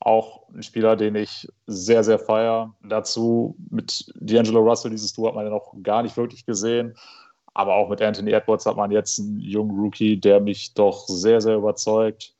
auch 0.00 0.48
ein 0.52 0.62
Spieler, 0.62 0.96
den 0.96 1.14
ich 1.14 1.48
sehr, 1.66 2.04
sehr 2.04 2.18
feiere. 2.18 2.74
Dazu 2.82 3.56
mit 3.70 4.12
D'Angelo 4.20 4.58
Russell, 4.58 4.90
dieses 4.90 5.12
Tour 5.12 5.28
hat 5.28 5.34
man 5.34 5.44
ja 5.44 5.50
noch 5.50 5.74
gar 5.82 6.02
nicht 6.02 6.16
wirklich 6.16 6.44
gesehen. 6.44 6.94
Aber 7.54 7.74
auch 7.74 7.88
mit 7.88 8.00
Anthony 8.00 8.32
Edwards 8.32 8.66
hat 8.66 8.76
man 8.76 8.90
jetzt 8.90 9.20
einen 9.20 9.38
jungen 9.38 9.78
Rookie, 9.78 10.18
der 10.18 10.40
mich 10.40 10.74
doch 10.74 11.06
sehr, 11.06 11.40
sehr 11.40 11.56
überzeugt. 11.56 12.34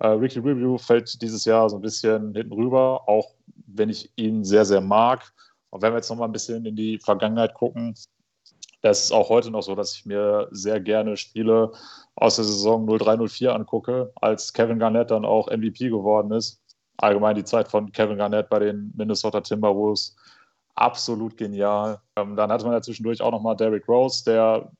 Äh, 0.00 0.08
Ricky 0.08 0.38
Review 0.38 0.78
fällt 0.78 1.20
dieses 1.22 1.44
Jahr 1.44 1.68
so 1.68 1.76
ein 1.76 1.82
bisschen 1.82 2.34
hinten 2.34 2.52
rüber, 2.52 3.08
auch 3.08 3.34
wenn 3.66 3.90
ich 3.90 4.10
ihn 4.16 4.44
sehr, 4.44 4.64
sehr 4.64 4.80
mag. 4.80 5.32
Und 5.70 5.82
wenn 5.82 5.92
wir 5.92 5.98
jetzt 5.98 6.08
noch 6.08 6.16
mal 6.16 6.24
ein 6.24 6.32
bisschen 6.32 6.64
in 6.64 6.76
die 6.76 6.98
Vergangenheit 6.98 7.54
gucken, 7.54 7.94
das 8.80 9.04
ist 9.04 9.12
auch 9.12 9.28
heute 9.28 9.50
noch 9.50 9.62
so, 9.62 9.74
dass 9.74 9.94
ich 9.94 10.06
mir 10.06 10.48
sehr 10.50 10.80
gerne 10.80 11.16
Spiele 11.16 11.72
aus 12.14 12.36
der 12.36 12.44
Saison 12.44 12.88
03-04 12.88 13.48
angucke, 13.48 14.12
als 14.16 14.52
Kevin 14.52 14.78
Garnett 14.78 15.10
dann 15.10 15.24
auch 15.24 15.48
MVP 15.48 15.88
geworden 15.88 16.32
ist. 16.32 16.60
Allgemein 16.96 17.36
die 17.36 17.44
Zeit 17.44 17.68
von 17.68 17.92
Kevin 17.92 18.18
Garnett 18.18 18.48
bei 18.48 18.58
den 18.58 18.92
Minnesota 18.96 19.40
Timberwolves 19.40 20.16
absolut 20.74 21.36
genial. 21.36 22.00
Ähm, 22.16 22.36
dann 22.36 22.50
hatte 22.50 22.64
man 22.64 22.74
ja 22.74 22.82
zwischendurch 22.82 23.20
auch 23.20 23.32
nochmal 23.32 23.56
Derrick 23.56 23.88
Rose, 23.88 24.24
der 24.24 24.70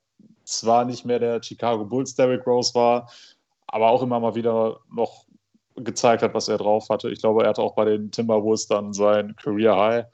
zwar 0.44 0.84
nicht 0.84 1.04
mehr 1.04 1.18
der 1.18 1.42
Chicago 1.42 1.84
Bulls 1.84 2.14
Derrick 2.14 2.46
Rose 2.46 2.74
war, 2.74 3.10
aber 3.66 3.90
auch 3.90 4.02
immer 4.02 4.18
mal 4.18 4.34
wieder 4.34 4.78
noch 4.92 5.24
gezeigt 5.76 6.22
hat, 6.22 6.34
was 6.34 6.48
er 6.48 6.58
drauf 6.58 6.88
hatte. 6.88 7.10
Ich 7.10 7.20
glaube, 7.20 7.42
er 7.42 7.50
hatte 7.50 7.62
auch 7.62 7.74
bei 7.74 7.84
den 7.84 8.10
Timberwolves 8.10 8.66
dann 8.66 8.92
sein 8.92 9.36
Career 9.36 9.76
High. 9.76 10.06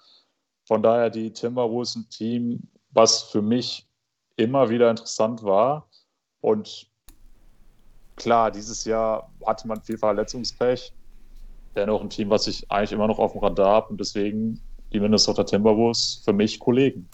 Von 0.67 0.83
daher 0.83 1.11
die 1.11 1.33
Timberwolves 1.33 1.97
ein 1.97 2.09
Team, 2.11 2.69
was 2.95 3.23
für 3.23 3.43
mich 3.43 3.87
immer 4.37 4.71
wieder 4.71 4.91
interessant 4.91 5.43
war. 5.43 5.89
Und 6.41 6.91
klar, 8.17 8.51
dieses 8.51 8.85
Jahr 8.85 9.31
hatte 9.45 9.69
man 9.69 9.83
viel 9.83 9.99
Verletzungspech. 9.99 10.93
Dennoch 11.77 12.01
ein 12.01 12.11
Team, 12.11 12.31
was 12.31 12.47
ich 12.47 12.71
eigentlich 12.71 12.93
immer 12.93 13.09
noch 13.09 13.19
auf 13.19 13.33
dem 13.33 13.41
Radar 13.41 13.73
habe 13.73 13.89
und 13.89 14.01
deswegen 14.01 14.61
die 14.93 15.01
Minnesota 15.01 15.43
Timberwolves 15.43 16.23
für 16.25 16.33
mich 16.33 16.61
Kollegen. 16.61 17.09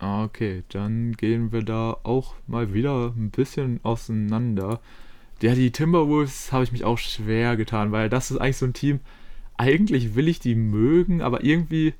Ah, 0.00 0.24
okay, 0.24 0.64
dann 0.70 1.12
gehen 1.12 1.52
wir 1.52 1.62
da 1.62 1.96
auch 2.02 2.34
mal 2.48 2.74
wieder 2.74 3.12
ein 3.16 3.30
bisschen 3.30 3.78
auseinander. 3.84 4.80
Ja, 5.40 5.54
die 5.54 5.70
Timberwolves 5.70 6.50
habe 6.50 6.64
ich 6.64 6.72
mich 6.72 6.84
auch 6.84 6.98
schwer 6.98 7.56
getan, 7.56 7.92
weil 7.92 8.08
das 8.08 8.32
ist 8.32 8.38
eigentlich 8.38 8.56
so 8.56 8.66
ein 8.66 8.74
Team, 8.74 8.98
eigentlich 9.56 10.16
will 10.16 10.26
ich 10.26 10.40
die 10.40 10.56
mögen, 10.56 11.22
aber 11.22 11.44
irgendwie 11.44 11.94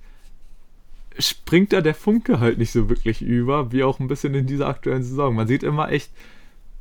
springt 1.19 1.73
da 1.73 1.81
der 1.81 1.95
Funke 1.95 2.41
halt 2.41 2.59
nicht 2.59 2.73
so 2.73 2.89
wirklich 2.89 3.23
über, 3.23 3.73
wie 3.73 3.85
auch 3.85 4.01
ein 4.01 4.09
bisschen 4.09 4.35
in 4.35 4.47
dieser 4.47 4.69
aktuellen 4.69 5.03
Saison. 5.03 5.35
Man 5.35 5.47
sieht 5.47 5.63
immer 5.63 5.91
echt 5.91 6.11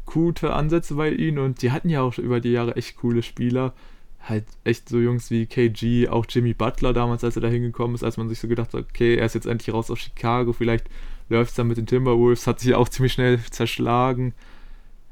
gute 0.05 0.53
Ansätze 0.53 0.95
bei 0.95 1.09
ihnen 1.11 1.39
und 1.39 1.61
die 1.61 1.71
hatten 1.71 1.89
ja 1.89 2.01
auch 2.01 2.17
über 2.17 2.39
die 2.39 2.51
Jahre 2.51 2.75
echt 2.75 2.97
coole 2.97 3.23
Spieler. 3.23 3.73
Halt 4.21 4.45
echt 4.63 4.89
so 4.89 4.99
Jungs 4.99 5.31
wie 5.31 5.47
KG, 5.47 6.07
auch 6.09 6.25
Jimmy 6.29 6.53
Butler 6.53 6.93
damals, 6.93 7.23
als 7.23 7.35
er 7.35 7.41
da 7.41 7.47
hingekommen 7.47 7.95
ist, 7.95 8.03
als 8.03 8.17
man 8.17 8.29
sich 8.29 8.39
so 8.39 8.47
gedacht 8.47 8.73
hat, 8.73 8.85
okay, 8.89 9.15
er 9.15 9.25
ist 9.25 9.35
jetzt 9.35 9.47
endlich 9.47 9.73
raus 9.73 9.89
aus 9.89 9.99
Chicago, 9.99 10.53
vielleicht 10.53 10.85
läuft 11.29 11.51
es 11.51 11.55
dann 11.55 11.67
mit 11.67 11.77
den 11.77 11.87
Timberwolves, 11.87 12.45
hat 12.45 12.59
sich 12.59 12.71
ja 12.71 12.77
auch 12.77 12.89
ziemlich 12.89 13.13
schnell 13.13 13.39
zerschlagen. 13.49 14.33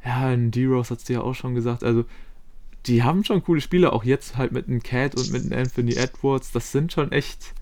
Ja, 0.06 0.32
in 0.32 0.52
D-Rose 0.52 0.92
hat 0.92 1.00
es 1.00 1.08
ja 1.08 1.22
auch 1.22 1.34
schon 1.34 1.56
gesagt, 1.56 1.84
also 1.84 2.06
die 2.86 3.04
haben 3.04 3.24
schon 3.24 3.44
coole 3.44 3.62
Spieler, 3.62 3.94
auch 3.94 4.04
jetzt 4.04 4.38
halt 4.38 4.52
mit 4.52 4.68
einem 4.68 4.84
Cat 4.84 5.16
und 5.16 5.32
mit 5.32 5.44
einem 5.44 5.60
Anthony 5.60 5.94
Edwards, 5.94 6.52
das 6.52 6.72
sind 6.72 6.94
schon 6.94 7.12
echt 7.12 7.54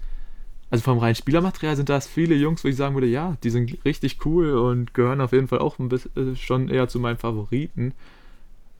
also 0.69 0.83
vom 0.83 0.97
reinen 0.97 1.15
Spielermaterial 1.15 1.75
sind 1.75 1.89
das 1.89 2.07
viele 2.07 2.35
Jungs, 2.35 2.63
wo 2.63 2.67
ich 2.67 2.75
sagen 2.75 2.95
würde, 2.95 3.07
ja, 3.07 3.37
die 3.43 3.49
sind 3.49 3.85
richtig 3.85 4.25
cool 4.25 4.57
und 4.57 4.93
gehören 4.93 5.21
auf 5.21 5.31
jeden 5.31 5.47
Fall 5.47 5.59
auch 5.59 5.77
bisschen, 5.77 6.33
äh, 6.33 6.35
schon 6.35 6.67
eher 6.67 6.87
zu 6.87 6.99
meinen 6.99 7.17
Favoriten. 7.17 7.93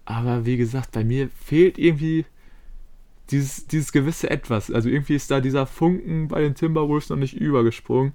Aber 0.05 0.45
wie 0.45 0.57
gesagt, 0.57 0.91
bei 0.91 1.03
mir 1.03 1.29
fehlt 1.29 1.77
irgendwie 1.77 2.25
dieses, 3.31 3.67
dieses 3.67 3.91
gewisse 3.91 4.29
Etwas. 4.29 4.71
Also 4.71 4.89
irgendwie 4.89 5.15
ist 5.15 5.31
da 5.31 5.41
dieser 5.41 5.65
Funken 5.65 6.27
bei 6.27 6.41
den 6.41 6.55
Timberwolves 6.55 7.09
noch 7.09 7.17
nicht 7.17 7.33
übergesprungen. 7.35 8.13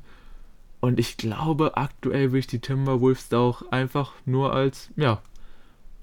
Und 0.80 0.98
ich 0.98 1.16
glaube, 1.16 1.76
aktuell 1.76 2.30
würde 2.30 2.40
ich 2.40 2.46
die 2.46 2.58
Timberwolves 2.58 3.28
da 3.28 3.38
auch 3.38 3.70
einfach 3.70 4.12
nur 4.26 4.52
als, 4.52 4.90
ja, 4.96 5.22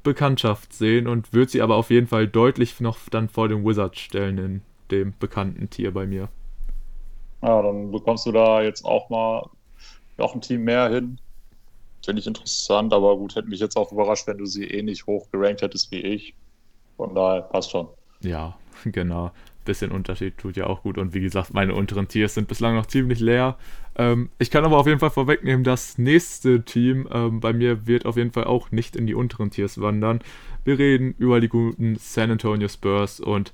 Bekanntschaft 0.03 0.73
sehen 0.73 1.07
und 1.07 1.33
würde 1.33 1.51
sie 1.51 1.61
aber 1.61 1.75
auf 1.75 1.89
jeden 1.89 2.07
Fall 2.07 2.27
deutlich 2.27 2.79
noch 2.79 2.97
dann 3.11 3.29
vor 3.29 3.49
den 3.49 3.65
Wizards 3.65 3.99
stellen 3.99 4.37
in 4.37 4.61
dem 4.91 5.13
bekannten 5.19 5.69
Tier 5.69 5.91
bei 5.91 6.07
mir. 6.07 6.29
Ja, 7.41 7.61
dann 7.61 7.91
bekommst 7.91 8.25
du 8.25 8.31
da 8.31 8.61
jetzt 8.61 8.83
auch 8.83 9.09
mal 9.09 9.49
noch 10.17 10.35
ein 10.35 10.41
Team 10.41 10.63
mehr 10.63 10.89
hin. 10.89 11.19
Finde 12.03 12.21
ich 12.21 12.27
interessant, 12.27 12.93
aber 12.93 13.17
gut, 13.17 13.35
hätte 13.35 13.47
mich 13.47 13.59
jetzt 13.59 13.77
auch 13.77 13.91
überrascht, 13.91 14.27
wenn 14.27 14.37
du 14.37 14.45
sie 14.45 14.65
ähnlich 14.65 15.05
hoch 15.05 15.29
gerankt 15.31 15.61
hättest 15.61 15.91
wie 15.91 16.01
ich. 16.01 16.35
Von 16.97 17.15
daher 17.15 17.41
passt 17.41 17.71
schon. 17.71 17.87
Ja, 18.21 18.57
genau. 18.85 19.31
Bisschen 19.65 19.91
Unterschied 19.91 20.37
tut 20.37 20.57
ja 20.57 20.67
auch 20.67 20.81
gut. 20.83 20.97
Und 20.97 21.13
wie 21.13 21.19
gesagt, 21.19 21.53
meine 21.53 21.75
unteren 21.75 22.07
Tiers 22.07 22.33
sind 22.33 22.47
bislang 22.47 22.75
noch 22.75 22.85
ziemlich 22.85 23.19
leer. 23.19 23.57
Ähm, 23.95 24.29
ich 24.39 24.49
kann 24.49 24.65
aber 24.65 24.77
auf 24.77 24.87
jeden 24.87 24.99
Fall 24.99 25.09
vorwegnehmen, 25.09 25.63
das 25.63 25.97
nächste 25.97 26.63
Team 26.63 27.07
ähm, 27.11 27.39
bei 27.39 27.53
mir 27.53 27.85
wird 27.85 28.05
auf 28.05 28.17
jeden 28.17 28.31
Fall 28.31 28.45
auch 28.45 28.71
nicht 28.71 28.95
in 28.95 29.05
die 29.05 29.13
unteren 29.13 29.51
Tiers 29.51 29.79
wandern. 29.81 30.21
Wir 30.63 30.79
reden 30.79 31.13
über 31.17 31.39
die 31.41 31.49
guten 31.49 31.97
San 31.97 32.31
Antonio 32.31 32.67
Spurs 32.67 33.19
und 33.19 33.53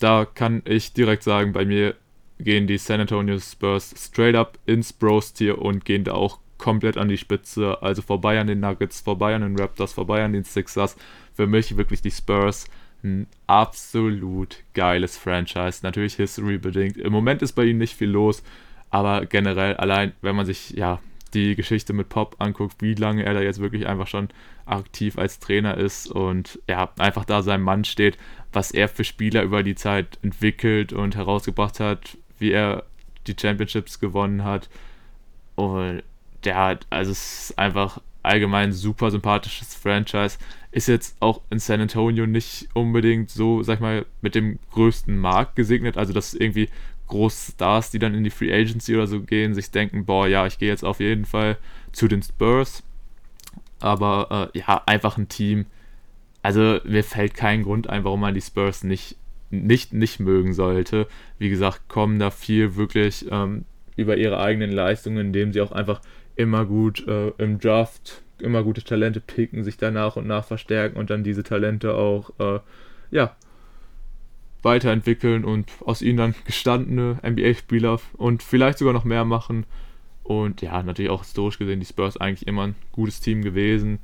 da 0.00 0.24
kann 0.24 0.62
ich 0.64 0.92
direkt 0.92 1.22
sagen, 1.22 1.52
bei 1.52 1.64
mir 1.64 1.94
gehen 2.44 2.66
die 2.66 2.78
San 2.78 3.00
Antonio 3.00 3.38
Spurs 3.38 3.94
straight 3.96 4.36
up 4.36 4.58
ins 4.66 4.92
Bros-Tier 4.92 5.60
und 5.60 5.84
gehen 5.84 6.04
da 6.04 6.12
auch 6.12 6.38
komplett 6.58 6.96
an 6.96 7.08
die 7.08 7.18
Spitze. 7.18 7.82
Also 7.82 8.02
vorbei 8.02 8.38
an 8.38 8.46
den 8.46 8.60
Nuggets, 8.60 9.00
vorbei 9.00 9.34
an 9.34 9.42
den 9.42 9.58
Raptors, 9.58 9.92
vorbei 9.92 10.24
an 10.24 10.32
den 10.32 10.44
Sixers. 10.44 10.96
Für 11.32 11.46
mich 11.46 11.76
wirklich 11.76 12.02
die 12.02 12.10
Spurs 12.10 12.66
ein 13.02 13.26
absolut 13.46 14.62
geiles 14.72 15.16
Franchise. 15.16 15.80
Natürlich 15.82 16.14
History 16.14 16.58
bedingt. 16.58 16.96
Im 16.96 17.12
Moment 17.12 17.42
ist 17.42 17.52
bei 17.52 17.64
ihnen 17.64 17.78
nicht 17.78 17.96
viel 17.96 18.08
los, 18.08 18.42
aber 18.90 19.26
generell 19.26 19.76
allein, 19.76 20.12
wenn 20.22 20.36
man 20.36 20.46
sich 20.46 20.70
ja 20.70 21.00
die 21.34 21.56
Geschichte 21.56 21.92
mit 21.92 22.08
Pop 22.08 22.36
anguckt, 22.38 22.76
wie 22.80 22.94
lange 22.94 23.24
er 23.24 23.34
da 23.34 23.40
jetzt 23.40 23.60
wirklich 23.60 23.86
einfach 23.86 24.06
schon 24.06 24.28
aktiv 24.66 25.18
als 25.18 25.40
Trainer 25.40 25.76
ist 25.76 26.10
und 26.10 26.60
ja, 26.68 26.92
einfach 26.98 27.24
da 27.24 27.42
sein 27.42 27.60
Mann 27.60 27.84
steht, 27.84 28.16
was 28.52 28.70
er 28.70 28.88
für 28.88 29.04
Spieler 29.04 29.42
über 29.42 29.62
die 29.62 29.74
Zeit 29.74 30.18
entwickelt 30.22 30.92
und 30.92 31.16
herausgebracht 31.16 31.80
hat, 31.80 32.16
wie 32.38 32.52
er 32.52 32.84
die 33.26 33.36
Championships 33.38 34.00
gewonnen 34.00 34.44
hat. 34.44 34.68
Und 35.54 36.02
der 36.44 36.56
hat, 36.56 36.86
also 36.90 37.12
es 37.12 37.50
ist 37.50 37.58
einfach 37.58 38.00
allgemein 38.22 38.72
super 38.72 39.10
sympathisches 39.10 39.74
Franchise. 39.74 40.38
Ist 40.72 40.88
jetzt 40.88 41.16
auch 41.20 41.42
in 41.50 41.58
San 41.58 41.80
Antonio 41.80 42.26
nicht 42.26 42.68
unbedingt 42.74 43.30
so, 43.30 43.62
sag 43.62 43.74
ich 43.74 43.80
mal, 43.80 44.06
mit 44.22 44.34
dem 44.34 44.58
größten 44.72 45.16
Markt 45.16 45.56
gesegnet. 45.56 45.96
Also, 45.96 46.12
dass 46.12 46.34
irgendwie 46.34 46.68
große 47.06 47.52
Stars, 47.52 47.90
die 47.90 47.98
dann 47.98 48.14
in 48.14 48.24
die 48.24 48.30
Free 48.30 48.52
Agency 48.52 48.94
oder 48.94 49.06
so 49.06 49.20
gehen, 49.20 49.54
sich 49.54 49.70
denken, 49.70 50.06
boah, 50.06 50.26
ja, 50.26 50.46
ich 50.46 50.58
gehe 50.58 50.68
jetzt 50.68 50.84
auf 50.84 51.00
jeden 51.00 51.26
Fall 51.26 51.58
zu 51.92 52.08
den 52.08 52.22
Spurs. 52.22 52.82
Aber 53.80 54.50
äh, 54.54 54.58
ja, 54.58 54.82
einfach 54.86 55.18
ein 55.18 55.28
Team. 55.28 55.66
Also 56.42 56.80
mir 56.84 57.04
fällt 57.04 57.34
kein 57.34 57.62
Grund 57.62 57.88
ein, 57.88 58.04
warum 58.04 58.20
man 58.20 58.34
die 58.34 58.40
Spurs 58.40 58.84
nicht, 58.84 59.16
nicht, 59.62 59.92
nicht 59.92 60.20
mögen 60.20 60.52
sollte. 60.52 61.06
Wie 61.38 61.50
gesagt, 61.50 61.88
kommen 61.88 62.18
da 62.18 62.30
viel 62.30 62.76
wirklich 62.76 63.26
ähm, 63.30 63.64
über 63.96 64.16
ihre 64.16 64.40
eigenen 64.40 64.72
Leistungen, 64.72 65.26
indem 65.26 65.52
sie 65.52 65.60
auch 65.60 65.72
einfach 65.72 66.00
immer 66.36 66.64
gut 66.66 67.06
äh, 67.06 67.28
im 67.38 67.58
Draft 67.58 68.24
immer 68.38 68.62
gute 68.62 68.82
Talente 68.82 69.20
picken, 69.20 69.64
sich 69.64 69.76
da 69.76 69.90
nach 69.90 70.16
und 70.16 70.26
nach 70.26 70.44
verstärken 70.44 70.96
und 70.96 71.10
dann 71.10 71.24
diese 71.24 71.42
Talente 71.42 71.94
auch 71.94 72.30
äh, 72.38 72.60
ja, 73.10 73.36
weiterentwickeln 74.62 75.44
und 75.44 75.70
aus 75.84 76.02
ihnen 76.02 76.16
dann 76.16 76.34
gestandene 76.44 77.18
NBA-Spieler 77.22 78.00
und 78.14 78.42
vielleicht 78.42 78.78
sogar 78.78 78.94
noch 78.94 79.04
mehr 79.04 79.24
machen. 79.24 79.66
Und 80.22 80.62
ja, 80.62 80.82
natürlich 80.82 81.10
auch 81.10 81.22
historisch 81.22 81.58
gesehen 81.58 81.80
die 81.80 81.86
Spurs 81.86 82.16
eigentlich 82.16 82.46
immer 82.48 82.68
ein 82.68 82.74
gutes 82.92 83.20
Team 83.20 83.42
gewesen. 83.42 83.98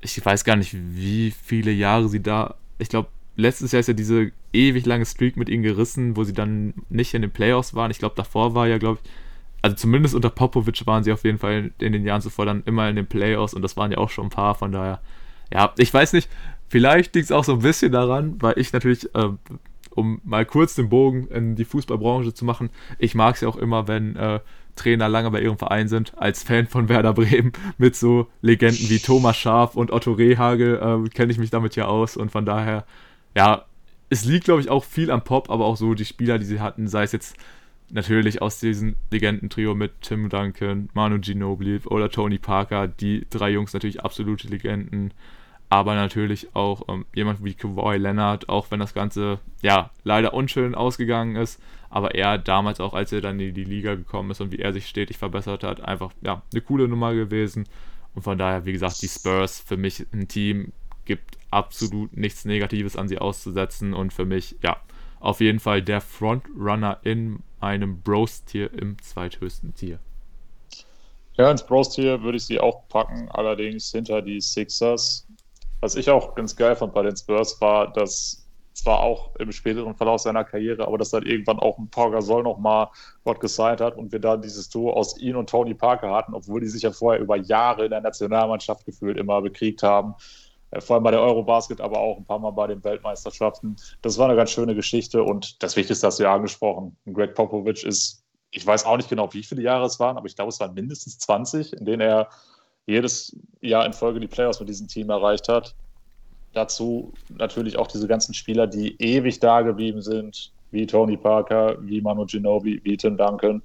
Ich 0.00 0.24
weiß 0.24 0.44
gar 0.44 0.56
nicht, 0.56 0.74
wie 0.74 1.32
viele 1.32 1.72
Jahre 1.72 2.08
sie 2.08 2.22
da. 2.22 2.54
Ich 2.78 2.88
glaube, 2.88 3.08
letztes 3.36 3.72
Jahr 3.72 3.80
ist 3.80 3.88
ja 3.88 3.94
diese 3.94 4.32
ewig 4.52 4.86
lange 4.86 5.06
Streak 5.06 5.36
mit 5.36 5.48
ihnen 5.48 5.62
gerissen, 5.62 6.16
wo 6.16 6.24
sie 6.24 6.32
dann 6.32 6.74
nicht 6.88 7.14
in 7.14 7.22
den 7.22 7.30
Playoffs 7.30 7.74
waren. 7.74 7.90
Ich 7.90 7.98
glaube, 7.98 8.14
davor 8.16 8.54
war 8.54 8.66
ja, 8.66 8.78
glaube 8.78 8.98
ich, 9.02 9.10
also 9.62 9.76
zumindest 9.76 10.14
unter 10.14 10.30
Popovic 10.30 10.86
waren 10.86 11.04
sie 11.04 11.12
auf 11.12 11.24
jeden 11.24 11.38
Fall 11.38 11.70
in 11.78 11.92
den 11.92 12.04
Jahren 12.04 12.20
zuvor 12.20 12.46
dann 12.46 12.62
immer 12.66 12.88
in 12.88 12.96
den 12.96 13.06
Playoffs 13.06 13.54
und 13.54 13.62
das 13.62 13.76
waren 13.76 13.92
ja 13.92 13.98
auch 13.98 14.10
schon 14.10 14.26
ein 14.26 14.30
paar, 14.30 14.54
von 14.54 14.72
daher, 14.72 15.00
ja, 15.52 15.72
ich 15.76 15.92
weiß 15.92 16.12
nicht, 16.12 16.28
Vielleicht 16.68 17.14
liegt 17.14 17.26
es 17.26 17.32
auch 17.32 17.44
so 17.44 17.52
ein 17.52 17.60
bisschen 17.60 17.92
daran, 17.92 18.36
weil 18.40 18.58
ich 18.58 18.72
natürlich, 18.72 19.14
äh, 19.14 19.28
um 19.90 20.20
mal 20.24 20.44
kurz 20.44 20.74
den 20.74 20.88
Bogen 20.88 21.28
in 21.28 21.54
die 21.54 21.64
Fußballbranche 21.64 22.34
zu 22.34 22.44
machen, 22.44 22.70
ich 22.98 23.14
mag 23.14 23.36
es 23.36 23.40
ja 23.40 23.48
auch 23.48 23.56
immer, 23.56 23.88
wenn 23.88 24.16
äh, 24.16 24.40
Trainer 24.74 25.08
lange 25.08 25.30
bei 25.30 25.40
ihrem 25.40 25.58
Verein 25.58 25.88
sind, 25.88 26.18
als 26.18 26.42
Fan 26.42 26.66
von 26.66 26.88
Werder 26.88 27.14
Bremen 27.14 27.52
mit 27.78 27.96
so 27.96 28.26
Legenden 28.42 28.90
wie 28.90 28.98
Thomas 28.98 29.36
Schaf 29.36 29.76
und 29.76 29.90
Otto 29.90 30.12
Rehagel 30.12 31.04
äh, 31.06 31.08
kenne 31.08 31.32
ich 31.32 31.38
mich 31.38 31.50
damit 31.50 31.76
ja 31.76 31.86
aus 31.86 32.16
und 32.16 32.30
von 32.30 32.44
daher, 32.44 32.84
ja, 33.36 33.64
es 34.10 34.24
liegt 34.24 34.44
glaube 34.44 34.60
ich 34.60 34.68
auch 34.68 34.82
viel 34.82 35.10
am 35.10 35.22
Pop, 35.22 35.50
aber 35.50 35.64
auch 35.64 35.76
so 35.76 35.94
die 35.94 36.04
Spieler, 36.04 36.38
die 36.38 36.44
sie 36.44 36.60
hatten, 36.60 36.88
sei 36.88 37.04
es 37.04 37.12
jetzt 37.12 37.36
natürlich 37.88 38.42
aus 38.42 38.58
diesem 38.58 38.96
Legendentrio 39.12 39.76
mit 39.76 40.00
Tim 40.00 40.28
Duncan, 40.28 40.88
Manu 40.92 41.20
Ginobili 41.20 41.80
oder 41.84 42.10
Tony 42.10 42.38
Parker, 42.38 42.88
die 42.88 43.24
drei 43.30 43.50
Jungs 43.50 43.72
natürlich 43.72 44.02
absolute 44.02 44.48
Legenden 44.48 45.12
aber 45.68 45.94
natürlich 45.94 46.54
auch 46.54 46.82
ähm, 46.88 47.06
jemand 47.14 47.44
wie 47.44 47.54
Kawhi 47.54 47.96
Leonard, 47.96 48.48
auch 48.48 48.70
wenn 48.70 48.80
das 48.80 48.94
Ganze 48.94 49.40
ja 49.62 49.90
leider 50.04 50.34
unschön 50.34 50.74
ausgegangen 50.74 51.36
ist, 51.36 51.60
aber 51.90 52.14
er 52.14 52.38
damals 52.38 52.80
auch, 52.80 52.94
als 52.94 53.12
er 53.12 53.20
dann 53.20 53.40
in 53.40 53.54
die 53.54 53.64
Liga 53.64 53.94
gekommen 53.94 54.30
ist 54.30 54.40
und 54.40 54.52
wie 54.52 54.60
er 54.60 54.72
sich 54.72 54.86
stetig 54.86 55.18
verbessert 55.18 55.64
hat, 55.64 55.80
einfach 55.80 56.12
ja 56.22 56.42
eine 56.52 56.60
coole 56.60 56.88
Nummer 56.88 57.14
gewesen. 57.14 57.66
Und 58.14 58.22
von 58.22 58.38
daher, 58.38 58.64
wie 58.64 58.72
gesagt, 58.72 59.02
die 59.02 59.08
Spurs 59.08 59.60
für 59.60 59.76
mich 59.76 60.06
ein 60.12 60.28
Team 60.28 60.72
gibt 61.04 61.35
absolut 61.50 62.16
nichts 62.16 62.44
Negatives 62.44 62.96
an 62.96 63.08
sie 63.08 63.18
auszusetzen 63.18 63.94
und 63.94 64.12
für 64.12 64.24
mich 64.24 64.56
ja 64.62 64.76
auf 65.20 65.40
jeden 65.40 65.60
Fall 65.60 65.82
der 65.82 66.00
Frontrunner 66.00 66.98
in 67.02 67.40
einem 67.60 68.00
Bros-Tier 68.02 68.72
im 68.74 69.00
zweithöchsten 69.00 69.74
Tier. 69.74 69.98
Ja, 71.34 71.50
ins 71.50 71.64
Bros-Tier 71.64 72.22
würde 72.22 72.36
ich 72.36 72.46
sie 72.46 72.60
auch 72.60 72.88
packen, 72.88 73.28
allerdings 73.30 73.90
hinter 73.92 74.22
die 74.22 74.40
Sixers 74.40 75.26
was 75.80 75.94
ich 75.96 76.10
auch 76.10 76.34
ganz 76.34 76.56
geil 76.56 76.74
fand 76.76 76.94
bei 76.94 77.02
den 77.02 77.16
Spurs 77.16 77.60
war, 77.60 77.92
dass 77.92 78.44
zwar 78.72 79.00
auch 79.00 79.34
im 79.36 79.52
späteren 79.52 79.94
Verlauf 79.94 80.20
seiner 80.20 80.44
Karriere, 80.44 80.86
aber 80.86 80.98
dass 80.98 81.10
dann 81.10 81.24
irgendwann 81.24 81.58
auch 81.58 81.78
ein 81.78 81.88
Pau 81.88 82.10
Gasol 82.10 82.42
nochmal 82.42 82.88
dort 83.24 83.40
gesigned 83.40 83.80
hat 83.80 83.96
und 83.96 84.12
wir 84.12 84.18
da 84.18 84.36
dieses 84.36 84.68
Duo 84.68 84.92
aus 84.92 85.18
ihn 85.18 85.36
und 85.36 85.48
Tony 85.48 85.74
Parker 85.74 86.10
hatten, 86.10 86.34
obwohl 86.34 86.60
die 86.60 86.66
sich 86.66 86.82
ja 86.82 86.92
vorher 86.92 87.22
über 87.22 87.36
Jahre 87.36 87.84
in 87.84 87.90
der 87.90 88.02
Nationalmannschaft 88.02 88.84
gefühlt 88.84 89.16
immer 89.16 89.40
bekriegt 89.40 89.82
haben. 89.82 90.14
Äh, 90.76 90.80
vor 90.80 90.94
allem 90.94 91.04
bei 91.04 91.10
der 91.10 91.20
Eurobasket, 91.20 91.80
aber 91.80 91.98
auch 91.98 92.18
ein 92.18 92.24
paar 92.24 92.38
Mal 92.38 92.50
bei 92.50 92.66
den 92.66 92.82
Weltmeisterschaften. 92.84 93.76
Das 94.02 94.18
war 94.18 94.26
eine 94.26 94.36
ganz 94.36 94.50
schöne 94.50 94.74
Geschichte 94.74 95.22
und 95.22 95.62
das 95.62 95.76
Wichtigste 95.76 96.06
hast 96.06 96.18
du 96.18 96.24
ja 96.24 96.34
angesprochen. 96.34 96.96
Greg 97.12 97.34
Popovich 97.34 97.84
ist, 97.84 98.24
ich 98.50 98.66
weiß 98.66 98.84
auch 98.84 98.96
nicht 98.96 99.08
genau, 99.08 99.32
wie 99.32 99.42
viele 99.42 99.62
Jahre 99.62 99.86
es 99.86 99.98
waren, 99.98 100.16
aber 100.16 100.26
ich 100.26 100.36
glaube, 100.36 100.50
es 100.50 100.60
waren 100.60 100.74
mindestens 100.74 101.18
20, 101.18 101.74
in 101.74 101.84
denen 101.84 102.00
er 102.00 102.28
jedes 102.86 103.36
Jahr 103.60 103.84
in 103.84 103.92
Folge 103.92 104.20
die 104.20 104.28
Playoffs 104.28 104.60
mit 104.60 104.68
diesem 104.68 104.88
Team 104.88 105.10
erreicht 105.10 105.48
hat. 105.48 105.74
Dazu 106.52 107.12
natürlich 107.28 107.76
auch 107.76 107.88
diese 107.88 108.06
ganzen 108.06 108.32
Spieler, 108.32 108.66
die 108.66 108.96
ewig 109.00 109.40
da 109.40 109.62
geblieben 109.62 110.00
sind, 110.00 110.52
wie 110.70 110.86
Tony 110.86 111.16
Parker, 111.16 111.76
wie 111.80 112.00
Manu 112.00 112.24
Ginobili, 112.26 112.80
wie 112.84 112.96
Tim 112.96 113.16
Duncan. 113.16 113.62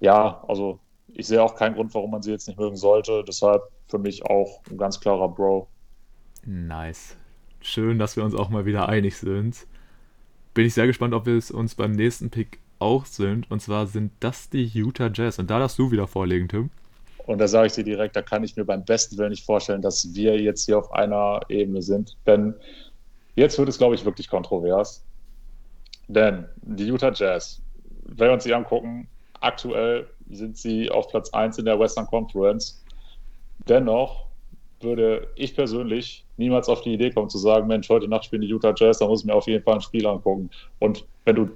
Ja, 0.00 0.44
also 0.46 0.78
ich 1.08 1.26
sehe 1.26 1.42
auch 1.42 1.54
keinen 1.54 1.74
Grund, 1.74 1.92
warum 1.94 2.10
man 2.10 2.22
sie 2.22 2.30
jetzt 2.30 2.46
nicht 2.46 2.58
mögen 2.58 2.76
sollte. 2.76 3.24
Deshalb 3.26 3.62
für 3.88 3.98
mich 3.98 4.24
auch 4.24 4.60
ein 4.70 4.78
ganz 4.78 5.00
klarer 5.00 5.28
Bro. 5.28 5.68
Nice. 6.44 7.16
Schön, 7.60 7.98
dass 7.98 8.16
wir 8.16 8.24
uns 8.24 8.34
auch 8.34 8.50
mal 8.50 8.66
wieder 8.66 8.88
einig 8.88 9.16
sind. 9.16 9.66
Bin 10.54 10.66
ich 10.66 10.74
sehr 10.74 10.86
gespannt, 10.86 11.14
ob 11.14 11.26
wir 11.26 11.36
es 11.36 11.50
uns 11.50 11.74
beim 11.74 11.92
nächsten 11.92 12.30
Pick 12.30 12.58
auch 12.78 13.06
sind. 13.06 13.50
Und 13.50 13.60
zwar 13.60 13.86
sind 13.86 14.12
das 14.20 14.50
die 14.50 14.64
Utah 14.64 15.10
Jazz. 15.12 15.38
Und 15.38 15.50
da 15.50 15.58
darfst 15.58 15.78
du 15.78 15.90
wieder 15.90 16.06
vorlegen, 16.06 16.48
Tim. 16.48 16.70
Und 17.26 17.38
da 17.38 17.48
sage 17.48 17.66
ich 17.66 17.72
dir 17.74 17.84
direkt, 17.84 18.16
da 18.16 18.22
kann 18.22 18.44
ich 18.44 18.56
mir 18.56 18.64
beim 18.64 18.84
besten 18.84 19.18
Willen 19.18 19.30
nicht 19.30 19.44
vorstellen, 19.44 19.82
dass 19.82 20.14
wir 20.14 20.40
jetzt 20.40 20.64
hier 20.64 20.78
auf 20.78 20.92
einer 20.92 21.40
Ebene 21.48 21.82
sind. 21.82 22.16
Denn 22.26 22.54
jetzt 23.34 23.58
wird 23.58 23.68
es, 23.68 23.78
glaube 23.78 23.94
ich, 23.94 24.04
wirklich 24.04 24.28
kontrovers. 24.28 25.04
Denn 26.06 26.46
die 26.62 26.86
Utah 26.86 27.12
Jazz, 27.12 27.60
wenn 28.04 28.28
wir 28.28 28.32
uns 28.32 28.44
die 28.44 28.54
angucken, 28.54 29.08
aktuell 29.40 30.08
sind 30.30 30.56
sie 30.56 30.90
auf 30.90 31.08
Platz 31.08 31.30
1 31.30 31.58
in 31.58 31.66
der 31.66 31.78
Western 31.78 32.06
Conference. 32.06 32.82
Dennoch 33.68 34.26
würde 34.80 35.28
ich 35.34 35.54
persönlich 35.54 36.24
niemals 36.36 36.68
auf 36.68 36.82
die 36.82 36.94
Idee 36.94 37.10
kommen 37.10 37.28
zu 37.28 37.38
sagen, 37.38 37.66
Mensch, 37.66 37.88
heute 37.88 38.08
Nacht 38.08 38.24
spielen 38.24 38.42
die 38.42 38.48
Utah 38.48 38.74
Jazz, 38.76 38.98
da 38.98 39.06
muss 39.06 39.20
ich 39.20 39.26
mir 39.26 39.34
auf 39.34 39.46
jeden 39.46 39.64
Fall 39.64 39.74
ein 39.74 39.80
Spiel 39.80 40.06
angucken. 40.06 40.50
Und 40.78 41.04
wenn 41.24 41.36
du 41.36 41.50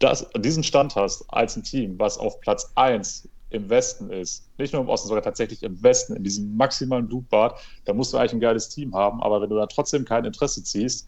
das, 0.00 0.28
diesen 0.36 0.64
Stand 0.64 0.96
hast 0.96 1.24
als 1.28 1.56
ein 1.56 1.62
Team, 1.62 1.98
was 1.98 2.18
auf 2.18 2.40
Platz 2.40 2.72
1 2.74 3.28
im 3.50 3.70
Westen 3.70 4.10
ist, 4.10 4.48
nicht 4.58 4.72
nur 4.72 4.82
im 4.82 4.88
Osten, 4.88 5.08
sogar 5.08 5.22
tatsächlich 5.22 5.62
im 5.62 5.80
Westen, 5.82 6.16
in 6.16 6.24
diesem 6.24 6.56
maximalen 6.56 7.06
Blutbad, 7.06 7.58
da 7.84 7.92
musst 7.92 8.12
du 8.12 8.18
eigentlich 8.18 8.32
ein 8.32 8.40
geiles 8.40 8.68
Team 8.68 8.94
haben, 8.94 9.22
aber 9.22 9.40
wenn 9.40 9.50
du 9.50 9.56
da 9.56 9.66
trotzdem 9.66 10.04
kein 10.04 10.24
Interesse 10.24 10.62
ziehst, 10.64 11.06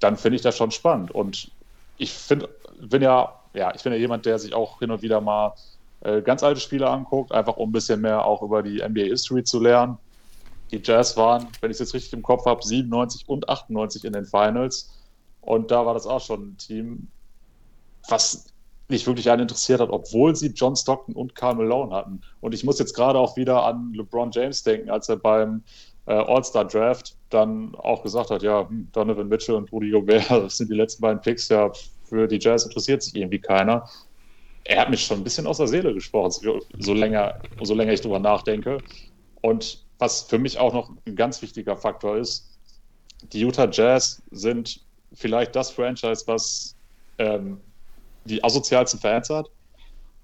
dann 0.00 0.16
finde 0.16 0.36
ich 0.36 0.42
das 0.42 0.56
schon 0.56 0.70
spannend. 0.70 1.10
Und 1.10 1.50
ich 1.98 2.12
find, 2.12 2.48
bin 2.80 3.02
ja, 3.02 3.38
ja, 3.52 3.74
ich 3.74 3.82
bin 3.82 3.92
ja 3.92 3.98
jemand, 3.98 4.24
der 4.24 4.38
sich 4.38 4.54
auch 4.54 4.78
hin 4.78 4.90
und 4.90 5.02
wieder 5.02 5.20
mal 5.20 5.52
äh, 6.00 6.22
ganz 6.22 6.42
alte 6.42 6.60
Spiele 6.60 6.88
anguckt, 6.88 7.32
einfach 7.32 7.56
um 7.56 7.70
ein 7.70 7.72
bisschen 7.72 8.00
mehr 8.00 8.24
auch 8.24 8.42
über 8.42 8.62
die 8.62 8.82
NBA 8.82 9.02
History 9.02 9.44
zu 9.44 9.60
lernen. 9.60 9.98
die 10.72 10.80
Jazz 10.82 11.16
waren, 11.16 11.48
wenn 11.60 11.70
ich 11.70 11.76
es 11.76 11.80
jetzt 11.80 11.94
richtig 11.94 12.12
im 12.12 12.22
Kopf 12.22 12.46
habe, 12.46 12.64
97 12.64 13.28
und 13.28 13.48
98 13.48 14.04
in 14.04 14.12
den 14.12 14.24
Finals. 14.24 14.96
Und 15.40 15.70
da 15.70 15.84
war 15.84 15.94
das 15.94 16.06
auch 16.06 16.20
schon 16.20 16.50
ein 16.50 16.56
Team, 16.58 17.08
was 18.08 18.46
nicht 18.88 19.06
wirklich 19.06 19.30
einen 19.30 19.42
interessiert 19.42 19.80
hat, 19.80 19.90
obwohl 19.90 20.34
sie 20.36 20.48
John 20.48 20.76
Stockton 20.76 21.14
und 21.14 21.34
Karl 21.34 21.54
Malone 21.54 21.94
hatten. 21.94 22.20
Und 22.40 22.54
ich 22.54 22.64
muss 22.64 22.78
jetzt 22.78 22.94
gerade 22.94 23.18
auch 23.18 23.36
wieder 23.36 23.64
an 23.64 23.92
LeBron 23.94 24.30
James 24.32 24.62
denken, 24.62 24.90
als 24.90 25.08
er 25.08 25.16
beim 25.16 25.62
äh, 26.06 26.12
All-Star-Draft 26.12 27.16
dann 27.30 27.74
auch 27.76 28.02
gesagt 28.02 28.30
hat, 28.30 28.42
ja, 28.42 28.68
hm, 28.68 28.88
Donovan 28.92 29.28
Mitchell 29.28 29.54
und 29.54 29.72
Rudy 29.72 29.90
Gobert, 29.90 30.30
das 30.30 30.56
sind 30.58 30.70
die 30.70 30.76
letzten 30.76 31.02
beiden 31.02 31.20
Picks, 31.20 31.48
ja, 31.48 31.70
für 32.04 32.26
die 32.26 32.38
Jazz 32.40 32.64
interessiert 32.64 33.02
sich 33.02 33.14
irgendwie 33.14 33.38
keiner. 33.38 33.88
Er 34.64 34.80
hat 34.80 34.90
mich 34.90 35.04
schon 35.04 35.18
ein 35.18 35.24
bisschen 35.24 35.46
aus 35.46 35.56
der 35.56 35.68
Seele 35.68 35.94
gesprochen, 35.94 36.60
so 36.78 36.94
länger, 36.94 37.34
so 37.60 37.74
länger 37.74 37.92
ich 37.92 38.00
drüber 38.00 38.18
nachdenke. 38.18 38.82
Und 39.40 39.84
was 39.98 40.22
für 40.22 40.38
mich 40.38 40.58
auch 40.58 40.72
noch 40.72 40.90
ein 41.06 41.16
ganz 41.16 41.40
wichtiger 41.42 41.76
Faktor 41.76 42.16
ist, 42.16 42.58
die 43.22 43.40
Utah 43.40 43.68
Jazz 43.70 44.22
sind 44.30 44.80
vielleicht 45.12 45.54
das 45.56 45.70
Franchise, 45.70 46.24
was 46.26 46.76
ähm, 47.18 47.60
die 48.24 48.42
asozialsten 48.42 49.00
Fans 49.00 49.28
hat. 49.30 49.50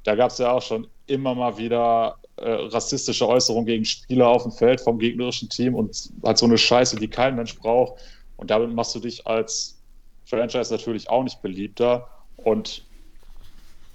Da 0.04 0.14
gab 0.14 0.30
es 0.30 0.38
ja 0.38 0.52
auch 0.52 0.62
schon 0.62 0.86
immer 1.06 1.34
mal 1.34 1.58
wieder 1.58 2.16
äh, 2.36 2.50
rassistische 2.50 3.26
Äußerungen 3.26 3.66
gegen 3.66 3.84
Spieler 3.84 4.28
auf 4.28 4.44
dem 4.44 4.52
Feld 4.52 4.80
vom 4.80 4.98
gegnerischen 4.98 5.48
Team 5.48 5.74
und 5.74 6.10
halt 6.24 6.38
so 6.38 6.46
eine 6.46 6.58
Scheiße, 6.58 6.96
die 6.96 7.08
kein 7.08 7.34
Mensch 7.36 7.56
braucht. 7.58 8.00
Und 8.36 8.50
damit 8.50 8.72
machst 8.72 8.94
du 8.94 9.00
dich 9.00 9.26
als 9.26 9.82
Franchise 10.24 10.72
natürlich 10.72 11.08
auch 11.08 11.22
nicht 11.22 11.42
beliebter. 11.42 12.08
Und 12.36 12.85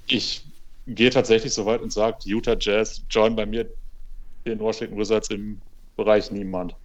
ich 0.08 0.44
gehe 0.88 1.10
tatsächlich 1.10 1.54
so 1.54 1.66
weit 1.66 1.82
und 1.82 1.92
sage, 1.92 2.18
die 2.24 2.30
Utah 2.30 2.58
Jazz 2.60 3.04
join 3.10 3.36
bei 3.36 3.46
mir 3.46 3.68
den 4.46 4.60
Washington 4.60 4.98
Wizards 4.98 5.30
im 5.30 5.62
Bereich 5.96 6.32
niemand. 6.32 6.76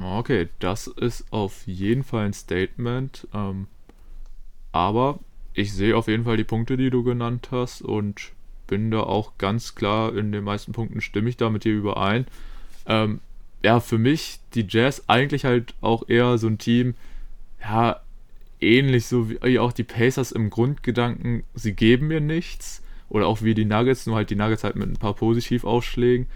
Okay, 0.00 0.48
das 0.60 0.86
ist 0.86 1.24
auf 1.32 1.66
jeden 1.66 2.04
Fall 2.04 2.26
ein 2.26 2.32
Statement. 2.32 3.26
Ähm, 3.34 3.66
aber 4.72 5.18
ich 5.54 5.72
sehe 5.72 5.96
auf 5.96 6.08
jeden 6.08 6.24
Fall 6.24 6.36
die 6.36 6.44
Punkte, 6.44 6.76
die 6.76 6.90
du 6.90 7.02
genannt 7.02 7.48
hast 7.50 7.82
und 7.82 8.32
bin 8.66 8.90
da 8.90 9.00
auch 9.00 9.32
ganz 9.38 9.74
klar 9.74 10.16
in 10.16 10.30
den 10.30 10.44
meisten 10.44 10.72
Punkten 10.72 11.00
stimme 11.00 11.28
ich 11.28 11.36
da 11.36 11.50
mit 11.50 11.64
dir 11.64 11.72
überein. 11.72 12.26
Ähm, 12.86 13.20
ja, 13.62 13.80
für 13.80 13.98
mich 13.98 14.38
die 14.54 14.66
Jazz 14.68 15.04
eigentlich 15.08 15.44
halt 15.44 15.74
auch 15.80 16.08
eher 16.08 16.38
so 16.38 16.46
ein 16.46 16.58
Team, 16.58 16.94
ja, 17.60 18.00
ähnlich 18.60 19.06
so 19.06 19.30
wie 19.30 19.58
auch 19.58 19.72
die 19.72 19.84
Pacers 19.84 20.32
im 20.32 20.50
Grundgedanken, 20.50 21.44
sie 21.54 21.74
geben 21.74 22.08
mir 22.08 22.20
nichts. 22.20 22.82
Oder 23.08 23.26
auch 23.26 23.42
wie 23.42 23.54
die 23.54 23.64
Nuggets, 23.64 24.06
nur 24.06 24.16
halt 24.16 24.28
die 24.28 24.36
Nuggets 24.36 24.64
halt 24.64 24.76
mit 24.76 24.88
ein 24.88 24.96
paar 24.96 25.14
Positivausschlägen. 25.14 26.26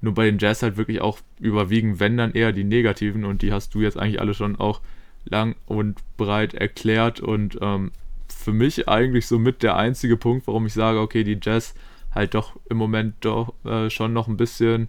Nur 0.00 0.14
bei 0.14 0.26
den 0.26 0.38
Jazz 0.38 0.62
halt 0.62 0.76
wirklich 0.76 1.00
auch 1.00 1.18
überwiegen, 1.40 2.00
wenn 2.00 2.16
dann 2.16 2.32
eher 2.32 2.52
die 2.52 2.64
negativen 2.64 3.24
und 3.24 3.42
die 3.42 3.52
hast 3.52 3.74
du 3.74 3.80
jetzt 3.80 3.98
eigentlich 3.98 4.20
alle 4.20 4.34
schon 4.34 4.56
auch 4.56 4.80
lang 5.24 5.56
und 5.66 6.00
breit 6.16 6.54
erklärt 6.54 7.20
und 7.20 7.58
ähm, 7.60 7.92
für 8.28 8.52
mich 8.52 8.88
eigentlich 8.88 9.26
so 9.26 9.38
mit 9.38 9.62
der 9.62 9.76
einzige 9.76 10.16
Punkt, 10.16 10.46
warum 10.46 10.66
ich 10.66 10.72
sage, 10.72 11.00
okay, 11.00 11.22
die 11.22 11.38
Jazz 11.40 11.74
halt 12.12 12.34
doch 12.34 12.56
im 12.68 12.76
Moment 12.76 13.14
doch 13.20 13.54
äh, 13.64 13.90
schon 13.90 14.12
noch 14.12 14.26
ein 14.28 14.36
bisschen 14.36 14.88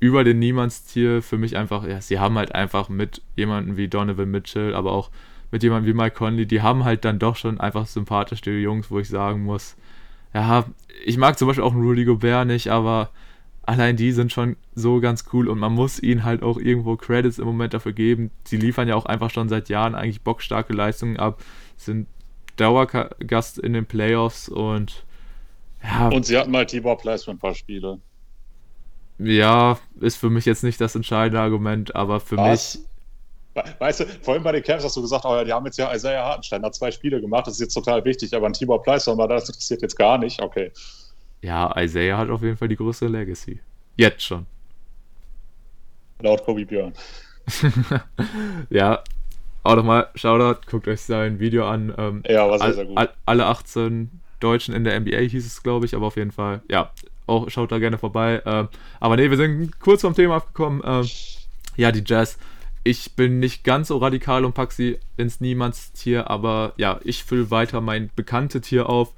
über 0.00 0.24
den 0.24 0.40
Niemandstier 0.40 1.22
für 1.22 1.38
mich 1.38 1.56
einfach, 1.56 1.86
ja, 1.86 2.00
sie 2.00 2.18
haben 2.18 2.36
halt 2.36 2.54
einfach 2.54 2.88
mit 2.88 3.22
jemandem 3.36 3.76
wie 3.76 3.88
Donovan 3.88 4.30
Mitchell, 4.30 4.74
aber 4.74 4.92
auch 4.92 5.10
mit 5.54 5.62
jemandem 5.62 5.94
wie 5.94 5.96
Mike 5.96 6.16
Conley, 6.16 6.46
die 6.46 6.62
haben 6.62 6.84
halt 6.84 7.04
dann 7.04 7.20
doch 7.20 7.36
schon 7.36 7.60
einfach 7.60 7.86
sympathische 7.86 8.50
Jungs, 8.50 8.90
wo 8.90 8.98
ich 8.98 9.08
sagen 9.08 9.44
muss, 9.44 9.76
ja, 10.34 10.64
ich 11.04 11.16
mag 11.16 11.38
zum 11.38 11.46
Beispiel 11.46 11.62
auch 11.62 11.74
einen 11.74 11.84
Rudy 11.84 12.04
Gobert 12.04 12.48
nicht, 12.48 12.72
aber 12.72 13.10
allein 13.62 13.96
die 13.96 14.10
sind 14.10 14.32
schon 14.32 14.56
so 14.74 14.98
ganz 14.98 15.26
cool 15.32 15.48
und 15.48 15.60
man 15.60 15.72
muss 15.72 16.02
ihnen 16.02 16.24
halt 16.24 16.42
auch 16.42 16.58
irgendwo 16.58 16.96
Credits 16.96 17.38
im 17.38 17.44
Moment 17.44 17.72
dafür 17.72 17.92
geben. 17.92 18.32
Sie 18.42 18.56
liefern 18.56 18.88
ja 18.88 18.96
auch 18.96 19.06
einfach 19.06 19.30
schon 19.30 19.48
seit 19.48 19.68
Jahren 19.68 19.94
eigentlich 19.94 20.22
bockstarke 20.22 20.72
Leistungen 20.72 21.18
ab, 21.18 21.40
sind 21.76 22.08
Dauergast 22.56 23.58
in 23.60 23.74
den 23.74 23.86
Playoffs 23.86 24.48
und 24.48 25.04
ja. 25.84 26.08
Und 26.08 26.26
sie 26.26 26.36
hatten 26.36 26.50
mal 26.50 26.66
Tibor 26.66 26.98
Pleiss 26.98 27.22
für 27.22 27.30
ein 27.30 27.38
paar 27.38 27.54
Spiele. 27.54 28.00
Ja, 29.20 29.78
ist 30.00 30.16
für 30.16 30.30
mich 30.30 30.46
jetzt 30.46 30.64
nicht 30.64 30.80
das 30.80 30.96
entscheidende 30.96 31.40
Argument, 31.40 31.94
aber 31.94 32.18
für 32.18 32.38
Was? 32.38 32.74
mich. 32.74 32.84
Weißt 33.78 34.00
du, 34.00 34.06
vorhin 34.22 34.42
bei 34.42 34.52
den 34.52 34.62
Camps 34.62 34.84
hast 34.84 34.96
du 34.96 35.02
gesagt, 35.02 35.24
oh 35.24 35.34
ja, 35.36 35.44
die 35.44 35.52
haben 35.52 35.64
jetzt 35.64 35.78
ja 35.78 35.94
Isaiah 35.94 36.24
Hartenstein, 36.24 36.62
hat 36.64 36.74
zwei 36.74 36.90
Spiele 36.90 37.20
gemacht, 37.20 37.46
das 37.46 37.54
ist 37.54 37.60
jetzt 37.60 37.74
total 37.74 38.04
wichtig, 38.04 38.34
aber 38.34 38.46
ein 38.46 38.52
Tibor 38.52 38.82
Pleiss, 38.82 39.04
das 39.04 39.48
interessiert 39.48 39.82
jetzt 39.82 39.96
gar 39.96 40.18
nicht, 40.18 40.42
okay. 40.42 40.72
Ja, 41.40 41.72
Isaiah 41.78 42.18
hat 42.18 42.30
auf 42.30 42.42
jeden 42.42 42.56
Fall 42.56 42.68
die 42.68 42.76
größere 42.76 43.08
Legacy. 43.08 43.60
Jetzt 43.96 44.22
schon. 44.22 44.46
Laut 46.20 46.44
Kobe 46.44 46.64
Björn. 46.64 46.94
ja, 48.70 49.02
auch 49.62 49.76
nochmal 49.76 50.08
Shoutout, 50.14 50.62
guckt 50.68 50.88
euch 50.88 51.02
sein 51.02 51.38
Video 51.38 51.68
an. 51.68 51.94
Ähm, 51.96 52.22
ja, 52.26 52.48
war 52.48 52.58
sehr, 52.58 52.72
sehr 52.72 52.86
gut. 52.86 53.08
alle 53.26 53.46
18 53.46 54.10
Deutschen 54.40 54.74
in 54.74 54.84
der 54.84 54.98
NBA 54.98 55.18
hieß 55.18 55.46
es, 55.46 55.62
glaube 55.62 55.86
ich, 55.86 55.94
aber 55.94 56.06
auf 56.06 56.16
jeden 56.16 56.32
Fall, 56.32 56.62
ja, 56.70 56.90
auch 57.26 57.48
schaut 57.50 57.72
da 57.72 57.78
gerne 57.78 57.98
vorbei. 57.98 58.42
Ähm, 58.44 58.68
aber 59.00 59.16
nee, 59.16 59.30
wir 59.30 59.36
sind 59.36 59.78
kurz 59.80 60.02
vom 60.02 60.14
Thema 60.14 60.36
abgekommen. 60.36 60.82
Ähm, 60.84 61.08
ja, 61.76 61.92
die 61.92 62.02
Jazz. 62.04 62.38
Ich 62.86 63.16
bin 63.16 63.38
nicht 63.38 63.64
ganz 63.64 63.88
so 63.88 63.96
radikal 63.96 64.44
und 64.44 64.52
pack 64.52 64.72
sie 64.72 64.98
ins 65.16 65.40
Niemandstier, 65.40 66.28
aber 66.30 66.74
ja, 66.76 67.00
ich 67.02 67.24
fülle 67.24 67.50
weiter 67.50 67.80
mein 67.80 68.10
bekanntes 68.14 68.60
Tier 68.60 68.90
auf. 68.90 69.14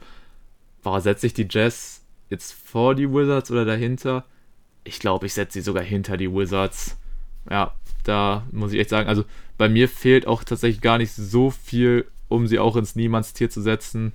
Warum 0.85 1.01
setze 1.01 1.27
ich 1.27 1.35
die 1.35 1.49
Jazz 1.51 2.05
jetzt 2.31 2.53
vor 2.53 2.95
die 2.95 3.11
Wizards 3.11 3.51
oder 3.51 3.65
dahinter? 3.65 4.25
Ich 4.85 5.01
glaube, 5.01 5.27
ich 5.27 5.35
setze 5.35 5.55
sie 5.55 5.65
sogar 5.65 5.83
hinter 5.83 6.17
die 6.17 6.33
Wizards. 6.33 6.97
Ja, 7.51 7.75
da 8.05 8.47
muss 8.53 8.73
ich 8.73 8.79
echt 8.79 8.91
sagen, 8.91 9.09
also 9.09 9.25
bei 9.59 9.69
mir 9.69 9.89
fehlt 9.89 10.29
auch 10.29 10.45
tatsächlich 10.45 10.81
gar 10.81 10.99
nicht 10.99 11.13
so 11.13 11.51
viel, 11.51 12.07
um 12.29 12.47
sie 12.47 12.61
auch 12.61 12.77
ins 12.77 12.95
Niemandstier 12.95 13.51
zu 13.51 13.61
setzen. 13.61 14.13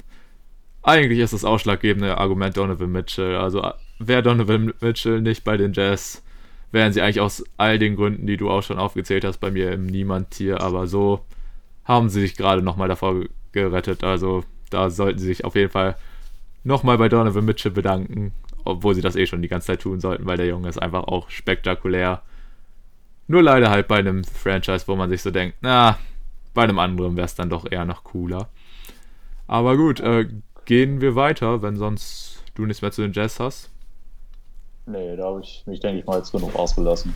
Eigentlich 0.81 1.19
ist 1.19 1.33
das 1.33 1.43
ausschlaggebende 1.43 2.17
Argument 2.17 2.55
Donovan 2.55 2.91
Mitchell. 2.91 3.35
Also 3.35 3.69
wäre 3.99 4.23
Donovan 4.23 4.73
Mitchell 4.79 5.19
nicht 5.19 5.43
bei 5.43 5.57
den 5.57 5.73
Jazz, 5.73 6.23
wären 6.71 6.93
sie 6.93 7.01
eigentlich 7.01 7.21
aus 7.21 7.43
all 7.57 7.79
den 7.79 7.95
Gründen, 7.95 8.27
die 8.27 8.37
du 8.37 8.49
auch 8.49 8.63
schon 8.63 8.79
aufgezählt 8.79 9.25
hast, 9.25 9.39
bei 9.39 9.51
mir 9.51 9.71
im 9.71 9.85
Niemandtier. 9.85 10.61
Aber 10.61 10.87
so 10.87 11.25
haben 11.83 12.09
sie 12.09 12.21
sich 12.21 12.35
gerade 12.35 12.61
nochmal 12.61 12.87
davor 12.87 13.23
gerettet. 13.51 14.03
Also 14.03 14.43
da 14.69 14.89
sollten 14.89 15.19
sie 15.19 15.27
sich 15.27 15.45
auf 15.45 15.55
jeden 15.55 15.71
Fall 15.71 15.95
nochmal 16.63 16.97
bei 16.97 17.09
Donovan 17.09 17.45
Mitchell 17.45 17.71
bedanken, 17.71 18.33
obwohl 18.63 18.95
sie 18.95 19.01
das 19.01 19.15
eh 19.15 19.25
schon 19.25 19.41
die 19.41 19.47
ganze 19.47 19.67
Zeit 19.67 19.81
tun 19.81 19.99
sollten, 19.99 20.25
weil 20.25 20.37
der 20.37 20.47
Junge 20.47 20.69
ist 20.69 20.81
einfach 20.81 21.03
auch 21.03 21.29
spektakulär. 21.29 22.21
Nur 23.27 23.43
leider 23.43 23.69
halt 23.69 23.87
bei 23.87 23.97
einem 23.97 24.23
Franchise, 24.23 24.87
wo 24.87 24.95
man 24.95 25.09
sich 25.09 25.21
so 25.21 25.31
denkt, 25.31 25.57
na, 25.61 25.97
bei 26.53 26.63
einem 26.63 26.79
anderen 26.79 27.15
wäre 27.15 27.25
es 27.25 27.35
dann 27.35 27.49
doch 27.49 27.69
eher 27.69 27.85
noch 27.85 28.03
cooler. 28.03 28.49
Aber 29.47 29.77
gut, 29.77 29.99
äh, 29.99 30.27
gehen 30.65 31.01
wir 31.01 31.15
weiter, 31.15 31.61
wenn 31.61 31.75
sonst 31.75 32.43
du 32.55 32.65
nichts 32.65 32.81
mehr 32.81 32.91
zu 32.91 33.01
den 33.01 33.13
Jazz 33.13 33.39
hast. 33.39 33.70
Nee, 34.91 35.15
da 35.15 35.25
habe 35.25 35.41
ich 35.41 35.63
mich, 35.65 35.79
denke 35.79 35.99
ich 35.99 36.05
mal, 36.05 36.17
jetzt 36.17 36.31
genug 36.31 36.55
ausgelassen. 36.55 37.13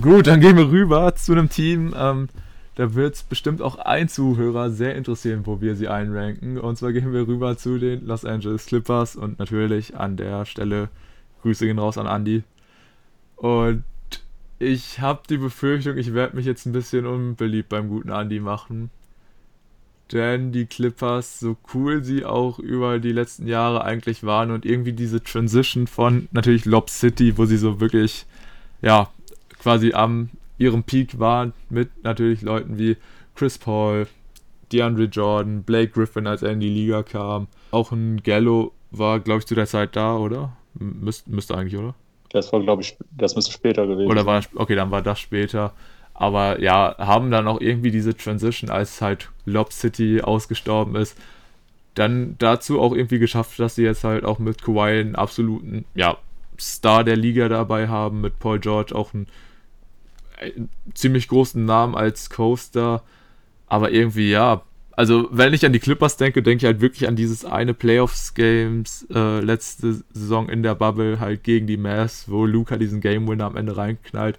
Gut, 0.00 0.26
dann 0.26 0.40
gehen 0.40 0.56
wir 0.56 0.70
rüber 0.70 1.14
zu 1.14 1.32
einem 1.32 1.48
Team, 1.48 1.94
ähm, 1.96 2.28
da 2.74 2.94
wird 2.94 3.16
es 3.16 3.22
bestimmt 3.24 3.60
auch 3.60 3.76
ein 3.76 4.08
Zuhörer 4.08 4.70
sehr 4.70 4.94
interessieren, 4.94 5.42
wo 5.44 5.60
wir 5.60 5.74
sie 5.74 5.88
einranken. 5.88 6.58
Und 6.58 6.76
zwar 6.76 6.92
gehen 6.92 7.12
wir 7.12 7.26
rüber 7.26 7.56
zu 7.56 7.78
den 7.78 8.06
Los 8.06 8.24
Angeles 8.24 8.66
Clippers 8.66 9.16
und 9.16 9.40
natürlich 9.40 9.96
an 9.96 10.16
der 10.16 10.44
Stelle 10.44 10.88
Grüße 11.42 11.66
gehen 11.66 11.80
raus 11.80 11.98
an 11.98 12.06
Andy. 12.06 12.44
Und 13.34 13.82
ich 14.60 15.00
habe 15.00 15.22
die 15.28 15.38
Befürchtung, 15.38 15.96
ich 15.96 16.14
werde 16.14 16.36
mich 16.36 16.46
jetzt 16.46 16.66
ein 16.66 16.72
bisschen 16.72 17.06
unbeliebt 17.06 17.68
beim 17.68 17.88
guten 17.88 18.10
Andy 18.10 18.38
machen. 18.38 18.90
Denn 20.12 20.52
die 20.52 20.66
Clippers, 20.66 21.38
so 21.38 21.56
cool 21.74 22.02
sie 22.02 22.24
auch 22.24 22.58
über 22.58 22.98
die 22.98 23.12
letzten 23.12 23.46
Jahre 23.46 23.84
eigentlich 23.84 24.24
waren 24.24 24.50
und 24.50 24.64
irgendwie 24.64 24.94
diese 24.94 25.22
Transition 25.22 25.86
von 25.86 26.28
natürlich 26.32 26.64
Lob 26.64 26.88
City, 26.88 27.36
wo 27.36 27.44
sie 27.44 27.58
so 27.58 27.80
wirklich, 27.80 28.24
ja, 28.80 29.10
quasi 29.58 29.92
am 29.92 30.30
ihrem 30.56 30.82
Peak 30.82 31.18
waren, 31.18 31.52
mit 31.68 31.90
natürlich 32.04 32.42
Leuten 32.42 32.78
wie 32.78 32.96
Chris 33.34 33.58
Paul, 33.58 34.06
DeAndre 34.72 35.04
Jordan, 35.04 35.62
Blake 35.62 35.92
Griffin, 35.92 36.26
als 36.26 36.42
er 36.42 36.52
in 36.52 36.60
die 36.60 36.68
Liga 36.68 37.02
kam. 37.02 37.48
Auch 37.70 37.92
ein 37.92 38.22
Gallo 38.22 38.72
war, 38.90 39.20
glaube 39.20 39.40
ich, 39.40 39.46
zu 39.46 39.54
der 39.54 39.66
Zeit 39.66 39.94
da, 39.94 40.16
oder? 40.16 40.56
Müsste, 40.74 41.30
müsste 41.30 41.56
eigentlich, 41.56 41.76
oder? 41.76 41.94
Das 42.30 42.52
war, 42.52 42.60
glaube 42.60 42.82
ich, 42.82 42.96
das 43.10 43.36
müsste 43.36 43.52
später 43.52 43.86
gewesen 43.86 44.10
Oder 44.10 44.26
war, 44.26 44.42
okay, 44.56 44.74
dann 44.74 44.90
war 44.90 45.02
das 45.02 45.18
später. 45.18 45.72
Aber 46.20 46.60
ja, 46.60 46.96
haben 46.98 47.30
dann 47.30 47.46
auch 47.46 47.60
irgendwie 47.60 47.92
diese 47.92 48.16
Transition, 48.16 48.70
als 48.70 49.00
halt 49.00 49.30
Lob 49.44 49.72
City 49.72 50.20
ausgestorben 50.20 50.96
ist, 50.96 51.16
dann 51.94 52.34
dazu 52.38 52.80
auch 52.80 52.92
irgendwie 52.92 53.20
geschafft, 53.20 53.60
dass 53.60 53.76
sie 53.76 53.84
jetzt 53.84 54.02
halt 54.02 54.24
auch 54.24 54.40
mit 54.40 54.60
Kawhi 54.60 54.98
einen 54.98 55.14
absoluten, 55.14 55.84
ja, 55.94 56.16
Star 56.58 57.04
der 57.04 57.14
Liga 57.14 57.48
dabei 57.48 57.86
haben, 57.86 58.20
mit 58.20 58.40
Paul 58.40 58.58
George 58.58 58.96
auch 58.96 59.14
einen 59.14 59.28
ziemlich 60.92 61.28
großen 61.28 61.64
Namen 61.64 61.94
als 61.94 62.30
Coaster. 62.30 63.04
Aber 63.68 63.92
irgendwie, 63.92 64.30
ja. 64.30 64.62
Also, 64.90 65.28
wenn 65.30 65.54
ich 65.54 65.64
an 65.64 65.72
die 65.72 65.78
Clippers 65.78 66.16
denke, 66.16 66.42
denke 66.42 66.62
ich 66.62 66.66
halt 66.66 66.80
wirklich 66.80 67.06
an 67.06 67.14
dieses 67.14 67.44
eine 67.44 67.74
Playoffs-Games 67.74 69.06
äh, 69.14 69.38
letzte 69.38 70.02
Saison 70.12 70.48
in 70.48 70.64
der 70.64 70.74
Bubble, 70.74 71.20
halt 71.20 71.44
gegen 71.44 71.68
die 71.68 71.76
Mavs, 71.76 72.28
wo 72.28 72.44
Luca 72.44 72.76
diesen 72.76 73.00
Game 73.00 73.28
Winner 73.28 73.44
am 73.44 73.56
Ende 73.56 73.76
reinknallt. 73.76 74.36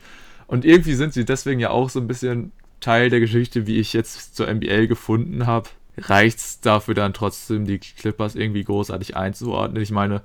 Und 0.49 0.65
irgendwie 0.65 0.95
sind 0.95 1.13
sie 1.13 1.25
deswegen 1.25 1.59
ja 1.59 1.69
auch 1.69 1.91
so 1.91 1.99
ein 1.99 2.07
bisschen 2.07 2.51
Teil 2.79 3.11
der 3.11 3.19
Geschichte, 3.19 3.67
wie 3.67 3.77
ich 3.77 3.93
jetzt 3.93 4.35
zur 4.35 4.51
NBA 4.51 4.87
gefunden 4.87 5.45
habe. 5.45 5.69
Reicht 5.95 6.39
es 6.39 6.59
dafür 6.59 6.95
dann 6.95 7.13
trotzdem, 7.13 7.65
die 7.65 7.77
Clippers 7.77 8.33
irgendwie 8.33 8.63
großartig 8.63 9.15
einzuordnen? 9.15 9.83
Ich 9.83 9.91
meine, 9.91 10.23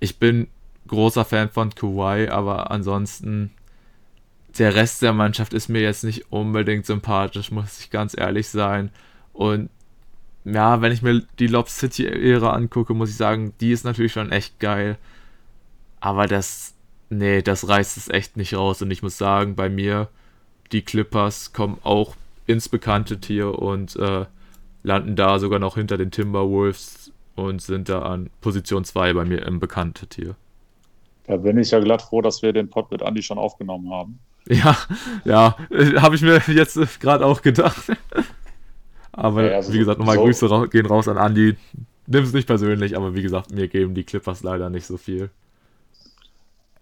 ich 0.00 0.18
bin 0.18 0.46
großer 0.86 1.26
Fan 1.26 1.50
von 1.50 1.74
Kawhi, 1.74 2.28
aber 2.28 2.70
ansonsten 2.70 3.50
der 4.58 4.74
Rest 4.74 5.02
der 5.02 5.12
Mannschaft 5.12 5.52
ist 5.52 5.68
mir 5.68 5.82
jetzt 5.82 6.02
nicht 6.02 6.32
unbedingt 6.32 6.86
sympathisch, 6.86 7.50
muss 7.50 7.78
ich 7.78 7.90
ganz 7.90 8.16
ehrlich 8.16 8.48
sein. 8.48 8.88
Und 9.34 9.68
ja, 10.46 10.80
wenn 10.80 10.92
ich 10.92 11.02
mir 11.02 11.26
die 11.38 11.46
Lob 11.46 11.68
City-Ära 11.68 12.54
angucke, 12.54 12.94
muss 12.94 13.10
ich 13.10 13.16
sagen, 13.16 13.52
die 13.60 13.72
ist 13.72 13.84
natürlich 13.84 14.12
schon 14.12 14.32
echt 14.32 14.58
geil. 14.60 14.96
Aber 16.00 16.26
das, 16.26 16.72
nee, 17.10 17.42
das 17.42 17.68
reißt 17.68 17.96
es 17.96 18.08
echt 18.08 18.36
nicht 18.36 18.54
raus. 18.54 18.82
Und 18.82 18.90
ich 18.90 19.02
muss 19.02 19.18
sagen, 19.18 19.54
bei 19.54 19.68
mir, 19.68 20.08
die 20.72 20.82
Clippers 20.82 21.52
kommen 21.52 21.78
auch 21.82 22.16
ins 22.46 22.68
bekannte 22.68 23.20
Tier 23.20 23.58
und 23.58 23.96
äh, 23.96 24.26
landen 24.82 25.16
da 25.16 25.38
sogar 25.38 25.58
noch 25.58 25.76
hinter 25.76 25.96
den 25.96 26.10
Timberwolves 26.10 27.12
und 27.36 27.62
sind 27.62 27.88
da 27.88 28.02
an 28.02 28.30
Position 28.40 28.84
2 28.84 29.12
bei 29.12 29.24
mir 29.24 29.46
im 29.46 29.60
bekannte 29.60 30.06
Tier. 30.06 30.34
Da 31.26 31.36
bin 31.36 31.58
ich 31.58 31.70
ja 31.70 31.80
glatt 31.80 32.02
froh, 32.02 32.22
dass 32.22 32.42
wir 32.42 32.52
den 32.52 32.70
Pod 32.70 32.90
mit 32.90 33.02
Andy 33.02 33.22
schon 33.22 33.38
aufgenommen 33.38 33.90
haben. 33.90 34.18
Ja, 34.48 34.76
ja, 35.26 35.58
habe 36.00 36.14
ich 36.14 36.22
mir 36.22 36.40
jetzt 36.48 37.00
gerade 37.00 37.26
auch 37.26 37.42
gedacht. 37.42 37.92
Aber 39.12 39.50
ja, 39.50 39.56
also 39.56 39.72
wie 39.72 39.78
gesagt, 39.78 39.98
nochmal 39.98 40.16
so 40.16 40.22
Grüße 40.22 40.50
ra 40.50 40.66
gehen 40.66 40.86
raus 40.86 41.06
an 41.06 41.18
Andy. 41.18 41.56
Nimm 42.06 42.24
es 42.24 42.32
nicht 42.32 42.46
persönlich, 42.46 42.96
aber 42.96 43.14
wie 43.14 43.20
gesagt, 43.20 43.52
mir 43.52 43.68
geben 43.68 43.92
die 43.94 44.04
Clippers 44.04 44.42
leider 44.42 44.70
nicht 44.70 44.86
so 44.86 44.96
viel. 44.96 45.28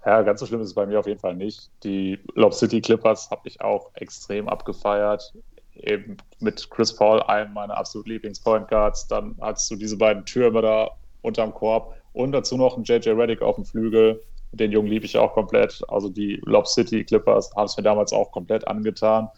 Ja, 0.07 0.23
ganz 0.23 0.39
so 0.39 0.47
schlimm 0.47 0.61
ist 0.61 0.69
es 0.69 0.75
bei 0.75 0.87
mir 0.87 1.01
auf 1.01 1.09
jeden 1.09 1.19
Fall 1.19 1.35
nicht. 1.35 1.69
Die 1.83 2.21
Lob 2.35 2.55
City 2.55 2.81
Clippers 2.81 3.29
habe 3.33 3.49
ich 3.49 3.61
auch 3.61 3.91
extrem 3.95 4.49
abgefeiert. 4.49 5.35
Eben 5.75 6.17
mit 6.39 6.71
Chris 6.71 6.95
Paul, 6.95 7.21
einem 7.25 7.53
meiner 7.53 7.77
absolut 7.77 8.07
Lieblings-Point 8.07 8.69
Guards. 8.69 9.09
Dann 9.09 9.35
hast 9.41 9.69
du 9.69 9.75
diese 9.75 9.99
beiden 9.99 10.25
Türme 10.25 10.63
da 10.63 10.93
unterm 11.23 11.53
Korb 11.53 11.93
und 12.13 12.31
dazu 12.31 12.57
noch 12.57 12.77
einen 12.77 12.85
JJ 12.85 13.11
Reddick 13.11 13.43
auf 13.43 13.57
dem 13.57 13.65
Flügel. 13.65 14.23
Den 14.53 14.71
Jungen 14.71 14.87
liebe 14.87 15.07
ich 15.07 15.19
auch 15.19 15.33
komplett. 15.33 15.83
Also 15.89 16.09
die 16.09 16.41
Lob 16.45 16.69
City 16.69 17.03
Clippers 17.03 17.51
haben 17.57 17.67
es 17.67 17.77
mir 17.77 17.83
damals 17.83 18.13
auch 18.13 18.31
komplett 18.31 18.67
angetan. 18.69 19.29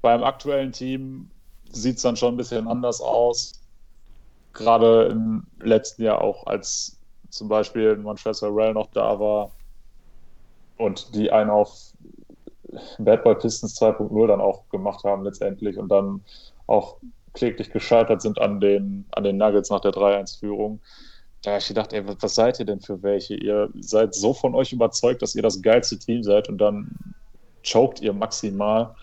Beim 0.00 0.24
aktuellen 0.24 0.72
Team 0.72 1.30
sieht 1.70 1.96
es 1.96 2.02
dann 2.02 2.16
schon 2.16 2.32
ein 2.32 2.38
bisschen 2.38 2.66
anders 2.66 3.02
aus. 3.02 3.60
Gerade 4.54 5.08
im 5.10 5.46
letzten 5.60 6.02
Jahr 6.02 6.22
auch, 6.22 6.46
als 6.46 6.98
zum 7.28 7.48
Beispiel 7.48 7.94
Manchester 7.96 8.48
Rail 8.50 8.72
noch 8.72 8.86
da 8.92 9.20
war 9.20 9.50
und 10.76 11.14
die 11.14 11.30
einen 11.30 11.50
auf 11.50 11.92
Bad 12.98 13.24
Boy 13.24 13.34
Pistons 13.36 13.80
2.0 13.80 14.26
dann 14.26 14.40
auch 14.40 14.68
gemacht 14.68 15.04
haben 15.04 15.24
letztendlich 15.24 15.78
und 15.78 15.88
dann 15.88 16.22
auch 16.66 16.96
kläglich 17.32 17.70
gescheitert 17.70 18.22
sind 18.22 18.40
an 18.40 18.60
den, 18.60 19.06
an 19.12 19.24
den 19.24 19.36
Nuggets 19.36 19.70
nach 19.70 19.80
der 19.80 19.92
3-1-Führung. 19.92 20.80
Da 21.42 21.52
habe 21.52 21.60
ich 21.60 21.68
gedacht, 21.68 21.92
ey, 21.92 22.02
was 22.06 22.34
seid 22.34 22.58
ihr 22.58 22.66
denn 22.66 22.80
für 22.80 23.02
welche? 23.02 23.34
Ihr 23.34 23.68
seid 23.78 24.14
so 24.14 24.34
von 24.34 24.54
euch 24.54 24.72
überzeugt, 24.72 25.22
dass 25.22 25.34
ihr 25.34 25.42
das 25.42 25.62
geilste 25.62 25.98
Team 25.98 26.22
seid 26.22 26.48
und 26.48 26.58
dann 26.58 26.90
choked 27.62 28.00
ihr 28.00 28.12
maximal. 28.12 28.94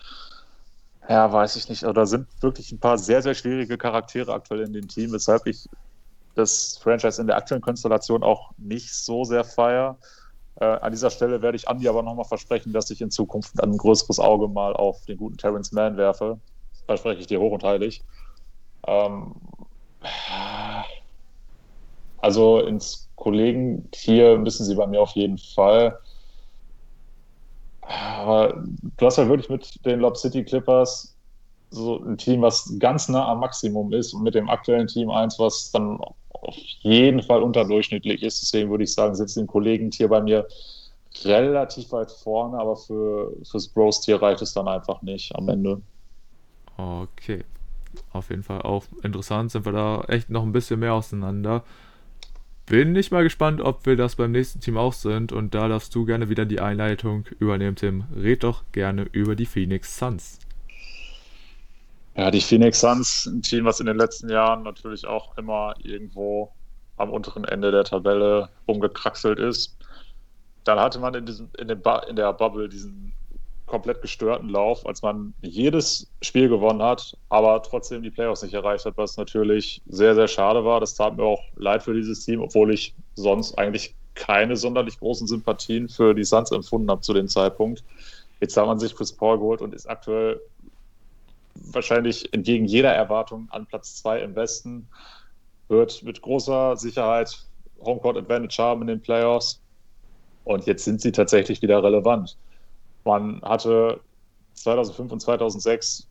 Ja, 1.08 1.32
weiß 1.32 1.56
ich 1.56 1.68
nicht. 1.68 1.84
Oder 1.84 2.06
sind 2.06 2.26
wirklich 2.40 2.72
ein 2.72 2.80
paar 2.80 2.98
sehr, 2.98 3.22
sehr 3.22 3.34
schwierige 3.34 3.78
Charaktere 3.78 4.32
aktuell 4.32 4.62
in 4.62 4.72
dem 4.72 4.88
Team, 4.88 5.12
weshalb 5.12 5.46
ich 5.46 5.68
das 6.34 6.78
Franchise 6.82 7.20
in 7.20 7.28
der 7.28 7.36
aktuellen 7.36 7.62
Konstellation 7.62 8.22
auch 8.22 8.50
nicht 8.58 8.92
so 8.92 9.24
sehr 9.24 9.44
feiere. 9.44 9.96
Äh, 10.56 10.64
an 10.64 10.92
dieser 10.92 11.10
Stelle 11.10 11.42
werde 11.42 11.56
ich 11.56 11.68
Andi 11.68 11.88
aber 11.88 12.02
nochmal 12.02 12.24
versprechen, 12.24 12.72
dass 12.72 12.90
ich 12.90 13.00
in 13.00 13.10
Zukunft 13.10 13.60
ein 13.62 13.76
größeres 13.76 14.18
Auge 14.20 14.48
mal 14.48 14.74
auf 14.74 15.04
den 15.06 15.16
guten 15.16 15.36
Terrence 15.36 15.72
Mann 15.72 15.96
werfe. 15.96 16.40
Verspreche 16.86 17.20
ich 17.20 17.26
dir 17.26 17.40
hoch 17.40 17.52
und 17.52 17.64
heilig. 17.64 18.02
Ähm, 18.86 19.34
also 22.18 22.60
ins 22.60 23.10
Kollegen-Tier 23.16 24.38
müssen 24.38 24.64
sie 24.64 24.74
bei 24.74 24.86
mir 24.86 25.00
auf 25.00 25.12
jeden 25.12 25.38
Fall. 25.38 25.98
Aber 27.82 28.64
du 28.96 29.06
hast 29.06 29.18
ja 29.18 29.28
wirklich 29.28 29.50
mit 29.50 29.84
den 29.84 30.00
Lob 30.00 30.16
City 30.16 30.44
Clippers 30.44 31.18
so 31.70 31.98
ein 31.98 32.16
Team, 32.16 32.42
was 32.42 32.76
ganz 32.78 33.08
nah 33.08 33.26
am 33.28 33.40
Maximum 33.40 33.92
ist 33.92 34.14
und 34.14 34.22
mit 34.22 34.34
dem 34.34 34.48
aktuellen 34.48 34.86
Team 34.86 35.10
eins, 35.10 35.38
was 35.38 35.70
dann 35.72 35.98
auf 36.44 36.56
jeden 36.56 37.22
Fall 37.22 37.42
unterdurchschnittlich 37.42 38.22
ist. 38.22 38.42
Deswegen 38.42 38.70
würde 38.70 38.84
ich 38.84 38.92
sagen, 38.92 39.14
sitzt 39.14 39.36
ein 39.36 39.46
Kollegentier 39.46 40.08
bei 40.08 40.20
mir 40.20 40.46
relativ 41.24 41.92
weit 41.92 42.10
vorne, 42.10 42.58
aber 42.58 42.76
für, 42.76 43.32
fürs 43.48 43.68
Bros-Tier 43.68 44.20
reicht 44.20 44.42
es 44.42 44.52
dann 44.52 44.68
einfach 44.68 45.02
nicht 45.02 45.34
am 45.36 45.48
Ende. 45.48 45.80
Okay. 46.76 47.44
Auf 48.12 48.30
jeden 48.30 48.42
Fall 48.42 48.62
auch 48.62 48.84
interessant, 49.02 49.52
sind 49.52 49.64
wir 49.64 49.72
da 49.72 50.04
echt 50.08 50.28
noch 50.28 50.42
ein 50.42 50.52
bisschen 50.52 50.80
mehr 50.80 50.94
auseinander. 50.94 51.62
Bin 52.66 52.96
ich 52.96 53.10
mal 53.10 53.22
gespannt, 53.22 53.60
ob 53.60 53.84
wir 53.84 53.94
das 53.94 54.16
beim 54.16 54.32
nächsten 54.32 54.60
Team 54.60 54.78
auch 54.78 54.94
sind. 54.94 55.32
Und 55.32 55.54
da 55.54 55.68
darfst 55.68 55.94
du 55.94 56.04
gerne 56.06 56.30
wieder 56.30 56.46
die 56.46 56.60
Einleitung 56.60 57.26
übernehmen, 57.38 57.76
Tim. 57.76 58.04
Red 58.16 58.42
doch 58.42 58.64
gerne 58.72 59.06
über 59.12 59.36
die 59.36 59.46
Phoenix 59.46 59.98
Suns. 59.98 60.38
Ja, 62.16 62.30
die 62.30 62.40
Phoenix 62.40 62.80
Suns, 62.80 63.26
ein 63.26 63.42
Team, 63.42 63.64
was 63.64 63.80
in 63.80 63.86
den 63.86 63.96
letzten 63.96 64.28
Jahren 64.28 64.62
natürlich 64.62 65.06
auch 65.06 65.36
immer 65.36 65.74
irgendwo 65.82 66.52
am 66.96 67.10
unteren 67.10 67.44
Ende 67.44 67.72
der 67.72 67.84
Tabelle 67.84 68.50
rumgekraxelt 68.68 69.38
ist. 69.40 69.76
Dann 70.62 70.78
hatte 70.78 71.00
man 71.00 71.14
in, 71.14 71.26
diesem, 71.26 71.50
in, 71.58 71.68
in 71.68 72.16
der 72.16 72.32
Bubble 72.32 72.68
diesen 72.68 73.12
komplett 73.66 74.02
gestörten 74.02 74.48
Lauf, 74.48 74.86
als 74.86 75.02
man 75.02 75.34
jedes 75.42 76.08
Spiel 76.22 76.48
gewonnen 76.48 76.82
hat, 76.82 77.16
aber 77.30 77.62
trotzdem 77.62 78.02
die 78.02 78.10
Playoffs 78.10 78.42
nicht 78.42 78.54
erreicht 78.54 78.84
hat, 78.84 78.96
was 78.96 79.16
natürlich 79.16 79.82
sehr, 79.86 80.14
sehr 80.14 80.28
schade 80.28 80.64
war. 80.64 80.80
Das 80.80 80.94
tat 80.94 81.16
mir 81.16 81.24
auch 81.24 81.42
leid 81.56 81.82
für 81.82 81.94
dieses 81.94 82.24
Team, 82.24 82.40
obwohl 82.40 82.72
ich 82.72 82.94
sonst 83.14 83.58
eigentlich 83.58 83.96
keine 84.14 84.56
sonderlich 84.56 85.00
großen 85.00 85.26
Sympathien 85.26 85.88
für 85.88 86.14
die 86.14 86.24
Suns 86.24 86.52
empfunden 86.52 86.90
habe 86.90 87.00
zu 87.00 87.12
dem 87.12 87.26
Zeitpunkt. 87.26 87.82
Jetzt 88.40 88.56
hat 88.56 88.66
man 88.66 88.78
sich 88.78 88.94
Chris 88.94 89.12
Paul 89.12 89.38
geholt 89.38 89.60
und 89.62 89.74
ist 89.74 89.86
aktuell 89.86 90.40
wahrscheinlich 91.72 92.32
entgegen 92.32 92.64
jeder 92.64 92.92
Erwartung 92.92 93.48
an 93.50 93.66
Platz 93.66 93.96
2 93.96 94.20
im 94.20 94.36
Westen. 94.36 94.88
Wird 95.68 96.02
mit 96.02 96.20
großer 96.20 96.76
Sicherheit 96.76 97.44
Homecourt 97.80 98.16
Advantage 98.16 98.62
haben 98.62 98.82
in 98.82 98.88
den 98.88 99.00
Playoffs. 99.00 99.60
Und 100.44 100.66
jetzt 100.66 100.84
sind 100.84 101.00
sie 101.00 101.12
tatsächlich 101.12 101.62
wieder 101.62 101.82
relevant. 101.82 102.36
Man 103.04 103.40
hatte 103.42 104.00
2005 104.54 105.12
und 105.12 105.20
2006, 105.20 106.06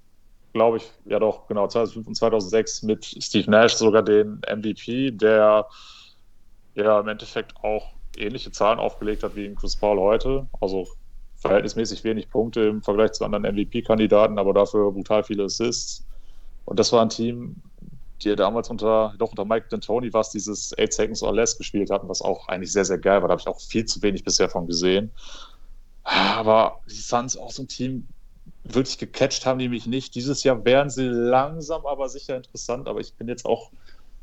glaube 0.53 0.77
ich, 0.77 0.91
ja 1.05 1.19
doch, 1.19 1.47
genau, 1.47 1.67
2005 1.67 2.07
und 2.07 2.15
2006 2.15 2.83
mit 2.83 3.05
Steve 3.05 3.49
Nash 3.49 3.75
sogar 3.75 4.03
den 4.03 4.41
MVP, 4.51 5.11
der 5.11 5.67
ja 6.75 6.99
im 6.99 7.07
Endeffekt 7.07 7.55
auch 7.63 7.93
ähnliche 8.17 8.51
Zahlen 8.51 8.79
aufgelegt 8.79 9.23
hat 9.23 9.35
wie 9.35 9.53
Chris 9.55 9.75
Paul 9.75 9.99
heute. 9.99 10.47
Also 10.61 10.87
verhältnismäßig 11.43 12.03
wenig 12.05 12.29
Punkte 12.29 12.61
im 12.61 12.81
Vergleich 12.81 13.11
zu 13.11 13.25
anderen 13.25 13.43
MVP-Kandidaten, 13.43 14.39
aber 14.39 14.53
dafür 14.53 14.91
brutal 14.91 15.23
viele 15.23 15.43
Assists. 15.43 16.05
Und 16.63 16.79
das 16.79 16.91
war 16.93 17.01
ein 17.01 17.09
Team, 17.09 17.57
die 18.21 18.33
damals 18.35 18.69
unter, 18.69 19.13
doch 19.17 19.31
unter 19.31 19.43
Mike 19.43 19.67
D'Antoni 19.69 20.13
was 20.13 20.29
dieses 20.29 20.73
8 20.79 20.93
Seconds 20.93 21.21
or 21.21 21.33
Less 21.33 21.57
gespielt 21.57 21.89
hatten, 21.89 22.07
was 22.07 22.21
auch 22.21 22.47
eigentlich 22.47 22.71
sehr, 22.71 22.85
sehr 22.85 22.97
geil 22.97 23.21
war. 23.21 23.27
Da 23.27 23.33
habe 23.33 23.41
ich 23.41 23.47
auch 23.47 23.59
viel 23.59 23.83
zu 23.83 24.01
wenig 24.01 24.23
bisher 24.23 24.49
von 24.49 24.67
gesehen. 24.67 25.11
Aber 26.03 26.79
die 26.89 26.95
Suns 26.95 27.35
auch 27.35 27.51
so 27.51 27.63
ein 27.63 27.67
Team, 27.67 28.07
wirklich 28.63 28.97
gecatcht 28.97 29.45
haben 29.45 29.59
die 29.59 29.67
mich 29.67 29.85
nicht. 29.85 30.15
Dieses 30.15 30.43
Jahr 30.45 30.63
wären 30.63 30.89
sie 30.89 31.07
langsam, 31.07 31.85
aber 31.85 32.07
sicher 32.07 32.37
interessant. 32.37 32.87
Aber 32.87 33.01
ich 33.01 33.13
bin 33.15 33.27
jetzt 33.27 33.45
auch 33.45 33.69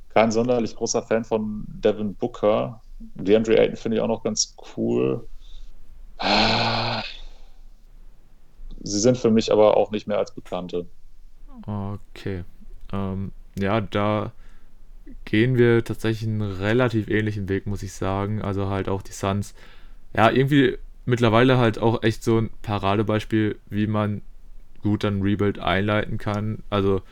kein 0.09 0.33
sonderlich 0.33 0.75
großer 0.75 1.03
Fan 1.03 1.25
von 1.25 1.65
Devin 1.69 2.15
Booker. 2.15 2.81
DeAndre 2.99 3.59
Ayton 3.59 3.77
finde 3.77 3.99
ich 3.99 4.03
auch 4.03 4.09
noch 4.09 4.23
ganz 4.23 4.57
cool. 4.77 5.29
Sie 8.83 8.99
sind 8.99 9.19
für 9.19 9.31
mich 9.31 9.53
aber 9.53 9.77
auch 9.77 9.91
nicht 9.91 10.07
mehr 10.07 10.19
als 10.19 10.35
Bekannte. 10.35 10.87
Okay. 11.67 12.45
Ähm, 12.93 13.33
ja, 13.59 13.81
da 13.81 14.33
gehen 15.25 15.59
wir 15.59 15.85
tatsächlich 15.85 16.29
einen 16.29 16.43
relativ 16.43 17.09
ähnlichen 17.09 17.49
Weg, 17.49 17.67
muss 17.67 17.83
ich 17.83 17.93
sagen. 17.93 18.43
Also 18.43 18.69
halt 18.69 18.89
auch 18.89 19.03
die 19.03 19.13
Suns. 19.13 19.55
Ja, 20.15 20.31
irgendwie 20.31 20.79
mittlerweile 21.05 21.59
halt 21.59 21.79
auch 21.79 22.03
echt 22.03 22.25
so 22.25 22.39
ein 22.39 22.51
Paradebeispiel, 22.63 23.59
wie 23.69 23.87
man 23.87 24.23
gut 24.83 25.05
dann 25.05 25.23
Rebuild 25.23 25.59
einleiten 25.59 26.19
kann. 26.19 26.63
Also, 26.71 27.03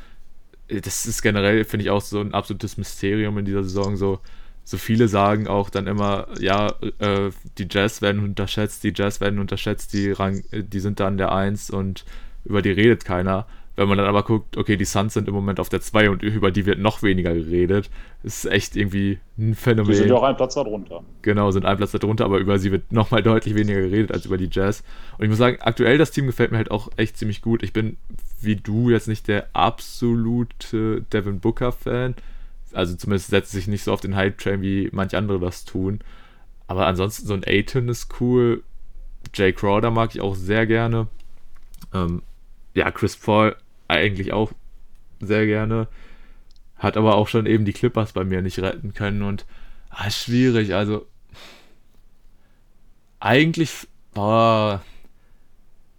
das 0.68 1.06
ist 1.06 1.22
generell, 1.22 1.64
finde 1.64 1.84
ich, 1.84 1.90
auch 1.90 2.00
so 2.00 2.20
ein 2.20 2.34
absolutes 2.34 2.76
Mysterium 2.76 3.38
in 3.38 3.44
dieser 3.44 3.62
Saison. 3.62 3.96
So, 3.96 4.20
so 4.68 4.76
viele 4.76 5.08
sagen 5.08 5.48
auch 5.48 5.70
dann 5.70 5.86
immer, 5.86 6.26
ja, 6.40 6.74
äh, 6.98 7.30
die 7.56 7.68
Jazz 7.70 8.02
werden 8.02 8.22
unterschätzt, 8.22 8.84
die 8.84 8.92
Jazz 8.94 9.18
werden 9.18 9.38
unterschätzt, 9.38 9.94
die, 9.94 10.10
Rang, 10.12 10.42
die 10.52 10.80
sind 10.80 11.00
dann 11.00 11.16
der 11.16 11.32
Eins 11.32 11.70
und 11.70 12.04
über 12.44 12.60
die 12.60 12.72
redet 12.72 13.02
keiner. 13.02 13.46
wenn 13.76 13.88
man 13.88 13.96
dann 13.96 14.06
aber 14.06 14.24
guckt, 14.24 14.58
okay, 14.58 14.76
die 14.76 14.84
Suns 14.84 15.14
sind 15.14 15.26
im 15.26 15.32
Moment 15.32 15.58
auf 15.58 15.70
der 15.70 15.80
2 15.80 16.10
und 16.10 16.22
über 16.22 16.50
die 16.50 16.66
wird 16.66 16.80
noch 16.80 17.02
weniger 17.02 17.32
geredet, 17.32 17.88
ist 18.22 18.44
echt 18.44 18.76
irgendwie 18.76 19.20
ein 19.38 19.54
Phänomen. 19.54 19.90
Die 19.90 19.96
sind 19.96 20.08
ja 20.08 20.16
auch 20.16 20.22
ein 20.22 20.36
Platz 20.36 20.52
darunter. 20.52 21.02
Genau, 21.22 21.50
sind 21.50 21.64
ein 21.64 21.78
Platz 21.78 21.92
darunter, 21.92 22.26
aber 22.26 22.36
über 22.36 22.58
sie 22.58 22.70
wird 22.70 22.92
nochmal 22.92 23.22
deutlich 23.22 23.54
weniger 23.54 23.80
geredet 23.80 24.12
als 24.12 24.26
über 24.26 24.36
die 24.36 24.50
Jazz. 24.52 24.84
Und 25.16 25.24
ich 25.24 25.30
muss 25.30 25.38
sagen, 25.38 25.56
aktuell 25.62 25.96
das 25.96 26.10
Team 26.10 26.26
gefällt 26.26 26.50
mir 26.50 26.58
halt 26.58 26.70
auch 26.70 26.90
echt 26.98 27.16
ziemlich 27.16 27.40
gut. 27.40 27.62
Ich 27.62 27.72
bin, 27.72 27.96
wie 28.42 28.56
du, 28.56 28.90
jetzt 28.90 29.08
nicht 29.08 29.28
der 29.28 29.46
absolute 29.54 31.06
Devin 31.10 31.40
Booker-Fan. 31.40 32.16
Also 32.72 32.96
zumindest 32.96 33.30
setzt 33.30 33.52
sich 33.52 33.66
nicht 33.66 33.84
so 33.84 33.92
auf 33.92 34.00
den 34.00 34.16
Hype-Train, 34.16 34.62
wie 34.62 34.88
manche 34.92 35.18
andere 35.18 35.40
das 35.40 35.64
tun. 35.64 36.00
Aber 36.66 36.86
ansonsten 36.86 37.26
so 37.26 37.34
ein 37.34 37.44
Aiton 37.44 37.88
ist 37.88 38.20
cool. 38.20 38.62
Jay 39.34 39.52
Crowder 39.52 39.90
mag 39.90 40.14
ich 40.14 40.20
auch 40.20 40.34
sehr 40.34 40.66
gerne. 40.66 41.08
Ähm, 41.92 42.22
ja, 42.74 42.90
Chris 42.90 43.16
Paul 43.16 43.56
eigentlich 43.88 44.32
auch 44.32 44.52
sehr 45.20 45.46
gerne. 45.46 45.88
Hat 46.76 46.96
aber 46.96 47.16
auch 47.16 47.28
schon 47.28 47.46
eben 47.46 47.64
die 47.64 47.72
Clippers 47.72 48.12
bei 48.12 48.24
mir 48.24 48.42
nicht 48.42 48.58
retten 48.58 48.94
können 48.94 49.22
und 49.22 49.46
ah, 49.90 50.10
schwierig. 50.10 50.74
Also 50.74 51.06
eigentlich, 53.20 53.88
boah, 54.14 54.82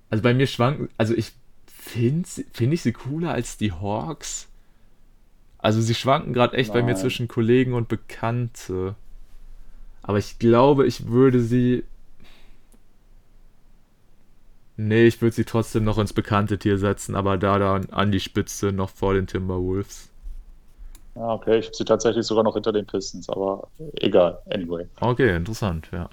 also 0.10 0.24
bei 0.24 0.34
mir 0.34 0.48
schwanken, 0.48 0.90
also 0.98 1.14
ich 1.14 1.34
finde 1.68 2.28
find 2.54 2.74
ich 2.74 2.82
sie 2.82 2.94
cooler 2.94 3.34
als 3.34 3.58
die 3.58 3.72
Hawks. 3.72 4.49
Also 5.60 5.82
sie 5.82 5.94
schwanken 5.94 6.34
gerade 6.34 6.58
echt 6.58 6.74
Nein. 6.74 6.82
bei 6.82 6.92
mir 6.92 6.96
zwischen 6.96 7.28
Kollegen 7.28 7.74
und 7.74 7.88
Bekannte. 7.88 8.96
Aber 10.02 10.18
ich 10.18 10.40
glaube, 10.40 10.88
ich 10.88 11.08
würde 11.08 11.42
sie 11.42 11.84
Nee, 14.82 15.08
ich 15.08 15.22
würde 15.22 15.36
sie 15.36 15.44
trotzdem 15.44 15.84
noch 15.84 15.98
ins 15.98 16.14
bekannte 16.14 16.58
Tier 16.58 16.78
setzen, 16.78 17.14
aber 17.14 17.38
da 17.38 17.60
dann 17.60 17.90
an 17.90 18.14
die 18.14 18.22
Spitze 18.22 18.72
noch 18.72 18.90
vor 18.90 19.14
den 19.14 19.28
Timberwolves. 19.28 20.08
Ja, 21.16 21.34
okay, 21.34 21.60
ich 21.60 21.66
habe 21.66 21.76
sie 21.76 21.84
tatsächlich 21.84 22.26
sogar 22.26 22.46
noch 22.46 22.54
hinter 22.54 22.72
den 22.72 22.86
Pistons, 22.86 23.28
aber 23.28 23.68
egal, 23.96 24.40
anyway. 24.50 24.86
Okay, 25.02 25.36
interessant, 25.36 25.90
ja. 25.92 26.10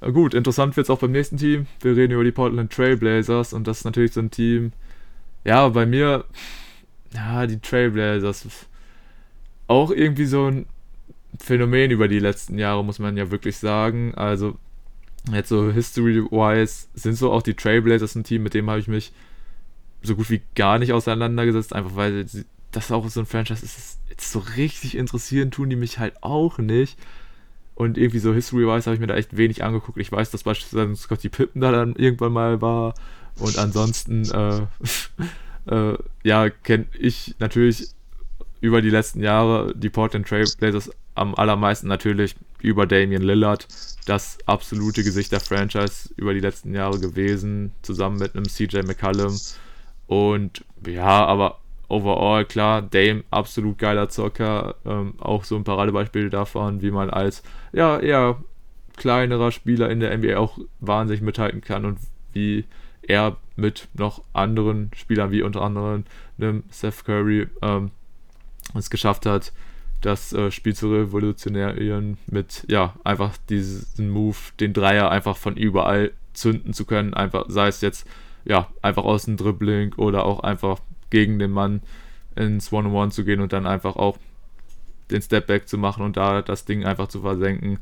Gut, 0.00 0.34
interessant 0.34 0.76
wird 0.76 0.86
es 0.86 0.90
auch 0.90 0.98
beim 0.98 1.12
nächsten 1.12 1.36
Team. 1.36 1.68
Wir 1.80 1.94
reden 1.94 2.14
über 2.14 2.24
die 2.24 2.32
Portland 2.32 2.72
Trailblazers 2.72 3.52
und 3.52 3.68
das 3.68 3.78
ist 3.78 3.84
natürlich 3.84 4.12
so 4.12 4.20
ein 4.20 4.32
Team, 4.32 4.72
ja, 5.44 5.68
bei 5.68 5.86
mir, 5.86 6.24
ja, 7.14 7.46
die 7.46 7.60
Trailblazers, 7.60 8.46
auch 9.66 9.90
irgendwie 9.90 10.26
so 10.26 10.46
ein 10.46 10.66
Phänomen 11.38 11.90
über 11.90 12.08
die 12.08 12.18
letzten 12.18 12.58
Jahre, 12.58 12.84
muss 12.84 12.98
man 12.98 13.16
ja 13.16 13.30
wirklich 13.30 13.56
sagen. 13.56 14.14
Also, 14.14 14.58
jetzt 15.32 15.48
so 15.48 15.70
history-wise 15.70 16.88
sind 16.94 17.14
so 17.14 17.32
auch 17.32 17.42
die 17.42 17.54
Trailblazers 17.54 18.14
ein 18.14 18.24
Team, 18.24 18.42
mit 18.42 18.54
dem 18.54 18.68
habe 18.68 18.80
ich 18.80 18.88
mich 18.88 19.12
so 20.02 20.16
gut 20.16 20.30
wie 20.30 20.42
gar 20.54 20.78
nicht 20.78 20.92
auseinandergesetzt, 20.92 21.74
einfach 21.74 21.96
weil 21.96 22.26
das 22.72 22.92
auch 22.92 23.08
so 23.08 23.20
ein 23.20 23.26
Franchise 23.26 23.64
ist, 23.64 23.98
jetzt 24.08 24.30
so 24.30 24.38
richtig 24.56 24.96
interessieren 24.96 25.50
tun 25.50 25.70
die 25.70 25.76
mich 25.76 25.98
halt 25.98 26.22
auch 26.22 26.58
nicht. 26.58 26.98
Und 27.74 27.96
irgendwie 27.96 28.18
so 28.18 28.34
history-wise 28.34 28.86
habe 28.86 28.94
ich 28.94 29.00
mir 29.00 29.06
da 29.06 29.14
echt 29.14 29.36
wenig 29.36 29.62
angeguckt. 29.62 29.98
Ich 29.98 30.10
weiß, 30.10 30.32
dass 30.32 30.42
beispielsweise 30.42 30.96
Scotty 30.96 31.28
Pippen 31.28 31.60
da 31.60 31.70
dann 31.70 31.94
irgendwann 31.94 32.32
mal 32.32 32.60
war. 32.60 32.94
Und 33.38 33.56
ansonsten, 33.56 34.24
äh, 34.24 34.66
äh, 35.68 35.98
ja, 36.22 36.50
kenne 36.50 36.86
ich 36.98 37.34
natürlich 37.38 37.88
über 38.60 38.82
die 38.82 38.90
letzten 38.90 39.22
Jahre 39.22 39.74
die 39.74 39.90
Portland 39.90 40.26
Trailblazers 40.26 40.90
am 41.14 41.34
allermeisten 41.34 41.88
natürlich 41.88 42.36
über 42.60 42.86
Damian 42.86 43.22
Lillard, 43.22 43.66
das 44.06 44.38
absolute 44.46 45.04
Gesicht 45.04 45.32
der 45.32 45.40
Franchise 45.40 46.10
über 46.16 46.34
die 46.34 46.40
letzten 46.40 46.74
Jahre 46.74 46.98
gewesen, 46.98 47.72
zusammen 47.82 48.18
mit 48.18 48.34
einem 48.34 48.48
CJ 48.48 48.82
McCallum. 48.86 49.38
Und 50.06 50.64
ja, 50.86 51.26
aber 51.26 51.58
overall, 51.88 52.44
klar, 52.44 52.82
Dame, 52.82 53.24
absolut 53.30 53.78
geiler 53.78 54.08
Zocker. 54.08 54.76
Ähm, 54.84 55.14
auch 55.18 55.44
so 55.44 55.56
ein 55.56 55.64
Paradebeispiel 55.64 56.30
davon, 56.30 56.82
wie 56.82 56.90
man 56.90 57.10
als 57.10 57.42
ja 57.72 57.98
eher 57.98 58.42
kleinerer 58.96 59.52
Spieler 59.52 59.90
in 59.90 60.00
der 60.00 60.16
NBA 60.16 60.36
auch 60.36 60.58
wahnsinnig 60.80 61.22
mithalten 61.22 61.60
kann 61.60 61.84
und 61.84 61.98
wie 62.32 62.64
er 63.02 63.36
mit 63.58 63.88
noch 63.94 64.22
anderen 64.32 64.90
Spielern, 64.94 65.32
wie 65.32 65.42
unter 65.42 65.62
anderem 65.62 66.04
einem 66.38 66.62
Seth 66.70 67.04
Curry, 67.04 67.48
ähm, 67.60 67.90
es 68.74 68.88
geschafft 68.88 69.26
hat, 69.26 69.52
das 70.00 70.32
äh, 70.32 70.50
Spiel 70.52 70.76
zu 70.76 70.92
revolutionieren 70.92 72.18
mit, 72.28 72.64
ja, 72.68 72.94
einfach 73.02 73.36
diesen 73.48 74.10
Move, 74.10 74.36
den 74.60 74.72
Dreier 74.72 75.10
einfach 75.10 75.36
von 75.36 75.56
überall 75.56 76.12
zünden 76.34 76.72
zu 76.72 76.84
können, 76.84 77.14
einfach, 77.14 77.46
sei 77.48 77.66
es 77.66 77.80
jetzt, 77.80 78.06
ja, 78.44 78.68
einfach 78.80 79.04
aus 79.04 79.24
dem 79.24 79.36
Dribbling 79.36 79.94
oder 79.94 80.24
auch 80.24 80.40
einfach 80.40 80.80
gegen 81.10 81.40
den 81.40 81.50
Mann 81.50 81.82
ins 82.36 82.72
One-on-One 82.72 83.10
zu 83.10 83.24
gehen 83.24 83.40
und 83.40 83.52
dann 83.52 83.66
einfach 83.66 83.96
auch 83.96 84.18
den 85.10 85.20
Stepback 85.20 85.66
zu 85.66 85.78
machen 85.78 86.04
und 86.04 86.16
da 86.16 86.42
das 86.42 86.64
Ding 86.64 86.84
einfach 86.84 87.08
zu 87.08 87.22
versenken. 87.22 87.78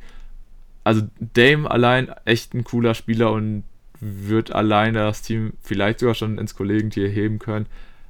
Also 0.84 1.02
Dame 1.20 1.70
allein 1.70 2.08
echt 2.24 2.54
ein 2.54 2.64
cooler 2.64 2.94
Spieler 2.94 3.32
und 3.32 3.64
wird 4.00 4.52
alleine 4.52 5.00
das 5.00 5.22
Team 5.22 5.54
vielleicht 5.60 6.00
sogar 6.00 6.14
schon 6.14 6.38
ins 6.38 6.54
Kollegentier 6.54 7.08
heben 7.08 7.38
können. 7.38 7.66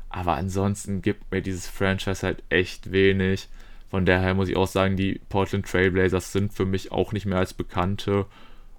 Aber 0.09 0.35
ansonsten 0.35 1.03
gibt 1.03 1.31
mir 1.31 1.43
dieses 1.43 1.69
Franchise 1.69 2.27
halt 2.27 2.43
echt 2.49 2.93
wenig. 2.93 3.49
Von 3.89 4.07
daher 4.07 4.35
muss 4.35 4.49
ich 4.49 4.57
auch 4.57 4.67
sagen, 4.67 4.97
die 4.97 5.21
Portland 5.29 5.67
Trailblazers 5.67 6.33
sind 6.33 6.53
für 6.53 6.65
mich 6.65 6.93
auch 6.93 7.13
nicht 7.13 7.27
mehr 7.27 7.39
als 7.39 7.55
Bekannte. 7.55 8.27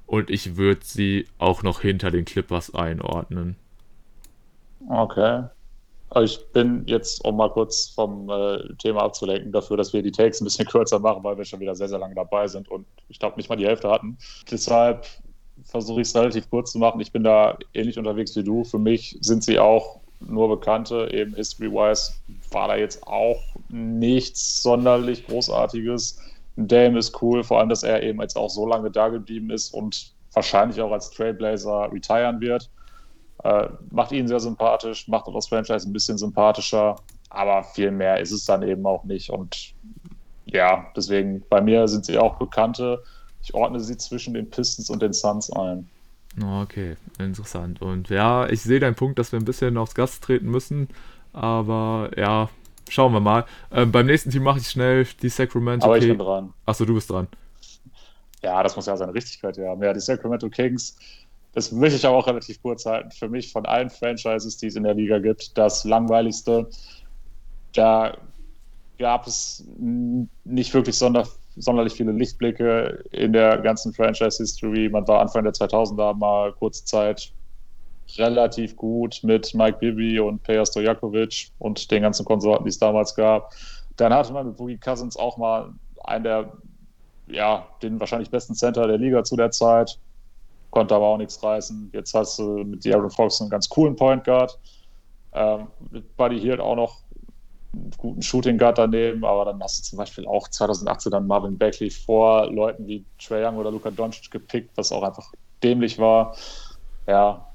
Und 0.06 0.30
ich 0.30 0.56
würde 0.58 0.82
sie 0.84 1.26
auch 1.38 1.64
noch 1.64 1.82
hinter 1.82 2.12
den 2.12 2.26
Clippers 2.26 2.74
einordnen. 2.74 3.56
Okay. 4.90 5.44
Ich 6.22 6.40
bin 6.54 6.84
jetzt, 6.88 7.24
um 7.26 7.36
mal 7.36 7.50
kurz 7.50 7.90
vom 7.90 8.30
äh, 8.30 8.74
Thema 8.78 9.04
abzulenken, 9.04 9.52
dafür, 9.52 9.76
dass 9.76 9.92
wir 9.92 10.02
die 10.02 10.12
Takes 10.12 10.40
ein 10.40 10.46
bisschen 10.46 10.66
kürzer 10.70 11.00
machen, 11.00 11.24
weil 11.24 11.38
wir 11.38 11.44
schon 11.44 11.60
wieder 11.60 11.76
sehr, 11.76 11.90
sehr 11.90 12.00
lange 12.00 12.16
dabei 12.16 12.48
sind 12.48 12.70
und 12.70 12.86
ich 13.10 13.20
glaube 13.20 13.36
nicht 13.36 13.50
mal 13.50 13.58
die 13.58 13.66
Hälfte 13.66 13.90
hatten. 13.90 14.18
Deshalb 14.50 15.06
versuche 15.68 16.02
ich 16.02 16.08
es 16.08 16.16
relativ 16.16 16.50
kurz 16.50 16.72
zu 16.72 16.80
machen. 16.80 17.00
Ich 17.02 17.12
bin 17.12 17.24
da 17.24 17.58
ähnlich 17.74 17.98
unterwegs 17.98 18.36
wie 18.36 18.44
du. 18.44 18.64
Für 18.64 18.80
mich 18.80 19.18
sind 19.22 19.44
sie 19.44 19.60
auch 19.60 20.00
nur 20.20 20.50
Bekannte, 20.50 21.10
eben 21.12 21.36
history-wise 21.36 22.14
war 22.52 22.70
da 22.70 22.76
jetzt 22.76 23.06
auch 23.06 23.40
nichts 23.70 24.64
sonderlich 24.64 25.28
Großartiges. 25.28 26.20
Dame 26.56 26.98
ist 26.98 27.22
cool, 27.22 27.44
vor 27.44 27.60
allem, 27.60 27.70
dass 27.70 27.84
er 27.84 28.02
eben 28.02 28.20
jetzt 28.22 28.36
auch 28.36 28.50
so 28.50 28.66
lange 28.66 28.90
da 28.90 29.10
geblieben 29.10 29.52
ist 29.52 29.74
und 29.74 30.14
wahrscheinlich 30.34 30.82
auch 30.82 30.92
als 30.92 31.12
Trailblazer 31.12 31.92
retiren 31.92 32.42
wird. 32.42 32.70
Äh, 33.44 33.68
macht 33.92 34.12
ihn 34.12 34.28
sehr 34.28 34.40
sympathisch, 34.40 35.08
macht 35.08 35.28
auch 35.28 35.36
das 35.36 35.48
Franchise 35.48 35.88
ein 35.88 35.94
bisschen 35.94 36.18
sympathischer, 36.18 36.96
aber 37.30 37.64
viel 37.64 37.92
mehr 37.92 38.20
ist 38.20 38.32
es 38.32 38.46
dann 38.46 38.64
eben 38.64 38.86
auch 38.88 39.04
nicht. 39.04 39.30
Und 39.30 39.76
ja, 40.46 40.88
deswegen 40.96 41.44
bei 41.50 41.62
mir 41.62 41.88
sind 41.88 42.06
sie 42.06 42.18
auch 42.18 42.38
Bekannte. 42.38 43.04
Ich 43.48 43.54
ordne 43.54 43.80
sie 43.80 43.96
zwischen 43.96 44.34
den 44.34 44.50
Pistons 44.50 44.90
und 44.90 45.02
den 45.02 45.14
Suns 45.14 45.50
ein. 45.54 45.88
Okay, 46.44 46.98
interessant. 47.18 47.82
Und 47.82 48.10
ja, 48.10 48.46
ich 48.50 48.62
sehe 48.62 48.82
deinen 48.82 48.96
Punkt, 48.96 49.18
dass 49.20 49.32
wir 49.32 49.40
ein 49.40 49.46
bisschen 49.46 49.78
aufs 49.78 49.96
Gas 49.96 50.20
treten 50.20 50.48
müssen. 50.52 50.90
Aber 51.32 52.12
ja, 52.18 52.50
schauen 52.90 53.14
wir 53.14 53.22
mal. 53.22 53.46
Ähm, 53.72 53.94
beim 53.94 54.06
nächsten 54.06 54.32
Team 54.32 54.44
mache 54.44 54.60
ich 54.60 54.68
schnell 54.68 55.08
die 55.22 55.30
Sacramento 55.30 55.86
Aber 55.86 55.98
ich 55.98 56.10
bin 56.10 56.18
dran. 56.18 56.54
Achso, 56.66 56.84
du 56.84 56.94
bist 56.94 57.10
dran. 57.10 57.30
Ja, 58.44 58.62
das 58.62 58.76
muss 58.76 58.86
ja 58.86 58.98
seine 58.98 59.14
Richtigkeit 59.14 59.58
haben. 59.60 59.82
Ja, 59.82 59.94
die 59.94 60.02
Sacramento 60.02 60.50
Kings, 60.50 60.98
das 61.54 61.72
möchte 61.72 61.96
ich 61.96 62.06
aber 62.06 62.18
auch 62.18 62.28
relativ 62.28 62.62
kurz 62.62 62.86
halten. 62.86 63.12
Für 63.12 63.30
mich 63.30 63.54
von 63.54 63.66
allen 63.66 63.90
Franchises, 63.90 64.58
die 64.58 64.68
es 64.68 64.76
in 64.76 64.84
der 64.84 64.94
Liga 64.94 65.20
gibt, 65.20 65.58
das 65.58 65.86
langweiligste. 65.86 66.70
Da 67.72 68.18
gab 69.00 69.26
es 69.26 69.64
nicht 70.44 70.74
wirklich 70.74 70.98
sonder 70.98 71.26
sonderlich 71.58 71.94
viele 71.94 72.12
Lichtblicke 72.12 73.04
in 73.12 73.34
der 73.34 73.58
ganzen 73.60 73.94
Franchise-History. 73.94 74.90
Man 74.90 75.08
war 75.08 75.22
Anfang 75.22 75.44
der 75.44 75.54
2000er 75.54 76.14
mal 76.14 76.54
kurze 76.54 76.86
Zeit 76.86 77.34
relativ 78.18 78.76
gut 78.76 79.20
mit 79.24 79.54
Mike 79.54 79.80
Bibby 79.80 80.20
und 80.20 80.42
Peja 80.44 80.66
Stojakovic 80.66 81.50
und 81.60 81.92
den 81.92 82.04
ganzen 82.04 82.26
Konsorten, 82.26 82.64
die 82.64 82.70
es 82.70 82.80
damals 82.80 83.14
gab. 83.16 83.52
Dann 83.98 84.14
hatte 84.14 84.32
man 84.32 84.48
mit 84.48 84.58
Boogie 84.58 84.78
Cousins 84.78 85.18
auch 85.18 85.38
mal 85.38 85.74
einen 86.04 86.24
der, 86.24 86.54
ja, 87.28 87.68
den 87.82 88.00
wahrscheinlich 88.00 88.30
besten 88.30 88.56
Center 88.56 88.88
der 88.88 88.98
Liga 88.98 89.24
zu 89.24 89.36
der 89.36 89.52
Zeit, 89.52 90.00
konnte 90.70 90.96
aber 90.96 91.08
auch 91.08 91.18
nichts 91.18 91.42
reißen. 91.44 91.90
Jetzt 91.94 92.14
hast 92.14 92.40
du 92.40 92.64
mit 92.64 92.84
De'Aaron 92.84 93.14
Fox 93.14 93.42
einen 93.42 93.50
ganz 93.50 93.68
coolen 93.68 93.96
Point 93.96 94.24
Guard. 94.24 94.58
Ähm, 95.34 95.68
mit 95.92 96.16
Buddy 96.16 96.40
Hield 96.40 96.60
auch 96.60 96.76
noch 96.76 97.02
guten 97.98 98.22
Shooting 98.22 98.58
Guard 98.58 98.78
daneben, 98.78 99.24
aber 99.26 99.46
dann 99.46 99.62
hast 99.62 99.80
du 99.80 99.84
zum 99.84 99.98
Beispiel 99.98 100.26
auch 100.28 100.48
2018 100.48 101.12
dann 101.12 101.28
Marvin 101.28 101.58
Beckley 101.58 101.90
vor 101.90 102.52
Leuten 102.52 102.88
wie 102.88 103.04
Trae 103.20 103.46
Young 103.46 103.58
oder 103.58 103.72
Luka 103.72 103.92
Doncic 103.92 104.32
gepickt, 104.32 104.72
was 104.76 104.92
auch 104.92 105.04
einfach 105.04 105.32
dämlich 105.64 105.98
war. 105.98 106.36
Ja, 107.08 107.48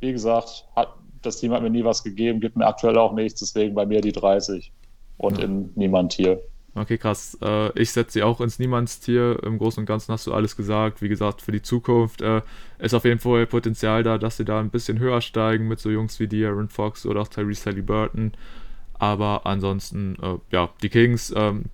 wie 0.00 0.12
gesagt, 0.12 0.66
hat, 0.76 0.88
das 1.22 1.38
Team 1.38 1.52
hat 1.52 1.62
mir 1.62 1.70
nie 1.70 1.84
was 1.84 2.02
gegeben, 2.02 2.40
gibt 2.40 2.56
mir 2.56 2.66
aktuell 2.66 2.98
auch 2.98 3.12
nichts, 3.12 3.40
deswegen 3.40 3.74
bei 3.74 3.86
mir 3.86 4.00
die 4.00 4.12
30 4.12 4.72
und 5.18 5.38
ja. 5.38 5.44
in 5.44 5.70
niemand 5.74 6.12
hier. 6.12 6.40
Okay, 6.74 6.98
krass. 6.98 7.36
Äh, 7.42 7.78
ich 7.80 7.90
setze 7.90 8.12
sie 8.12 8.22
auch 8.22 8.40
ins 8.40 8.58
Niemandstier. 8.58 9.42
Im 9.42 9.58
Großen 9.58 9.80
und 9.80 9.86
Ganzen 9.86 10.12
hast 10.12 10.26
du 10.26 10.34
alles 10.34 10.56
gesagt. 10.56 11.02
Wie 11.02 11.08
gesagt, 11.08 11.42
für 11.42 11.52
die 11.52 11.62
Zukunft 11.62 12.22
äh, 12.22 12.42
ist 12.78 12.94
auf 12.94 13.04
jeden 13.04 13.20
Fall 13.20 13.46
Potenzial 13.46 14.02
da, 14.02 14.18
dass 14.18 14.36
sie 14.36 14.44
da 14.44 14.60
ein 14.60 14.70
bisschen 14.70 14.98
höher 14.98 15.20
steigen 15.20 15.66
mit 15.66 15.80
so 15.80 15.90
Jungs 15.90 16.20
wie 16.20 16.26
De'Aaron 16.26 16.68
Fox 16.68 17.06
oder 17.06 17.22
auch 17.22 17.28
Tyrese 17.28 17.66
Halliburton. 17.66 18.32
Aber 18.98 19.46
ansonsten, 19.46 20.16
äh, 20.22 20.38
ja, 20.50 20.70
die 20.82 20.88
Kings, 20.88 21.32
ähm, 21.36 21.66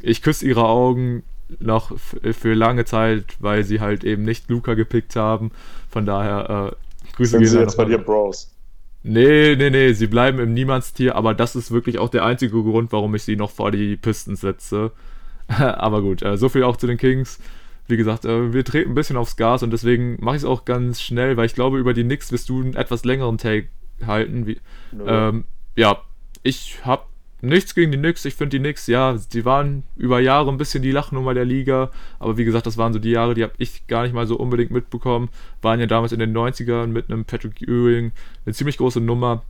ich 0.00 0.22
küsse 0.22 0.46
ihre 0.46 0.66
Augen 0.66 1.22
noch 1.58 1.92
für 1.98 2.54
lange 2.54 2.84
Zeit, 2.84 3.36
weil 3.40 3.64
sie 3.64 3.80
halt 3.80 4.04
eben 4.04 4.22
nicht 4.22 4.50
Luca 4.50 4.74
gepickt 4.74 5.16
haben. 5.16 5.50
Von 5.88 6.04
daher, 6.04 6.72
äh, 6.72 6.76
Grüße 7.16 7.38
Sind 7.38 7.46
sie 7.46 7.58
jetzt 7.58 7.76
bei 7.76 7.84
dir 7.84 7.98
Bros? 7.98 8.54
Nee, 9.02 9.56
nee, 9.56 9.70
nee, 9.70 9.92
sie 9.92 10.06
bleiben 10.06 10.38
im 10.38 10.54
Niemandstier, 10.54 11.16
aber 11.16 11.34
das 11.34 11.56
ist 11.56 11.70
wirklich 11.70 11.98
auch 11.98 12.10
der 12.10 12.24
einzige 12.24 12.62
Grund, 12.62 12.92
warum 12.92 13.14
ich 13.14 13.22
sie 13.22 13.36
noch 13.36 13.50
vor 13.50 13.70
die 13.70 13.96
Pistons 13.96 14.40
setze. 14.40 14.92
aber 15.48 16.02
gut, 16.02 16.22
äh, 16.22 16.36
so 16.36 16.48
viel 16.48 16.64
auch 16.64 16.76
zu 16.76 16.86
den 16.86 16.98
Kings. 16.98 17.38
Wie 17.86 17.96
gesagt, 17.96 18.24
äh, 18.24 18.52
wir 18.52 18.64
treten 18.64 18.90
ein 18.90 18.94
bisschen 18.94 19.16
aufs 19.16 19.36
Gas 19.36 19.62
und 19.62 19.72
deswegen 19.72 20.18
mache 20.20 20.36
ich 20.36 20.42
es 20.42 20.48
auch 20.48 20.64
ganz 20.64 21.00
schnell, 21.00 21.36
weil 21.36 21.46
ich 21.46 21.54
glaube, 21.54 21.78
über 21.78 21.94
die 21.94 22.04
Knicks 22.04 22.30
wirst 22.32 22.48
du 22.50 22.60
einen 22.60 22.74
etwas 22.74 23.04
längeren 23.04 23.38
Take 23.38 23.68
halten. 24.06 24.46
Wie, 24.46 24.60
ähm, 25.06 25.44
ja, 25.74 26.02
ich 26.48 26.80
habe 26.84 27.02
nichts 27.40 27.74
gegen 27.74 27.92
die 27.92 27.98
Knicks. 27.98 28.24
Ich 28.24 28.34
finde 28.34 28.56
die 28.56 28.58
Knicks, 28.58 28.86
ja, 28.86 29.16
die 29.32 29.44
waren 29.44 29.84
über 29.96 30.18
Jahre 30.18 30.50
ein 30.50 30.56
bisschen 30.56 30.82
die 30.82 30.90
Lachnummer 30.90 31.34
der 31.34 31.44
Liga. 31.44 31.90
Aber 32.18 32.38
wie 32.38 32.44
gesagt, 32.44 32.66
das 32.66 32.78
waren 32.78 32.92
so 32.92 32.98
die 32.98 33.10
Jahre, 33.10 33.34
die 33.34 33.42
habe 33.42 33.52
ich 33.58 33.86
gar 33.86 34.02
nicht 34.02 34.14
mal 34.14 34.26
so 34.26 34.36
unbedingt 34.36 34.70
mitbekommen. 34.70 35.28
Waren 35.62 35.78
ja 35.78 35.86
damals 35.86 36.12
in 36.12 36.20
den 36.20 36.36
90ern 36.36 36.86
mit 36.86 37.10
einem 37.10 37.24
Patrick 37.24 37.62
Ewing 37.62 38.12
eine 38.44 38.54
ziemlich 38.54 38.78
große 38.78 39.00
Nummer. 39.00 39.42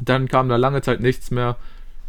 Dann 0.00 0.28
kam 0.28 0.48
da 0.48 0.56
lange 0.56 0.80
Zeit 0.80 1.00
nichts 1.00 1.30
mehr. 1.30 1.56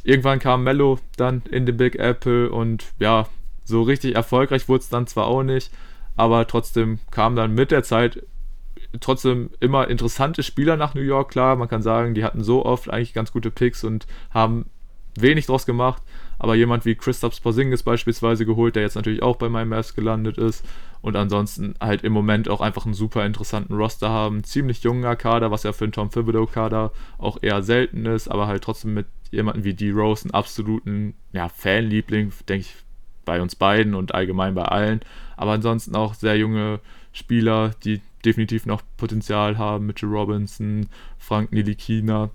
Irgendwann 0.03 0.39
kam 0.39 0.63
Mello 0.63 0.99
dann 1.17 1.41
in 1.49 1.65
den 1.65 1.77
Big 1.77 1.95
Apple 1.95 2.49
und 2.49 2.85
ja, 2.99 3.27
so 3.65 3.81
richtig 3.81 4.15
erfolgreich 4.15 4.69
wurde 4.69 4.81
es 4.81 4.89
dann 4.89 5.07
zwar 5.07 5.27
auch 5.27 5.43
nicht, 5.43 5.71
aber 6.15 6.47
trotzdem 6.47 6.99
kam 7.11 7.35
dann 7.35 7.53
mit 7.53 7.71
der 7.71 7.83
Zeit 7.83 8.23
trotzdem 8.99 9.51
immer 9.59 9.87
interessante 9.87 10.43
Spieler 10.43 10.77
nach 10.77 10.93
New 10.93 11.01
York, 11.01 11.31
klar. 11.31 11.55
Man 11.55 11.67
kann 11.67 11.81
sagen, 11.81 12.13
die 12.13 12.23
hatten 12.23 12.43
so 12.43 12.65
oft 12.65 12.89
eigentlich 12.89 13.13
ganz 13.13 13.31
gute 13.31 13.51
Picks 13.51 13.83
und 13.83 14.07
haben 14.31 14.65
wenig 15.15 15.47
draus 15.47 15.65
gemacht, 15.65 16.01
aber 16.37 16.55
jemand 16.55 16.85
wie 16.85 16.95
Christoph 16.95 17.41
Porzingis 17.41 17.83
beispielsweise 17.83 18.45
geholt, 18.45 18.75
der 18.75 18.83
jetzt 18.83 18.95
natürlich 18.95 19.21
auch 19.21 19.35
bei 19.35 19.49
meinem 19.49 19.69
Mavs 19.69 19.95
gelandet 19.95 20.37
ist 20.37 20.65
und 21.01 21.15
ansonsten 21.15 21.75
halt 21.79 22.03
im 22.03 22.13
Moment 22.13 22.49
auch 22.49 22.61
einfach 22.61 22.85
einen 22.85 22.93
super 22.93 23.25
interessanten 23.25 23.73
Roster 23.73 24.09
haben. 24.09 24.43
Ziemlich 24.43 24.83
junger 24.83 25.15
Kader, 25.15 25.51
was 25.51 25.63
ja 25.63 25.73
für 25.73 25.85
einen 25.85 25.93
Tom 25.93 26.09
Thibodeau-Kader 26.09 26.91
auch 27.17 27.37
eher 27.41 27.61
selten 27.63 28.05
ist, 28.05 28.27
aber 28.27 28.47
halt 28.47 28.63
trotzdem 28.63 28.93
mit 28.93 29.07
jemandem 29.31 29.63
wie 29.63 29.73
D-Rose, 29.73 30.25
einen 30.25 30.33
absoluten 30.33 31.13
ja, 31.31 31.49
Fanliebling, 31.49 32.33
denke 32.47 32.61
ich, 32.67 32.75
bei 33.25 33.41
uns 33.41 33.55
beiden 33.55 33.93
und 33.95 34.15
allgemein 34.15 34.55
bei 34.55 34.63
allen. 34.63 35.01
Aber 35.37 35.51
ansonsten 35.51 35.95
auch 35.95 36.13
sehr 36.15 36.37
junge 36.37 36.79
Spieler, 37.13 37.71
die 37.83 38.01
definitiv 38.25 38.65
noch 38.65 38.81
Potenzial 38.97 39.57
haben. 39.57 39.85
Mitchell 39.85 40.09
Robinson, 40.09 40.87
Frank 41.17 41.51
Nilikina, 41.51 42.29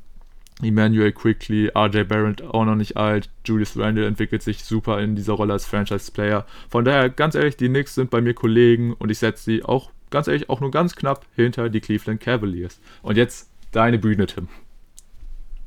Emmanuel 0.62 1.12
Quickly, 1.12 1.70
RJ 1.76 2.04
Barrett 2.04 2.42
auch 2.42 2.64
noch 2.64 2.76
nicht 2.76 2.96
alt, 2.96 3.28
Julius 3.44 3.76
Randle 3.76 4.06
entwickelt 4.06 4.42
sich 4.42 4.64
super 4.64 5.00
in 5.00 5.16
dieser 5.16 5.34
Rolle 5.34 5.52
als 5.52 5.66
Franchise-Player. 5.66 6.46
Von 6.68 6.84
daher, 6.84 7.10
ganz 7.10 7.34
ehrlich, 7.34 7.56
die 7.56 7.68
Knicks 7.68 7.94
sind 7.94 8.10
bei 8.10 8.20
mir 8.20 8.34
Kollegen 8.34 8.92
und 8.94 9.10
ich 9.10 9.18
setze 9.18 9.44
sie 9.44 9.64
auch, 9.64 9.90
ganz 10.10 10.28
ehrlich, 10.28 10.48
auch 10.48 10.60
nur 10.60 10.70
ganz 10.70 10.94
knapp 10.94 11.26
hinter 11.34 11.68
die 11.68 11.80
Cleveland 11.80 12.20
Cavaliers. 12.20 12.80
Und 13.02 13.16
jetzt 13.16 13.50
deine 13.72 13.98
Bühne, 13.98 14.26
Tim. 14.26 14.48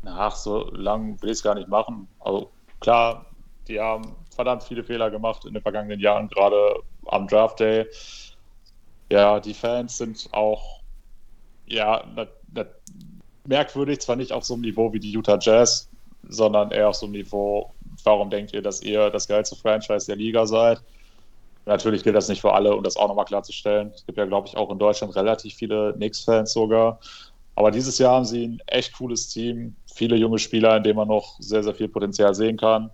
Ach, 0.06 0.36
so 0.36 0.72
lang 0.72 1.22
will 1.22 1.30
ich 1.30 1.38
es 1.38 1.44
gar 1.44 1.56
nicht 1.56 1.68
machen. 1.68 2.08
Also 2.20 2.50
klar, 2.80 3.26
die 3.68 3.80
haben 3.80 4.16
verdammt 4.34 4.64
viele 4.64 4.84
Fehler 4.84 5.12
gemacht 5.12 5.44
in 5.46 5.54
den 5.54 5.62
vergangenen 5.62 6.00
Jahren, 6.00 6.30
gerade 6.30 6.82
am 7.08 7.28
Draft 7.28 7.60
Day. 7.60 7.86
Ja, 9.10 9.40
die 9.40 9.54
Fans 9.54 9.98
sind 9.98 10.28
auch 10.32 10.82
ja, 11.68 12.04
merkwürdig, 13.46 14.00
zwar 14.00 14.16
nicht 14.16 14.32
auf 14.32 14.44
so 14.44 14.54
einem 14.54 14.62
Niveau 14.62 14.92
wie 14.94 15.00
die 15.00 15.12
Utah 15.12 15.38
Jazz, 15.40 15.90
sondern 16.28 16.72
eher 16.72 16.90
auf 16.90 16.96
so 16.96 17.06
einem 17.06 17.14
Niveau, 17.14 17.74
warum 18.04 18.30
denkt 18.30 18.54
ihr, 18.54 18.62
dass 18.62 18.82
ihr 18.82 19.10
das 19.10 19.28
geilste 19.28 19.56
Franchise 19.56 20.08
der 20.08 20.16
Liga 20.16 20.46
seid? 20.46 20.82
Natürlich 21.66 22.04
gilt 22.04 22.16
das 22.16 22.30
nicht 22.30 22.42
für 22.42 22.54
alle, 22.54 22.76
um 22.76 22.84
das 22.84 22.96
auch 22.96 23.10
nochmal 23.10 23.26
klarzustellen. 23.26 23.92
Es 23.94 24.06
gibt 24.06 24.18
ja, 24.18 24.26
glaube 24.26 24.48
ich, 24.48 24.56
auch 24.56 24.70
in 24.72 24.80
Deutschland 24.80 25.16
relativ 25.16 25.54
viele 25.54 25.94
Knicks-Fans 25.94 26.54
sogar. 26.54 27.00
Aber 27.56 27.72
dieses 27.72 27.98
Jahr 27.98 28.16
haben 28.16 28.26
sie 28.26 28.48
ein 28.48 28.62
echt 28.68 28.94
cooles 28.94 29.28
Team, 29.30 29.76
viele 29.94 30.16
junge 30.16 30.40
Spieler, 30.40 30.78
in 30.78 30.84
denen 30.84 30.96
man 30.96 31.08
noch 31.10 31.36
sehr, 31.40 31.64
sehr 31.64 31.74
viel 31.76 31.90
Potenzial 31.90 32.34
sehen 32.36 32.56
kann. 32.56 32.90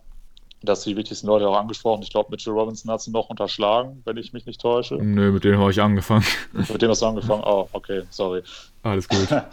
Das 0.64 0.80
ist 0.80 0.85
die 0.85 0.95
wichtigsten 0.95 1.27
Leute 1.27 1.48
auch 1.48 1.57
angesprochen. 1.57 2.03
Ich 2.03 2.10
glaube, 2.10 2.31
Mitchell 2.31 2.53
Robinson 2.53 2.90
hat 2.91 3.02
sie 3.02 3.11
noch 3.11 3.30
unterschlagen, 3.30 4.02
wenn 4.06 4.15
ich 4.18 4.31
mich 4.31 4.45
nicht 4.45 4.61
täusche. 4.61 4.95
Nö, 4.95 5.31
mit 5.31 5.44
dem 5.44 5.60
habe 5.60 5.72
ich 5.72 5.81
angefangen. 5.81 6.26
Mit 6.53 6.81
dem 6.81 6.90
hast 6.90 7.02
du 7.02 7.06
angefangen? 7.06 7.44
Oh, 7.45 7.68
okay, 7.73 8.03
sorry. 8.10 8.41
Alles 8.81 9.07
gut. 9.07 9.27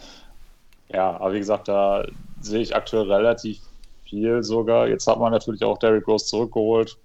Ja, 0.93 1.15
aber 1.21 1.33
wie 1.33 1.39
gesagt, 1.39 1.69
da 1.69 2.05
sehe 2.41 2.59
ich 2.61 2.75
aktuell 2.75 3.09
relativ 3.09 3.59
viel 4.03 4.43
sogar. 4.43 4.87
Jetzt 4.87 5.07
hat 5.07 5.19
man 5.19 5.31
natürlich 5.31 5.63
auch 5.63 5.77
Derrick 5.77 6.07
Rose 6.07 6.25
zurückgeholt. 6.25 6.97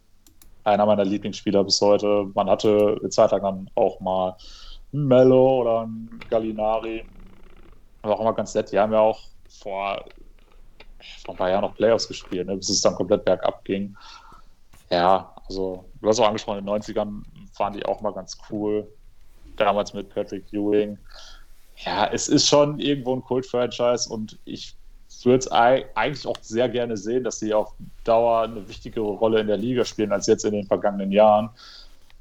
Einer 0.64 0.86
meiner 0.86 1.04
Lieblingsspieler 1.04 1.62
bis 1.62 1.80
heute. 1.80 2.28
Man 2.34 2.50
hatte 2.50 2.96
eine 2.98 3.10
Zeit 3.10 3.30
lang 3.30 3.42
dann 3.42 3.70
auch 3.76 4.00
mal 4.00 4.34
einen 4.92 5.06
Mello 5.06 5.60
oder 5.60 5.82
einen 5.82 6.18
Gallinari. 6.28 7.04
War 8.02 8.16
auch 8.16 8.20
immer 8.20 8.32
ganz 8.32 8.54
nett. 8.54 8.72
Die 8.72 8.78
haben 8.78 8.92
ja 8.92 8.98
auch 8.98 9.20
vor, 9.48 10.04
vor 11.24 11.34
ein 11.34 11.38
paar 11.38 11.50
Jahren 11.50 11.62
noch 11.62 11.74
Playoffs 11.74 12.08
gespielt, 12.08 12.46
ne, 12.46 12.56
bis 12.56 12.68
es 12.68 12.80
dann 12.80 12.94
komplett 12.94 13.24
bergab 13.24 13.64
ging. 13.64 13.96
Ja, 14.90 15.32
also 15.48 15.84
du 16.00 16.08
hast 16.08 16.20
auch 16.20 16.26
angesprochen, 16.28 16.58
in 16.58 16.66
den 16.66 16.74
90ern 16.74 17.22
waren 17.58 17.72
die 17.72 17.84
auch 17.84 18.00
mal 18.00 18.12
ganz 18.12 18.38
cool. 18.50 18.86
Damals 19.56 19.94
mit 19.94 20.12
Patrick 20.12 20.52
Ewing 20.52 20.98
ja, 21.84 22.08
es 22.12 22.28
ist 22.28 22.48
schon 22.48 22.78
irgendwo 22.78 23.14
ein 23.14 23.22
Kult-Franchise 23.22 24.08
und 24.08 24.38
ich 24.44 24.74
würde 25.24 25.38
es 25.38 25.48
eigentlich 25.50 26.26
auch 26.26 26.36
sehr 26.40 26.68
gerne 26.68 26.96
sehen, 26.96 27.24
dass 27.24 27.38
sie 27.38 27.52
auf 27.52 27.74
Dauer 28.04 28.42
eine 28.42 28.68
wichtigere 28.68 29.04
Rolle 29.04 29.40
in 29.40 29.46
der 29.46 29.56
Liga 29.56 29.84
spielen 29.84 30.12
als 30.12 30.26
jetzt 30.26 30.44
in 30.44 30.52
den 30.52 30.66
vergangenen 30.66 31.10
Jahren. 31.10 31.50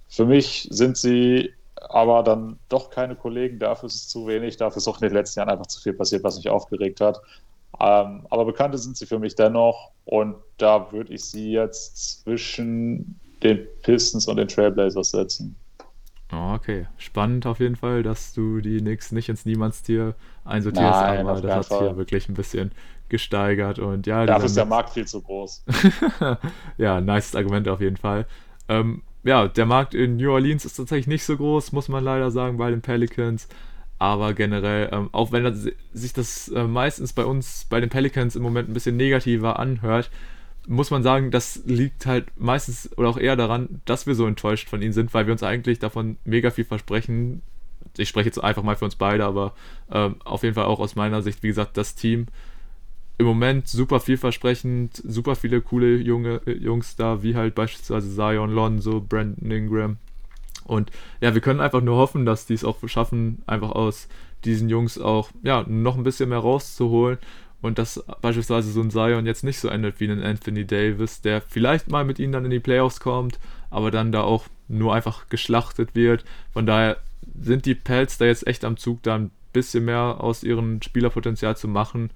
Für 0.10 0.26
mich 0.26 0.68
sind 0.72 0.98
sie 0.98 1.54
aber 1.90 2.24
dann 2.24 2.58
doch 2.70 2.90
keine 2.90 3.16
Kollegen, 3.16 3.60
dafür 3.60 3.88
ist 3.88 3.96
es 3.96 4.08
zu 4.08 4.28
wenig, 4.28 4.58
dafür 4.58 4.78
ist 4.78 4.88
auch 4.88 5.02
in 5.02 5.08
den 5.08 5.14
letzten 5.14 5.40
Jahren 5.40 5.50
einfach 5.50 5.68
zu 5.68 5.80
viel 5.82 5.94
passiert, 5.94 6.24
was 6.24 6.38
mich 6.38 6.50
aufgeregt 6.50 7.00
hat. 7.02 7.22
Ähm, 7.80 8.26
aber 8.30 8.46
Bekannte 8.46 8.78
sind 8.78 8.98
sie 8.98 9.06
für 9.06 9.20
mich 9.20 9.36
dennoch 9.36 9.92
und 10.06 10.36
da 10.58 10.92
würde 10.92 11.14
ich 11.14 11.26
sie 11.26 11.52
jetzt 11.52 12.22
zwischen 12.24 13.20
den 13.44 13.68
Pistons 13.84 14.28
und 14.28 14.38
den 14.38 14.48
Trailblazers 14.48 15.12
setzen. 15.12 15.56
Oh, 16.32 16.54
okay. 16.54 16.88
Spannend 16.98 17.46
auf 17.46 17.60
jeden 17.60 17.76
Fall, 17.76 18.04
dass 18.04 18.34
du 18.34 18.60
die 18.60 18.80
Knicks 18.80 19.12
nicht 19.12 19.30
ins 19.30 19.46
Niemandstier 19.46 20.16
einsortierst, 20.44 21.02
Nein, 21.02 21.28
aber 21.28 21.42
das 21.42 21.56
hat 21.56 21.66
sich 21.66 21.88
ja 21.88 21.98
wirklich 21.98 22.30
ein 22.30 22.34
bisschen 22.34 22.72
gesteigert 23.10 23.80
und 23.80 24.08
ja. 24.08 24.26
Dafür 24.26 24.46
ist 24.46 24.58
der 24.58 24.66
Markt 24.66 24.92
viel 24.92 25.06
zu 25.06 25.22
groß. 25.22 25.64
ja, 26.78 27.02
nice 27.02 27.36
Argument 27.36 27.68
auf 27.68 27.82
jeden 27.82 27.98
Fall. 27.98 28.26
Ähm, 28.68 29.04
ja, 29.24 29.48
der 29.48 29.66
Markt 29.66 29.94
in 29.94 30.18
New 30.18 30.32
Orleans 30.32 30.66
ist 30.66 30.76
tatsächlich 30.76 31.08
nicht 31.08 31.24
so 31.24 31.38
groß, 31.38 31.72
muss 31.72 31.90
man 31.90 32.04
leider 32.04 32.32
sagen, 32.32 32.58
bei 32.58 32.70
den 32.70 32.82
Pelicans. 32.82 33.48
Aber 33.98 34.34
generell, 34.34 34.90
ähm, 34.92 35.10
auch 35.14 35.32
wenn 35.32 35.44
das, 35.44 35.68
sich 35.94 36.14
das 36.14 36.50
äh, 36.50 36.66
meistens 36.66 37.14
bei 37.14 37.24
uns, 37.26 37.66
bei 37.70 37.80
den 37.80 37.90
Pelicans 37.90 38.36
im 38.36 38.44
Moment 38.44 38.70
ein 38.70 38.74
bisschen 38.74 38.98
negativer 38.98 39.58
anhört, 39.60 40.12
muss 40.68 40.92
man 40.92 41.04
sagen, 41.04 41.32
das 41.32 41.62
liegt 41.66 42.06
halt 42.06 42.26
meistens 42.38 42.90
oder 42.98 43.10
auch 43.10 43.18
eher 43.18 43.36
daran, 43.36 43.82
dass 43.86 44.08
wir 44.08 44.16
so 44.16 44.26
enttäuscht 44.26 44.70
von 44.70 44.82
ihnen 44.82 44.94
sind, 44.94 45.14
weil 45.14 45.28
wir 45.28 45.32
uns 45.32 45.44
eigentlich 45.44 45.80
davon 45.80 46.18
mega 46.26 46.50
viel 46.50 46.66
versprechen. 46.66 47.42
Ich 47.98 48.10
spreche 48.10 48.28
jetzt 48.28 48.44
einfach 48.44 48.64
mal 48.64 48.76
für 48.76 48.86
uns 48.86 48.96
beide, 48.96 49.26
aber 49.26 49.54
ähm, 49.92 50.16
auf 50.26 50.44
jeden 50.44 50.56
Fall 50.56 50.66
auch 50.66 50.80
aus 50.80 50.96
meiner 50.96 51.22
Sicht, 51.22 51.44
wie 51.44 51.48
gesagt, 51.48 51.78
das 51.78 51.96
Team 51.96 52.28
im 53.18 53.26
Moment 53.26 53.68
super 53.68 54.00
vielversprechend, 54.00 55.02
super 55.06 55.36
viele 55.36 55.62
coole 55.62 55.98
junge 55.98 56.42
äh, 56.46 56.52
Jungs 56.52 56.96
da, 56.96 57.24
wie 57.24 57.36
halt 57.36 57.56
beispielsweise 57.56 58.14
Zion 58.14 58.52
Lonzo, 58.52 59.00
Brandon 59.00 59.52
Ingram. 59.52 59.98
Und 60.66 60.92
ja, 61.22 61.34
wir 61.34 61.42
können 61.42 61.62
einfach 61.62 61.82
nur 61.82 61.96
hoffen, 61.96 62.26
dass 62.26 62.46
die 62.46 62.56
es 62.56 62.66
auch 62.66 62.78
schaffen, 62.88 63.42
einfach 63.48 63.72
aus 63.72 64.10
diesen 64.44 64.70
Jungs 64.70 65.00
auch 65.00 65.30
ja, 65.44 65.64
noch 65.68 65.96
ein 65.96 66.04
bisschen 66.04 66.30
mehr 66.30 66.40
rauszuholen 66.40 67.18
und 67.66 67.80
dass 67.80 68.04
beispielsweise 68.22 68.72
so 68.72 68.82
ein 68.82 68.92
Zion 68.92 69.26
jetzt 69.26 69.44
nicht 69.44 69.60
so 69.60 69.70
endet 69.70 70.00
wie 70.00 70.10
ein 70.10 70.24
Anthony 70.24 70.66
Davis, 70.66 71.22
der 71.22 71.42
vielleicht 71.42 71.90
mal 71.90 72.06
mit 72.06 72.20
ihnen 72.20 72.32
dann 72.32 72.46
in 72.46 72.52
die 72.52 72.60
Playoffs 72.60 73.00
kommt, 73.00 73.40
aber 73.72 73.90
dann 73.92 74.12
da 74.12 74.22
auch 74.22 74.46
nur 74.68 74.94
einfach 74.94 75.30
geschlachtet 75.30 75.96
wird. 75.96 76.26
Von 76.54 76.66
daher 76.66 76.98
sind 77.40 77.66
die 77.66 77.76
Pelz 77.76 78.18
da 78.18 78.26
jetzt 78.26 78.46
echt 78.46 78.64
am 78.66 78.78
Zug, 78.78 79.02
da 79.04 79.16
ein 79.16 79.32
bisschen 79.52 79.86
mehr 79.86 80.18
aus 80.20 80.44
ihrem 80.44 80.82
Spielerpotenzial 80.82 81.58
zu 81.58 81.68
machen. 81.68 82.12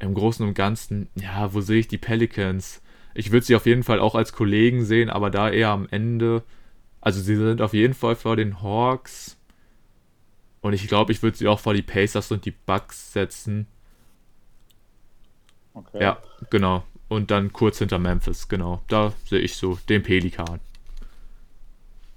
Im 0.00 0.14
Großen 0.14 0.46
und 0.46 0.54
Ganzen, 0.54 1.08
ja, 1.14 1.52
wo 1.54 1.60
sehe 1.60 1.80
ich 1.80 1.88
die 1.88 1.98
Pelicans? 1.98 2.82
Ich 3.14 3.30
würde 3.30 3.46
sie 3.46 3.56
auf 3.56 3.66
jeden 3.66 3.82
Fall 3.82 4.00
auch 4.00 4.14
als 4.14 4.32
Kollegen 4.32 4.84
sehen, 4.84 5.10
aber 5.10 5.30
da 5.30 5.50
eher 5.50 5.70
am 5.70 5.86
Ende. 5.90 6.42
Also 7.00 7.20
sie 7.20 7.36
sind 7.36 7.60
auf 7.60 7.74
jeden 7.74 7.94
Fall 7.94 8.16
vor 8.16 8.36
den 8.36 8.62
Hawks. 8.62 9.36
Und 10.60 10.72
ich 10.72 10.88
glaube, 10.88 11.12
ich 11.12 11.22
würde 11.22 11.36
sie 11.36 11.48
auch 11.48 11.60
vor 11.60 11.74
die 11.74 11.82
Pacers 11.82 12.32
und 12.32 12.44
die 12.44 12.50
Bucks 12.50 13.12
setzen. 13.12 13.66
Okay. 15.74 16.02
Ja, 16.02 16.18
genau. 16.50 16.82
und 17.08 17.30
dann 17.30 17.52
kurz 17.52 17.78
hinter 17.78 17.98
Memphis, 17.98 18.48
genau. 18.48 18.82
Da 18.88 19.12
sehe 19.24 19.40
ich 19.40 19.56
so 19.56 19.78
den 19.88 20.02
Pelikan. 20.02 20.60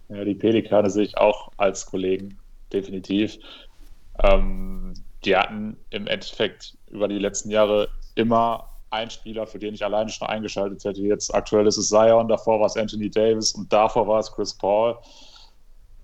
Ja, 0.10 0.26
die 0.26 0.36
Pelikane 0.36 0.90
sehe 0.90 1.04
ich 1.04 1.18
auch 1.18 1.52
als 1.58 1.86
Kollegen, 1.86 2.38
definitiv. 2.74 3.38
Ähm, 4.22 4.94
die 5.24 5.36
hatten 5.36 5.78
im 5.90 6.08
Endeffekt 6.08 6.78
über 6.90 7.08
die 7.08 7.20
letzten 7.20 7.50
Jahre 7.50 7.88
immer 8.16 8.71
einen 8.92 9.10
Spieler, 9.10 9.48
für 9.48 9.58
den 9.58 9.74
ich 9.74 9.84
alleine 9.84 10.10
schon 10.10 10.28
eingeschaltet 10.28 10.84
hätte. 10.84 11.02
Jetzt 11.02 11.34
aktuell 11.34 11.66
ist 11.66 11.78
es 11.78 11.90
Zion, 11.90 12.28
davor 12.28 12.60
war 12.60 12.68
es 12.68 12.78
Anthony 12.78 13.10
Davis 13.10 13.54
und 13.54 13.72
davor 13.72 14.08
war 14.08 14.20
es 14.20 14.32
Chris 14.32 14.54
Paul. 14.54 14.98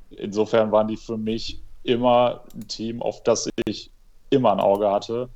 Insofern 0.09 0.71
waren 0.71 0.87
die 0.87 0.97
für 0.97 1.17
mich 1.17 1.61
immer 1.83 2.43
ein 2.55 2.67
Team, 2.67 3.01
auf 3.01 3.21
das 3.23 3.49
ich 3.65 3.91
immer 4.29 4.53
ein 4.53 4.59
Auge 4.59 4.89
hatte. 4.89 5.29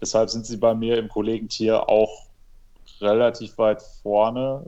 Deshalb 0.00 0.30
sind 0.30 0.44
sie 0.44 0.56
bei 0.56 0.74
mir 0.74 0.98
im 0.98 1.08
Kollegentier 1.08 1.88
auch 1.88 2.26
relativ 3.00 3.56
weit 3.58 3.82
vorne. 4.02 4.64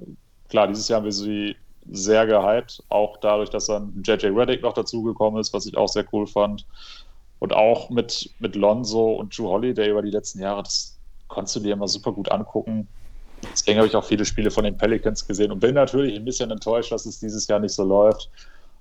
Klar, 0.49 0.69
dieses 0.69 0.89
Jahr 0.89 0.99
haben 0.99 1.05
wir 1.05 1.13
sie 1.13 1.57
sehr 1.91 2.27
gehypt, 2.27 2.83
auch 2.89 3.17
dadurch, 3.19 3.51
dass 3.51 3.67
dann 3.67 4.03
JJ 4.05 4.29
Reddick 4.29 4.63
noch 4.63 4.73
dazugekommen 4.73 5.41
ist, 5.41 5.53
was 5.53 5.67
ich 5.67 5.77
auch 5.77 5.89
sehr 5.89 6.07
cool 6.13 6.27
fand. 6.27 6.65
Und 7.41 7.53
auch 7.53 7.91
mit, 7.91 8.31
mit 8.39 8.55
Lonzo 8.55 9.15
und 9.15 9.37
Drew 9.37 9.49
Holiday 9.49 9.91
über 9.91 10.03
die 10.03 10.11
letzten 10.11 10.41
Jahre, 10.41 10.63
das 10.63 10.94
konntest 11.35 11.57
du 11.57 11.61
dir 11.61 11.75
immer 11.75 11.89
super 11.89 12.13
gut 12.13 12.31
angucken. 12.31 12.89
Deswegen 13.43 13.79
habe 13.79 13.89
ich 13.89 13.97
auch 13.97 14.05
viele 14.05 14.25
Spiele 14.25 14.51
von 14.51 14.65
den 14.65 14.79
Pelicans 14.79 15.27
gesehen 15.27 15.53
und 15.53 15.61
bin 15.61 15.75
natürlich 15.75 16.17
ein 16.17 16.25
bisschen 16.25 16.51
enttäuscht, 16.51 16.93
dass 16.93 17.05
es 17.05 17.21
dieses 17.21 17.47
Jahr 17.47 17.61
nicht 17.61 17.75
so 17.75 17.85
läuft. 17.85 18.31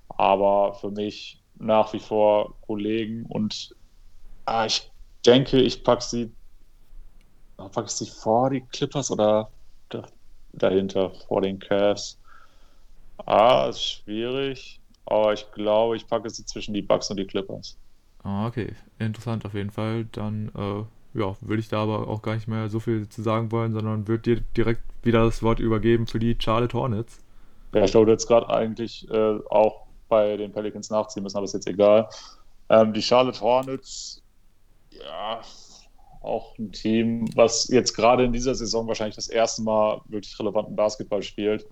Aber 0.08 0.74
für 0.74 0.90
mich 0.90 1.42
nach 1.56 1.92
wie 1.92 1.98
vor 1.98 2.54
Kollegen 2.62 3.26
und 3.26 3.74
ah, 4.46 4.64
ich 4.66 4.90
denke, 5.26 5.60
ich 5.60 5.84
packe 5.84 6.02
sie, 6.02 6.32
packe 7.56 7.84
ich 7.84 7.90
sie 7.90 8.06
vor 8.06 8.50
die 8.50 8.62
Clippers 8.62 9.10
oder 9.10 9.50
dahinter, 10.52 11.10
vor 11.28 11.42
den 11.42 11.58
Cavs. 11.58 12.18
Ah, 13.26 13.68
ist 13.68 13.82
schwierig, 13.82 14.80
aber 15.06 15.32
ich 15.32 15.50
glaube, 15.52 15.96
ich 15.96 16.06
packe 16.06 16.30
sie 16.30 16.44
zwischen 16.44 16.74
die 16.74 16.82
Bucks 16.82 17.10
und 17.10 17.16
die 17.16 17.26
Clippers. 17.26 17.76
Ah, 18.22 18.46
okay. 18.46 18.74
Interessant 18.98 19.44
auf 19.44 19.54
jeden 19.54 19.70
Fall. 19.70 20.06
Dann 20.12 20.50
äh, 20.56 20.84
ja, 21.14 21.36
würde 21.40 21.60
ich 21.60 21.68
da 21.68 21.82
aber 21.82 22.08
auch 22.08 22.22
gar 22.22 22.34
nicht 22.34 22.48
mehr 22.48 22.68
so 22.68 22.80
viel 22.80 23.08
zu 23.08 23.22
sagen 23.22 23.52
wollen, 23.52 23.72
sondern 23.72 24.08
würde 24.08 24.36
dir 24.36 24.40
direkt 24.56 24.82
wieder 25.02 25.24
das 25.24 25.42
Wort 25.42 25.60
übergeben 25.60 26.06
für 26.06 26.18
die 26.18 26.36
Charlotte 26.38 26.76
Hornets. 26.76 27.20
Ja, 27.72 27.84
ich 27.84 27.90
glaube, 27.92 28.10
jetzt 28.10 28.26
gerade 28.26 28.50
eigentlich 28.50 29.08
äh, 29.10 29.38
auch 29.50 29.86
bei 30.08 30.36
den 30.36 30.52
Pelicans 30.52 30.90
nachziehen 30.90 31.22
müssen, 31.22 31.36
aber 31.36 31.44
ist 31.44 31.54
jetzt 31.54 31.66
egal. 31.66 32.08
Ähm, 32.68 32.92
die 32.92 33.02
Charlotte 33.02 33.40
Hornets, 33.40 34.22
ja, 34.90 35.40
auch 36.20 36.56
ein 36.58 36.72
Team, 36.72 37.26
was 37.34 37.68
jetzt 37.68 37.94
gerade 37.94 38.24
in 38.24 38.32
dieser 38.32 38.54
Saison 38.54 38.86
wahrscheinlich 38.88 39.16
das 39.16 39.28
erste 39.28 39.62
Mal 39.62 40.00
wirklich 40.06 40.38
relevanten 40.38 40.74
Basketball 40.74 41.22
spielt. 41.22 41.66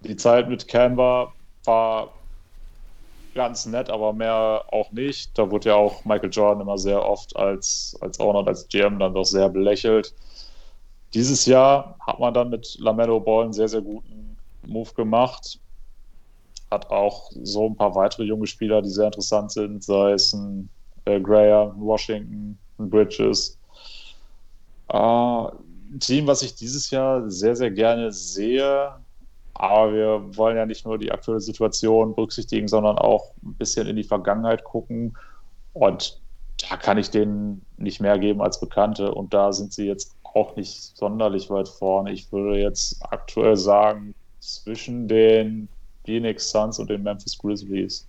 Die 0.00 0.16
Zeit 0.16 0.48
mit 0.48 0.66
Canva 0.66 1.32
war 1.64 2.12
ganz 3.36 3.66
nett, 3.66 3.90
aber 3.90 4.12
mehr 4.12 4.64
auch 4.72 4.90
nicht. 4.90 5.38
Da 5.38 5.50
wurde 5.50 5.68
ja 5.68 5.76
auch 5.76 6.04
Michael 6.04 6.30
Jordan 6.30 6.62
immer 6.62 6.78
sehr 6.78 7.04
oft 7.04 7.36
als, 7.36 7.96
als 8.00 8.18
Owner 8.18 8.40
und 8.40 8.48
als 8.48 8.66
GM 8.68 8.98
dann 8.98 9.14
doch 9.14 9.24
sehr 9.24 9.48
belächelt. 9.48 10.14
Dieses 11.14 11.46
Jahr 11.46 11.96
hat 12.04 12.18
man 12.18 12.34
dann 12.34 12.50
mit 12.50 12.76
Lamello 12.80 13.20
Ball 13.20 13.44
einen 13.44 13.52
sehr, 13.52 13.68
sehr 13.68 13.82
guten 13.82 14.36
Move 14.66 14.92
gemacht. 14.94 15.60
Hat 16.70 16.90
auch 16.90 17.30
so 17.42 17.66
ein 17.68 17.76
paar 17.76 17.94
weitere 17.94 18.24
junge 18.24 18.46
Spieler, 18.48 18.82
die 18.82 18.90
sehr 18.90 19.06
interessant 19.06 19.52
sind, 19.52 19.84
sei 19.84 20.12
es 20.12 20.32
ein 20.32 20.68
äh, 21.04 21.20
Graham, 21.20 21.80
Washington, 21.80 22.58
ein 22.78 22.90
Bridges. 22.90 23.56
Äh, 24.88 24.96
ein 24.96 26.00
Team, 26.00 26.26
was 26.26 26.42
ich 26.42 26.54
dieses 26.54 26.90
Jahr 26.90 27.30
sehr, 27.30 27.54
sehr 27.54 27.70
gerne 27.70 28.10
sehe, 28.12 28.92
aber 29.58 29.92
wir 29.92 30.36
wollen 30.36 30.56
ja 30.56 30.66
nicht 30.66 30.84
nur 30.84 30.98
die 30.98 31.12
aktuelle 31.12 31.40
Situation 31.40 32.14
berücksichtigen, 32.14 32.68
sondern 32.68 32.98
auch 32.98 33.32
ein 33.42 33.54
bisschen 33.54 33.86
in 33.86 33.96
die 33.96 34.04
Vergangenheit 34.04 34.64
gucken. 34.64 35.16
Und 35.72 36.20
da 36.68 36.76
kann 36.76 36.98
ich 36.98 37.10
denen 37.10 37.64
nicht 37.76 38.00
mehr 38.00 38.18
geben 38.18 38.40
als 38.40 38.60
Bekannte. 38.60 39.12
Und 39.14 39.34
da 39.34 39.52
sind 39.52 39.72
sie 39.72 39.86
jetzt 39.86 40.14
auch 40.22 40.56
nicht 40.56 40.96
sonderlich 40.96 41.50
weit 41.50 41.68
vorne. 41.68 42.12
Ich 42.12 42.30
würde 42.32 42.58
jetzt 42.58 43.02
aktuell 43.10 43.56
sagen, 43.56 44.14
zwischen 44.40 45.08
den 45.08 45.68
Phoenix 46.04 46.50
Suns 46.50 46.78
und 46.78 46.88
den 46.88 47.02
Memphis 47.02 47.36
Grizzlies. 47.36 48.06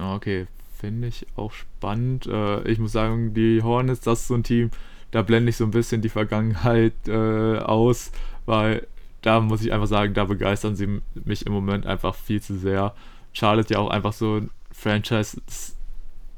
Okay, 0.00 0.46
finde 0.78 1.08
ich 1.08 1.26
auch 1.36 1.52
spannend. 1.52 2.26
Äh, 2.26 2.62
ich 2.68 2.78
muss 2.78 2.92
sagen, 2.92 3.34
die 3.34 3.62
Hornets, 3.62 4.00
das 4.00 4.22
ist 4.22 4.28
so 4.28 4.34
ein 4.34 4.42
Team, 4.42 4.70
da 5.12 5.22
blende 5.22 5.50
ich 5.50 5.56
so 5.56 5.64
ein 5.64 5.70
bisschen 5.70 6.02
die 6.02 6.08
Vergangenheit 6.08 6.94
äh, 7.06 7.58
aus, 7.58 8.10
weil 8.46 8.86
da 9.24 9.40
muss 9.40 9.64
ich 9.64 9.72
einfach 9.72 9.86
sagen, 9.86 10.12
da 10.12 10.26
begeistern 10.26 10.76
sie 10.76 11.00
mich 11.24 11.46
im 11.46 11.52
Moment 11.52 11.86
einfach 11.86 12.14
viel 12.14 12.42
zu 12.42 12.58
sehr. 12.58 12.94
Charlotte 13.32 13.72
ja 13.72 13.80
auch 13.80 13.88
einfach 13.88 14.12
so 14.12 14.36
ein 14.36 14.50
Franchise, 14.70 15.40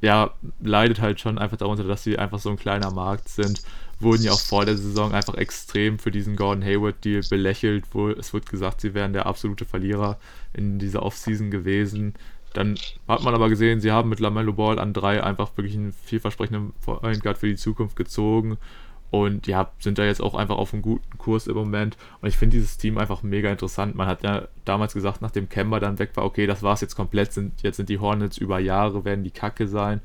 ja, 0.00 0.30
leidet 0.60 1.00
halt 1.00 1.18
schon 1.18 1.36
einfach 1.36 1.56
darunter, 1.56 1.82
dass 1.82 2.04
sie 2.04 2.16
einfach 2.16 2.38
so 2.38 2.48
ein 2.48 2.56
kleiner 2.56 2.92
Markt 2.92 3.28
sind. 3.28 3.60
Wurden 3.98 4.22
ja 4.22 4.30
auch 4.30 4.40
vor 4.40 4.64
der 4.64 4.76
Saison 4.76 5.12
einfach 5.12 5.34
extrem 5.34 5.98
für 5.98 6.12
diesen 6.12 6.36
Gordon 6.36 6.62
Hayward-Deal 6.62 7.22
belächelt, 7.28 7.86
wo 7.90 8.10
es 8.10 8.32
wird 8.32 8.48
gesagt, 8.48 8.82
sie 8.82 8.94
wären 8.94 9.12
der 9.14 9.26
absolute 9.26 9.64
Verlierer 9.64 10.18
in 10.52 10.78
dieser 10.78 11.02
Offseason 11.02 11.50
gewesen. 11.50 12.14
Dann 12.52 12.76
hat 13.08 13.24
man 13.24 13.34
aber 13.34 13.48
gesehen, 13.48 13.80
sie 13.80 13.90
haben 13.90 14.10
mit 14.10 14.20
LaMelo 14.20 14.52
Ball 14.52 14.78
an 14.78 14.92
drei 14.92 15.24
einfach 15.24 15.50
wirklich 15.56 15.74
einen 15.74 15.92
vielversprechenden 15.92 16.72
Point 16.84 17.22
Guard 17.22 17.38
für 17.38 17.48
die 17.48 17.56
Zukunft 17.56 17.96
gezogen 17.96 18.58
und 19.24 19.46
ja, 19.46 19.70
sind 19.78 19.98
da 19.98 20.04
jetzt 20.04 20.20
auch 20.20 20.34
einfach 20.34 20.56
auf 20.56 20.72
einem 20.72 20.82
guten 20.82 21.18
Kurs 21.18 21.46
im 21.46 21.54
Moment. 21.54 21.96
Und 22.20 22.28
ich 22.28 22.36
finde 22.36 22.56
dieses 22.56 22.78
Team 22.78 22.98
einfach 22.98 23.22
mega 23.22 23.50
interessant. 23.50 23.94
Man 23.94 24.06
hat 24.06 24.22
ja 24.22 24.48
damals 24.64 24.94
gesagt, 24.94 25.22
nachdem 25.22 25.48
Kemba 25.48 25.80
dann 25.80 25.98
weg 25.98 26.10
war, 26.14 26.24
okay, 26.24 26.46
das 26.46 26.62
war 26.62 26.74
es 26.74 26.80
jetzt 26.80 26.96
komplett. 26.96 27.32
Sind, 27.32 27.62
jetzt 27.62 27.76
sind 27.76 27.88
die 27.88 27.98
Hornets 27.98 28.38
über 28.38 28.58
Jahre, 28.58 29.04
werden 29.04 29.24
die 29.24 29.30
Kacke 29.30 29.68
sein. 29.68 30.00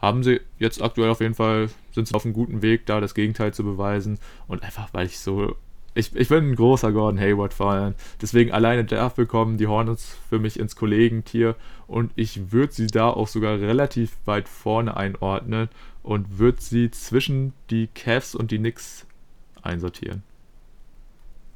Haben 0.00 0.22
sie 0.22 0.40
jetzt 0.58 0.82
aktuell 0.82 1.10
auf 1.10 1.20
jeden 1.20 1.34
Fall, 1.34 1.68
sind 1.92 2.08
sie 2.08 2.14
auf 2.14 2.24
einem 2.24 2.34
guten 2.34 2.62
Weg, 2.62 2.86
da 2.86 3.00
das 3.00 3.14
Gegenteil 3.14 3.52
zu 3.52 3.64
beweisen. 3.64 4.18
Und 4.46 4.62
einfach, 4.62 4.88
weil 4.92 5.06
ich 5.06 5.18
so 5.18 5.56
ich, 5.98 6.14
ich 6.14 6.28
bin 6.28 6.50
ein 6.50 6.54
großer 6.54 6.92
Gordon 6.92 7.18
Hayward-Fan. 7.18 7.96
Deswegen 8.22 8.52
alleine 8.52 8.84
dafür 8.84 9.26
kommen 9.26 9.56
die 9.56 9.66
Hornets 9.66 10.16
für 10.28 10.38
mich 10.38 10.58
ins 10.58 10.76
Kollegentier 10.76 11.56
und 11.88 12.12
ich 12.14 12.52
würde 12.52 12.72
sie 12.72 12.86
da 12.86 13.08
auch 13.08 13.26
sogar 13.26 13.58
relativ 13.58 14.16
weit 14.24 14.48
vorne 14.48 14.96
einordnen 14.96 15.68
und 16.08 16.38
würde 16.38 16.58
sie 16.58 16.90
zwischen 16.90 17.52
die 17.68 17.86
Cavs 17.88 18.34
und 18.34 18.50
die 18.50 18.56
Knicks 18.56 19.06
einsortieren. 19.60 20.22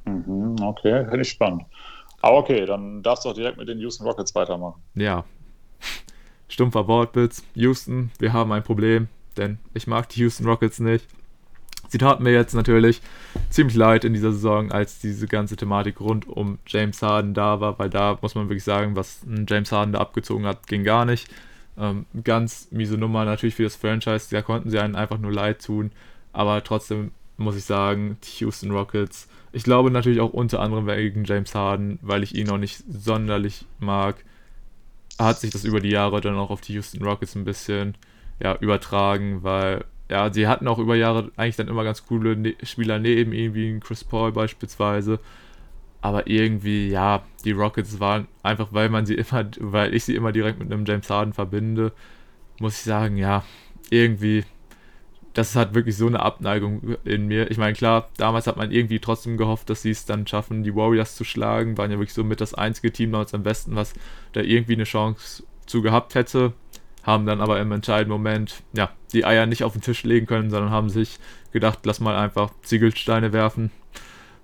Mhm, 0.05 0.57
okay, 0.61 1.07
finde 1.07 1.23
ich 1.23 1.31
spannend. 1.31 1.63
Aber 2.21 2.37
okay, 2.37 2.67
dann 2.67 3.03
darfst 3.03 3.25
du 3.25 3.31
auch 3.31 3.35
direkt 3.35 3.57
mit 3.57 3.67
den 3.67 3.79
Houston 3.79 4.07
Rockets 4.07 4.35
weitermachen. 4.35 4.83
Ja. 4.95 5.25
Stumpfer 6.49 6.87
Wortwitz. 6.87 7.43
Houston, 7.55 8.11
wir 8.19 8.35
haben 8.35 8.53
ein 8.53 8.63
Problem, 8.63 9.09
denn 9.39 9.57
ich 9.73 9.87
mag 9.87 10.11
die 10.11 10.21
Houston 10.21 10.45
Rockets 10.45 10.81
nicht. 10.81 11.07
Sie 11.89 11.97
taten 11.97 12.23
mir 12.23 12.33
jetzt 12.33 12.53
natürlich 12.53 13.01
ziemlich 13.49 13.75
leid 13.75 14.05
in 14.05 14.13
dieser 14.13 14.33
Saison, 14.33 14.71
als 14.71 14.99
diese 14.99 15.29
ganze 15.29 15.57
Thematik 15.57 15.99
rund 15.99 16.29
um 16.29 16.59
James 16.67 17.01
Harden 17.01 17.33
da 17.33 17.61
war, 17.61 17.79
weil 17.79 17.89
da 17.89 18.19
muss 18.21 18.35
man 18.35 18.51
wirklich 18.51 18.65
sagen, 18.65 18.97
was 18.97 19.25
James 19.49 19.73
Harden 19.73 19.95
da 19.95 20.01
abgezogen 20.01 20.45
hat, 20.45 20.67
ging 20.67 20.85
gar 20.85 21.07
nicht. 21.07 21.31
Ähm, 21.79 22.07
ganz 22.23 22.69
miese 22.71 22.99
Nummer 22.99 23.25
natürlich 23.25 23.55
für 23.55 23.63
das 23.63 23.77
Franchise, 23.77 24.29
da 24.31 24.43
konnten 24.43 24.71
sie 24.71 24.79
einen 24.79 24.95
einfach 24.95 25.19
nur 25.19 25.33
leid 25.33 25.65
tun, 25.65 25.91
aber 26.33 26.63
trotzdem 26.63 27.13
muss 27.39 27.57
ich 27.57 27.65
sagen, 27.65 28.19
die 28.23 28.45
Houston 28.45 28.71
Rockets, 28.71 29.29
ich 29.53 29.65
glaube 29.65 29.91
natürlich 29.91 30.21
auch 30.21 30.33
unter 30.33 30.61
anderem 30.61 30.87
wegen 30.87 31.25
James 31.25 31.55
Harden, 31.55 31.99
weil 32.03 32.23
ich 32.23 32.35
ihn 32.35 32.47
noch 32.47 32.59
nicht 32.59 32.83
sonderlich 32.89 33.67
mag, 33.79 34.17
hat 35.19 35.41
sich 35.41 35.51
das 35.51 35.65
über 35.65 35.81
die 35.81 35.91
Jahre 35.91 36.21
dann 36.21 36.37
auch 36.37 36.51
auf 36.51 36.61
die 36.61 36.75
Houston 36.75 37.03
Rockets 37.03 37.35
ein 37.35 37.45
bisschen 37.45 37.97
ja, 38.41 38.57
übertragen, 38.57 39.43
weil 39.43 39.85
ja, 40.11 40.33
sie 40.33 40.47
hatten 40.47 40.69
auch 40.69 40.79
über 40.79 40.95
Jahre 40.95 41.31
eigentlich 41.37 41.57
dann 41.57 41.69
immer 41.69 41.85
ganz 41.85 42.05
coole 42.05 42.37
ne 42.37 42.55
Spieler 42.63 42.99
neben 42.99 43.33
ihm, 43.33 43.55
wie 43.55 43.81
Chris 43.81 44.05
Paul 44.05 44.33
beispielsweise. 44.33 45.21
Aber 46.03 46.27
irgendwie, 46.27 46.89
ja, 46.91 47.23
die 47.45 47.53
Rockets 47.53 47.99
waren 48.01 48.29
einfach, 48.43 48.69
weil 48.73 48.91
man 48.91 49.07
sie 49.07 49.15
immer, 49.15 49.47
weil 49.61 49.95
ich 49.95 50.05
sie 50.05 50.15
immer 50.15 50.33
direkt 50.33 50.59
mit 50.59 50.71
einem 50.71 50.85
James 50.85 51.09
Harden 51.09 51.33
verbinde, 51.33 51.93
muss 52.59 52.77
ich 52.77 52.83
sagen, 52.83 53.17
ja, 53.17 53.45
irgendwie, 53.89 54.45
das 55.33 55.57
hat 55.57 55.75
wirklich 55.75 55.97
so 55.97 56.07
eine 56.07 56.21
Abneigung 56.21 56.97
in 57.05 57.27
mir. 57.27 57.51
Ich 57.51 57.57
meine, 57.57 57.73
klar, 57.73 58.11
damals 58.19 58.47
hat 58.47 58.59
man 58.59 58.71
irgendwie 58.71 58.99
trotzdem 58.99 59.39
gehofft, 59.39 59.71
dass 59.71 59.83
sie 59.83 59.91
es 59.91 60.05
dann 60.05 60.27
schaffen, 60.27 60.63
die 60.63 60.75
Warriors 60.75 61.17
zu 61.17 61.25
schlagen. 61.25 61.79
Waren 61.79 61.91
ja 61.91 61.99
wirklich 61.99 62.13
so 62.13 62.25
mit 62.25 62.43
das 62.43 62.53
einzige 62.53 62.93
Team 62.93 63.13
damals 63.13 63.33
am 63.33 63.43
besten, 63.43 63.75
was 63.77 63.95
da 64.33 64.41
irgendwie 64.41 64.75
eine 64.75 64.85
Chance 64.85 65.45
zu 65.67 65.81
gehabt 65.81 66.15
hätte 66.15 66.53
haben 67.03 67.27
dann 67.27 67.41
aber 67.41 67.61
im 67.61 67.73
entscheidenden 67.73 68.13
Moment 68.13 68.63
ja, 68.75 68.91
die 69.13 69.25
Eier 69.25 69.47
nicht 69.47 69.65
auf 69.65 69.73
den 69.73 69.83
Tisch 69.83 70.05
legen 70.05 70.27
können, 70.27 70.51
sondern 70.51 70.71
haben 70.71 70.89
sich 70.89 71.19
gedacht, 71.53 71.81
lass 71.85 72.01
mal 72.01 72.17
einfach 72.17 72.51
Ziegelsteine 72.63 73.33
werfen. 73.33 73.71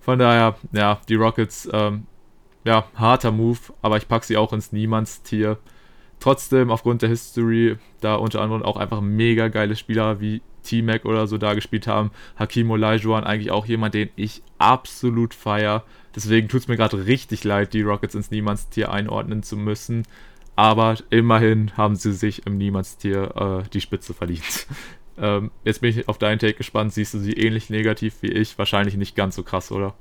Von 0.09 0.19
daher, 0.19 0.57
ja, 0.73 1.03
die 1.07 1.17
Rockets, 1.17 1.69
ähm, 1.71 2.07
ja, 2.65 2.87
harter 2.95 3.31
Move, 3.31 3.59
aber 3.83 3.99
ich 3.99 4.09
packe 4.09 4.25
sie 4.25 4.39
auch 4.39 4.55
ins 4.55 4.73
Niemandstier. 4.73 5.59
Trotzdem, 6.19 6.71
aufgrund 6.71 7.03
der 7.03 7.11
History, 7.11 7.77
da 8.01 8.15
unter 8.15 8.41
anderem 8.41 8.63
auch 8.63 8.79
einfach 8.79 9.03
mega 9.03 9.49
geile 9.49 9.77
Spieler 9.77 10.19
wie 10.19 10.41
T-Mac 10.63 11.05
oder 11.05 11.27
so 11.27 11.37
da 11.37 11.53
gespielt 11.53 11.87
haben. 11.87 12.11
Hakim 12.37 12.71
Olajuwon 12.71 13.25
eigentlich 13.25 13.51
auch 13.51 13.67
jemand, 13.67 13.93
den 13.93 14.09
ich 14.17 14.43
absolut 14.57 15.35
feier. 15.35 15.85
Deswegen 16.17 16.49
tut 16.49 16.63
es 16.63 16.69
mir 16.69 16.79
gerade 16.79 17.05
richtig 17.05 17.45
leid, 17.45 17.75
die 17.75 17.83
Rockets 17.83 18.15
ins 18.15 18.31
Niemandstier 18.31 18.91
einordnen 18.91 19.43
zu 19.43 19.59
müssen. 19.59 20.05
Aber 20.57 20.97
immerhin 21.11 21.77
haben 21.77 21.97
sie 21.97 22.15
sich 22.15 22.47
im 22.47 22.57
Niemandstier 22.57 23.63
äh, 23.67 23.69
die 23.69 23.83
Spitze 23.83 24.15
verdient. 24.15 24.67
ähm, 25.21 25.51
jetzt 25.65 25.81
bin 25.81 25.91
ich 25.91 26.09
auf 26.09 26.19
deinen 26.19 26.39
Take 26.39 26.55
gespannt. 26.55 26.93
Siehst 26.93 27.15
du 27.15 27.19
sie 27.19 27.33
ähnlich 27.33 27.71
negativ 27.71 28.23
wie 28.23 28.33
ich? 28.33 28.59
Wahrscheinlich 28.59 28.97
nicht 28.97 29.17
ganz 29.17 29.37
so 29.37 29.43
krass, 29.43 29.73
oder? 29.73 29.95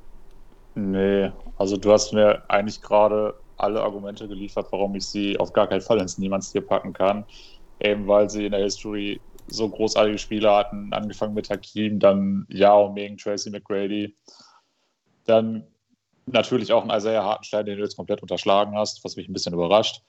Nee, 0.75 1.31
also 1.57 1.77
du 1.77 1.91
hast 1.91 2.13
mir 2.13 2.43
eigentlich 2.49 2.81
gerade 2.81 3.33
alle 3.57 3.81
Argumente 3.81 4.27
geliefert, 4.27 4.67
warum 4.71 4.95
ich 4.95 5.05
sie 5.05 5.37
auf 5.39 5.51
gar 5.53 5.67
keinen 5.67 5.81
Fall 5.81 5.99
ins 5.99 6.17
Niemandstier 6.17 6.61
packen 6.61 6.93
kann. 6.93 7.25
Eben 7.79 8.07
weil 8.07 8.29
sie 8.29 8.45
in 8.45 8.51
der 8.51 8.61
History 8.61 9.19
so 9.47 9.69
großartige 9.69 10.17
Spieler 10.17 10.55
hatten, 10.55 10.91
angefangen 10.93 11.33
mit 11.33 11.49
Hakim, 11.49 11.99
dann 11.99 12.45
Yao 12.49 12.91
Ming, 12.91 13.17
Tracy 13.17 13.49
McGrady, 13.49 14.15
dann 15.25 15.63
natürlich 16.25 16.73
auch 16.73 16.83
ein 16.83 16.95
Isaiah 16.95 17.23
Hartenstein, 17.23 17.65
den 17.65 17.77
du 17.77 17.83
jetzt 17.83 17.95
komplett 17.95 18.21
unterschlagen 18.21 18.75
hast, 18.75 19.03
was 19.03 19.15
mich 19.15 19.27
ein 19.27 19.33
bisschen 19.33 19.53
überrascht. 19.53 20.01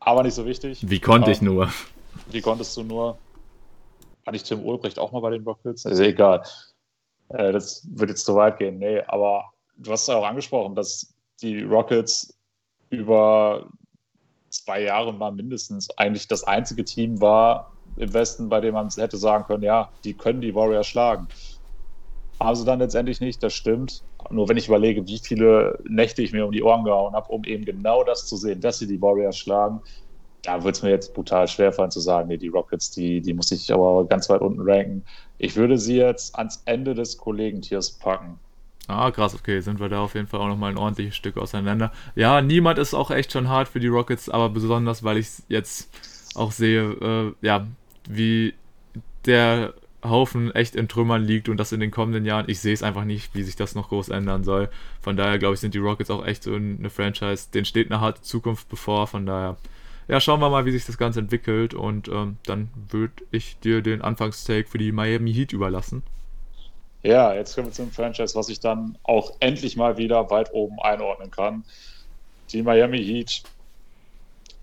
Aber 0.00 0.22
nicht 0.22 0.34
so 0.34 0.46
wichtig. 0.46 0.88
Wie 0.88 1.00
konnte 1.00 1.30
ich 1.30 1.42
nur? 1.42 1.70
Wie 2.30 2.40
konntest 2.40 2.76
du 2.76 2.82
nur? 2.82 3.18
Hatte 4.30 4.36
ich 4.36 4.44
Tim 4.44 4.64
Ulbricht 4.64 5.00
auch 5.00 5.10
mal 5.10 5.18
bei 5.18 5.30
den 5.30 5.42
Rockets? 5.42 5.84
Ist 5.84 5.98
egal. 5.98 6.44
Äh, 7.30 7.50
das 7.50 7.84
wird 7.90 8.10
jetzt 8.10 8.24
zu 8.24 8.36
weit 8.36 8.58
gehen. 8.58 8.78
Nee, 8.78 9.00
aber 9.08 9.46
du 9.76 9.90
hast 9.90 10.06
ja 10.06 10.14
auch 10.14 10.24
angesprochen, 10.24 10.76
dass 10.76 11.12
die 11.42 11.64
Rockets 11.64 12.38
über 12.90 13.66
zwei 14.48 14.82
Jahre 14.82 15.12
mal 15.12 15.32
mindestens 15.32 15.90
eigentlich 15.98 16.28
das 16.28 16.44
einzige 16.44 16.84
Team 16.84 17.20
war 17.20 17.72
im 17.96 18.14
Westen, 18.14 18.48
bei 18.48 18.60
dem 18.60 18.74
man 18.74 18.88
hätte 18.88 19.16
sagen 19.16 19.46
können, 19.46 19.64
ja, 19.64 19.90
die 20.04 20.14
können 20.14 20.40
die 20.40 20.54
Warriors 20.54 20.86
schlagen. 20.86 21.26
Haben 22.38 22.54
sie 22.54 22.64
dann 22.64 22.78
letztendlich 22.78 23.20
nicht, 23.20 23.42
das 23.42 23.52
stimmt. 23.52 24.04
Nur 24.30 24.48
wenn 24.48 24.56
ich 24.56 24.68
überlege, 24.68 25.04
wie 25.08 25.18
viele 25.18 25.76
Nächte 25.88 26.22
ich 26.22 26.32
mir 26.32 26.46
um 26.46 26.52
die 26.52 26.62
Ohren 26.62 26.84
gehauen 26.84 27.14
habe, 27.14 27.32
um 27.32 27.42
eben 27.42 27.64
genau 27.64 28.04
das 28.04 28.28
zu 28.28 28.36
sehen, 28.36 28.60
dass 28.60 28.78
sie 28.78 28.86
die 28.86 29.02
Warriors 29.02 29.36
schlagen, 29.36 29.80
da 30.42 30.64
wird 30.64 30.76
es 30.76 30.82
mir 30.82 30.90
jetzt 30.90 31.14
brutal 31.14 31.48
schwer 31.48 31.72
fallen 31.72 31.90
zu 31.90 32.00
sagen, 32.00 32.28
nee, 32.28 32.36
die 32.36 32.48
Rockets, 32.48 32.90
die, 32.90 33.20
die 33.20 33.34
muss 33.34 33.50
ich 33.52 33.72
aber 33.72 34.06
ganz 34.06 34.28
weit 34.28 34.40
unten 34.40 34.60
ranken. 34.62 35.04
Ich 35.38 35.56
würde 35.56 35.78
sie 35.78 35.96
jetzt 35.96 36.34
ans 36.36 36.62
Ende 36.64 36.94
des 36.94 37.18
Kollegentiers 37.18 37.90
packen. 37.90 38.38
Ah, 38.86 39.10
krass, 39.10 39.34
okay, 39.34 39.60
sind 39.60 39.78
wir 39.78 39.88
da 39.88 40.00
auf 40.00 40.14
jeden 40.14 40.26
Fall 40.26 40.40
auch 40.40 40.48
nochmal 40.48 40.72
ein 40.72 40.78
ordentliches 40.78 41.14
Stück 41.14 41.36
auseinander. 41.36 41.92
Ja, 42.16 42.40
niemand 42.40 42.78
ist 42.78 42.94
auch 42.94 43.10
echt 43.10 43.32
schon 43.32 43.48
hart 43.48 43.68
für 43.68 43.80
die 43.80 43.86
Rockets, 43.86 44.28
aber 44.28 44.48
besonders, 44.48 45.04
weil 45.04 45.18
ich 45.18 45.28
jetzt 45.48 45.88
auch 46.34 46.50
sehe, 46.50 46.82
äh, 46.82 47.32
ja, 47.40 47.66
wie 48.08 48.54
der 49.26 49.74
Haufen 50.02 50.54
echt 50.54 50.76
in 50.76 50.88
Trümmern 50.88 51.22
liegt 51.22 51.48
und 51.48 51.58
das 51.58 51.72
in 51.72 51.80
den 51.80 51.90
kommenden 51.90 52.24
Jahren. 52.24 52.46
Ich 52.48 52.60
sehe 52.60 52.72
es 52.72 52.82
einfach 52.82 53.04
nicht, 53.04 53.34
wie 53.34 53.42
sich 53.42 53.56
das 53.56 53.74
noch 53.74 53.90
groß 53.90 54.08
ändern 54.08 54.44
soll. 54.44 54.70
Von 55.00 55.16
daher, 55.16 55.38
glaube 55.38 55.54
ich, 55.54 55.60
sind 55.60 55.74
die 55.74 55.78
Rockets 55.78 56.10
auch 56.10 56.24
echt 56.24 56.42
so 56.42 56.54
eine 56.54 56.90
Franchise, 56.90 57.48
denen 57.52 57.66
steht 57.66 57.90
eine 57.90 58.00
harte 58.00 58.22
Zukunft 58.22 58.68
bevor. 58.68 59.06
Von 59.06 59.26
daher, 59.26 59.56
ja, 60.10 60.20
schauen 60.20 60.40
wir 60.40 60.50
mal, 60.50 60.66
wie 60.66 60.72
sich 60.72 60.84
das 60.84 60.98
Ganze 60.98 61.20
entwickelt 61.20 61.72
und 61.72 62.08
ähm, 62.08 62.36
dann 62.44 62.68
würde 62.88 63.12
ich 63.30 63.60
dir 63.60 63.80
den 63.80 64.02
Anfangstake 64.02 64.68
für 64.68 64.78
die 64.78 64.90
Miami 64.90 65.32
Heat 65.32 65.52
überlassen. 65.52 66.02
Ja, 67.04 67.32
jetzt 67.32 67.54
kommen 67.54 67.68
wir 67.68 67.72
zum 67.72 67.92
Franchise, 67.92 68.34
was 68.34 68.48
ich 68.48 68.58
dann 68.58 68.98
auch 69.04 69.32
endlich 69.38 69.76
mal 69.76 69.98
wieder 69.98 70.28
weit 70.30 70.52
oben 70.52 70.80
einordnen 70.80 71.30
kann. 71.30 71.64
Die 72.52 72.60
Miami 72.60 72.98
Heat, 72.98 73.42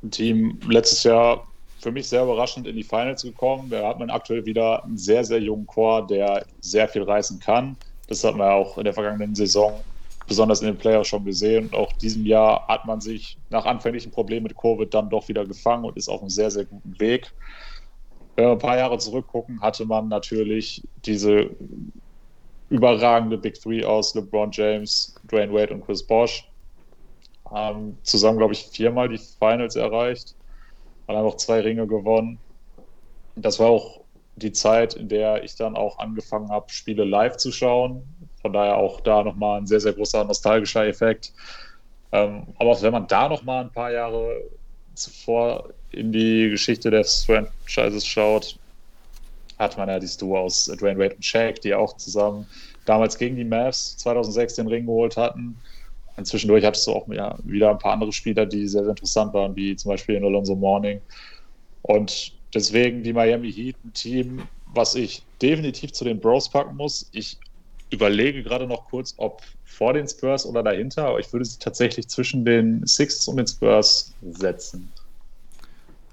ein 0.03 0.11
Team 0.11 0.59
letztes 0.67 1.03
Jahr 1.03 1.47
für 1.79 1.93
mich 1.93 2.09
sehr 2.09 2.23
überraschend 2.23 2.67
in 2.67 2.75
die 2.75 2.83
Finals 2.83 3.23
gekommen. 3.23 3.69
Da 3.69 3.87
hat 3.87 3.99
man 3.99 4.09
aktuell 4.09 4.45
wieder 4.45 4.83
einen 4.83 4.97
sehr, 4.97 5.23
sehr 5.23 5.39
jungen 5.39 5.65
Chor, 5.65 6.05
der 6.05 6.45
sehr 6.59 6.89
viel 6.89 7.03
reißen 7.03 7.39
kann. 7.39 7.77
Das 8.09 8.21
hat 8.25 8.35
man 8.35 8.49
auch 8.51 8.77
in 8.77 8.83
der 8.83 8.93
vergangenen 8.93 9.33
Saison 9.33 9.81
besonders 10.27 10.61
in 10.61 10.67
den 10.67 10.77
Playoffs 10.77 11.09
schon 11.09 11.25
gesehen. 11.25 11.67
Und 11.67 11.75
auch 11.75 11.93
diesem 11.93 12.25
Jahr 12.25 12.67
hat 12.67 12.85
man 12.85 13.01
sich 13.01 13.37
nach 13.49 13.65
anfänglichen 13.65 14.11
Problemen 14.11 14.43
mit 14.43 14.57
Covid 14.57 14.93
dann 14.93 15.09
doch 15.09 15.27
wieder 15.27 15.45
gefangen 15.45 15.85
und 15.85 15.97
ist 15.97 16.09
auf 16.09 16.21
einem 16.21 16.29
sehr, 16.29 16.51
sehr 16.51 16.65
guten 16.65 16.99
Weg. 16.99 17.33
Wenn 18.35 18.45
wir 18.45 18.51
ein 18.51 18.59
paar 18.59 18.77
Jahre 18.77 18.97
zurückgucken, 18.99 19.61
hatte 19.61 19.85
man 19.85 20.09
natürlich 20.09 20.83
diese 21.05 21.49
überragende 22.69 23.37
Big 23.37 23.59
Three 23.59 23.83
aus 23.83 24.13
LeBron 24.13 24.51
James, 24.51 25.15
Dwayne 25.31 25.53
Wade 25.53 25.73
und 25.73 25.85
Chris 25.85 26.03
Bosch. 26.05 26.47
Haben 27.49 27.97
zusammen, 28.03 28.37
glaube 28.37 28.53
ich, 28.53 28.67
viermal 28.67 29.07
die 29.07 29.17
Finals 29.17 29.75
erreicht. 29.77 30.35
Haben 31.07 31.17
einfach 31.17 31.37
zwei 31.37 31.61
Ringe 31.61 31.87
gewonnen. 31.87 32.37
Das 33.35 33.59
war 33.59 33.67
auch 33.67 34.01
die 34.35 34.51
Zeit, 34.51 34.93
in 34.93 35.07
der 35.07 35.43
ich 35.43 35.55
dann 35.55 35.75
auch 35.75 35.97
angefangen 35.97 36.49
habe, 36.49 36.69
Spiele 36.69 37.05
live 37.05 37.37
zu 37.37 37.51
schauen. 37.51 38.03
Von 38.47 38.53
daher 38.53 38.77
auch 38.77 39.01
da 39.01 39.23
nochmal 39.23 39.59
ein 39.59 39.67
sehr, 39.67 39.81
sehr 39.81 39.91
großer 39.91 40.23
nostalgischer 40.23 40.87
Effekt. 40.87 41.33
Ähm, 42.13 42.43
aber 42.57 42.71
auch 42.71 42.81
wenn 42.81 42.93
man 42.93 43.05
da 43.05 43.27
nochmal 43.27 43.65
ein 43.65 43.73
paar 43.73 43.91
Jahre 43.91 44.41
zuvor 44.93 45.73
in 45.91 46.13
die 46.13 46.49
Geschichte 46.49 46.89
des 46.89 47.25
Franchises 47.25 48.07
schaut, 48.07 48.57
hat 49.59 49.77
man 49.77 49.89
ja 49.89 49.99
dieses 49.99 50.15
Duo 50.15 50.39
aus 50.39 50.63
Dwayne 50.79 50.97
Wade 50.97 51.15
und 51.15 51.25
Shaq, 51.25 51.59
die 51.59 51.73
auch 51.73 51.97
zusammen 51.97 52.47
damals 52.85 53.17
gegen 53.17 53.35
die 53.35 53.43
Mavs 53.43 53.97
2006 53.97 54.55
den 54.55 54.67
Ring 54.67 54.85
geholt 54.85 55.17
hatten. 55.17 55.57
Und 56.15 56.25
zwischendurch 56.25 56.63
hattest 56.63 56.87
du 56.87 56.93
auch 56.93 57.05
ja, 57.09 57.37
wieder 57.43 57.71
ein 57.71 57.79
paar 57.79 57.91
andere 57.91 58.13
Spieler, 58.13 58.45
die 58.45 58.65
sehr, 58.65 58.83
sehr 58.83 58.91
interessant 58.91 59.33
waren, 59.33 59.57
wie 59.57 59.75
zum 59.75 59.89
Beispiel 59.89 60.15
in 60.15 60.23
Alonso 60.23 60.55
Morning. 60.55 61.01
Und 61.81 62.31
deswegen 62.53 63.03
die 63.03 63.11
Miami 63.11 63.51
Heat, 63.51 63.75
ein 63.83 63.91
Team, 63.91 64.47
was 64.67 64.95
ich 64.95 65.23
definitiv 65.41 65.91
zu 65.91 66.05
den 66.05 66.21
Bros 66.21 66.47
packen 66.47 66.77
muss. 66.77 67.09
Ich 67.11 67.37
überlege 67.89 68.43
gerade 68.43 68.67
noch 68.67 68.85
kurz, 68.85 69.13
ob 69.17 69.41
vor 69.63 69.93
den 69.93 70.07
Spurs 70.07 70.45
oder 70.45 70.63
dahinter, 70.63 71.07
aber 71.07 71.19
ich 71.19 71.31
würde 71.31 71.45
sie 71.45 71.59
tatsächlich 71.59 72.07
zwischen 72.07 72.45
den 72.45 72.85
Sixers 72.85 73.27
und 73.27 73.37
den 73.37 73.47
Spurs 73.47 74.13
setzen. 74.21 74.91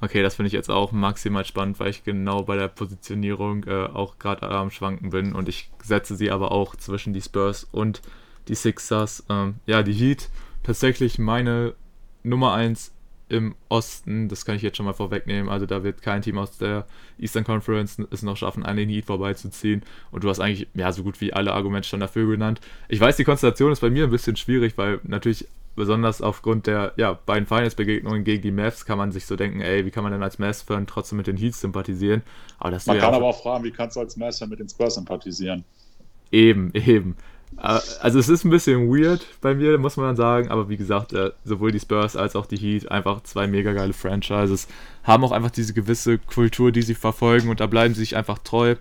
Okay, 0.01 0.23
das 0.23 0.35
finde 0.35 0.49
ich 0.49 0.53
jetzt 0.53 0.71
auch 0.71 0.93
maximal 0.93 1.45
spannend, 1.45 1.81
weil 1.81 1.89
ich 1.89 2.05
genau 2.05 2.43
bei 2.43 2.57
der 2.57 2.69
Positionierung 2.69 3.65
äh, 3.65 3.87
auch 3.87 4.19
gerade 4.19 4.49
am 4.49 4.71
Schwanken 4.71 5.11
bin 5.11 5.35
und 5.35 5.49
ich 5.49 5.71
setze 5.83 6.15
sie 6.15 6.31
aber 6.31 6.53
auch 6.53 6.77
zwischen 6.77 7.15
die 7.15 7.23
Spurs 7.23 7.67
und 7.73 8.03
die 8.49 8.55
Sixers. 8.55 9.25
Ähm, 9.31 9.57
ja, 9.67 9.83
die 9.83 9.95
Heat 9.95 10.29
tatsächlich 10.63 11.19
meine 11.19 11.75
Nummer 12.23 12.53
1 12.53 12.93
im 13.29 13.55
Osten, 13.69 14.29
das 14.29 14.45
kann 14.45 14.57
ich 14.57 14.63
jetzt 14.63 14.77
schon 14.77 14.87
mal 14.87 14.93
vorwegnehmen. 14.93 15.49
Also 15.49 15.67
da 15.67 15.83
wird 15.83 16.03
kein 16.03 16.23
Team 16.23 16.39
aus 16.39 16.59
der 16.59 16.87
Eastern 17.19 17.45
Conference 17.45 17.99
es 18.11 18.23
noch 18.23 18.37
schaffen, 18.37 18.65
an 18.65 18.77
den 18.77 18.89
Heat 18.89 19.07
vorbeizuziehen. 19.07 19.83
Und 20.11 20.25
du 20.25 20.29
hast 20.29 20.41
eigentlich 20.41 20.69
ja 20.75 20.93
so 20.93 21.03
gut 21.03 21.21
wie 21.21 21.33
alle 21.33 21.53
Argumente 21.53 21.89
schon 21.89 22.01
dafür 22.01 22.29
genannt. 22.29 22.61
Ich 22.89 23.01
weiß, 23.01 23.17
die 23.17 23.25
Konstellation 23.25 23.73
ist 23.73 23.81
bei 23.81 23.91
mir 23.91 24.05
ein 24.05 24.11
bisschen 24.11 24.37
schwierig, 24.37 24.77
weil 24.77 25.01
natürlich 25.05 25.47
besonders 25.75 26.23
aufgrund 26.23 26.67
der 26.67 26.93
ja, 26.97 27.19
beiden 27.27 27.47
Finals-Begegnungen 27.47 28.25
gegen 28.25 28.43
die 28.43 28.53
Mavs 28.53 28.85
kann 28.85 28.99
man 28.99 29.11
sich 29.11 29.27
so 29.27 29.37
denken, 29.37 29.61
ey, 29.61 29.85
wie 29.85 29.91
kann 29.91 30.05
man 30.05 30.13
denn 30.13 30.23
als 30.23 30.39
Mavs-Fan 30.39 30.87
trotzdem 30.87 31.17
mit 31.17 31.27
den 31.27 31.37
Heats 31.37 31.61
sympathisieren? 31.61 32.23
Aber 32.59 32.71
das 32.71 32.87
man 32.87 32.99
kann 32.99 33.11
ja 33.11 33.17
aber 33.17 33.27
auch 33.27 33.43
fragen, 33.43 33.65
wie 33.65 33.71
kannst 33.71 33.97
du 33.97 34.01
als 34.01 34.17
Mavs-Fan 34.17 34.49
mit 34.49 34.61
den 34.61 34.69
Spurs 34.69 34.95
sympathisieren? 34.95 35.65
Eben, 36.31 36.73
eben. 36.75 37.17
Äh, 37.59 37.81
also 38.01 38.19
es 38.19 38.29
ist 38.29 38.45
ein 38.45 38.51
bisschen 38.51 38.89
weird 38.89 39.27
bei 39.41 39.55
mir, 39.55 39.79
muss 39.79 39.97
man 39.97 40.07
dann 40.07 40.17
sagen, 40.17 40.49
aber 40.51 40.69
wie 40.69 40.77
gesagt, 40.77 41.13
äh, 41.13 41.33
sowohl 41.45 41.73
die 41.73 41.81
Spurs 41.81 42.17
als 42.17 42.37
auch 42.37 42.47
die 42.47 42.57
Heat, 42.57 42.91
einfach 42.91 43.23
zwei 43.23 43.47
mega 43.47 43.73
geile 43.73 43.93
Franchises, 43.93 44.69
haben 45.03 45.25
auch 45.25 45.33
einfach 45.33 45.51
diese 45.51 45.75
gewisse 45.75 46.19
Kultur, 46.19 46.73
die 46.73 46.83
sie 46.83 46.95
verfolgen 46.95 47.49
und 47.49 47.61
da 47.61 47.67
bleiben 47.67 47.95
sie 47.95 48.01
sich 48.01 48.17
einfach 48.17 48.39
treu. 48.39 48.77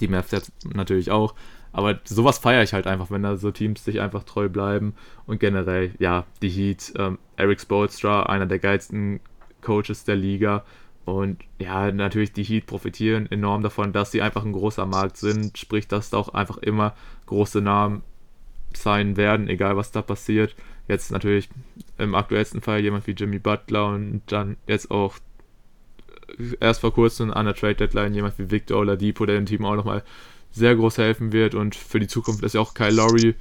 Die 0.00 0.08
Mavs 0.08 0.30
natürlich 0.74 1.10
auch. 1.10 1.34
Aber 1.72 2.00
sowas 2.04 2.38
feiere 2.38 2.62
ich 2.62 2.72
halt 2.72 2.86
einfach, 2.86 3.10
wenn 3.10 3.22
da 3.22 3.36
so 3.36 3.50
Teams 3.50 3.84
sich 3.84 4.00
einfach 4.00 4.24
treu 4.24 4.48
bleiben. 4.48 4.94
Und 5.26 5.40
generell, 5.40 5.92
ja, 5.98 6.24
die 6.40 6.48
Heat, 6.48 6.94
ähm, 6.96 7.18
Eric 7.36 7.60
Spolstra, 7.60 8.22
einer 8.24 8.46
der 8.46 8.58
geilsten 8.58 9.20
Coaches 9.60 10.04
der 10.04 10.16
Liga. 10.16 10.64
Und 11.06 11.38
ja, 11.60 11.92
natürlich 11.92 12.32
die 12.32 12.42
Heat 12.42 12.66
profitieren 12.66 13.30
enorm 13.30 13.62
davon, 13.62 13.92
dass 13.92 14.10
sie 14.10 14.22
einfach 14.22 14.44
ein 14.44 14.52
großer 14.52 14.86
Markt 14.86 15.16
sind. 15.16 15.56
Sprich, 15.56 15.86
dass 15.86 16.10
da 16.10 16.18
auch 16.18 16.30
einfach 16.30 16.58
immer 16.58 16.94
große 17.26 17.60
Namen 17.60 18.02
sein 18.74 19.16
werden, 19.16 19.48
egal 19.48 19.76
was 19.76 19.92
da 19.92 20.02
passiert. 20.02 20.56
Jetzt 20.88 21.12
natürlich 21.12 21.48
im 21.96 22.16
aktuellsten 22.16 22.60
Fall 22.60 22.80
jemand 22.80 23.06
wie 23.06 23.12
Jimmy 23.12 23.38
Butler 23.38 23.86
und 23.86 24.22
dann 24.26 24.56
jetzt 24.66 24.90
auch 24.90 25.14
erst 26.60 26.80
vor 26.80 26.92
kurzem 26.92 27.32
an 27.32 27.46
der 27.46 27.54
Trade 27.54 27.76
Deadline 27.76 28.12
jemand 28.12 28.36
wie 28.40 28.50
Victor 28.50 28.78
Oladipo, 28.80 29.26
der 29.26 29.36
dem 29.36 29.46
Team 29.46 29.64
auch 29.64 29.76
nochmal 29.76 30.02
sehr 30.50 30.74
groß 30.74 30.98
helfen 30.98 31.32
wird 31.32 31.54
und 31.54 31.76
für 31.76 32.00
die 32.00 32.08
Zukunft 32.08 32.42
ist 32.42 32.54
ja 32.54 32.60
auch 32.60 32.74
Kyle 32.74 32.90
Lowry 32.90 33.36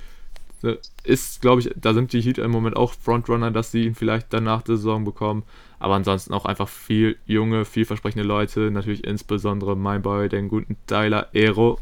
äh, 0.64 0.78
ist, 1.04 1.42
glaube 1.42 1.62
ich, 1.62 1.72
da 1.76 1.94
sind 1.94 2.14
die 2.14 2.22
Heat 2.22 2.38
im 2.38 2.52
Moment 2.52 2.76
auch 2.76 2.94
Frontrunner, 2.94 3.52
dass 3.52 3.72
sie 3.72 3.86
ihn 3.86 3.96
vielleicht 3.96 4.34
dann 4.34 4.44
nach 4.44 4.62
der 4.62 4.78
Saison 4.78 5.04
bekommen. 5.04 5.44
Aber 5.80 5.96
ansonsten 5.96 6.34
auch 6.34 6.46
einfach 6.46 6.68
viel 6.70 7.18
junge, 7.26 7.66
vielversprechende 7.66 8.26
Leute. 8.26 8.72
Natürlich 8.72 9.04
insbesondere 9.04 9.76
mein 9.76 10.02
Boy, 10.02 10.30
den 10.30 10.48
guten 10.48 10.78
Tyler 10.88 11.30
Aero. 11.34 11.80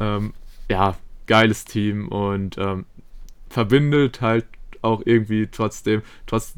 Ähm, 0.00 0.34
ja, 0.68 0.96
geiles 1.26 1.64
Team 1.64 2.08
und 2.08 2.58
ähm, 2.58 2.84
verbindet 3.48 4.20
halt 4.20 4.46
auch 4.82 5.02
irgendwie 5.04 5.46
trotzdem, 5.46 6.02
trotz 6.26 6.54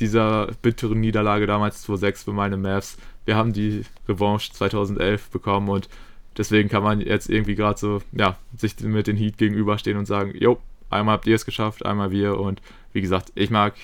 dieser 0.00 0.48
bitteren 0.62 1.00
Niederlage 1.00 1.46
damals 1.46 1.86
2-6 1.86 2.24
für 2.24 2.32
meine 2.32 2.56
Mavs, 2.56 2.96
wir 3.26 3.36
haben 3.36 3.52
die 3.52 3.84
Revanche 4.08 4.52
2011 4.52 5.30
bekommen 5.30 5.68
und 5.68 5.88
deswegen 6.36 6.68
kann 6.68 6.82
man 6.82 7.00
jetzt 7.00 7.28
irgendwie 7.28 7.54
gerade 7.54 7.78
so, 7.78 8.02
ja, 8.12 8.36
sich 8.56 8.80
mit 8.80 9.06
den 9.06 9.16
Heat 9.16 9.38
gegenüberstehen 9.38 9.98
und 9.98 10.06
sagen, 10.06 10.32
jo, 10.34 10.58
einmal 10.88 11.14
habt 11.14 11.26
ihr 11.26 11.36
es 11.36 11.44
geschafft, 11.44 11.84
einmal 11.84 12.10
wir 12.10 12.40
und 12.40 12.60
wie 12.92 13.02
gesagt, 13.02 13.30
ich 13.34 13.50
mag 13.50 13.74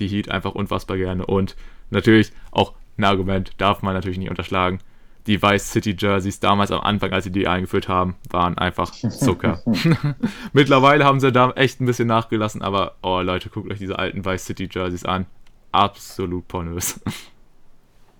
die 0.00 0.08
Heat 0.08 0.30
einfach 0.30 0.54
unfassbar 0.54 0.96
gerne 0.96 1.26
und 1.26 1.56
natürlich 1.90 2.32
auch 2.50 2.74
ein 2.98 3.04
Argument 3.04 3.52
darf 3.58 3.82
man 3.82 3.94
natürlich 3.94 4.18
nicht 4.18 4.30
unterschlagen. 4.30 4.80
Die 5.26 5.42
Vice 5.42 5.70
City 5.70 5.94
Jerseys 5.98 6.40
damals 6.40 6.70
am 6.70 6.80
Anfang, 6.80 7.12
als 7.12 7.24
sie 7.24 7.30
die 7.30 7.46
eingeführt 7.46 7.88
haben, 7.88 8.16
waren 8.30 8.56
einfach 8.58 8.90
Zucker. 8.90 9.62
Mittlerweile 10.52 11.04
haben 11.04 11.20
sie 11.20 11.30
da 11.30 11.50
echt 11.52 11.80
ein 11.80 11.86
bisschen 11.86 12.08
nachgelassen, 12.08 12.62
aber 12.62 12.96
oh 13.02 13.20
Leute, 13.20 13.50
guckt 13.50 13.70
euch 13.70 13.78
diese 13.78 13.98
alten 13.98 14.24
Vice 14.24 14.46
City 14.46 14.68
Jerseys 14.70 15.04
an. 15.04 15.26
Absolut 15.72 16.48
pornös. 16.48 17.00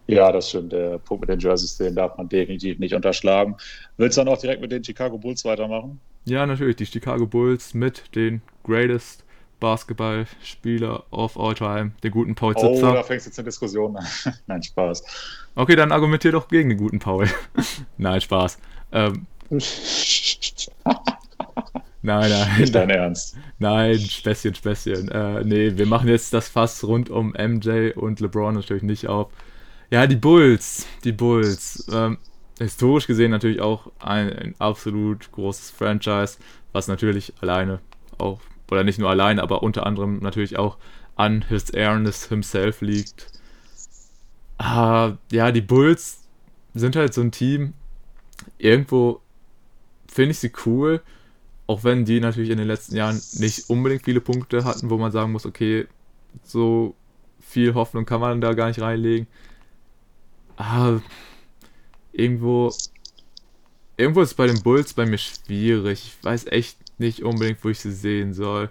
Ja, 0.07 0.33
das 0.33 0.49
stimmt. 0.49 0.73
Der 0.73 0.99
Punkt 0.99 1.21
mit 1.21 1.31
den 1.31 1.39
Jerseys, 1.39 1.77
den 1.77 1.95
darf 1.95 2.19
man 2.19 2.29
definitiv 2.29 2.81
nicht 2.81 2.95
unterschlagen. 2.95 3.55
Willst 3.97 4.19
du 4.19 4.23
dann 4.25 4.35
auch 4.35 4.41
direkt 4.41 4.61
mit 4.61 4.73
den 4.73 4.83
Chicago 4.83 5.17
Bulls 5.17 5.45
weitermachen? 5.45 6.01
Ja, 6.25 6.45
natürlich. 6.47 6.75
Die 6.75 6.87
Chicago 6.87 7.29
Bulls 7.29 7.75
mit 7.75 8.17
den 8.17 8.43
Greatest 8.65 9.25
Basketballspieler 9.61 11.05
of 11.11 11.39
all 11.39 11.55
time, 11.55 11.93
den 12.03 12.11
guten 12.11 12.35
Paul 12.35 12.57
Zipser. 12.57 12.91
Oh, 12.91 12.95
da 12.95 13.03
fängst 13.03 13.27
du 13.27 13.31
jetzt 13.31 13.39
eine 13.39 13.47
Diskussion 13.47 13.97
an. 13.97 14.07
Nein, 14.47 14.63
Spaß. 14.63 15.05
Okay, 15.55 15.77
dann 15.77 15.93
argumentier 15.93 16.33
doch 16.33 16.49
gegen 16.49 16.71
den 16.71 16.79
guten 16.79 16.99
Paul. 16.99 17.29
nein, 17.99 18.21
Spaß. 18.21 18.59
Ähm, 18.93 19.27
nein, 22.03 22.31
nein. 22.31 22.59
Nicht 22.59 22.75
dein 22.75 22.91
Ernst. 22.91 23.37
Nein, 23.59 23.99
Späßchen, 23.99 24.55
Späßchen. 24.55 25.09
Äh, 25.11 25.45
nee, 25.45 25.77
wir 25.77 25.87
machen 25.87 26.09
jetzt 26.09 26.33
das 26.33 26.49
Fass 26.49 26.83
rund 26.85 27.11
um 27.11 27.33
MJ 27.33 27.91
und 27.97 28.21
LeBron 28.21 28.55
natürlich 28.55 28.85
nicht 28.85 29.09
auf. 29.09 29.29
Ja, 29.91 30.07
die 30.07 30.17
Bulls. 30.17 30.87
Die 31.05 31.13
Bulls. 31.13 31.87
Ähm, 31.93 32.19
historisch 32.59 33.07
gesehen 33.07 33.33
natürlich 33.33 33.61
auch 33.61 33.91
ein, 33.99 34.33
ein 34.33 34.55
absolut 34.59 35.33
großes 35.33 35.71
Franchise, 35.71 36.39
was 36.73 36.87
natürlich 36.89 37.33
alleine 37.41 37.81
auch 38.19 38.41
oder 38.71 38.85
nicht 38.85 38.99
nur 38.99 39.11
allein, 39.11 39.39
aber 39.39 39.63
unter 39.63 39.87
anderem 39.87 40.19
natürlich 40.21 40.59
auch 40.59 40.77
an 41.17 41.43
His 41.49 41.71
Airness 41.71 42.29
himself 42.29 42.81
liegt. 42.81 43.27
Ah, 44.59 45.17
ja, 45.31 45.53
die 45.53 45.61
Bulls 45.61 46.23
sind 46.75 46.97
halt 46.97 47.15
so 47.15 47.21
ein 47.21 47.33
Team. 47.33 47.75
Irgendwo 48.59 49.21
finde 50.07 50.33
ich 50.33 50.39
sie 50.39 50.53
cool, 50.67 51.03
auch 51.67 51.85
wenn 51.85 52.05
die 52.05 52.21
natürlich 52.21 52.51
in 52.51 52.59
den 52.59 52.67
letzten 52.67 52.97
Jahren 52.97 53.21
nicht 53.35 53.71
unbedingt 53.71 54.05
viele 54.05 54.21
Punkte 54.21 54.65
hatten, 54.65 54.91
wo 54.91 54.99
man 54.99 55.13
sagen 55.13 55.33
muss, 55.33 55.47
okay, 55.47 55.87
so 56.43 56.95
viel 57.41 57.75
Hoffnung 57.75 58.07
kann 58.07 58.21
man 58.21 58.41
da 58.41 58.55
gar 58.55 58.69
nicht 58.69 58.81
reinlegen. 58.81 59.27
Ah, 60.57 61.01
irgendwo, 62.13 62.73
irgendwo 63.97 64.23
ist 64.23 64.35
bei 64.35 64.47
den 64.47 64.63
Bulls 64.63 64.95
bei 64.95 65.07
mir 65.07 65.19
schwierig. 65.19 66.17
Ich 66.19 66.25
weiß 66.25 66.47
echt 66.47 66.77
nicht 67.01 67.23
unbedingt, 67.23 67.65
wo 67.65 67.69
ich 67.69 67.81
sie 67.81 67.93
sehen 67.93 68.33
soll. 68.33 68.71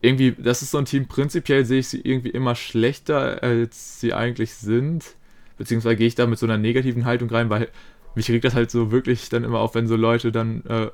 Irgendwie, 0.00 0.32
das 0.32 0.62
ist 0.62 0.70
so 0.70 0.78
ein 0.78 0.86
Team, 0.86 1.06
prinzipiell 1.06 1.64
sehe 1.64 1.80
ich 1.80 1.88
sie 1.88 2.00
irgendwie 2.00 2.30
immer 2.30 2.54
schlechter, 2.54 3.42
als 3.42 4.00
sie 4.00 4.14
eigentlich 4.14 4.54
sind. 4.54 5.16
Beziehungsweise 5.58 5.96
gehe 5.96 6.06
ich 6.06 6.14
da 6.14 6.26
mit 6.26 6.38
so 6.38 6.46
einer 6.46 6.56
negativen 6.56 7.04
Haltung 7.04 7.28
rein, 7.28 7.50
weil 7.50 7.68
mich 8.14 8.30
regt 8.30 8.44
das 8.44 8.54
halt 8.54 8.70
so 8.70 8.90
wirklich 8.90 9.28
dann 9.28 9.44
immer 9.44 9.60
auf, 9.60 9.74
wenn 9.74 9.86
so 9.86 9.96
Leute 9.96 10.32
dann 10.32 10.64
äh, 10.66 10.90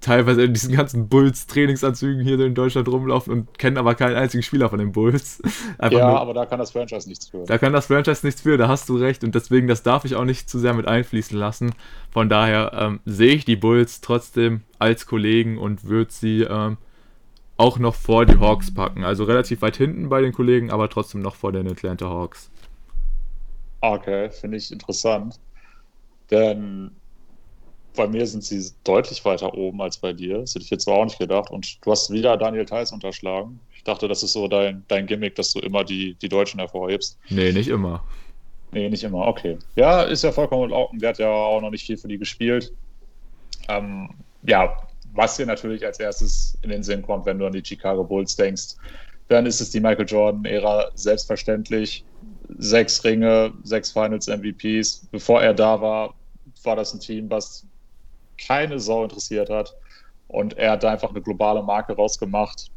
teilweise 0.00 0.42
in 0.42 0.52
diesen 0.52 0.74
ganzen 0.74 1.08
Bulls-Trainingsanzügen 1.08 2.22
hier 2.22 2.38
in 2.38 2.54
Deutschland 2.54 2.88
rumlaufen 2.88 3.32
und 3.32 3.58
kennen 3.58 3.76
aber 3.76 3.94
keinen 3.94 4.16
einzigen 4.16 4.42
Spieler 4.42 4.68
von 4.68 4.78
den 4.78 4.92
Bulls. 4.92 5.42
Einfach 5.78 5.98
ja, 5.98 6.10
nur, 6.10 6.20
aber 6.20 6.34
da 6.34 6.46
kann 6.46 6.58
das 6.58 6.70
Franchise 6.70 7.08
nichts 7.08 7.28
für. 7.28 7.44
Da 7.44 7.58
kann 7.58 7.72
das 7.72 7.86
Franchise 7.86 8.24
nichts 8.24 8.42
für, 8.42 8.56
da 8.56 8.68
hast 8.68 8.88
du 8.88 8.96
recht. 8.96 9.24
Und 9.24 9.34
deswegen, 9.34 9.66
das 9.66 9.82
darf 9.82 10.04
ich 10.04 10.14
auch 10.14 10.24
nicht 10.24 10.48
zu 10.48 10.58
sehr 10.58 10.74
mit 10.74 10.86
einfließen 10.86 11.36
lassen. 11.36 11.74
Von 12.10 12.28
daher 12.28 12.72
ähm, 12.74 13.00
sehe 13.04 13.34
ich 13.34 13.44
die 13.44 13.56
Bulls 13.56 14.00
trotzdem 14.00 14.62
als 14.78 15.06
Kollegen 15.06 15.58
und 15.58 15.84
würde 15.84 16.12
sie 16.12 16.42
ähm, 16.42 16.76
auch 17.56 17.78
noch 17.78 17.94
vor 17.94 18.24
die 18.24 18.38
Hawks 18.38 18.72
packen. 18.72 19.04
Also 19.04 19.24
relativ 19.24 19.62
weit 19.62 19.76
hinten 19.76 20.08
bei 20.08 20.20
den 20.20 20.32
Kollegen, 20.32 20.70
aber 20.70 20.88
trotzdem 20.88 21.20
noch 21.20 21.34
vor 21.34 21.52
den 21.52 21.68
Atlanta 21.68 22.08
Hawks. 22.08 22.50
Okay, 23.80 24.30
finde 24.30 24.56
ich 24.56 24.70
interessant. 24.70 25.38
Denn 26.30 26.92
bei 27.96 28.06
mir 28.06 28.26
sind 28.26 28.44
sie 28.44 28.72
deutlich 28.84 29.24
weiter 29.24 29.54
oben 29.54 29.80
als 29.82 29.98
bei 29.98 30.12
dir. 30.12 30.38
Das 30.38 30.54
hätte 30.54 30.64
ich 30.64 30.70
jetzt 30.70 30.84
zwar 30.84 30.94
auch 30.94 31.04
nicht 31.04 31.18
gedacht. 31.18 31.50
Und 31.50 31.84
du 31.84 31.90
hast 31.90 32.12
wieder 32.12 32.36
Daniel 32.36 32.64
Theiss 32.64 32.92
unterschlagen. 32.92 33.60
Ich 33.74 33.82
dachte, 33.84 34.08
das 34.08 34.22
ist 34.22 34.32
so 34.32 34.48
dein, 34.48 34.84
dein 34.88 35.06
Gimmick, 35.06 35.34
dass 35.34 35.52
du 35.52 35.60
immer 35.60 35.84
die, 35.84 36.14
die 36.14 36.28
Deutschen 36.28 36.60
hervorhebst. 36.60 37.18
Nee, 37.28 37.52
nicht 37.52 37.68
immer. 37.68 38.04
Nee, 38.72 38.88
nicht 38.88 39.04
immer. 39.04 39.26
Okay. 39.26 39.58
Ja, 39.76 40.02
ist 40.02 40.22
ja 40.22 40.32
vollkommen 40.32 40.72
in 40.92 40.98
Der 40.98 41.10
hat 41.10 41.18
ja 41.18 41.30
auch 41.30 41.60
noch 41.60 41.70
nicht 41.70 41.86
viel 41.86 41.96
für 41.96 42.08
die 42.08 42.18
gespielt. 42.18 42.72
Ähm, 43.68 44.10
ja, 44.42 44.76
was 45.14 45.36
dir 45.36 45.46
natürlich 45.46 45.84
als 45.84 45.98
erstes 45.98 46.56
in 46.62 46.70
den 46.70 46.82
Sinn 46.82 47.02
kommt, 47.02 47.26
wenn 47.26 47.38
du 47.38 47.46
an 47.46 47.52
die 47.52 47.64
Chicago 47.64 48.04
Bulls 48.04 48.36
denkst, 48.36 48.76
dann 49.28 49.46
ist 49.46 49.60
es 49.60 49.70
die 49.70 49.80
Michael 49.80 50.06
Jordan-Ära 50.06 50.90
selbstverständlich. 50.94 52.04
Sechs 52.58 53.02
Ringe, 53.04 53.52
sechs 53.62 53.92
Finals-MVPs. 53.92 55.08
Bevor 55.10 55.42
er 55.42 55.52
da 55.52 55.80
war, 55.80 56.14
war 56.62 56.76
das 56.76 56.94
ein 56.94 57.00
Team, 57.00 57.28
was 57.30 57.66
keine 58.38 58.78
Sau 58.78 59.02
interessiert 59.02 59.50
hat. 59.50 59.74
Und 60.28 60.56
er 60.58 60.72
hat 60.72 60.82
da 60.82 60.90
einfach 60.90 61.10
eine 61.10 61.22
globale 61.22 61.62
Marke 61.62 61.94
rausgemacht. 61.94 62.70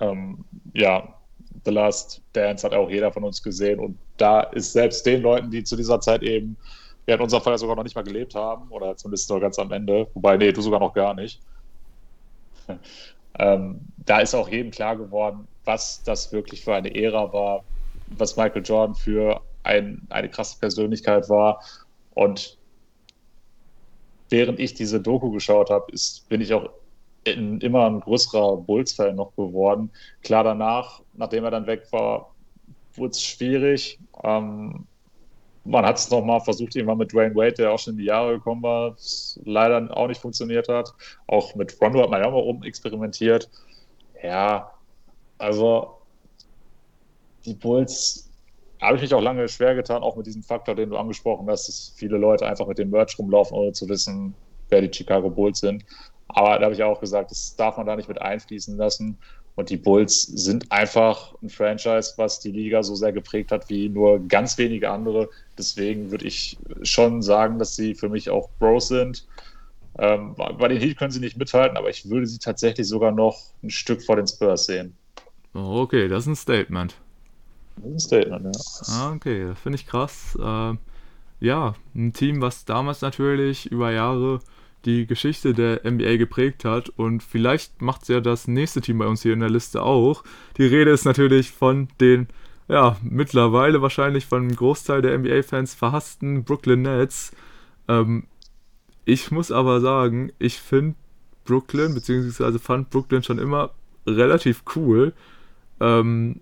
Ähm, 0.00 0.44
ja, 0.74 1.14
The 1.64 1.70
Last 1.70 2.22
Dance 2.32 2.64
hat 2.64 2.74
auch 2.74 2.88
jeder 2.88 3.12
von 3.12 3.24
uns 3.24 3.42
gesehen. 3.42 3.80
Und 3.80 3.98
da 4.16 4.40
ist 4.40 4.72
selbst 4.72 5.04
den 5.06 5.22
Leuten, 5.22 5.50
die 5.50 5.64
zu 5.64 5.76
dieser 5.76 6.00
Zeit 6.00 6.22
eben, 6.22 6.56
ja 7.08 7.14
in 7.14 7.20
unserem 7.22 7.42
Fall 7.42 7.58
sogar 7.58 7.74
noch 7.74 7.84
nicht 7.84 7.96
mal 7.96 8.04
gelebt 8.04 8.34
haben, 8.34 8.68
oder 8.68 8.96
zumindest 8.96 9.30
nur 9.30 9.40
ganz 9.40 9.58
am 9.58 9.72
Ende, 9.72 10.08
wobei, 10.14 10.36
nee, 10.36 10.52
du 10.52 10.60
sogar 10.60 10.78
noch 10.78 10.92
gar 10.92 11.14
nicht. 11.14 11.40
ähm, 13.38 13.80
da 14.04 14.20
ist 14.20 14.34
auch 14.34 14.48
jedem 14.48 14.70
klar 14.70 14.96
geworden, 14.96 15.48
was 15.64 16.02
das 16.02 16.32
wirklich 16.32 16.62
für 16.62 16.74
eine 16.74 16.94
Ära 16.94 17.32
war, 17.32 17.64
was 18.08 18.36
Michael 18.36 18.62
Jordan 18.62 18.94
für 18.94 19.40
ein, 19.62 20.06
eine 20.10 20.28
krasse 20.28 20.58
Persönlichkeit 20.58 21.28
war. 21.30 21.62
Und 22.14 22.57
während 24.30 24.60
ich 24.60 24.74
diese 24.74 25.00
Doku 25.00 25.30
geschaut 25.30 25.70
habe, 25.70 25.92
bin 26.28 26.40
ich 26.40 26.52
auch 26.52 26.70
in, 27.24 27.60
immer 27.60 27.86
ein 27.86 28.00
größerer 28.00 28.58
Bulls-Fan 28.58 29.16
noch 29.16 29.34
geworden. 29.36 29.90
Klar, 30.22 30.44
danach, 30.44 31.02
nachdem 31.14 31.44
er 31.44 31.50
dann 31.50 31.66
weg 31.66 31.86
war, 31.90 32.34
wurde 32.94 33.10
es 33.10 33.22
schwierig. 33.22 33.98
Ähm, 34.22 34.86
man 35.64 35.84
hat 35.84 35.98
es 35.98 36.10
nochmal 36.10 36.40
versucht, 36.40 36.74
irgendwann 36.76 36.98
mit 36.98 37.12
Dwayne 37.12 37.34
Wade, 37.34 37.52
der 37.52 37.72
auch 37.72 37.78
schon 37.78 37.94
in 37.94 37.98
die 37.98 38.06
Jahre 38.06 38.34
gekommen 38.34 38.62
war, 38.62 38.96
leider 39.44 39.94
auch 39.96 40.08
nicht 40.08 40.20
funktioniert 40.20 40.68
hat. 40.68 40.92
Auch 41.26 41.54
mit 41.54 41.78
Rondo 41.80 42.02
hat 42.02 42.10
man 42.10 42.20
ja 42.20 42.28
auch 42.28 42.32
mal 42.32 42.40
rumexperimentiert. 42.40 43.50
Ja, 44.22 44.70
also 45.36 45.98
die 47.44 47.54
Bulls 47.54 48.27
habe 48.80 48.96
ich 48.96 49.02
mich 49.02 49.14
auch 49.14 49.22
lange 49.22 49.48
schwer 49.48 49.74
getan, 49.74 50.02
auch 50.02 50.16
mit 50.16 50.26
diesem 50.26 50.42
Faktor, 50.42 50.74
den 50.74 50.90
du 50.90 50.96
angesprochen 50.96 51.48
hast, 51.48 51.68
dass 51.68 51.92
viele 51.96 52.16
Leute 52.16 52.46
einfach 52.46 52.66
mit 52.66 52.78
dem 52.78 52.90
Merch 52.90 53.18
rumlaufen, 53.18 53.56
ohne 53.56 53.72
zu 53.72 53.88
wissen, 53.88 54.34
wer 54.68 54.80
die 54.80 54.92
Chicago 54.92 55.30
Bulls 55.30 55.60
sind. 55.60 55.84
Aber 56.28 56.58
da 56.58 56.64
habe 56.64 56.74
ich 56.74 56.82
auch 56.82 57.00
gesagt, 57.00 57.30
das 57.30 57.56
darf 57.56 57.76
man 57.76 57.86
da 57.86 57.96
nicht 57.96 58.08
mit 58.08 58.20
einfließen 58.20 58.76
lassen. 58.76 59.18
Und 59.56 59.70
die 59.70 59.76
Bulls 59.76 60.22
sind 60.22 60.70
einfach 60.70 61.34
ein 61.42 61.48
Franchise, 61.48 62.14
was 62.16 62.38
die 62.38 62.52
Liga 62.52 62.84
so 62.84 62.94
sehr 62.94 63.12
geprägt 63.12 63.50
hat 63.50 63.68
wie 63.68 63.88
nur 63.88 64.20
ganz 64.28 64.56
wenige 64.56 64.90
andere. 64.90 65.30
Deswegen 65.56 66.12
würde 66.12 66.26
ich 66.26 66.56
schon 66.82 67.22
sagen, 67.22 67.58
dass 67.58 67.74
sie 67.74 67.96
für 67.96 68.08
mich 68.08 68.30
auch 68.30 68.48
Bros 68.60 68.86
sind. 68.86 69.26
Ähm, 69.98 70.36
bei 70.36 70.68
den 70.68 70.80
Heat 70.80 70.96
können 70.96 71.10
sie 71.10 71.18
nicht 71.18 71.36
mithalten, 71.36 71.76
aber 71.76 71.90
ich 71.90 72.08
würde 72.08 72.28
sie 72.28 72.38
tatsächlich 72.38 72.86
sogar 72.86 73.10
noch 73.10 73.36
ein 73.64 73.70
Stück 73.70 74.00
vor 74.00 74.14
den 74.14 74.28
Spurs 74.28 74.66
sehen. 74.66 74.96
Okay, 75.54 76.06
das 76.06 76.24
ist 76.24 76.28
ein 76.28 76.36
Statement. 76.36 76.94
Ein 77.84 77.98
Statement, 77.98 78.56
ja. 78.56 78.94
Ah, 78.94 79.12
okay, 79.12 79.54
finde 79.54 79.76
ich 79.76 79.86
krass. 79.86 80.36
Äh, 80.40 80.74
ja, 81.40 81.74
ein 81.94 82.12
Team, 82.12 82.40
was 82.40 82.64
damals 82.64 83.00
natürlich 83.00 83.70
über 83.70 83.92
Jahre 83.92 84.40
die 84.84 85.06
Geschichte 85.06 85.54
der 85.54 85.80
NBA 85.84 86.16
geprägt 86.16 86.64
hat 86.64 86.88
und 86.90 87.22
vielleicht 87.22 87.82
macht 87.82 88.02
es 88.02 88.08
ja 88.08 88.20
das 88.20 88.46
nächste 88.48 88.80
Team 88.80 88.98
bei 88.98 89.06
uns 89.06 89.22
hier 89.22 89.32
in 89.32 89.40
der 89.40 89.50
Liste 89.50 89.82
auch. 89.82 90.22
Die 90.56 90.66
Rede 90.66 90.90
ist 90.90 91.04
natürlich 91.04 91.50
von 91.50 91.88
den, 92.00 92.28
ja, 92.68 92.96
mittlerweile 93.02 93.82
wahrscheinlich 93.82 94.26
von 94.26 94.42
einem 94.42 94.56
Großteil 94.56 95.02
der 95.02 95.18
NBA-Fans 95.18 95.74
verhassten 95.74 96.44
Brooklyn 96.44 96.82
Nets. 96.82 97.32
Ähm, 97.88 98.26
ich 99.04 99.30
muss 99.30 99.50
aber 99.50 99.80
sagen, 99.80 100.32
ich 100.38 100.58
finde 100.58 100.94
Brooklyn, 101.44 101.94
beziehungsweise 101.94 102.58
fand 102.58 102.90
Brooklyn 102.90 103.22
schon 103.22 103.38
immer 103.38 103.70
relativ 104.06 104.62
cool. 104.76 105.12
Ähm, 105.80 106.40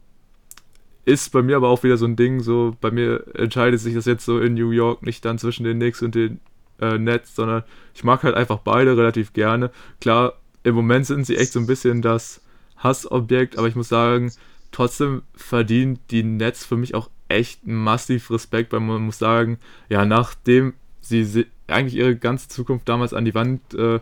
ist 1.06 1.30
bei 1.30 1.40
mir 1.40 1.56
aber 1.56 1.68
auch 1.68 1.84
wieder 1.84 1.96
so 1.96 2.04
ein 2.04 2.16
Ding, 2.16 2.40
so 2.40 2.76
bei 2.80 2.90
mir 2.90 3.24
entscheidet 3.34 3.80
sich 3.80 3.94
das 3.94 4.04
jetzt 4.04 4.24
so 4.24 4.40
in 4.40 4.54
New 4.54 4.70
York 4.70 5.02
nicht 5.02 5.24
dann 5.24 5.38
zwischen 5.38 5.64
den 5.64 5.78
Knicks 5.78 6.02
und 6.02 6.14
den 6.14 6.40
äh, 6.80 6.98
Nets, 6.98 7.34
sondern 7.34 7.62
ich 7.94 8.04
mag 8.04 8.24
halt 8.24 8.34
einfach 8.34 8.58
beide 8.58 8.96
relativ 8.96 9.32
gerne. 9.32 9.70
Klar, 10.00 10.34
im 10.64 10.74
Moment 10.74 11.06
sind 11.06 11.24
sie 11.24 11.36
echt 11.36 11.52
so 11.52 11.60
ein 11.60 11.68
bisschen 11.68 12.02
das 12.02 12.42
Hassobjekt, 12.76 13.56
aber 13.56 13.68
ich 13.68 13.76
muss 13.76 13.88
sagen, 13.88 14.32
trotzdem 14.72 15.22
verdienen 15.34 16.00
die 16.10 16.24
Nets 16.24 16.66
für 16.66 16.76
mich 16.76 16.94
auch 16.96 17.08
echt 17.28 17.64
massiv 17.66 18.30
Respekt, 18.32 18.72
weil 18.72 18.80
man 18.80 19.02
muss 19.02 19.18
sagen, 19.18 19.58
ja, 19.88 20.04
nachdem 20.04 20.74
sie 21.00 21.46
eigentlich 21.68 21.94
ihre 21.94 22.16
ganze 22.16 22.48
Zukunft 22.48 22.88
damals 22.88 23.14
an 23.14 23.24
die 23.24 23.34
Wand 23.34 23.74
äh, 23.74 24.00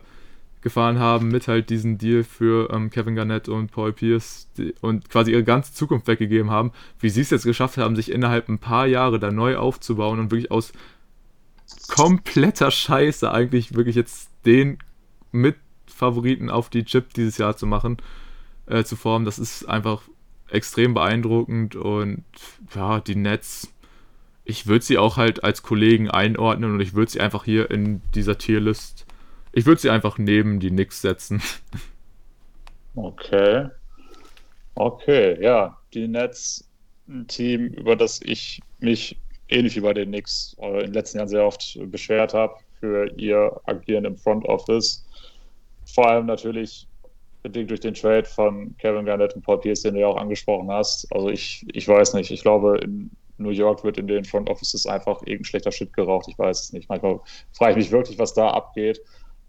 gefahren 0.64 0.98
haben 0.98 1.28
mit 1.28 1.46
halt 1.46 1.70
diesem 1.70 1.98
Deal 1.98 2.24
für 2.24 2.70
ähm, 2.72 2.90
Kevin 2.90 3.14
Garnett 3.14 3.48
und 3.48 3.70
Paul 3.70 3.92
Pierce 3.92 4.48
die, 4.56 4.74
und 4.80 5.08
quasi 5.10 5.30
ihre 5.30 5.44
ganze 5.44 5.74
Zukunft 5.74 6.08
weggegeben 6.08 6.50
haben, 6.50 6.72
wie 6.98 7.10
sie 7.10 7.20
es 7.20 7.30
jetzt 7.30 7.44
geschafft 7.44 7.76
haben, 7.76 7.94
sich 7.94 8.10
innerhalb 8.10 8.48
ein 8.48 8.58
paar 8.58 8.86
Jahre 8.86 9.20
da 9.20 9.30
neu 9.30 9.58
aufzubauen 9.58 10.18
und 10.18 10.30
wirklich 10.32 10.50
aus 10.50 10.72
kompletter 11.88 12.70
Scheiße 12.70 13.30
eigentlich 13.30 13.74
wirklich 13.74 13.94
jetzt 13.94 14.30
den 14.46 14.78
Mitfavoriten 15.32 16.48
auf 16.48 16.70
die 16.70 16.84
Chip 16.84 17.12
dieses 17.12 17.36
Jahr 17.36 17.56
zu 17.56 17.66
machen, 17.66 17.98
äh, 18.66 18.84
zu 18.84 18.96
formen, 18.96 19.26
das 19.26 19.38
ist 19.38 19.66
einfach 19.66 20.02
extrem 20.48 20.94
beeindruckend 20.94 21.76
und 21.76 22.24
ja, 22.74 23.00
die 23.00 23.16
Nets, 23.16 23.70
ich 24.44 24.66
würde 24.66 24.84
sie 24.84 24.96
auch 24.96 25.18
halt 25.18 25.44
als 25.44 25.62
Kollegen 25.62 26.10
einordnen 26.10 26.72
und 26.72 26.80
ich 26.80 26.94
würde 26.94 27.12
sie 27.12 27.20
einfach 27.20 27.44
hier 27.44 27.70
in 27.70 28.00
dieser 28.14 28.38
Tierlist 28.38 29.04
ich 29.54 29.66
würde 29.66 29.80
sie 29.80 29.90
einfach 29.90 30.18
neben 30.18 30.60
die 30.60 30.70
Knicks 30.70 31.00
setzen. 31.00 31.42
Okay. 32.96 33.68
Okay, 34.74 35.42
ja. 35.42 35.76
Die 35.94 36.08
Nets, 36.08 36.68
ein 37.08 37.26
Team, 37.28 37.68
über 37.68 37.96
das 37.96 38.20
ich 38.22 38.60
mich 38.80 39.16
ähnlich 39.48 39.76
wie 39.76 39.80
bei 39.80 39.92
den 39.92 40.08
Knicks 40.08 40.56
äh, 40.60 40.78
in 40.78 40.86
den 40.86 40.92
letzten 40.94 41.18
Jahren 41.18 41.28
sehr 41.28 41.44
oft 41.44 41.78
beschwert 41.90 42.34
habe 42.34 42.54
für 42.80 43.10
ihr 43.16 43.60
Agieren 43.66 44.04
im 44.04 44.16
Front 44.16 44.44
Office. 44.46 45.06
Vor 45.86 46.08
allem 46.08 46.26
natürlich 46.26 46.88
bedingt 47.42 47.70
durch 47.70 47.80
den 47.80 47.94
Trade 47.94 48.24
von 48.24 48.74
Kevin 48.78 49.04
Garnett 49.04 49.34
und 49.34 49.42
Paul 49.42 49.60
Pierce, 49.60 49.82
den 49.82 49.94
du 49.94 50.00
ja 50.00 50.06
auch 50.06 50.16
angesprochen 50.16 50.70
hast. 50.70 51.06
Also 51.12 51.28
ich, 51.28 51.64
ich 51.72 51.86
weiß 51.86 52.14
nicht, 52.14 52.30
ich 52.30 52.42
glaube, 52.42 52.78
in 52.82 53.10
New 53.36 53.50
York 53.50 53.84
wird 53.84 53.98
in 53.98 54.06
den 54.06 54.24
Front 54.24 54.48
Offices 54.48 54.86
einfach 54.86 55.20
irgendein 55.22 55.44
schlechter 55.44 55.72
Shit 55.72 55.92
geraucht. 55.92 56.26
Ich 56.28 56.38
weiß 56.38 56.60
es 56.62 56.72
nicht. 56.72 56.88
Manchmal 56.88 57.20
frage 57.52 57.72
ich 57.72 57.76
mich 57.76 57.90
wirklich, 57.90 58.18
was 58.18 58.34
da 58.34 58.48
abgeht. 58.48 59.00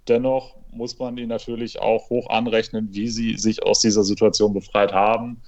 Dennoch 0.07 0.55
muss 0.71 0.99
man 0.99 1.17
ihnen 1.17 1.29
natürlich 1.29 1.79
auch 1.79 2.09
hoch 2.09 2.29
anrechnen, 2.29 2.89
wie 2.91 3.07
sie 3.07 3.37
sich 3.37 3.63
aus 3.63 3.79
dieser 3.79 4.03
Situation 4.03 4.53
befreit 4.53 4.93
haben. 4.93 5.41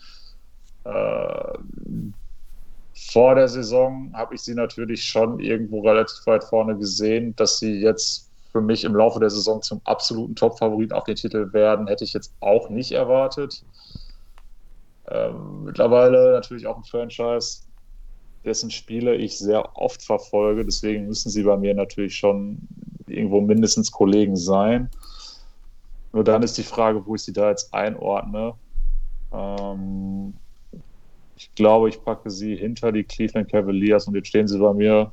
Äh, 0.84 1.58
vor 2.94 3.36
der 3.36 3.48
Saison 3.48 4.12
habe 4.14 4.36
ich 4.36 4.42
sie 4.42 4.56
natürlich 4.56 5.04
schon 5.04 5.40
irgendwo 5.40 5.82
relativ 5.82 6.26
weit 6.26 6.44
vorne 6.44 6.78
gesehen, 6.78 7.36
dass 7.36 7.60
sie 7.60 7.80
jetzt 7.80 8.32
für 8.52 8.62
mich 8.62 8.84
im 8.84 8.96
Laufe 8.96 9.20
der 9.20 9.30
Saison 9.30 9.62
zum 9.62 9.82
absoluten 9.84 10.36
Top-Favoriten 10.36 10.94
auf 10.94 11.04
den 11.04 11.16
Titel 11.16 11.54
werden, 11.54 11.88
hätte 11.88 12.04
ich 12.04 12.14
jetzt 12.14 12.34
auch 12.40 12.70
nicht 12.70 12.92
erwartet. 12.92 13.64
Ähm, 15.10 15.66
mittlerweile 15.66 16.32
natürlich 16.32 16.66
auch 16.66 16.78
ein 16.78 16.84
Franchise, 16.84 17.67
dessen 18.48 18.72
Spiele 18.72 19.16
ich 19.16 19.38
sehr 19.38 19.78
oft 19.78 20.02
verfolge. 20.02 20.66
Deswegen 20.66 21.06
müssen 21.06 21.30
sie 21.30 21.44
bei 21.44 21.58
mir 21.58 21.76
natürlich 21.76 22.16
schon 22.16 22.58
irgendwo 23.08 23.42
mindestens 23.42 23.92
Kollegen 23.92 24.36
sein. 24.36 24.90
Nur 26.14 26.24
dann 26.24 26.42
ist 26.42 26.58
die 26.58 26.64
Frage, 26.64 27.06
wo 27.06 27.16
ich 27.16 27.22
sie 27.22 27.34
da 27.34 27.50
jetzt 27.50 27.74
einordne. 27.74 28.54
Ähm, 29.32 30.34
ich 31.36 31.54
glaube, 31.54 31.90
ich 31.90 32.04
packe 32.04 32.32
sie 32.32 32.56
hinter 32.56 32.92
die 32.92 33.04
Cleveland 33.04 33.52
Cavaliers 33.52 34.08
und 34.08 34.16
jetzt 34.16 34.30
stehen 34.30 34.48
sie 34.48 34.58
bei 34.58 34.74
mir 34.74 35.12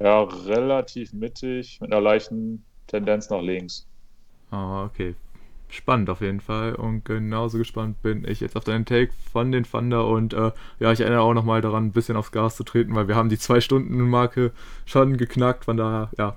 ja 0.00 0.22
relativ 0.22 1.12
mittig 1.12 1.80
mit 1.80 1.92
einer 1.92 2.00
leichten 2.00 2.64
Tendenz 2.88 3.30
nach 3.30 3.42
links. 3.42 3.86
Ah, 4.50 4.84
okay 4.84 5.14
spannend 5.74 6.10
auf 6.10 6.20
jeden 6.20 6.40
Fall. 6.40 6.74
Und 6.74 7.04
genauso 7.04 7.58
gespannt 7.58 8.02
bin 8.02 8.26
ich 8.26 8.40
jetzt 8.40 8.56
auf 8.56 8.64
deinen 8.64 8.84
Take 8.84 9.12
von 9.32 9.52
den 9.52 9.64
Thunder. 9.64 10.06
Und 10.06 10.32
äh, 10.34 10.52
ja, 10.80 10.92
ich 10.92 11.00
erinnere 11.00 11.22
auch 11.22 11.34
nochmal 11.34 11.60
daran, 11.60 11.86
ein 11.86 11.92
bisschen 11.92 12.16
aufs 12.16 12.32
Gas 12.32 12.56
zu 12.56 12.64
treten, 12.64 12.94
weil 12.94 13.08
wir 13.08 13.16
haben 13.16 13.28
die 13.28 13.38
Zwei-Stunden-Marke 13.38 14.52
schon 14.86 15.16
geknackt. 15.16 15.64
Von 15.64 15.76
daher, 15.76 16.10
ja, 16.18 16.36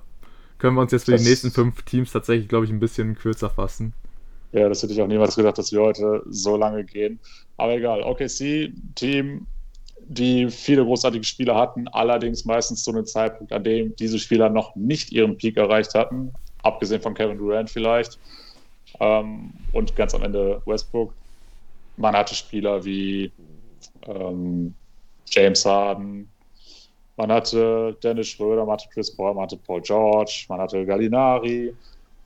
können 0.58 0.74
wir 0.74 0.82
uns 0.82 0.92
jetzt 0.92 1.04
für 1.04 1.12
das 1.12 1.22
die 1.22 1.28
nächsten 1.28 1.50
fünf 1.50 1.82
Teams 1.82 2.12
tatsächlich, 2.12 2.48
glaube 2.48 2.64
ich, 2.64 2.70
ein 2.70 2.80
bisschen 2.80 3.16
kürzer 3.16 3.50
fassen. 3.50 3.92
Ja, 4.52 4.68
das 4.68 4.82
hätte 4.82 4.92
ich 4.92 5.02
auch 5.02 5.06
niemals 5.06 5.36
gedacht, 5.36 5.58
dass 5.58 5.72
wir 5.72 5.80
heute 5.80 6.22
so 6.28 6.56
lange 6.56 6.84
gehen. 6.84 7.18
Aber 7.56 7.74
egal, 7.74 8.02
OKC, 8.02 8.72
Team, 8.94 9.46
die 10.08 10.48
viele 10.50 10.84
großartige 10.84 11.24
Spieler 11.24 11.54
hatten, 11.54 11.86
allerdings 11.88 12.44
meistens 12.44 12.82
zu 12.82 12.90
einem 12.90 13.04
Zeitpunkt, 13.04 13.52
an 13.52 13.62
dem 13.62 13.94
diese 13.96 14.18
Spieler 14.18 14.48
noch 14.48 14.74
nicht 14.74 15.12
ihren 15.12 15.36
Peak 15.36 15.58
erreicht 15.58 15.94
hatten, 15.94 16.32
abgesehen 16.62 17.02
von 17.02 17.14
Kevin 17.14 17.38
Durant 17.38 17.68
vielleicht. 17.68 18.18
Ähm, 19.00 19.52
und 19.72 19.94
ganz 19.96 20.14
am 20.14 20.22
Ende 20.22 20.60
Westbrook. 20.66 21.12
Man 21.96 22.14
hatte 22.14 22.34
Spieler 22.34 22.84
wie 22.84 23.30
ähm, 24.06 24.74
James 25.26 25.64
Harden, 25.64 26.30
man 27.16 27.32
hatte 27.32 27.96
Dennis 28.02 28.28
Schröder, 28.28 28.64
man 28.64 28.74
hatte 28.74 28.88
Chris 28.92 29.14
Paul, 29.14 29.34
man 29.34 29.44
hatte 29.44 29.56
Paul 29.56 29.80
George, 29.82 30.44
man 30.48 30.60
hatte 30.60 30.86
Gallinari 30.86 31.74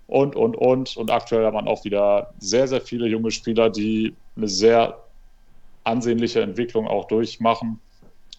und, 0.06 0.36
und, 0.36 0.56
und. 0.56 0.96
Und 0.96 1.10
aktuell 1.10 1.46
hat 1.46 1.54
man 1.54 1.66
auch 1.66 1.84
wieder 1.84 2.32
sehr, 2.38 2.68
sehr 2.68 2.80
viele 2.80 3.08
junge 3.08 3.30
Spieler, 3.30 3.70
die 3.70 4.14
eine 4.36 4.48
sehr 4.48 4.98
ansehnliche 5.84 6.42
Entwicklung 6.42 6.86
auch 6.86 7.06
durchmachen. 7.06 7.80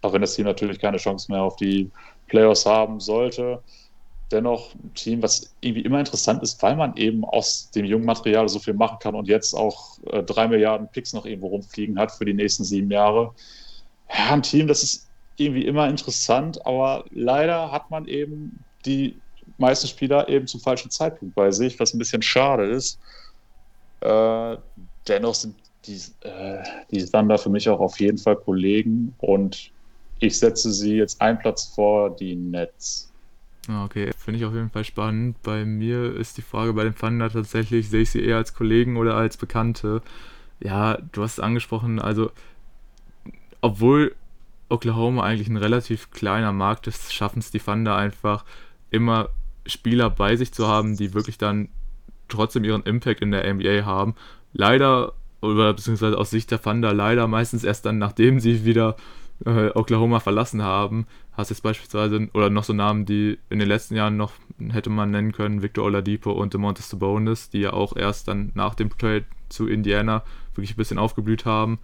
Auch 0.03 0.13
wenn 0.13 0.21
das 0.21 0.35
Team 0.35 0.45
natürlich 0.45 0.79
keine 0.79 0.97
Chance 0.97 1.31
mehr 1.31 1.41
auf 1.41 1.55
die 1.55 1.89
Playoffs 2.27 2.65
haben 2.65 2.99
sollte 2.99 3.61
dennoch 4.33 4.73
ein 4.75 4.93
Team, 4.93 5.21
was 5.21 5.53
irgendwie 5.61 5.83
immer 5.83 5.99
interessant 5.99 6.41
ist, 6.43 6.61
weil 6.61 6.75
man 6.75 6.97
eben 6.97 7.23
aus 7.23 7.69
dem 7.71 7.85
jungen 7.85 8.05
Material 8.05 8.49
so 8.49 8.59
viel 8.59 8.73
machen 8.73 8.97
kann 8.99 9.15
und 9.15 9.27
jetzt 9.27 9.53
auch 9.53 9.99
äh, 10.11 10.23
drei 10.23 10.47
Milliarden 10.47 10.89
Picks 10.89 11.13
noch 11.13 11.25
irgendwo 11.25 11.47
rumfliegen 11.47 11.99
hat 11.99 12.11
für 12.11 12.25
die 12.25 12.33
nächsten 12.33 12.63
sieben 12.63 12.91
Jahre. 12.91 13.33
Ja, 14.09 14.33
ein 14.33 14.43
Team, 14.43 14.67
das 14.67 14.83
ist 14.83 15.07
irgendwie 15.37 15.65
immer 15.65 15.87
interessant, 15.87 16.65
aber 16.65 17.05
leider 17.11 17.71
hat 17.71 17.89
man 17.89 18.07
eben 18.07 18.59
die 18.85 19.15
meisten 19.57 19.87
Spieler 19.87 20.27
eben 20.27 20.47
zum 20.47 20.59
falschen 20.59 20.91
Zeitpunkt 20.91 21.35
bei 21.35 21.51
sich, 21.51 21.79
was 21.79 21.93
ein 21.93 21.99
bisschen 21.99 22.21
schade 22.21 22.65
ist. 22.65 22.99
Äh, 24.01 24.57
dennoch 25.07 25.35
sind 25.35 25.55
die, 25.85 26.01
äh, 26.21 26.63
die 26.91 27.05
Thunder 27.05 27.37
für 27.37 27.49
mich 27.49 27.69
auch 27.69 27.79
auf 27.79 27.99
jeden 27.99 28.17
Fall 28.17 28.35
Kollegen 28.35 29.15
und 29.19 29.71
ich 30.19 30.39
setze 30.39 30.71
sie 30.71 30.95
jetzt 30.95 31.21
einen 31.21 31.39
Platz 31.39 31.65
vor 31.65 32.15
die 32.15 32.35
Nets. 32.35 33.12
Ah, 33.69 33.85
okay, 33.85 34.11
finde 34.17 34.39
ich 34.39 34.45
auf 34.45 34.53
jeden 34.53 34.69
Fall 34.69 34.83
spannend. 34.83 35.41
Bei 35.41 35.63
mir 35.63 36.15
ist 36.15 36.37
die 36.37 36.41
Frage 36.41 36.73
bei 36.73 36.83
den 36.83 36.95
Thunder 36.95 37.29
tatsächlich, 37.29 37.89
sehe 37.89 38.01
ich 38.01 38.11
sie 38.11 38.23
eher 38.23 38.37
als 38.37 38.53
Kollegen 38.53 38.97
oder 38.97 39.15
als 39.15 39.37
Bekannte? 39.37 40.01
Ja, 40.59 40.97
du 41.11 41.23
hast 41.23 41.33
es 41.33 41.39
angesprochen, 41.39 41.99
also 41.99 42.31
obwohl 43.61 44.15
Oklahoma 44.67 45.23
eigentlich 45.23 45.47
ein 45.47 45.57
relativ 45.57 46.11
kleiner 46.11 46.51
Markt 46.51 46.87
ist, 46.87 47.13
schaffen 47.13 47.39
es 47.39 47.51
die 47.51 47.59
Thunder 47.59 47.95
einfach 47.95 48.43
immer 48.91 49.29
Spieler 49.65 50.09
bei 50.09 50.35
sich 50.35 50.51
zu 50.51 50.67
haben, 50.67 50.97
die 50.97 51.13
wirklich 51.13 51.37
dann 51.37 51.69
trotzdem 52.27 52.65
ihren 52.65 52.83
Impact 52.83 53.21
in 53.21 53.31
der 53.31 53.51
NBA 53.53 53.85
haben. 53.85 54.15
Leider, 54.51 55.13
oder 55.41 55.73
beziehungsweise 55.73 56.17
aus 56.17 56.31
Sicht 56.31 56.51
der 56.51 56.61
Thunder, 56.61 56.93
leider 56.93 57.27
meistens 57.27 57.63
erst 57.63 57.85
dann, 57.85 57.97
nachdem 57.97 58.39
sie 58.39 58.65
wieder 58.65 58.97
äh, 59.45 59.69
Oklahoma 59.73 60.19
verlassen 60.19 60.61
haben. 60.61 61.07
Hast 61.33 61.49
jetzt 61.49 61.63
beispielsweise, 61.63 62.29
oder 62.33 62.49
noch 62.49 62.63
so 62.63 62.73
Namen, 62.73 63.05
die 63.05 63.37
in 63.49 63.59
den 63.59 63.67
letzten 63.67 63.95
Jahren 63.95 64.17
noch 64.17 64.33
hätte 64.71 64.89
man 64.89 65.11
nennen 65.11 65.31
können, 65.31 65.61
Victor 65.61 65.85
Oladipo 65.85 66.31
und 66.31 66.53
DeMontis 66.53 66.89
Sabonis, 66.89 67.49
die 67.49 67.61
ja 67.61 67.73
auch 67.73 67.95
erst 67.95 68.27
dann 68.27 68.51
nach 68.53 68.75
dem 68.75 68.95
Trade 68.97 69.25
zu 69.49 69.67
Indiana 69.67 70.23
wirklich 70.53 70.73
ein 70.73 70.77
bisschen 70.77 70.99
aufgeblüht 70.99 71.45
haben. 71.45 71.79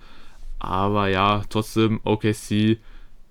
Aber 0.59 1.07
ja, 1.07 1.43
trotzdem 1.49 1.99
OKC, 2.03 2.77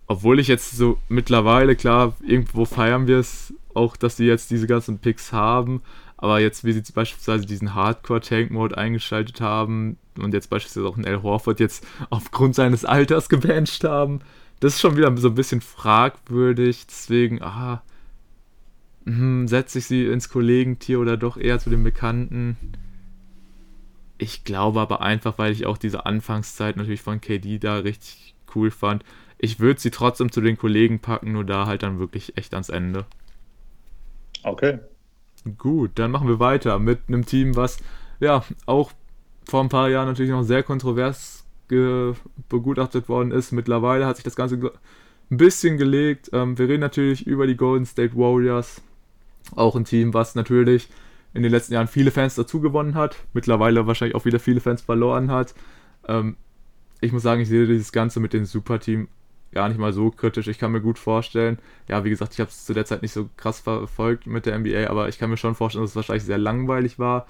obwohl 0.07 0.41
ich 0.41 0.49
jetzt 0.49 0.77
so 0.77 0.99
mittlerweile, 1.09 1.77
klar, 1.77 2.15
irgendwo 2.27 2.65
feiern 2.65 3.07
wir 3.07 3.19
es 3.19 3.53
auch, 3.75 3.97
dass 3.97 4.17
sie 4.17 4.27
jetzt 4.27 4.51
diese 4.51 4.67
ganzen 4.67 4.99
Picks 4.99 5.33
haben, 5.33 5.83
aber 6.19 6.41
jetzt, 6.41 6.65
wie 6.65 6.73
sie 6.73 6.83
beispielsweise 6.93 7.47
diesen 7.47 7.75
Hardcore-Tank-Mode 7.75 8.77
eingeschaltet 8.77 9.41
haben 9.41 9.97
und 10.19 10.35
jetzt 10.35 10.51
beispielsweise 10.51 10.87
auch 10.87 10.97
einen 10.97 11.07
Al 11.07 11.23
Horford 11.23 11.61
jetzt 11.61 11.87
aufgrund 12.11 12.57
seines 12.57 12.85
Alters 12.85 13.29
gebancht 13.29 13.85
haben, 13.85 14.21
das 14.61 14.75
ist 14.75 14.81
schon 14.81 14.97
wieder 14.97 15.17
so 15.17 15.29
ein 15.29 15.35
bisschen 15.37 15.61
fragwürdig. 15.61 16.87
Deswegen, 16.89 17.41
ah, 17.41 17.83
hm, 19.05 19.47
setze 19.47 19.79
ich 19.79 19.87
sie 19.87 20.07
ins 20.07 20.29
Kollegentier 20.29 20.99
oder 20.99 21.17
doch 21.17 21.37
eher 21.37 21.61
zu 21.61 21.71
den 21.71 21.85
Bekannten? 21.85 22.57
Ich 24.19 24.43
glaube 24.43 24.81
aber 24.81 25.01
einfach, 25.01 25.39
weil 25.39 25.53
ich 25.53 25.67
auch 25.67 25.79
diese 25.79 26.05
Anfangszeit 26.05 26.77
natürlich 26.77 27.03
von 27.03 27.21
KD 27.21 27.61
da 27.61 27.77
richtig 27.77 28.35
cool 28.57 28.73
fand. 28.73 29.05
Ich 29.39 29.61
würde 29.61 29.81
sie 29.81 29.93
trotzdem 29.93 30.33
zu 30.33 30.41
den 30.41 30.59
Kollegen 30.59 30.99
packen, 30.99 31.31
nur 31.31 31.45
da 31.45 31.67
halt 31.67 31.85
dann 31.85 32.01
wirklich 32.01 32.37
echt 32.37 32.55
ans 32.55 32.71
Ende. 32.71 33.07
Okay, 34.43 34.81
Gut, 35.57 35.93
dann 35.95 36.11
machen 36.11 36.29
wir 36.29 36.41
weiter 36.41 36.79
mit 36.79 37.01
einem 37.09 37.25
Team, 37.25 37.57
was 37.57 37.79
ja 38.21 38.45
auch 38.67 38.93
vor 39.49 39.63
ein 39.63 39.69
paar 39.69 39.89
Jahren 39.89 40.07
natürlich 40.07 40.31
noch 40.31 40.43
sehr 40.43 40.63
kontrovers 40.63 41.45
begutachtet 42.49 43.09
worden 43.09 43.31
ist. 43.31 43.53
Mittlerweile 43.53 44.07
hat 44.07 44.17
sich 44.17 44.25
das 44.25 44.37
Ganze 44.37 44.57
ein 45.31 45.37
bisschen 45.37 45.77
gelegt. 45.77 46.31
Ähm, 46.33 46.59
wir 46.59 46.69
reden 46.69 46.81
natürlich 46.81 47.27
über 47.27 47.47
die 47.47 47.57
Golden 47.57 47.85
State 47.85 48.17
Warriors. 48.17 48.81
Auch 49.55 49.77
ein 49.77 49.85
Team, 49.85 50.15
was 50.15 50.35
natürlich 50.35 50.89
in 51.35 51.43
den 51.43 51.53
letzten 51.53 51.75
Jahren 51.75 51.89
viele 51.89 52.11
Fans 52.11 52.35
dazu 52.35 52.61
gewonnen 52.61 52.95
hat. 52.95 53.17
Mittlerweile 53.35 53.87
wahrscheinlich 53.87 54.15
auch 54.15 54.25
wieder 54.25 54.41
viele 54.41 54.61
Fans 54.61 54.81
verloren 54.81 55.31
hat. 55.31 55.55
Ähm, 56.07 56.37
ich 57.01 57.13
muss 57.13 57.23
sagen, 57.23 57.43
ich 57.43 57.49
sehe 57.49 57.67
dieses 57.67 57.93
Ganze 57.93 58.19
mit 58.21 58.33
dem 58.33 58.45
Superteam 58.45 59.09
gar 59.53 59.69
nicht 59.69 59.79
mal 59.79 59.93
so 59.93 60.11
kritisch. 60.11 60.49
Ich 60.49 60.59
kann 60.59 60.73
mir 60.73 60.81
gut 60.81 60.99
vorstellen, 60.99 61.59
ja, 61.89 62.05
wie 62.05 62.11
gesagt, 62.11 62.35
ich 62.35 62.41
habe 62.41 62.51
es 62.51 62.65
zu 62.65 62.75
der 62.75 62.85
Zeit 62.85 63.03
nicht 63.03 63.13
so 63.13 63.29
krass 63.37 63.61
verfolgt 63.61 64.27
mit 64.27 64.47
der 64.47 64.59
NBA, 64.59 64.89
aber 64.89 65.09
ich 65.09 65.19
kann 65.19 65.31
mir 65.31 65.37
schon 65.37 65.55
vorstellen, 65.55 65.85
dass 65.85 65.93
es 65.93 65.97
wahrscheinlich 65.97 66.25
sehr 66.25 66.39
langweilig 66.39 66.99
war. 66.99 67.27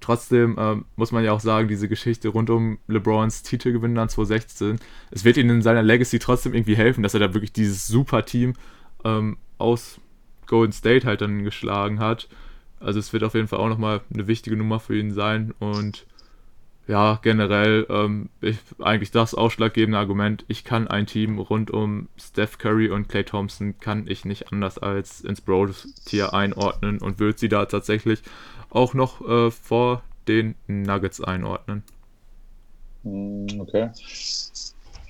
Trotzdem 0.00 0.56
ähm, 0.58 0.84
muss 0.96 1.12
man 1.12 1.24
ja 1.24 1.32
auch 1.32 1.40
sagen, 1.40 1.68
diese 1.68 1.88
Geschichte 1.88 2.28
rund 2.28 2.50
um 2.50 2.78
LeBrons 2.88 3.44
Titelgewinn 3.44 3.94
dann 3.94 4.08
2016, 4.08 4.80
es 5.12 5.24
wird 5.24 5.36
ihm 5.36 5.48
in 5.48 5.62
seiner 5.62 5.82
Legacy 5.82 6.18
trotzdem 6.18 6.54
irgendwie 6.54 6.76
helfen, 6.76 7.02
dass 7.02 7.14
er 7.14 7.20
da 7.20 7.34
wirklich 7.34 7.52
dieses 7.52 7.86
super 7.86 8.24
Team 8.24 8.54
ähm, 9.04 9.36
aus 9.58 10.00
Golden 10.46 10.72
State 10.72 11.06
halt 11.06 11.20
dann 11.20 11.44
geschlagen 11.44 12.00
hat. 12.00 12.28
Also 12.80 12.98
es 12.98 13.12
wird 13.12 13.22
auf 13.22 13.34
jeden 13.34 13.46
Fall 13.46 13.60
auch 13.60 13.68
nochmal 13.68 14.00
eine 14.12 14.26
wichtige 14.26 14.56
Nummer 14.56 14.80
für 14.80 14.98
ihn 14.98 15.12
sein 15.12 15.54
und 15.60 16.04
ja, 16.88 17.20
generell 17.22 17.86
ähm, 17.88 18.28
ich, 18.40 18.58
eigentlich 18.80 19.12
das 19.12 19.34
ausschlaggebende 19.34 19.98
Argument. 19.98 20.44
Ich 20.48 20.64
kann 20.64 20.88
ein 20.88 21.06
Team 21.06 21.38
rund 21.38 21.70
um 21.70 22.08
Steph 22.16 22.58
Curry 22.58 22.90
und 22.90 23.08
Clay 23.08 23.24
Thompson 23.24 23.78
kann 23.78 24.06
ich 24.08 24.24
nicht 24.24 24.52
anders 24.52 24.78
als 24.78 25.20
ins 25.20 25.40
Bros-Tier 25.40 26.34
einordnen 26.34 26.98
und 26.98 27.20
würde 27.20 27.38
sie 27.38 27.48
da 27.48 27.66
tatsächlich 27.66 28.22
auch 28.70 28.94
noch 28.94 29.20
äh, 29.26 29.50
vor 29.50 30.02
den 30.26 30.54
Nuggets 30.66 31.20
einordnen. 31.20 31.82
Hm, 33.04 33.46
okay. 33.60 33.90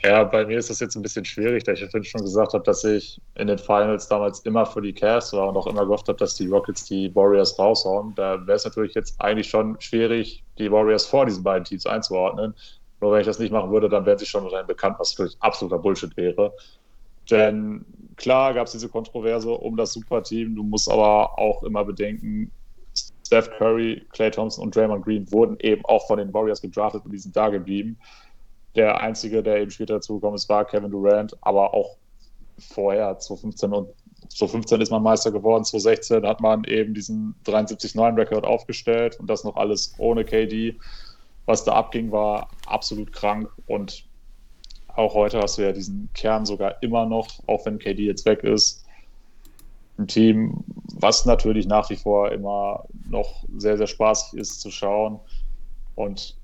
Ja, 0.04 0.24
bei 0.24 0.44
mir 0.44 0.58
ist 0.58 0.68
das 0.68 0.80
jetzt 0.80 0.96
ein 0.96 1.02
bisschen 1.02 1.24
schwierig, 1.24 1.62
da 1.62 1.72
ich 1.72 1.80
ja 1.80 1.88
schon 1.88 2.22
gesagt 2.22 2.54
habe, 2.54 2.64
dass 2.64 2.82
ich 2.82 3.20
in 3.36 3.46
den 3.46 3.58
Finals 3.58 4.08
damals 4.08 4.40
immer 4.40 4.66
für 4.66 4.80
die 4.80 4.92
Cavs 4.92 5.32
war 5.32 5.48
und 5.48 5.56
auch 5.56 5.68
immer 5.68 5.84
gehofft 5.84 6.08
habe, 6.08 6.18
dass 6.18 6.34
die 6.34 6.48
Rockets 6.48 6.86
die 6.86 7.14
Warriors 7.14 7.56
raushauen. 7.56 8.12
Da 8.16 8.44
wäre 8.44 8.56
es 8.56 8.64
natürlich 8.64 8.94
jetzt 8.94 9.20
eigentlich 9.20 9.48
schon 9.48 9.80
schwierig, 9.80 10.42
die 10.58 10.72
Warriors 10.72 11.06
vor 11.06 11.24
diesen 11.24 11.44
beiden 11.44 11.64
Teams 11.64 11.86
einzuordnen. 11.86 12.52
Nur 13.00 13.12
wenn 13.12 13.20
ich 13.20 13.26
das 13.26 13.38
nicht 13.38 13.52
machen 13.52 13.70
würde, 13.70 13.88
dann 13.88 14.04
wären 14.04 14.18
sie 14.18 14.26
schon 14.26 14.44
unter 14.44 14.64
bekannt, 14.64 14.96
was 14.98 15.16
natürlich 15.16 15.36
absoluter 15.40 15.78
Bullshit 15.78 16.16
wäre. 16.16 16.52
Denn 17.30 17.84
klar 18.16 18.54
gab 18.54 18.66
es 18.66 18.72
diese 18.72 18.88
Kontroverse 18.88 19.50
um 19.50 19.76
das 19.76 19.92
Superteam. 19.92 20.56
Du 20.56 20.64
musst 20.64 20.90
aber 20.90 21.38
auch 21.38 21.62
immer 21.62 21.84
bedenken, 21.84 22.50
Steph 23.24 23.50
Curry, 23.56 24.04
Clay 24.10 24.30
Thompson 24.30 24.64
und 24.64 24.74
Draymond 24.74 25.04
Green 25.04 25.30
wurden 25.32 25.56
eben 25.60 25.84
auch 25.84 26.06
von 26.06 26.18
den 26.18 26.34
Warriors 26.34 26.60
gedraftet 26.60 27.04
und 27.04 27.12
die 27.12 27.18
sind 27.18 27.36
da 27.36 27.48
geblieben. 27.48 27.96
Der 28.74 29.00
einzige, 29.00 29.42
der 29.42 29.58
eben 29.60 29.70
später 29.70 29.94
dazugekommen 29.94 30.36
ist, 30.36 30.48
war 30.48 30.64
Kevin 30.64 30.90
Durant, 30.90 31.36
aber 31.42 31.74
auch 31.74 31.96
vorher, 32.58 33.18
2015 33.18 33.72
und 33.72 33.88
2015 34.28 34.80
ist 34.80 34.90
man 34.90 35.02
Meister 35.02 35.30
geworden, 35.30 35.64
2016 35.64 36.26
hat 36.26 36.40
man 36.40 36.64
eben 36.64 36.94
diesen 36.94 37.34
73-9-Rekord 37.44 38.44
aufgestellt 38.44 39.18
und 39.20 39.28
das 39.28 39.44
noch 39.44 39.56
alles 39.56 39.94
ohne 39.98 40.24
KD. 40.24 40.78
Was 41.44 41.64
da 41.64 41.72
abging, 41.72 42.12
war 42.12 42.48
absolut 42.66 43.12
krank 43.12 43.50
und 43.66 44.04
auch 44.94 45.14
heute 45.14 45.40
hast 45.40 45.58
du 45.58 45.62
ja 45.62 45.72
diesen 45.72 46.08
Kern 46.14 46.46
sogar 46.46 46.82
immer 46.82 47.06
noch, 47.06 47.26
auch 47.46 47.64
wenn 47.66 47.78
KD 47.78 48.04
jetzt 48.04 48.24
weg 48.26 48.44
ist. 48.44 48.84
Ein 49.98 50.06
Team, 50.06 50.64
was 50.94 51.24
natürlich 51.24 51.66
nach 51.66 51.90
wie 51.90 51.96
vor 51.96 52.30
immer 52.30 52.84
noch 53.08 53.44
sehr, 53.56 53.76
sehr 53.76 53.86
spaßig 53.86 54.38
ist 54.38 54.60
zu 54.60 54.70
schauen. 54.70 55.18
Und 55.94 56.36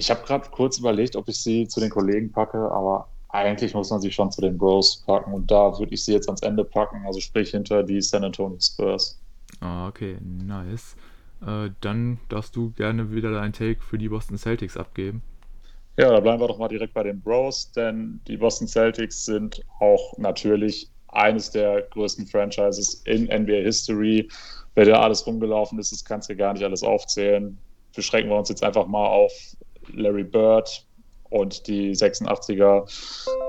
ich 0.00 0.10
habe 0.10 0.26
gerade 0.26 0.48
kurz 0.50 0.78
überlegt, 0.78 1.14
ob 1.14 1.28
ich 1.28 1.36
sie 1.40 1.68
zu 1.68 1.78
den 1.78 1.90
Kollegen 1.90 2.32
packe, 2.32 2.58
aber 2.58 3.08
eigentlich 3.28 3.74
muss 3.74 3.90
man 3.90 4.00
sie 4.00 4.10
schon 4.10 4.32
zu 4.32 4.40
den 4.40 4.56
Bros 4.56 5.04
packen 5.06 5.34
und 5.34 5.50
da 5.50 5.78
würde 5.78 5.92
ich 5.92 6.02
sie 6.04 6.14
jetzt 6.14 6.26
ans 6.26 6.40
Ende 6.42 6.64
packen, 6.64 7.04
also 7.06 7.20
sprich 7.20 7.50
hinter 7.50 7.82
die 7.82 8.00
San 8.00 8.24
Antonio 8.24 8.58
Spurs. 8.58 9.20
Ah, 9.60 9.88
okay, 9.88 10.16
nice. 10.22 10.96
Äh, 11.46 11.70
dann 11.82 12.18
darfst 12.30 12.56
du 12.56 12.70
gerne 12.72 13.12
wieder 13.12 13.30
deinen 13.30 13.52
Take 13.52 13.82
für 13.82 13.98
die 13.98 14.08
Boston 14.08 14.38
Celtics 14.38 14.78
abgeben. 14.78 15.22
Ja, 15.98 16.10
da 16.10 16.20
bleiben 16.20 16.40
wir 16.40 16.48
doch 16.48 16.58
mal 16.58 16.68
direkt 16.68 16.94
bei 16.94 17.02
den 17.02 17.20
Bros, 17.20 17.70
denn 17.72 18.20
die 18.26 18.38
Boston 18.38 18.68
Celtics 18.68 19.26
sind 19.26 19.60
auch 19.80 20.16
natürlich 20.16 20.88
eines 21.08 21.50
der 21.50 21.82
größten 21.90 22.26
Franchises 22.26 23.02
in 23.04 23.24
NBA 23.24 23.64
History. 23.64 24.28
Wer 24.74 24.86
da 24.86 25.02
alles 25.02 25.26
rumgelaufen 25.26 25.78
ist, 25.78 25.92
das 25.92 26.02
kannst 26.02 26.30
du 26.30 26.36
gar 26.36 26.54
nicht 26.54 26.64
alles 26.64 26.82
aufzählen. 26.82 27.58
Beschränken 27.94 28.30
wir 28.30 28.38
uns 28.38 28.48
jetzt 28.48 28.64
einfach 28.64 28.86
mal 28.86 29.06
auf 29.06 29.32
Larry 29.94 30.24
Bird 30.24 30.84
und 31.30 31.66
die 31.66 31.92
86er 31.92 32.84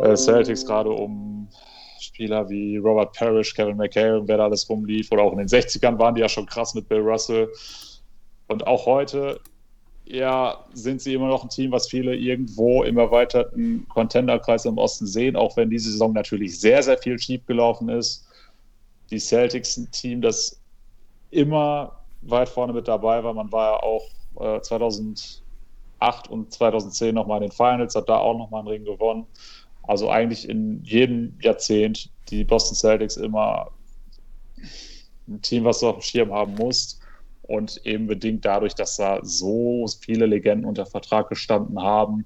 äh, 0.02 0.16
Celtics 0.16 0.66
gerade 0.66 0.92
um 0.92 1.48
Spieler 2.00 2.50
wie 2.50 2.78
Robert 2.78 3.14
Parrish, 3.14 3.54
Kevin 3.54 3.78
McHale 3.78 4.20
und 4.20 4.28
wer 4.28 4.38
da 4.38 4.46
alles 4.46 4.70
rumlief. 4.70 5.12
Oder 5.12 5.24
auch 5.24 5.32
in 5.34 5.40
den 5.40 5.48
60ern 5.48 5.98
waren 6.00 6.16
die 6.16 6.22
ja 6.22 6.30
schon 6.30 6.46
krass 6.46 6.74
mit 6.74 6.88
Bill 6.88 7.00
Russell. 7.00 7.50
Und 8.48 8.68
auch 8.68 8.86
heute, 8.86 9.40
ja, 10.06 10.66
sind 10.74 11.02
sie 11.02 11.14
immer 11.14 11.28
noch 11.28 11.44
ein 11.44 11.50
Team, 11.50 11.72
was 11.72 11.88
viele 11.88 12.16
irgendwo 12.16 12.84
im 12.84 12.98
erweiterten 12.98 13.88
Contenderkreis 13.90 14.66
im 14.66 14.78
Osten 14.78 15.08
sehen, 15.08 15.36
auch 15.36 15.58
wenn 15.58 15.70
diese 15.70 15.92
Saison 15.92 16.14
natürlich 16.14 16.60
sehr, 16.60 16.84
sehr 16.84 16.98
viel 16.98 17.18
schief 17.18 17.46
gelaufen 17.46 17.90
ist. 17.90 18.28
Die 19.10 19.20
Celtics 19.20 19.78
ein 19.78 19.90
Team, 19.92 20.22
das 20.22 20.60
immer 21.30 22.04
weit 22.22 22.50
vorne 22.50 22.74
mit 22.74 22.88
dabei 22.88 23.24
war. 23.24 23.34
Man 23.34 23.52
war 23.52 23.72
ja 23.72 23.84
auch 23.84 24.58
äh, 24.58 24.62
2000 24.62 25.42
2008 26.02 26.28
und 26.30 26.52
2010 26.52 27.16
nochmal 27.16 27.42
in 27.42 27.50
den 27.50 27.52
Finals, 27.52 27.96
hat 27.96 28.10
da 28.10 28.18
auch 28.18 28.38
nochmal 28.38 28.62
einen 28.62 28.70
Ring 28.70 28.86
gewonnen. 28.86 29.28
Also 29.84 30.10
eigentlich 30.10 30.50
in 30.50 30.84
jedem 30.84 31.38
Jahrzehnt 31.42 32.10
die 32.30 32.44
Boston 32.44 32.76
Celtics 32.76 33.18
immer 33.18 33.72
ein 35.28 35.42
Team, 35.42 35.64
was 35.64 35.80
du 35.80 35.88
auf 35.88 35.98
dem 35.98 36.02
Schirm 36.02 36.32
haben 36.32 36.56
musst. 36.56 37.00
Und 37.44 37.86
eben 37.86 38.08
bedingt 38.08 38.46
dadurch, 38.46 38.76
dass 38.76 38.98
da 38.98 39.20
so 39.24 39.86
viele 40.02 40.26
Legenden 40.26 40.66
unter 40.66 40.86
Vertrag 40.86 41.30
gestanden 41.30 41.82
haben, 41.82 42.26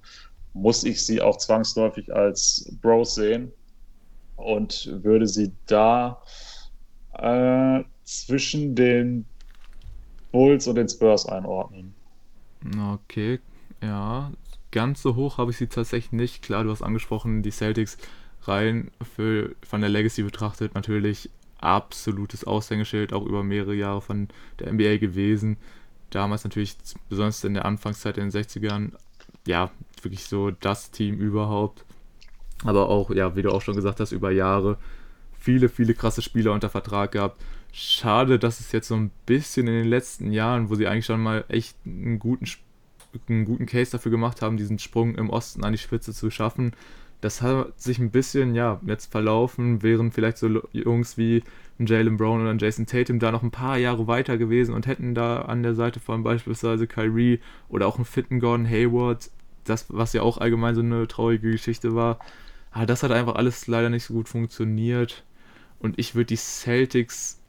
muss 0.54 0.84
ich 0.84 1.04
sie 1.04 1.22
auch 1.22 1.38
zwangsläufig 1.38 2.14
als 2.14 2.72
Bros 2.82 3.16
sehen 3.16 3.52
und 4.36 4.90
würde 5.04 5.28
sie 5.28 5.52
da 5.66 6.22
äh, 7.14 7.84
zwischen 8.04 8.76
den 8.76 9.26
Bulls 10.32 10.68
und 10.68 10.76
den 10.76 10.88
Spurs 10.88 11.26
einordnen. 11.26 11.94
Okay, 12.94 13.40
ja, 13.82 14.32
ganz 14.72 15.02
so 15.02 15.16
hoch 15.16 15.38
habe 15.38 15.52
ich 15.52 15.58
sie 15.58 15.68
tatsächlich 15.68 16.12
nicht. 16.12 16.42
Klar, 16.42 16.64
du 16.64 16.72
hast 16.72 16.82
angesprochen, 16.82 17.44
die 17.44 17.52
Celtics 17.52 17.98
rein 18.44 18.92
für, 19.16 19.56
von 19.64 19.82
der 19.82 19.90
Legacy 19.90 20.24
betrachtet 20.24 20.76
natürlich 20.76 21.30
absolutes 21.60 22.44
Aushängeschild, 22.44 23.14
auch 23.14 23.26
über 23.26 23.44
mehrere 23.44 23.74
Jahre 23.74 24.02
von 24.02 24.28
der 24.60 24.72
NBA 24.72 24.98
gewesen. 24.98 25.58
Damals 26.10 26.44
natürlich, 26.44 26.78
besonders 27.10 27.44
in 27.44 27.56
der 27.56 27.66
Anfangszeit 27.66 28.18
in 28.18 28.30
den 28.30 28.44
60ern, 28.44 28.92
ja, 29.48 29.72
wirklich 30.02 30.26
so 30.26 30.52
das 30.52 30.92
Team 30.92 31.18
überhaupt. 31.18 31.86
Aber 32.64 32.90
auch, 32.90 33.10
ja, 33.12 33.36
wie 33.36 33.42
du 33.42 33.52
auch 33.52 33.62
schon 33.62 33.76
gesagt 33.76 34.00
hast, 34.00 34.12
über 34.12 34.32
Jahre 34.32 34.78
viele, 35.40 35.70
viele 35.70 35.94
krasse 35.94 36.22
Spieler 36.22 36.52
unter 36.52 36.70
Vertrag 36.70 37.12
gehabt. 37.12 37.42
Schade, 37.72 38.40
dass 38.40 38.60
es 38.60 38.72
jetzt 38.72 38.88
so 38.88 38.96
ein 38.96 39.12
bisschen 39.26 39.68
in 39.68 39.74
den 39.74 39.88
letzten 39.88 40.32
Jahren, 40.32 40.70
wo 40.70 40.76
sie 40.76 40.88
eigentlich 40.88 41.06
schon 41.06 41.22
mal 41.22 41.44
echt 41.50 41.76
einen 41.86 42.20
guten 42.20 42.46
Spiel 42.46 42.65
einen 43.28 43.46
guten 43.46 43.66
Case 43.66 43.92
dafür 43.92 44.12
gemacht 44.12 44.42
haben, 44.42 44.58
diesen 44.58 44.80
Sprung 44.80 45.16
im 45.16 45.30
Osten 45.30 45.64
an 45.64 45.72
die 45.72 45.78
Spitze 45.78 46.14
zu 46.14 46.30
schaffen. 46.30 46.74
Das 47.22 47.42
hat 47.42 47.80
sich 47.80 47.98
ein 48.00 48.12
bisschen, 48.12 48.56
ja, 48.56 48.80
jetzt 48.86 49.12
verlaufen, 49.12 49.82
wären 49.82 50.12
vielleicht 50.12 50.38
so 50.38 50.62
Jungs 50.74 51.18
wie 51.18 51.44
Jalen 51.80 52.18
Brown 52.18 52.42
oder 52.42 52.56
Jason 52.56 52.86
Tatum 52.86 53.20
da 53.20 53.32
noch 53.32 53.44
ein 53.44 53.52
paar 53.52 53.78
Jahre 53.78 54.08
weiter 54.08 54.38
gewesen 54.38 54.74
und 54.74 54.88
hätten 54.88 55.16
da 55.16 55.42
an 55.42 55.64
der 55.64 55.76
Seite 55.76 56.00
von 56.00 56.24
beispielsweise 56.24 56.88
Kyrie 56.88 57.40
oder 57.70 57.88
auch 57.88 57.96
einen 57.96 58.06
fitten 58.06 58.40
Gordon 58.40 58.70
Hayward, 58.70 59.30
das, 59.64 59.86
was 59.90 60.14
ja 60.14 60.22
auch 60.22 60.38
allgemein 60.38 60.76
so 60.76 60.82
eine 60.82 61.08
traurige 61.08 61.52
Geschichte 61.52 61.96
war, 61.96 62.20
aber 62.72 62.86
das 62.86 63.04
hat 63.04 63.12
einfach 63.12 63.36
alles 63.36 63.68
leider 63.68 63.90
nicht 63.90 64.04
so 64.04 64.14
gut 64.14 64.28
funktioniert. 64.30 65.24
Und 65.80 65.98
ich 65.98 66.14
würde 66.14 66.28
die 66.28 66.36
Celtics 66.36 67.40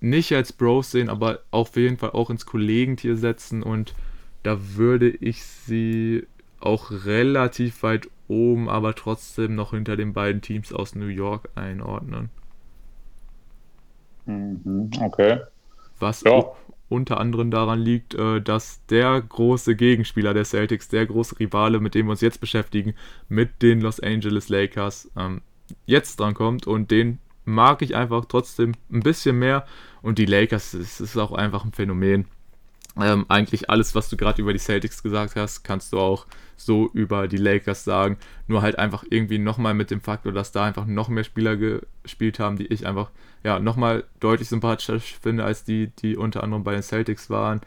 nicht 0.00 0.32
als 0.32 0.52
Bros 0.52 0.90
sehen, 0.90 1.08
aber 1.08 1.40
auf 1.50 1.76
jeden 1.76 1.96
Fall 1.96 2.10
auch 2.10 2.30
ins 2.30 2.44
Kollegentier 2.44 3.16
setzen 3.16 3.62
und 3.62 3.94
da 4.44 4.58
würde 4.76 5.08
ich 5.08 5.42
sie 5.42 6.26
auch 6.60 6.90
relativ 6.90 7.82
weit 7.82 8.08
oben, 8.28 8.68
aber 8.68 8.94
trotzdem 8.94 9.54
noch 9.54 9.72
hinter 9.72 9.96
den 9.96 10.12
beiden 10.12 10.40
Teams 10.40 10.72
aus 10.72 10.94
New 10.94 11.06
York 11.08 11.48
einordnen. 11.56 12.30
Mhm, 14.26 14.90
okay. 15.00 15.40
Was 15.98 16.22
ja. 16.22 16.44
unter 16.88 17.20
anderem 17.20 17.50
daran 17.50 17.80
liegt, 17.80 18.14
äh, 18.14 18.40
dass 18.40 18.84
der 18.86 19.20
große 19.20 19.76
Gegenspieler 19.76 20.34
der 20.34 20.44
Celtics, 20.44 20.88
der 20.88 21.06
große 21.06 21.38
Rivale, 21.40 21.80
mit 21.80 21.94
dem 21.94 22.06
wir 22.06 22.12
uns 22.12 22.20
jetzt 22.20 22.40
beschäftigen, 22.40 22.94
mit 23.28 23.62
den 23.62 23.80
Los 23.80 24.00
Angeles 24.00 24.48
Lakers, 24.48 25.10
ähm, 25.16 25.42
jetzt 25.86 26.20
drankommt 26.20 26.66
und 26.66 26.90
den 26.90 27.18
mag 27.44 27.82
ich 27.82 27.94
einfach 27.94 28.24
trotzdem 28.26 28.72
ein 28.90 29.00
bisschen 29.00 29.38
mehr. 29.38 29.66
Und 30.02 30.18
die 30.18 30.26
Lakers, 30.26 30.74
es 30.74 31.00
ist 31.00 31.16
auch 31.16 31.32
einfach 31.32 31.64
ein 31.64 31.72
Phänomen. 31.72 32.26
Ähm, 33.00 33.26
eigentlich 33.28 33.70
alles, 33.70 33.94
was 33.94 34.08
du 34.08 34.16
gerade 34.16 34.40
über 34.40 34.52
die 34.52 34.58
Celtics 34.58 35.02
gesagt 35.02 35.34
hast, 35.36 35.64
kannst 35.64 35.92
du 35.92 35.98
auch 35.98 36.26
so 36.56 36.90
über 36.92 37.26
die 37.26 37.36
Lakers 37.36 37.84
sagen. 37.84 38.18
Nur 38.46 38.62
halt 38.62 38.78
einfach 38.78 39.04
irgendwie 39.10 39.38
nochmal 39.38 39.74
mit 39.74 39.90
dem 39.90 40.00
Faktor, 40.00 40.32
dass 40.32 40.52
da 40.52 40.64
einfach 40.64 40.86
noch 40.86 41.08
mehr 41.08 41.24
Spieler 41.24 41.56
gespielt 41.56 42.38
haben, 42.38 42.56
die 42.56 42.66
ich 42.66 42.86
einfach 42.86 43.10
ja 43.42 43.58
nochmal 43.58 44.04
deutlich 44.20 44.48
sympathischer 44.48 45.00
finde 45.00 45.44
als 45.44 45.64
die, 45.64 45.88
die 45.88 46.16
unter 46.16 46.42
anderem 46.44 46.64
bei 46.64 46.72
den 46.72 46.82
Celtics 46.82 47.30
waren. 47.30 47.60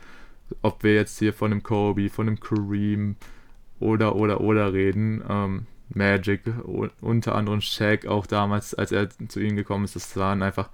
Ob 0.62 0.84
wir 0.84 0.95
jetzt 0.95 1.20
hier 1.20 1.34
von 1.34 1.52
einem 1.52 1.64
Kobe, 1.64 2.10
von 2.10 2.28
einem 2.28 2.40
Kareem 2.40 3.18
oder 3.80 4.16
oder 4.16 4.41
oder 4.41 4.74
reden. 4.74 5.24
Ähm, 5.28 5.66
Magic, 5.90 6.41
unter 7.02 7.36
anderem 7.36 7.62
Shaq 7.62 8.08
auch 8.08 8.26
damals, 8.26 8.74
als 8.74 8.91
er 8.91 9.10
zu 9.30 9.40
ihnen 9.40 9.56
gekommen 9.56 9.86
ist. 9.86 9.95
Das 9.95 10.16
waren 10.18 10.44
einfach, 10.44 10.70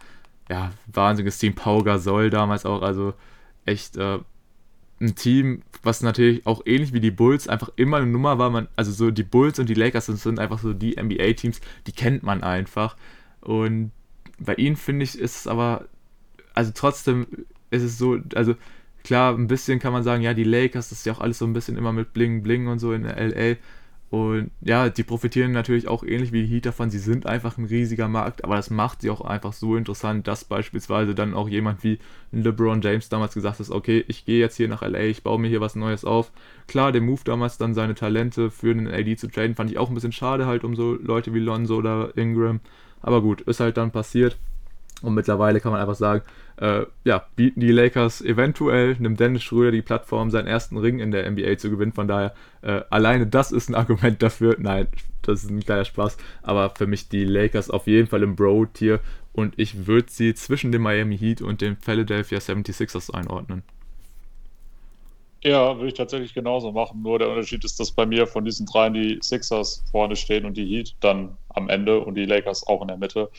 ja, 0.49 0.71
wahnsinniges 0.87 1.37
Team. 1.37 1.53
Pau 1.53 1.83
Gasol 1.83 2.29
damals 2.29 2.65
auch, 2.65 2.81
also 2.81 3.13
echt 3.65 3.97
äh, 3.97 4.19
ein 5.03 5.15
Team, 5.15 5.61
was 5.83 6.01
natürlich 6.01 6.45
auch 6.47 6.63
ähnlich 6.65 6.93
wie 6.93 6.99
die 6.99 7.11
Bulls 7.11 7.47
einfach 7.47 7.69
immer 7.75 7.97
eine 7.97 8.07
Nummer 8.07 8.37
war. 8.37 8.49
Man, 8.49 8.67
also 8.75 8.91
so 8.91 9.11
die 9.11 9.23
Bulls 9.23 9.59
und 9.59 9.69
die 9.69 9.73
Lakers 9.73 10.07
sind 10.07 10.39
einfach 10.39 10.59
so 10.59 10.73
die 10.73 10.95
NBA-Teams, 11.01 11.61
die 11.87 11.91
kennt 11.91 12.23
man 12.23 12.43
einfach. 12.43 12.95
Und 13.41 13.91
bei 14.39 14.55
ihnen 14.55 14.75
finde 14.75 15.03
ich, 15.03 15.17
ist 15.19 15.35
es 15.35 15.47
aber, 15.47 15.85
also 16.53 16.71
trotzdem 16.73 17.27
ist 17.69 17.83
es 17.83 17.97
so, 17.97 18.17
also 18.35 18.55
klar, 19.03 19.35
ein 19.35 19.47
bisschen 19.47 19.79
kann 19.79 19.93
man 19.93 20.03
sagen, 20.03 20.23
ja, 20.23 20.33
die 20.33 20.43
Lakers, 20.43 20.89
das 20.89 20.99
ist 20.99 21.05
ja 21.05 21.13
auch 21.13 21.21
alles 21.21 21.39
so 21.39 21.45
ein 21.45 21.53
bisschen 21.53 21.77
immer 21.77 21.91
mit 21.91 22.13
Bling 22.13 22.41
Bling 22.41 22.67
und 22.67 22.79
so 22.79 22.93
in 22.93 23.03
LA. 23.03 23.57
Und 24.13 24.51
ja, 24.61 24.89
die 24.89 25.01
profitieren 25.01 25.53
natürlich 25.53 25.87
auch 25.87 26.03
ähnlich 26.03 26.31
wie 26.31 26.43
die 26.43 26.53
Heat 26.53 26.67
davon. 26.67 26.91
Sie 26.91 26.99
sind 26.99 27.25
einfach 27.25 27.57
ein 27.57 27.65
riesiger 27.65 28.07
Markt, 28.07 28.43
aber 28.43 28.55
das 28.57 28.69
macht 28.69 29.01
sie 29.01 29.09
auch 29.09 29.21
einfach 29.21 29.53
so 29.53 29.75
interessant, 29.75 30.27
dass 30.27 30.43
beispielsweise 30.43 31.15
dann 31.15 31.33
auch 31.33 31.49
jemand 31.49 31.83
wie 31.83 31.97
LeBron 32.31 32.83
James 32.83 33.09
damals 33.09 33.33
gesagt 33.33 33.59
hat, 33.59 33.71
okay, 33.71 34.05
ich 34.07 34.23
gehe 34.23 34.39
jetzt 34.39 34.55
hier 34.57 34.67
nach 34.67 34.83
LA, 34.83 35.05
ich 35.05 35.23
baue 35.23 35.39
mir 35.39 35.47
hier 35.47 35.61
was 35.61 35.75
Neues 35.75 36.05
auf. 36.05 36.31
Klar, 36.67 36.91
der 36.91 37.01
Move 37.01 37.21
damals 37.25 37.57
dann 37.57 37.73
seine 37.73 37.95
Talente 37.95 38.51
für 38.51 38.69
einen 38.69 38.87
AD 38.87 39.15
zu 39.15 39.29
traden, 39.29 39.55
fand 39.55 39.71
ich 39.71 39.79
auch 39.79 39.89
ein 39.89 39.95
bisschen 39.95 40.11
schade 40.11 40.45
halt 40.45 40.63
um 40.63 40.75
so 40.75 40.93
Leute 40.93 41.33
wie 41.33 41.39
Lonzo 41.39 41.77
oder 41.77 42.15
Ingram. 42.15 42.59
Aber 43.01 43.19
gut, 43.19 43.41
ist 43.41 43.61
halt 43.61 43.77
dann 43.77 43.89
passiert. 43.89 44.37
Und 45.03 45.13
mittlerweile 45.13 45.59
kann 45.59 45.71
man 45.71 45.81
einfach 45.81 45.95
sagen, 45.95 46.23
äh, 46.57 46.85
ja, 47.03 47.25
bieten 47.35 47.59
die 47.59 47.71
Lakers 47.71 48.21
eventuell 48.21 48.95
einem 48.95 49.17
Dennis 49.17 49.43
Schröder 49.43 49.71
die 49.71 49.81
Plattform, 49.81 50.31
seinen 50.31 50.47
ersten 50.47 50.77
Ring 50.77 50.99
in 50.99 51.11
der 51.11 51.29
NBA 51.29 51.57
zu 51.57 51.69
gewinnen. 51.69 51.91
Von 51.91 52.07
daher, 52.07 52.33
äh, 52.61 52.81
alleine 52.89 53.27
das 53.27 53.51
ist 53.51 53.69
ein 53.69 53.75
Argument 53.83 54.23
dafür. 54.23 54.55
Nein, 54.57 54.87
das 55.21 55.43
ist 55.43 55.51
ein 55.51 55.59
kleiner 55.59 55.85
Spaß. 55.85 56.17
Aber 56.41 56.71
für 56.71 56.87
mich 56.87 57.09
die 57.09 57.25
Lakers 57.25 57.69
auf 57.69 57.85
jeden 57.85 58.07
Fall 58.07 58.23
im 58.23 58.35
Bro-Tier. 58.35 59.01
Und 59.33 59.53
ich 59.57 59.87
würde 59.87 60.09
sie 60.09 60.33
zwischen 60.35 60.71
dem 60.71 60.83
Miami 60.83 61.17
Heat 61.17 61.41
und 61.41 61.61
dem 61.61 61.75
Philadelphia 61.77 62.37
76ers 62.37 63.13
einordnen. 63.13 63.63
Ja, 65.43 65.75
würde 65.75 65.87
ich 65.89 65.93
tatsächlich 65.93 66.33
genauso 66.33 66.71
machen. 66.71 67.01
Nur 67.01 67.19
der 67.19 67.27
Unterschied 67.29 67.65
ist, 67.65 67.77
dass 67.77 67.91
bei 67.91 68.05
mir 68.05 68.27
von 68.27 68.45
diesen 68.45 68.65
dreien 68.65 68.93
die 68.93 69.19
Sixers 69.21 69.83
vorne 69.91 70.15
stehen 70.15 70.45
und 70.45 70.55
die 70.55 70.65
Heat 70.65 70.95
dann 71.01 71.35
am 71.49 71.67
Ende 71.67 71.99
und 71.99 72.15
die 72.15 72.25
Lakers 72.25 72.65
auch 72.65 72.81
in 72.81 72.87
der 72.87 72.97
Mitte. 72.97 73.29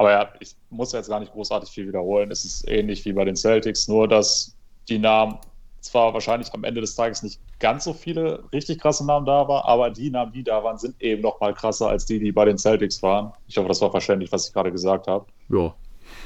Aber 0.00 0.12
ja, 0.12 0.32
ich 0.40 0.56
muss 0.70 0.92
jetzt 0.92 1.10
gar 1.10 1.20
nicht 1.20 1.30
großartig 1.30 1.68
viel 1.68 1.86
wiederholen. 1.86 2.30
Es 2.30 2.46
ist 2.46 2.66
ähnlich 2.66 3.04
wie 3.04 3.12
bei 3.12 3.26
den 3.26 3.36
Celtics, 3.36 3.86
nur 3.86 4.08
dass 4.08 4.56
die 4.88 4.98
Namen 4.98 5.36
zwar 5.80 6.14
wahrscheinlich 6.14 6.50
am 6.54 6.64
Ende 6.64 6.80
des 6.80 6.94
Tages 6.94 7.22
nicht 7.22 7.38
ganz 7.58 7.84
so 7.84 7.92
viele 7.92 8.42
richtig 8.50 8.80
krasse 8.80 9.04
Namen 9.04 9.26
da 9.26 9.46
waren, 9.46 9.62
aber 9.66 9.90
die 9.90 10.08
Namen, 10.08 10.32
die 10.32 10.42
da 10.42 10.64
waren, 10.64 10.78
sind 10.78 10.98
eben 11.02 11.20
noch 11.20 11.38
mal 11.40 11.52
krasser 11.52 11.90
als 11.90 12.06
die, 12.06 12.18
die 12.18 12.32
bei 12.32 12.46
den 12.46 12.56
Celtics 12.56 13.02
waren. 13.02 13.34
Ich 13.46 13.58
hoffe, 13.58 13.68
das 13.68 13.82
war 13.82 13.90
verständlich, 13.90 14.32
was 14.32 14.48
ich 14.48 14.54
gerade 14.54 14.72
gesagt 14.72 15.06
habe. 15.06 15.26
Ja, 15.50 15.74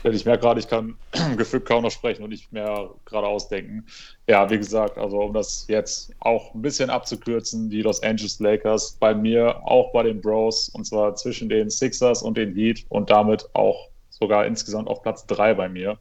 denn 0.05 0.13
ich 0.13 0.27
merke 0.27 0.43
gerade, 0.43 0.61
ich 0.61 0.69
kann 0.69 0.97
gefühlt 1.37 1.65
kaum 1.65 1.83
noch 1.83 1.91
sprechen 1.91 2.23
und 2.23 2.31
nicht 2.31 2.53
mehr 2.53 2.91
gerade 3.07 3.27
ausdenken. 3.27 3.87
Ja, 4.29 4.49
wie 4.51 4.59
gesagt, 4.59 4.99
also 4.99 5.19
um 5.19 5.33
das 5.33 5.67
jetzt 5.69 6.13
auch 6.21 6.55
ein 6.55 6.63
bisschen 6.63 6.91
abzukürzen, 6.91 7.71
die 7.71 7.83
Los 7.83 8.03
Angeles 8.03 8.39
Lakers 8.39 8.97
bei 9.01 9.15
mir 9.15 9.67
auch 9.67 9.93
bei 9.93 10.03
den 10.03 10.21
Bros 10.21 10.69
und 10.69 10.85
zwar 10.85 11.15
zwischen 11.17 11.49
den 11.49 11.71
Sixers 11.71 12.23
und 12.23 12.37
den 12.37 12.55
Heat 12.55 12.85
und 12.91 13.11
damit 13.11 13.49
auch 13.55 13.89
sogar 14.11 14.47
insgesamt 14.47 14.89
auf 14.89 15.03
Platz 15.03 15.27
3 15.27 15.55
bei 15.55 15.69
mir. 15.69 15.99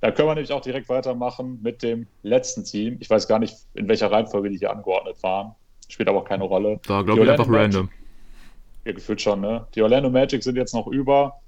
Da 0.00 0.10
können 0.10 0.28
wir 0.28 0.34
nämlich 0.34 0.52
auch 0.52 0.60
direkt 0.60 0.88
weitermachen 0.88 1.58
mit 1.62 1.82
dem 1.82 2.06
letzten 2.22 2.64
Team. 2.64 2.98
Ich 3.00 3.10
weiß 3.10 3.26
gar 3.26 3.38
nicht, 3.38 3.56
in 3.74 3.88
welcher 3.88 4.10
Reihenfolge 4.10 4.50
die 4.50 4.58
hier 4.58 4.70
angeordnet 4.70 5.22
waren. 5.22 5.54
Spielt 5.88 6.08
aber 6.08 6.22
keine 6.22 6.44
Rolle. 6.44 6.80
Da 6.86 7.02
glaube 7.02 7.24
ich 7.24 7.30
einfach 7.30 7.46
Magic, 7.46 7.74
random. 7.74 7.90
Ja, 8.84 8.92
gefühlt 8.92 9.20
schon, 9.20 9.40
ne? 9.40 9.66
Die 9.74 9.82
Orlando 9.82 10.10
Magic 10.10 10.42
sind 10.42 10.56
jetzt 10.56 10.74
noch 10.74 10.86
über. 10.86 11.40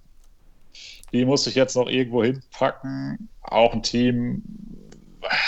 Die 1.13 1.25
muss 1.25 1.47
ich 1.47 1.55
jetzt 1.55 1.77
noch 1.77 1.89
irgendwo 1.89 2.23
hinpacken. 2.23 3.29
Auch 3.43 3.73
ein 3.73 3.83
Team, 3.83 4.43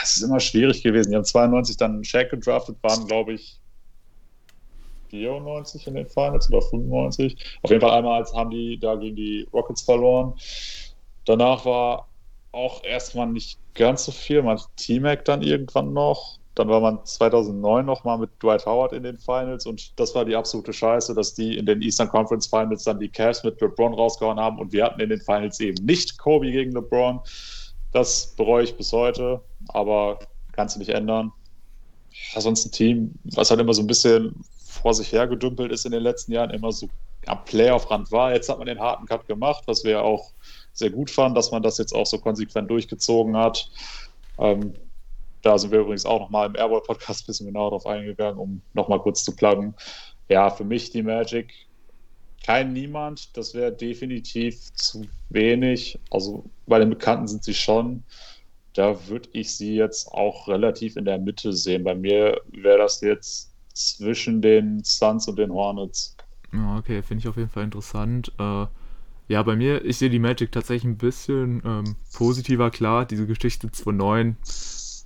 es 0.02 0.16
ist 0.16 0.22
immer 0.22 0.40
schwierig 0.40 0.82
gewesen. 0.82 1.10
Die 1.10 1.16
haben 1.16 1.24
92 1.24 1.76
dann 1.76 2.04
Shaq 2.04 2.30
gedraftet, 2.30 2.76
waren, 2.82 3.06
glaube 3.06 3.34
ich, 3.34 3.58
94 5.10 5.86
in 5.86 5.94
den 5.94 6.06
Finals 6.06 6.50
oder 6.50 6.62
95. 6.62 7.36
Auf 7.62 7.70
jeden 7.70 7.82
Fall 7.82 7.98
einmal 7.98 8.24
haben 8.34 8.50
die 8.50 8.78
da 8.78 8.96
gegen 8.96 9.16
die 9.16 9.46
Rockets 9.52 9.82
verloren. 9.82 10.34
Danach 11.24 11.64
war 11.64 12.08
auch 12.50 12.82
erstmal 12.84 13.26
nicht 13.26 13.58
ganz 13.74 14.06
so 14.06 14.12
viel. 14.12 14.42
Man 14.42 14.58
T-Mac 14.76 15.24
dann 15.24 15.42
irgendwann 15.42 15.92
noch. 15.92 16.38
Dann 16.54 16.68
war 16.68 16.80
man 16.80 17.04
2009 17.04 17.86
nochmal 17.86 18.18
mit 18.18 18.30
Dwight 18.42 18.66
Howard 18.66 18.92
in 18.92 19.02
den 19.04 19.16
Finals 19.16 19.64
und 19.64 19.98
das 19.98 20.14
war 20.14 20.24
die 20.24 20.36
absolute 20.36 20.72
Scheiße, 20.72 21.14
dass 21.14 21.34
die 21.34 21.56
in 21.56 21.64
den 21.64 21.80
Eastern 21.80 22.08
Conference 22.08 22.46
Finals 22.46 22.84
dann 22.84 23.00
die 23.00 23.08
Cavs 23.08 23.42
mit 23.42 23.60
LeBron 23.60 23.94
rausgehauen 23.94 24.38
haben 24.38 24.58
und 24.58 24.72
wir 24.72 24.84
hatten 24.84 25.00
in 25.00 25.08
den 25.08 25.20
Finals 25.20 25.60
eben 25.60 25.82
nicht 25.84 26.18
Kobe 26.18 26.50
gegen 26.50 26.72
LeBron. 26.72 27.20
Das 27.92 28.34
bereue 28.36 28.64
ich 28.64 28.76
bis 28.76 28.92
heute, 28.92 29.40
aber 29.68 30.18
kannst 30.52 30.76
du 30.76 30.80
nicht 30.80 30.90
ändern. 30.90 31.32
Ja, 32.34 32.40
sonst 32.42 32.66
ein 32.66 32.72
Team, 32.72 33.14
was 33.24 33.50
halt 33.50 33.60
immer 33.60 33.72
so 33.72 33.82
ein 33.82 33.86
bisschen 33.86 34.34
vor 34.66 34.94
sich 34.94 35.12
hergedümpelt 35.12 35.72
ist 35.72 35.86
in 35.86 35.92
den 35.92 36.02
letzten 36.02 36.32
Jahren, 36.32 36.50
immer 36.50 36.72
so 36.72 36.88
am 37.26 37.44
Playoff-Rand 37.44 38.10
war. 38.10 38.34
Jetzt 38.34 38.48
hat 38.48 38.58
man 38.58 38.66
den 38.66 38.80
harten 38.80 39.06
Cut 39.06 39.26
gemacht, 39.26 39.64
was 39.66 39.84
wir 39.84 40.02
auch 40.02 40.32
sehr 40.72 40.90
gut 40.90 41.10
fanden, 41.10 41.34
dass 41.34 41.50
man 41.50 41.62
das 41.62 41.78
jetzt 41.78 41.94
auch 41.94 42.06
so 42.06 42.18
konsequent 42.18 42.70
durchgezogen 42.70 43.36
hat. 43.36 43.70
Ähm, 44.38 44.74
da 45.42 45.58
sind 45.58 45.72
wir 45.72 45.80
übrigens 45.80 46.06
auch 46.06 46.20
nochmal 46.20 46.48
im 46.48 46.56
Airball-Podcast 46.56 47.22
ein 47.22 47.26
bisschen 47.26 47.46
genauer 47.46 47.70
drauf 47.70 47.86
eingegangen, 47.86 48.38
um 48.38 48.62
nochmal 48.74 49.00
kurz 49.00 49.24
zu 49.24 49.34
pluggen. 49.34 49.74
Ja, 50.28 50.50
für 50.50 50.64
mich 50.64 50.90
die 50.90 51.02
Magic 51.02 51.52
kein 52.44 52.72
Niemand. 52.72 53.36
Das 53.36 53.54
wäre 53.54 53.72
definitiv 53.72 54.72
zu 54.74 55.06
wenig. 55.28 55.98
Also 56.10 56.44
bei 56.66 56.78
den 56.78 56.90
Bekannten 56.90 57.28
sind 57.28 57.44
sie 57.44 57.54
schon. 57.54 58.02
Da 58.74 59.08
würde 59.08 59.28
ich 59.32 59.54
sie 59.54 59.74
jetzt 59.74 60.08
auch 60.08 60.48
relativ 60.48 60.96
in 60.96 61.04
der 61.04 61.18
Mitte 61.18 61.52
sehen. 61.52 61.84
Bei 61.84 61.94
mir 61.94 62.40
wäre 62.50 62.78
das 62.78 63.00
jetzt 63.00 63.52
zwischen 63.74 64.40
den 64.40 64.82
Suns 64.84 65.28
und 65.28 65.38
den 65.38 65.52
Hornets. 65.52 66.16
Ja, 66.52 66.78
okay, 66.78 67.02
finde 67.02 67.22
ich 67.22 67.28
auf 67.28 67.36
jeden 67.36 67.48
Fall 67.48 67.64
interessant. 67.64 68.32
Äh, 68.38 68.66
ja, 69.28 69.42
bei 69.42 69.56
mir, 69.56 69.84
ich 69.84 69.98
sehe 69.98 70.10
die 70.10 70.18
Magic 70.18 70.52
tatsächlich 70.52 70.84
ein 70.84 70.98
bisschen 70.98 71.62
ähm, 71.64 71.96
positiver. 72.12 72.70
Klar, 72.70 73.06
diese 73.06 73.26
Geschichte 73.26 73.68
2.9 73.68 74.34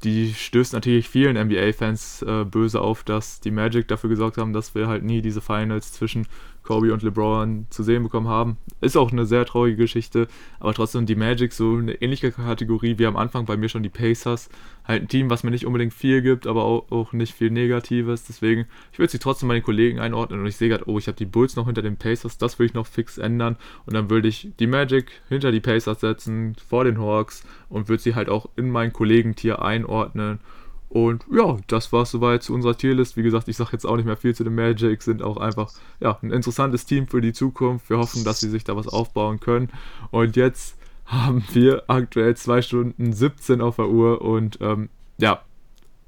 die 0.05 0.35
stößt 0.35 0.73
natürlich 0.73 1.09
vielen 1.09 1.37
NBA-Fans 1.37 2.23
äh, 2.23 2.45
böse 2.45 2.81
auf, 2.81 3.05
dass 3.05 3.41
die 3.41 3.51
Magic 3.51 3.89
dafür 3.89 4.11
gesorgt 4.11 4.39
haben, 4.39 4.53
dass 4.53 4.75
wir 4.75 4.89
halt 4.89 5.05
nie 5.05 5.23
diese 5.23 5.41
Finals 5.41 5.93
zwischen 5.93 6.27
Kobe 6.67 6.93
und 6.93 7.03
LeBron 7.03 7.67
zu 7.71 7.83
sehen 7.83 8.03
bekommen 8.03 8.29
haben. 8.29 8.59
Ist 8.81 8.97
auch 8.97 9.13
eine 9.13 9.25
sehr 9.25 9.47
traurige 9.47 9.77
Geschichte, 9.77 10.29
aber 10.61 10.75
trotzdem 10.75 11.07
die 11.07 11.15
Magic 11.15 11.53
so 11.53 11.77
eine 11.77 11.95
ähnliche 12.03 12.33
Kategorie 12.33 12.99
wie 12.99 13.07
am 13.07 13.17
Anfang 13.17 13.47
bei 13.47 13.57
mir 13.57 13.69
schon 13.69 13.83
die 13.83 13.89
Pacers. 13.89 14.51
Halt 14.85 15.03
ein 15.03 15.09
Team, 15.09 15.31
was 15.31 15.43
mir 15.43 15.51
nicht 15.51 15.67
unbedingt 15.67 15.95
viel 15.95 16.23
gibt, 16.23 16.47
aber 16.47 16.65
auch, 16.65 16.91
auch 16.91 17.13
nicht 17.13 17.35
viel 17.35 17.51
Negatives. 17.51 18.25
Deswegen, 18.25 18.67
ich 18.93 18.99
würde 18.99 19.11
sie 19.11 19.19
trotzdem 19.19 19.49
meine 19.49 19.63
Kollegen 19.63 19.99
einordnen 19.99 20.41
und 20.41 20.47
ich 20.47 20.57
sehe 20.57 20.69
gerade, 20.69 20.89
oh, 20.89 20.99
ich 20.99 21.07
habe 21.07 21.17
die 21.17 21.25
Bulls 21.25 21.57
noch 21.57 21.67
hinter 21.67 21.83
den 21.83 21.97
Pacers, 21.97 22.39
das 22.39 22.59
würde 22.59 22.67
ich 22.67 22.75
noch 22.75 22.87
fix 22.87 23.19
ändern 23.19 23.57
und 23.87 23.95
dann 23.95 24.11
würde 24.11 24.29
ich 24.29 24.51
die 24.59 24.67
Magic 24.67 25.07
hinter 25.29 25.53
die 25.53 25.61
Pacers 25.61 26.01
setzen, 26.01 26.57
vor 26.69 26.85
den 26.85 26.99
Hawks 26.99 27.45
und 27.69 27.89
würde 27.89 28.03
sie 28.03 28.15
halt 28.15 28.29
auch 28.29 28.49
in 28.57 28.71
mein 28.71 28.93
Kollegentier 28.93 29.63
einordnen 29.63 30.41
und 30.89 31.25
ja, 31.31 31.57
das 31.67 31.93
war 31.93 32.03
es 32.03 32.11
soweit 32.11 32.43
zu 32.43 32.55
unserer 32.55 32.77
Tierlist. 32.77 33.17
Wie 33.17 33.23
gesagt, 33.23 33.49
ich 33.49 33.57
sage 33.57 33.71
jetzt 33.73 33.85
auch 33.85 33.97
nicht 33.97 34.07
mehr 34.07 34.17
viel 34.17 34.35
zu 34.35 34.45
den 34.45 34.55
Magic, 34.55 35.03
sind 35.03 35.23
auch 35.23 35.37
einfach 35.37 35.73
ja, 36.01 36.19
ein 36.23 36.31
interessantes 36.31 36.87
Team 36.87 37.07
für 37.07 37.21
die 37.21 37.33
Zukunft. 37.33 37.91
Wir 37.91 37.99
hoffen, 37.99 38.25
dass 38.25 38.41
sie 38.41 38.49
sich 38.49 38.65
da 38.65 38.77
was 38.77 38.89
aufbauen 38.89 39.41
können. 39.41 39.71
Und 40.11 40.37
jetzt 40.37 40.77
haben 41.07 41.45
wir 41.53 41.85
aktuell 41.89 42.37
2 42.37 42.63
Stunden 42.63 43.13
17 43.13 43.61
auf 43.61 43.77
der 43.77 43.89
Uhr 43.89 44.23
und 44.23 44.59
ähm, 44.61 44.89
ja, 45.19 45.43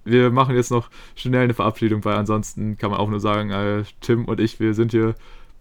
wir 0.04 0.30
machen 0.30 0.54
jetzt 0.54 0.70
noch 0.70 0.90
schnell 1.14 1.44
eine 1.44 1.54
Verabschiedung, 1.54 2.04
weil 2.04 2.16
ansonsten 2.16 2.78
kann 2.78 2.90
man 2.90 2.98
auch 2.98 3.10
nur 3.10 3.20
sagen, 3.20 3.50
äh, 3.50 3.84
Tim 4.00 4.24
und 4.24 4.40
ich, 4.40 4.58
wir 4.58 4.74
sind 4.74 4.92
hier 4.92 5.14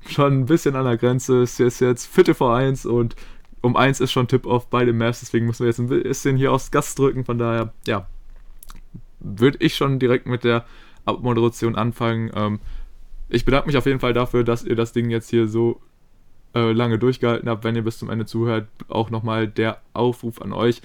schon 0.07 0.39
ein 0.39 0.45
bisschen 0.45 0.75
an 0.75 0.85
der 0.85 0.97
Grenze. 0.97 1.41
Es 1.41 1.59
ist 1.59 1.79
jetzt 1.81 2.07
Viertel 2.07 2.33
vor 2.33 2.55
1 2.55 2.85
und 2.85 3.15
um 3.61 3.75
1 3.75 3.99
ist 3.99 4.11
schon 4.11 4.27
Tip-Off 4.27 4.69
bei 4.69 4.85
den 4.85 4.97
Mavs, 4.97 5.19
deswegen 5.19 5.47
müssen 5.47 5.61
wir 5.61 5.67
jetzt 5.67 5.79
ein 5.79 5.87
bisschen 5.87 6.37
hier 6.37 6.51
aufs 6.51 6.71
Gas 6.71 6.95
drücken. 6.95 7.25
Von 7.25 7.37
daher, 7.37 7.73
ja, 7.85 8.07
würde 9.35 9.57
ich 9.61 9.75
schon 9.75 9.99
direkt 9.99 10.25
mit 10.25 10.43
der 10.43 10.65
Abmoderation 11.05 11.75
anfangen. 11.75 12.31
Ähm, 12.35 12.59
ich 13.29 13.45
bedanke 13.45 13.67
mich 13.67 13.77
auf 13.77 13.85
jeden 13.85 13.99
Fall 13.99 14.13
dafür, 14.13 14.43
dass 14.43 14.63
ihr 14.63 14.75
das 14.75 14.93
Ding 14.93 15.09
jetzt 15.09 15.29
hier 15.29 15.47
so 15.47 15.81
äh, 16.55 16.71
lange 16.71 16.99
durchgehalten 16.99 17.49
habt. 17.49 17.63
Wenn 17.63 17.75
ihr 17.75 17.83
bis 17.83 17.97
zum 17.97 18.09
Ende 18.09 18.25
zuhört, 18.25 18.67
auch 18.87 19.09
nochmal 19.09 19.47
der 19.47 19.81
Aufruf 19.93 20.41
an 20.41 20.53
euch. 20.53 20.81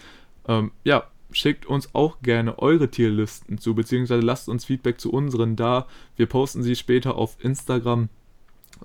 Ähm, 0.49 0.73
ja, 0.85 1.05
schickt 1.31 1.67
uns 1.67 1.95
auch 1.95 2.21
gerne 2.23 2.59
eure 2.59 2.89
Tierlisten 2.89 3.59
zu, 3.59 3.75
beziehungsweise 3.75 4.23
lasst 4.23 4.49
uns 4.49 4.65
Feedback 4.65 5.01
zu 5.01 5.13
unseren 5.13 5.57
da. 5.57 5.87
Wir 6.17 6.27
posten 6.27 6.63
sie 6.63 6.77
später 6.77 7.17
auf 7.17 7.37
Instagram 7.41 8.09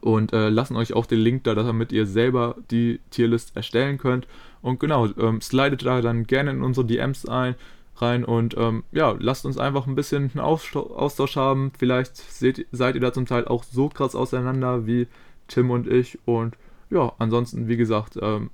und 0.02 0.34
äh, 0.34 0.50
lassen 0.50 0.76
euch 0.76 0.94
auch 0.94 1.06
den 1.06 1.20
Link 1.20 1.44
da, 1.44 1.56
damit 1.56 1.92
ihr 1.92 2.06
selber 2.06 2.56
die 2.72 3.00
Tierlist 3.10 3.56
erstellen 3.56 3.98
könnt. 3.98 4.28
Und 4.62 4.80
genau, 4.80 5.08
ähm, 5.18 5.42
slidet 5.42 5.86
da 5.86 6.02
dann 6.02 6.26
gerne 6.26 6.52
in 6.52 6.64
unsere 6.64 6.86
DMs 6.86 7.28
ein 7.28 7.56
rein 8.02 8.26
und 8.26 8.56
ähm, 8.58 8.84
ja, 8.92 9.16
lasst 9.20 9.46
uns 9.46 9.58
einfach 9.58 9.88
ein 9.88 9.96
bisschen 9.96 10.32
einen 10.34 10.40
Austausch 10.40 11.36
haben. 11.36 11.72
Vielleicht 11.78 12.16
seht, 12.16 12.68
seid 12.72 12.96
ihr 12.96 13.02
da 13.02 13.14
zum 13.14 13.26
Teil 13.26 13.46
auch 13.48 13.64
so 13.64 13.90
krass 13.90 14.16
auseinander 14.16 14.86
wie 14.86 15.08
Tim 15.48 15.72
und 15.72 15.88
ich 15.88 16.20
und 16.26 16.58
ja, 16.90 17.12
ansonsten, 17.20 17.68
wie 17.68 17.78
gesagt, 17.78 18.18
ähm, 18.22 18.50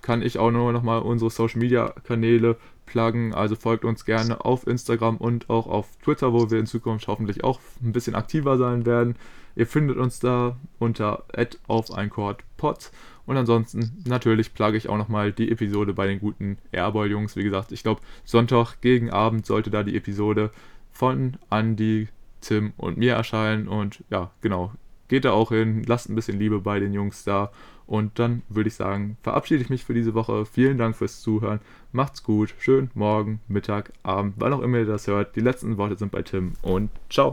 kann 0.00 0.22
ich 0.22 0.38
auch 0.38 0.50
nur 0.50 0.72
nochmal 0.72 1.00
unsere 1.00 1.30
Social 1.30 1.60
Media 1.60 1.94
Kanäle 2.04 2.56
pluggen. 2.86 3.34
Also 3.34 3.54
folgt 3.56 3.84
uns 3.84 4.04
gerne 4.04 4.44
auf 4.44 4.66
Instagram 4.66 5.16
und 5.16 5.48
auch 5.48 5.66
auf 5.66 5.96
Twitter, 6.02 6.32
wo 6.32 6.50
wir 6.50 6.58
in 6.58 6.66
Zukunft 6.66 7.06
hoffentlich 7.08 7.44
auch 7.44 7.60
ein 7.82 7.92
bisschen 7.92 8.14
aktiver 8.14 8.58
sein 8.58 8.84
werden. 8.84 9.16
Ihr 9.54 9.66
findet 9.66 9.98
uns 9.98 10.18
da 10.18 10.56
unter 10.78 11.24
auf 11.68 11.92
ein 11.92 12.10
Pod. 12.56 12.90
Und 13.26 13.36
ansonsten 13.36 14.02
natürlich 14.04 14.54
plage 14.54 14.76
ich 14.76 14.88
auch 14.88 14.98
nochmal 14.98 15.32
die 15.32 15.50
Episode 15.50 15.92
bei 15.92 16.06
den 16.06 16.18
guten 16.18 16.58
Airboy-Jungs. 16.72 17.36
Wie 17.36 17.44
gesagt, 17.44 17.72
ich 17.72 17.82
glaube, 17.82 18.00
Sonntag 18.24 18.80
gegen 18.80 19.10
Abend 19.10 19.46
sollte 19.46 19.70
da 19.70 19.82
die 19.82 19.96
Episode 19.96 20.50
von 20.90 21.36
Andy, 21.50 22.08
Tim 22.40 22.72
und 22.76 22.98
mir 22.98 23.14
erscheinen. 23.14 23.68
Und 23.68 24.02
ja, 24.10 24.30
genau, 24.40 24.72
geht 25.08 25.24
da 25.24 25.32
auch 25.32 25.50
hin, 25.50 25.84
lasst 25.86 26.08
ein 26.08 26.14
bisschen 26.14 26.38
Liebe 26.38 26.60
bei 26.60 26.80
den 26.80 26.92
Jungs 26.92 27.24
da. 27.24 27.52
Und 27.86 28.18
dann 28.18 28.42
würde 28.48 28.68
ich 28.68 28.74
sagen, 28.74 29.16
verabschiede 29.22 29.62
ich 29.62 29.70
mich 29.70 29.84
für 29.84 29.94
diese 29.94 30.14
Woche. 30.14 30.46
Vielen 30.46 30.78
Dank 30.78 30.96
fürs 30.96 31.20
Zuhören. 31.20 31.60
Macht's 31.92 32.22
gut. 32.22 32.54
Schönen 32.58 32.90
Morgen, 32.94 33.40
Mittag, 33.48 33.92
Abend, 34.02 34.34
wann 34.38 34.52
auch 34.52 34.60
immer 34.60 34.78
ihr 34.78 34.86
das 34.86 35.06
hört. 35.06 35.36
Die 35.36 35.40
letzten 35.40 35.76
Worte 35.76 35.96
sind 35.96 36.10
bei 36.10 36.22
Tim 36.22 36.54
und 36.62 36.90
ciao. 37.10 37.32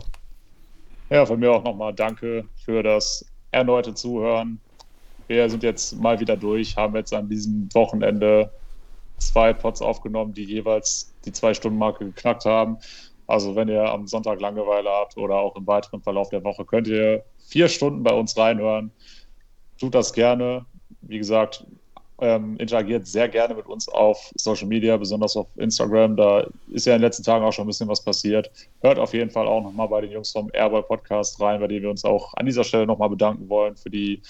Ja, 1.09 1.25
von 1.25 1.39
mir 1.39 1.51
auch 1.51 1.63
nochmal 1.63 1.93
danke 1.93 2.45
für 2.63 2.83
das 2.83 3.25
erneute 3.51 3.93
Zuhören. 3.93 4.59
Wir 5.29 5.47
sind 5.47 5.61
jetzt 5.61 5.99
mal 5.99 6.19
wieder 6.19 6.35
durch, 6.35 6.75
haben 6.75 6.95
jetzt 6.95 7.13
an 7.13 7.29
diesem 7.29 7.69
Wochenende 7.75 8.51
zwei 9.19 9.53
Pots 9.53 9.79
aufgenommen, 9.79 10.33
die 10.33 10.43
jeweils 10.43 11.13
die 11.23 11.31
Zwei-Stunden-Marke 11.31 12.05
geknackt 12.05 12.45
haben. 12.45 12.77
Also 13.27 13.55
wenn 13.55 13.69
ihr 13.69 13.83
am 13.83 14.07
Sonntag 14.07 14.41
Langeweile 14.41 14.89
habt 14.89 15.15
oder 15.17 15.35
auch 15.35 15.55
im 15.55 15.67
weiteren 15.67 16.01
Verlauf 16.01 16.29
der 16.29 16.43
Woche, 16.43 16.65
könnt 16.65 16.87
ihr 16.87 17.23
vier 17.47 17.67
Stunden 17.67 18.01
bei 18.01 18.11
uns 18.11 18.35
reinhören. 18.35 18.91
Tut 19.79 19.93
das 19.93 20.13
gerne. 20.13 20.65
Wie 21.01 21.19
gesagt, 21.19 21.63
ähm, 22.21 22.57
interagiert 22.57 23.05
sehr 23.05 23.29
gerne 23.29 23.53
mit 23.53 23.67
uns 23.67 23.87
auf 23.87 24.31
Social 24.35 24.67
Media, 24.67 24.97
besonders 24.97 25.37
auf 25.37 25.47
Instagram. 25.57 26.17
Da 26.17 26.47
ist 26.71 26.87
ja 26.87 26.95
in 26.95 27.01
den 27.01 27.05
letzten 27.05 27.23
Tagen 27.23 27.45
auch 27.45 27.53
schon 27.53 27.65
ein 27.65 27.67
bisschen 27.67 27.87
was 27.87 28.03
passiert. 28.03 28.49
Hört 28.81 28.97
auf 28.97 29.13
jeden 29.13 29.29
Fall 29.29 29.47
auch 29.47 29.61
nochmal 29.61 29.89
bei 29.89 30.01
den 30.01 30.11
Jungs 30.11 30.31
vom 30.31 30.49
Airboy 30.53 30.81
Podcast 30.81 31.39
rein, 31.39 31.59
bei 31.59 31.67
denen 31.67 31.83
wir 31.83 31.91
uns 31.91 32.03
auch 32.03 32.33
an 32.33 32.47
dieser 32.47 32.63
Stelle 32.63 32.87
nochmal 32.87 33.09
bedanken 33.09 33.47
wollen 33.47 33.77
für 33.77 33.91
die, 33.91 34.23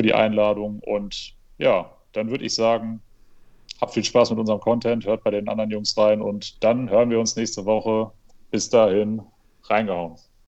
für 0.00 0.06
die 0.06 0.14
Einladung. 0.14 0.80
Und 0.80 1.34
ja, 1.58 1.90
dann 2.12 2.30
würde 2.30 2.46
ich 2.46 2.54
sagen, 2.54 3.02
habt 3.82 3.92
viel 3.92 4.02
Spaß 4.02 4.30
mit 4.30 4.38
unserem 4.38 4.60
Content, 4.60 5.04
hört 5.04 5.22
bei 5.22 5.30
den 5.30 5.46
anderen 5.46 5.70
Jungs 5.70 5.94
rein 5.98 6.22
und 6.22 6.64
dann 6.64 6.88
hören 6.88 7.10
wir 7.10 7.20
uns 7.20 7.36
nächste 7.36 7.66
Woche 7.66 8.10
bis 8.50 8.70
dahin, 8.70 9.20
reingehauen. 9.64 10.16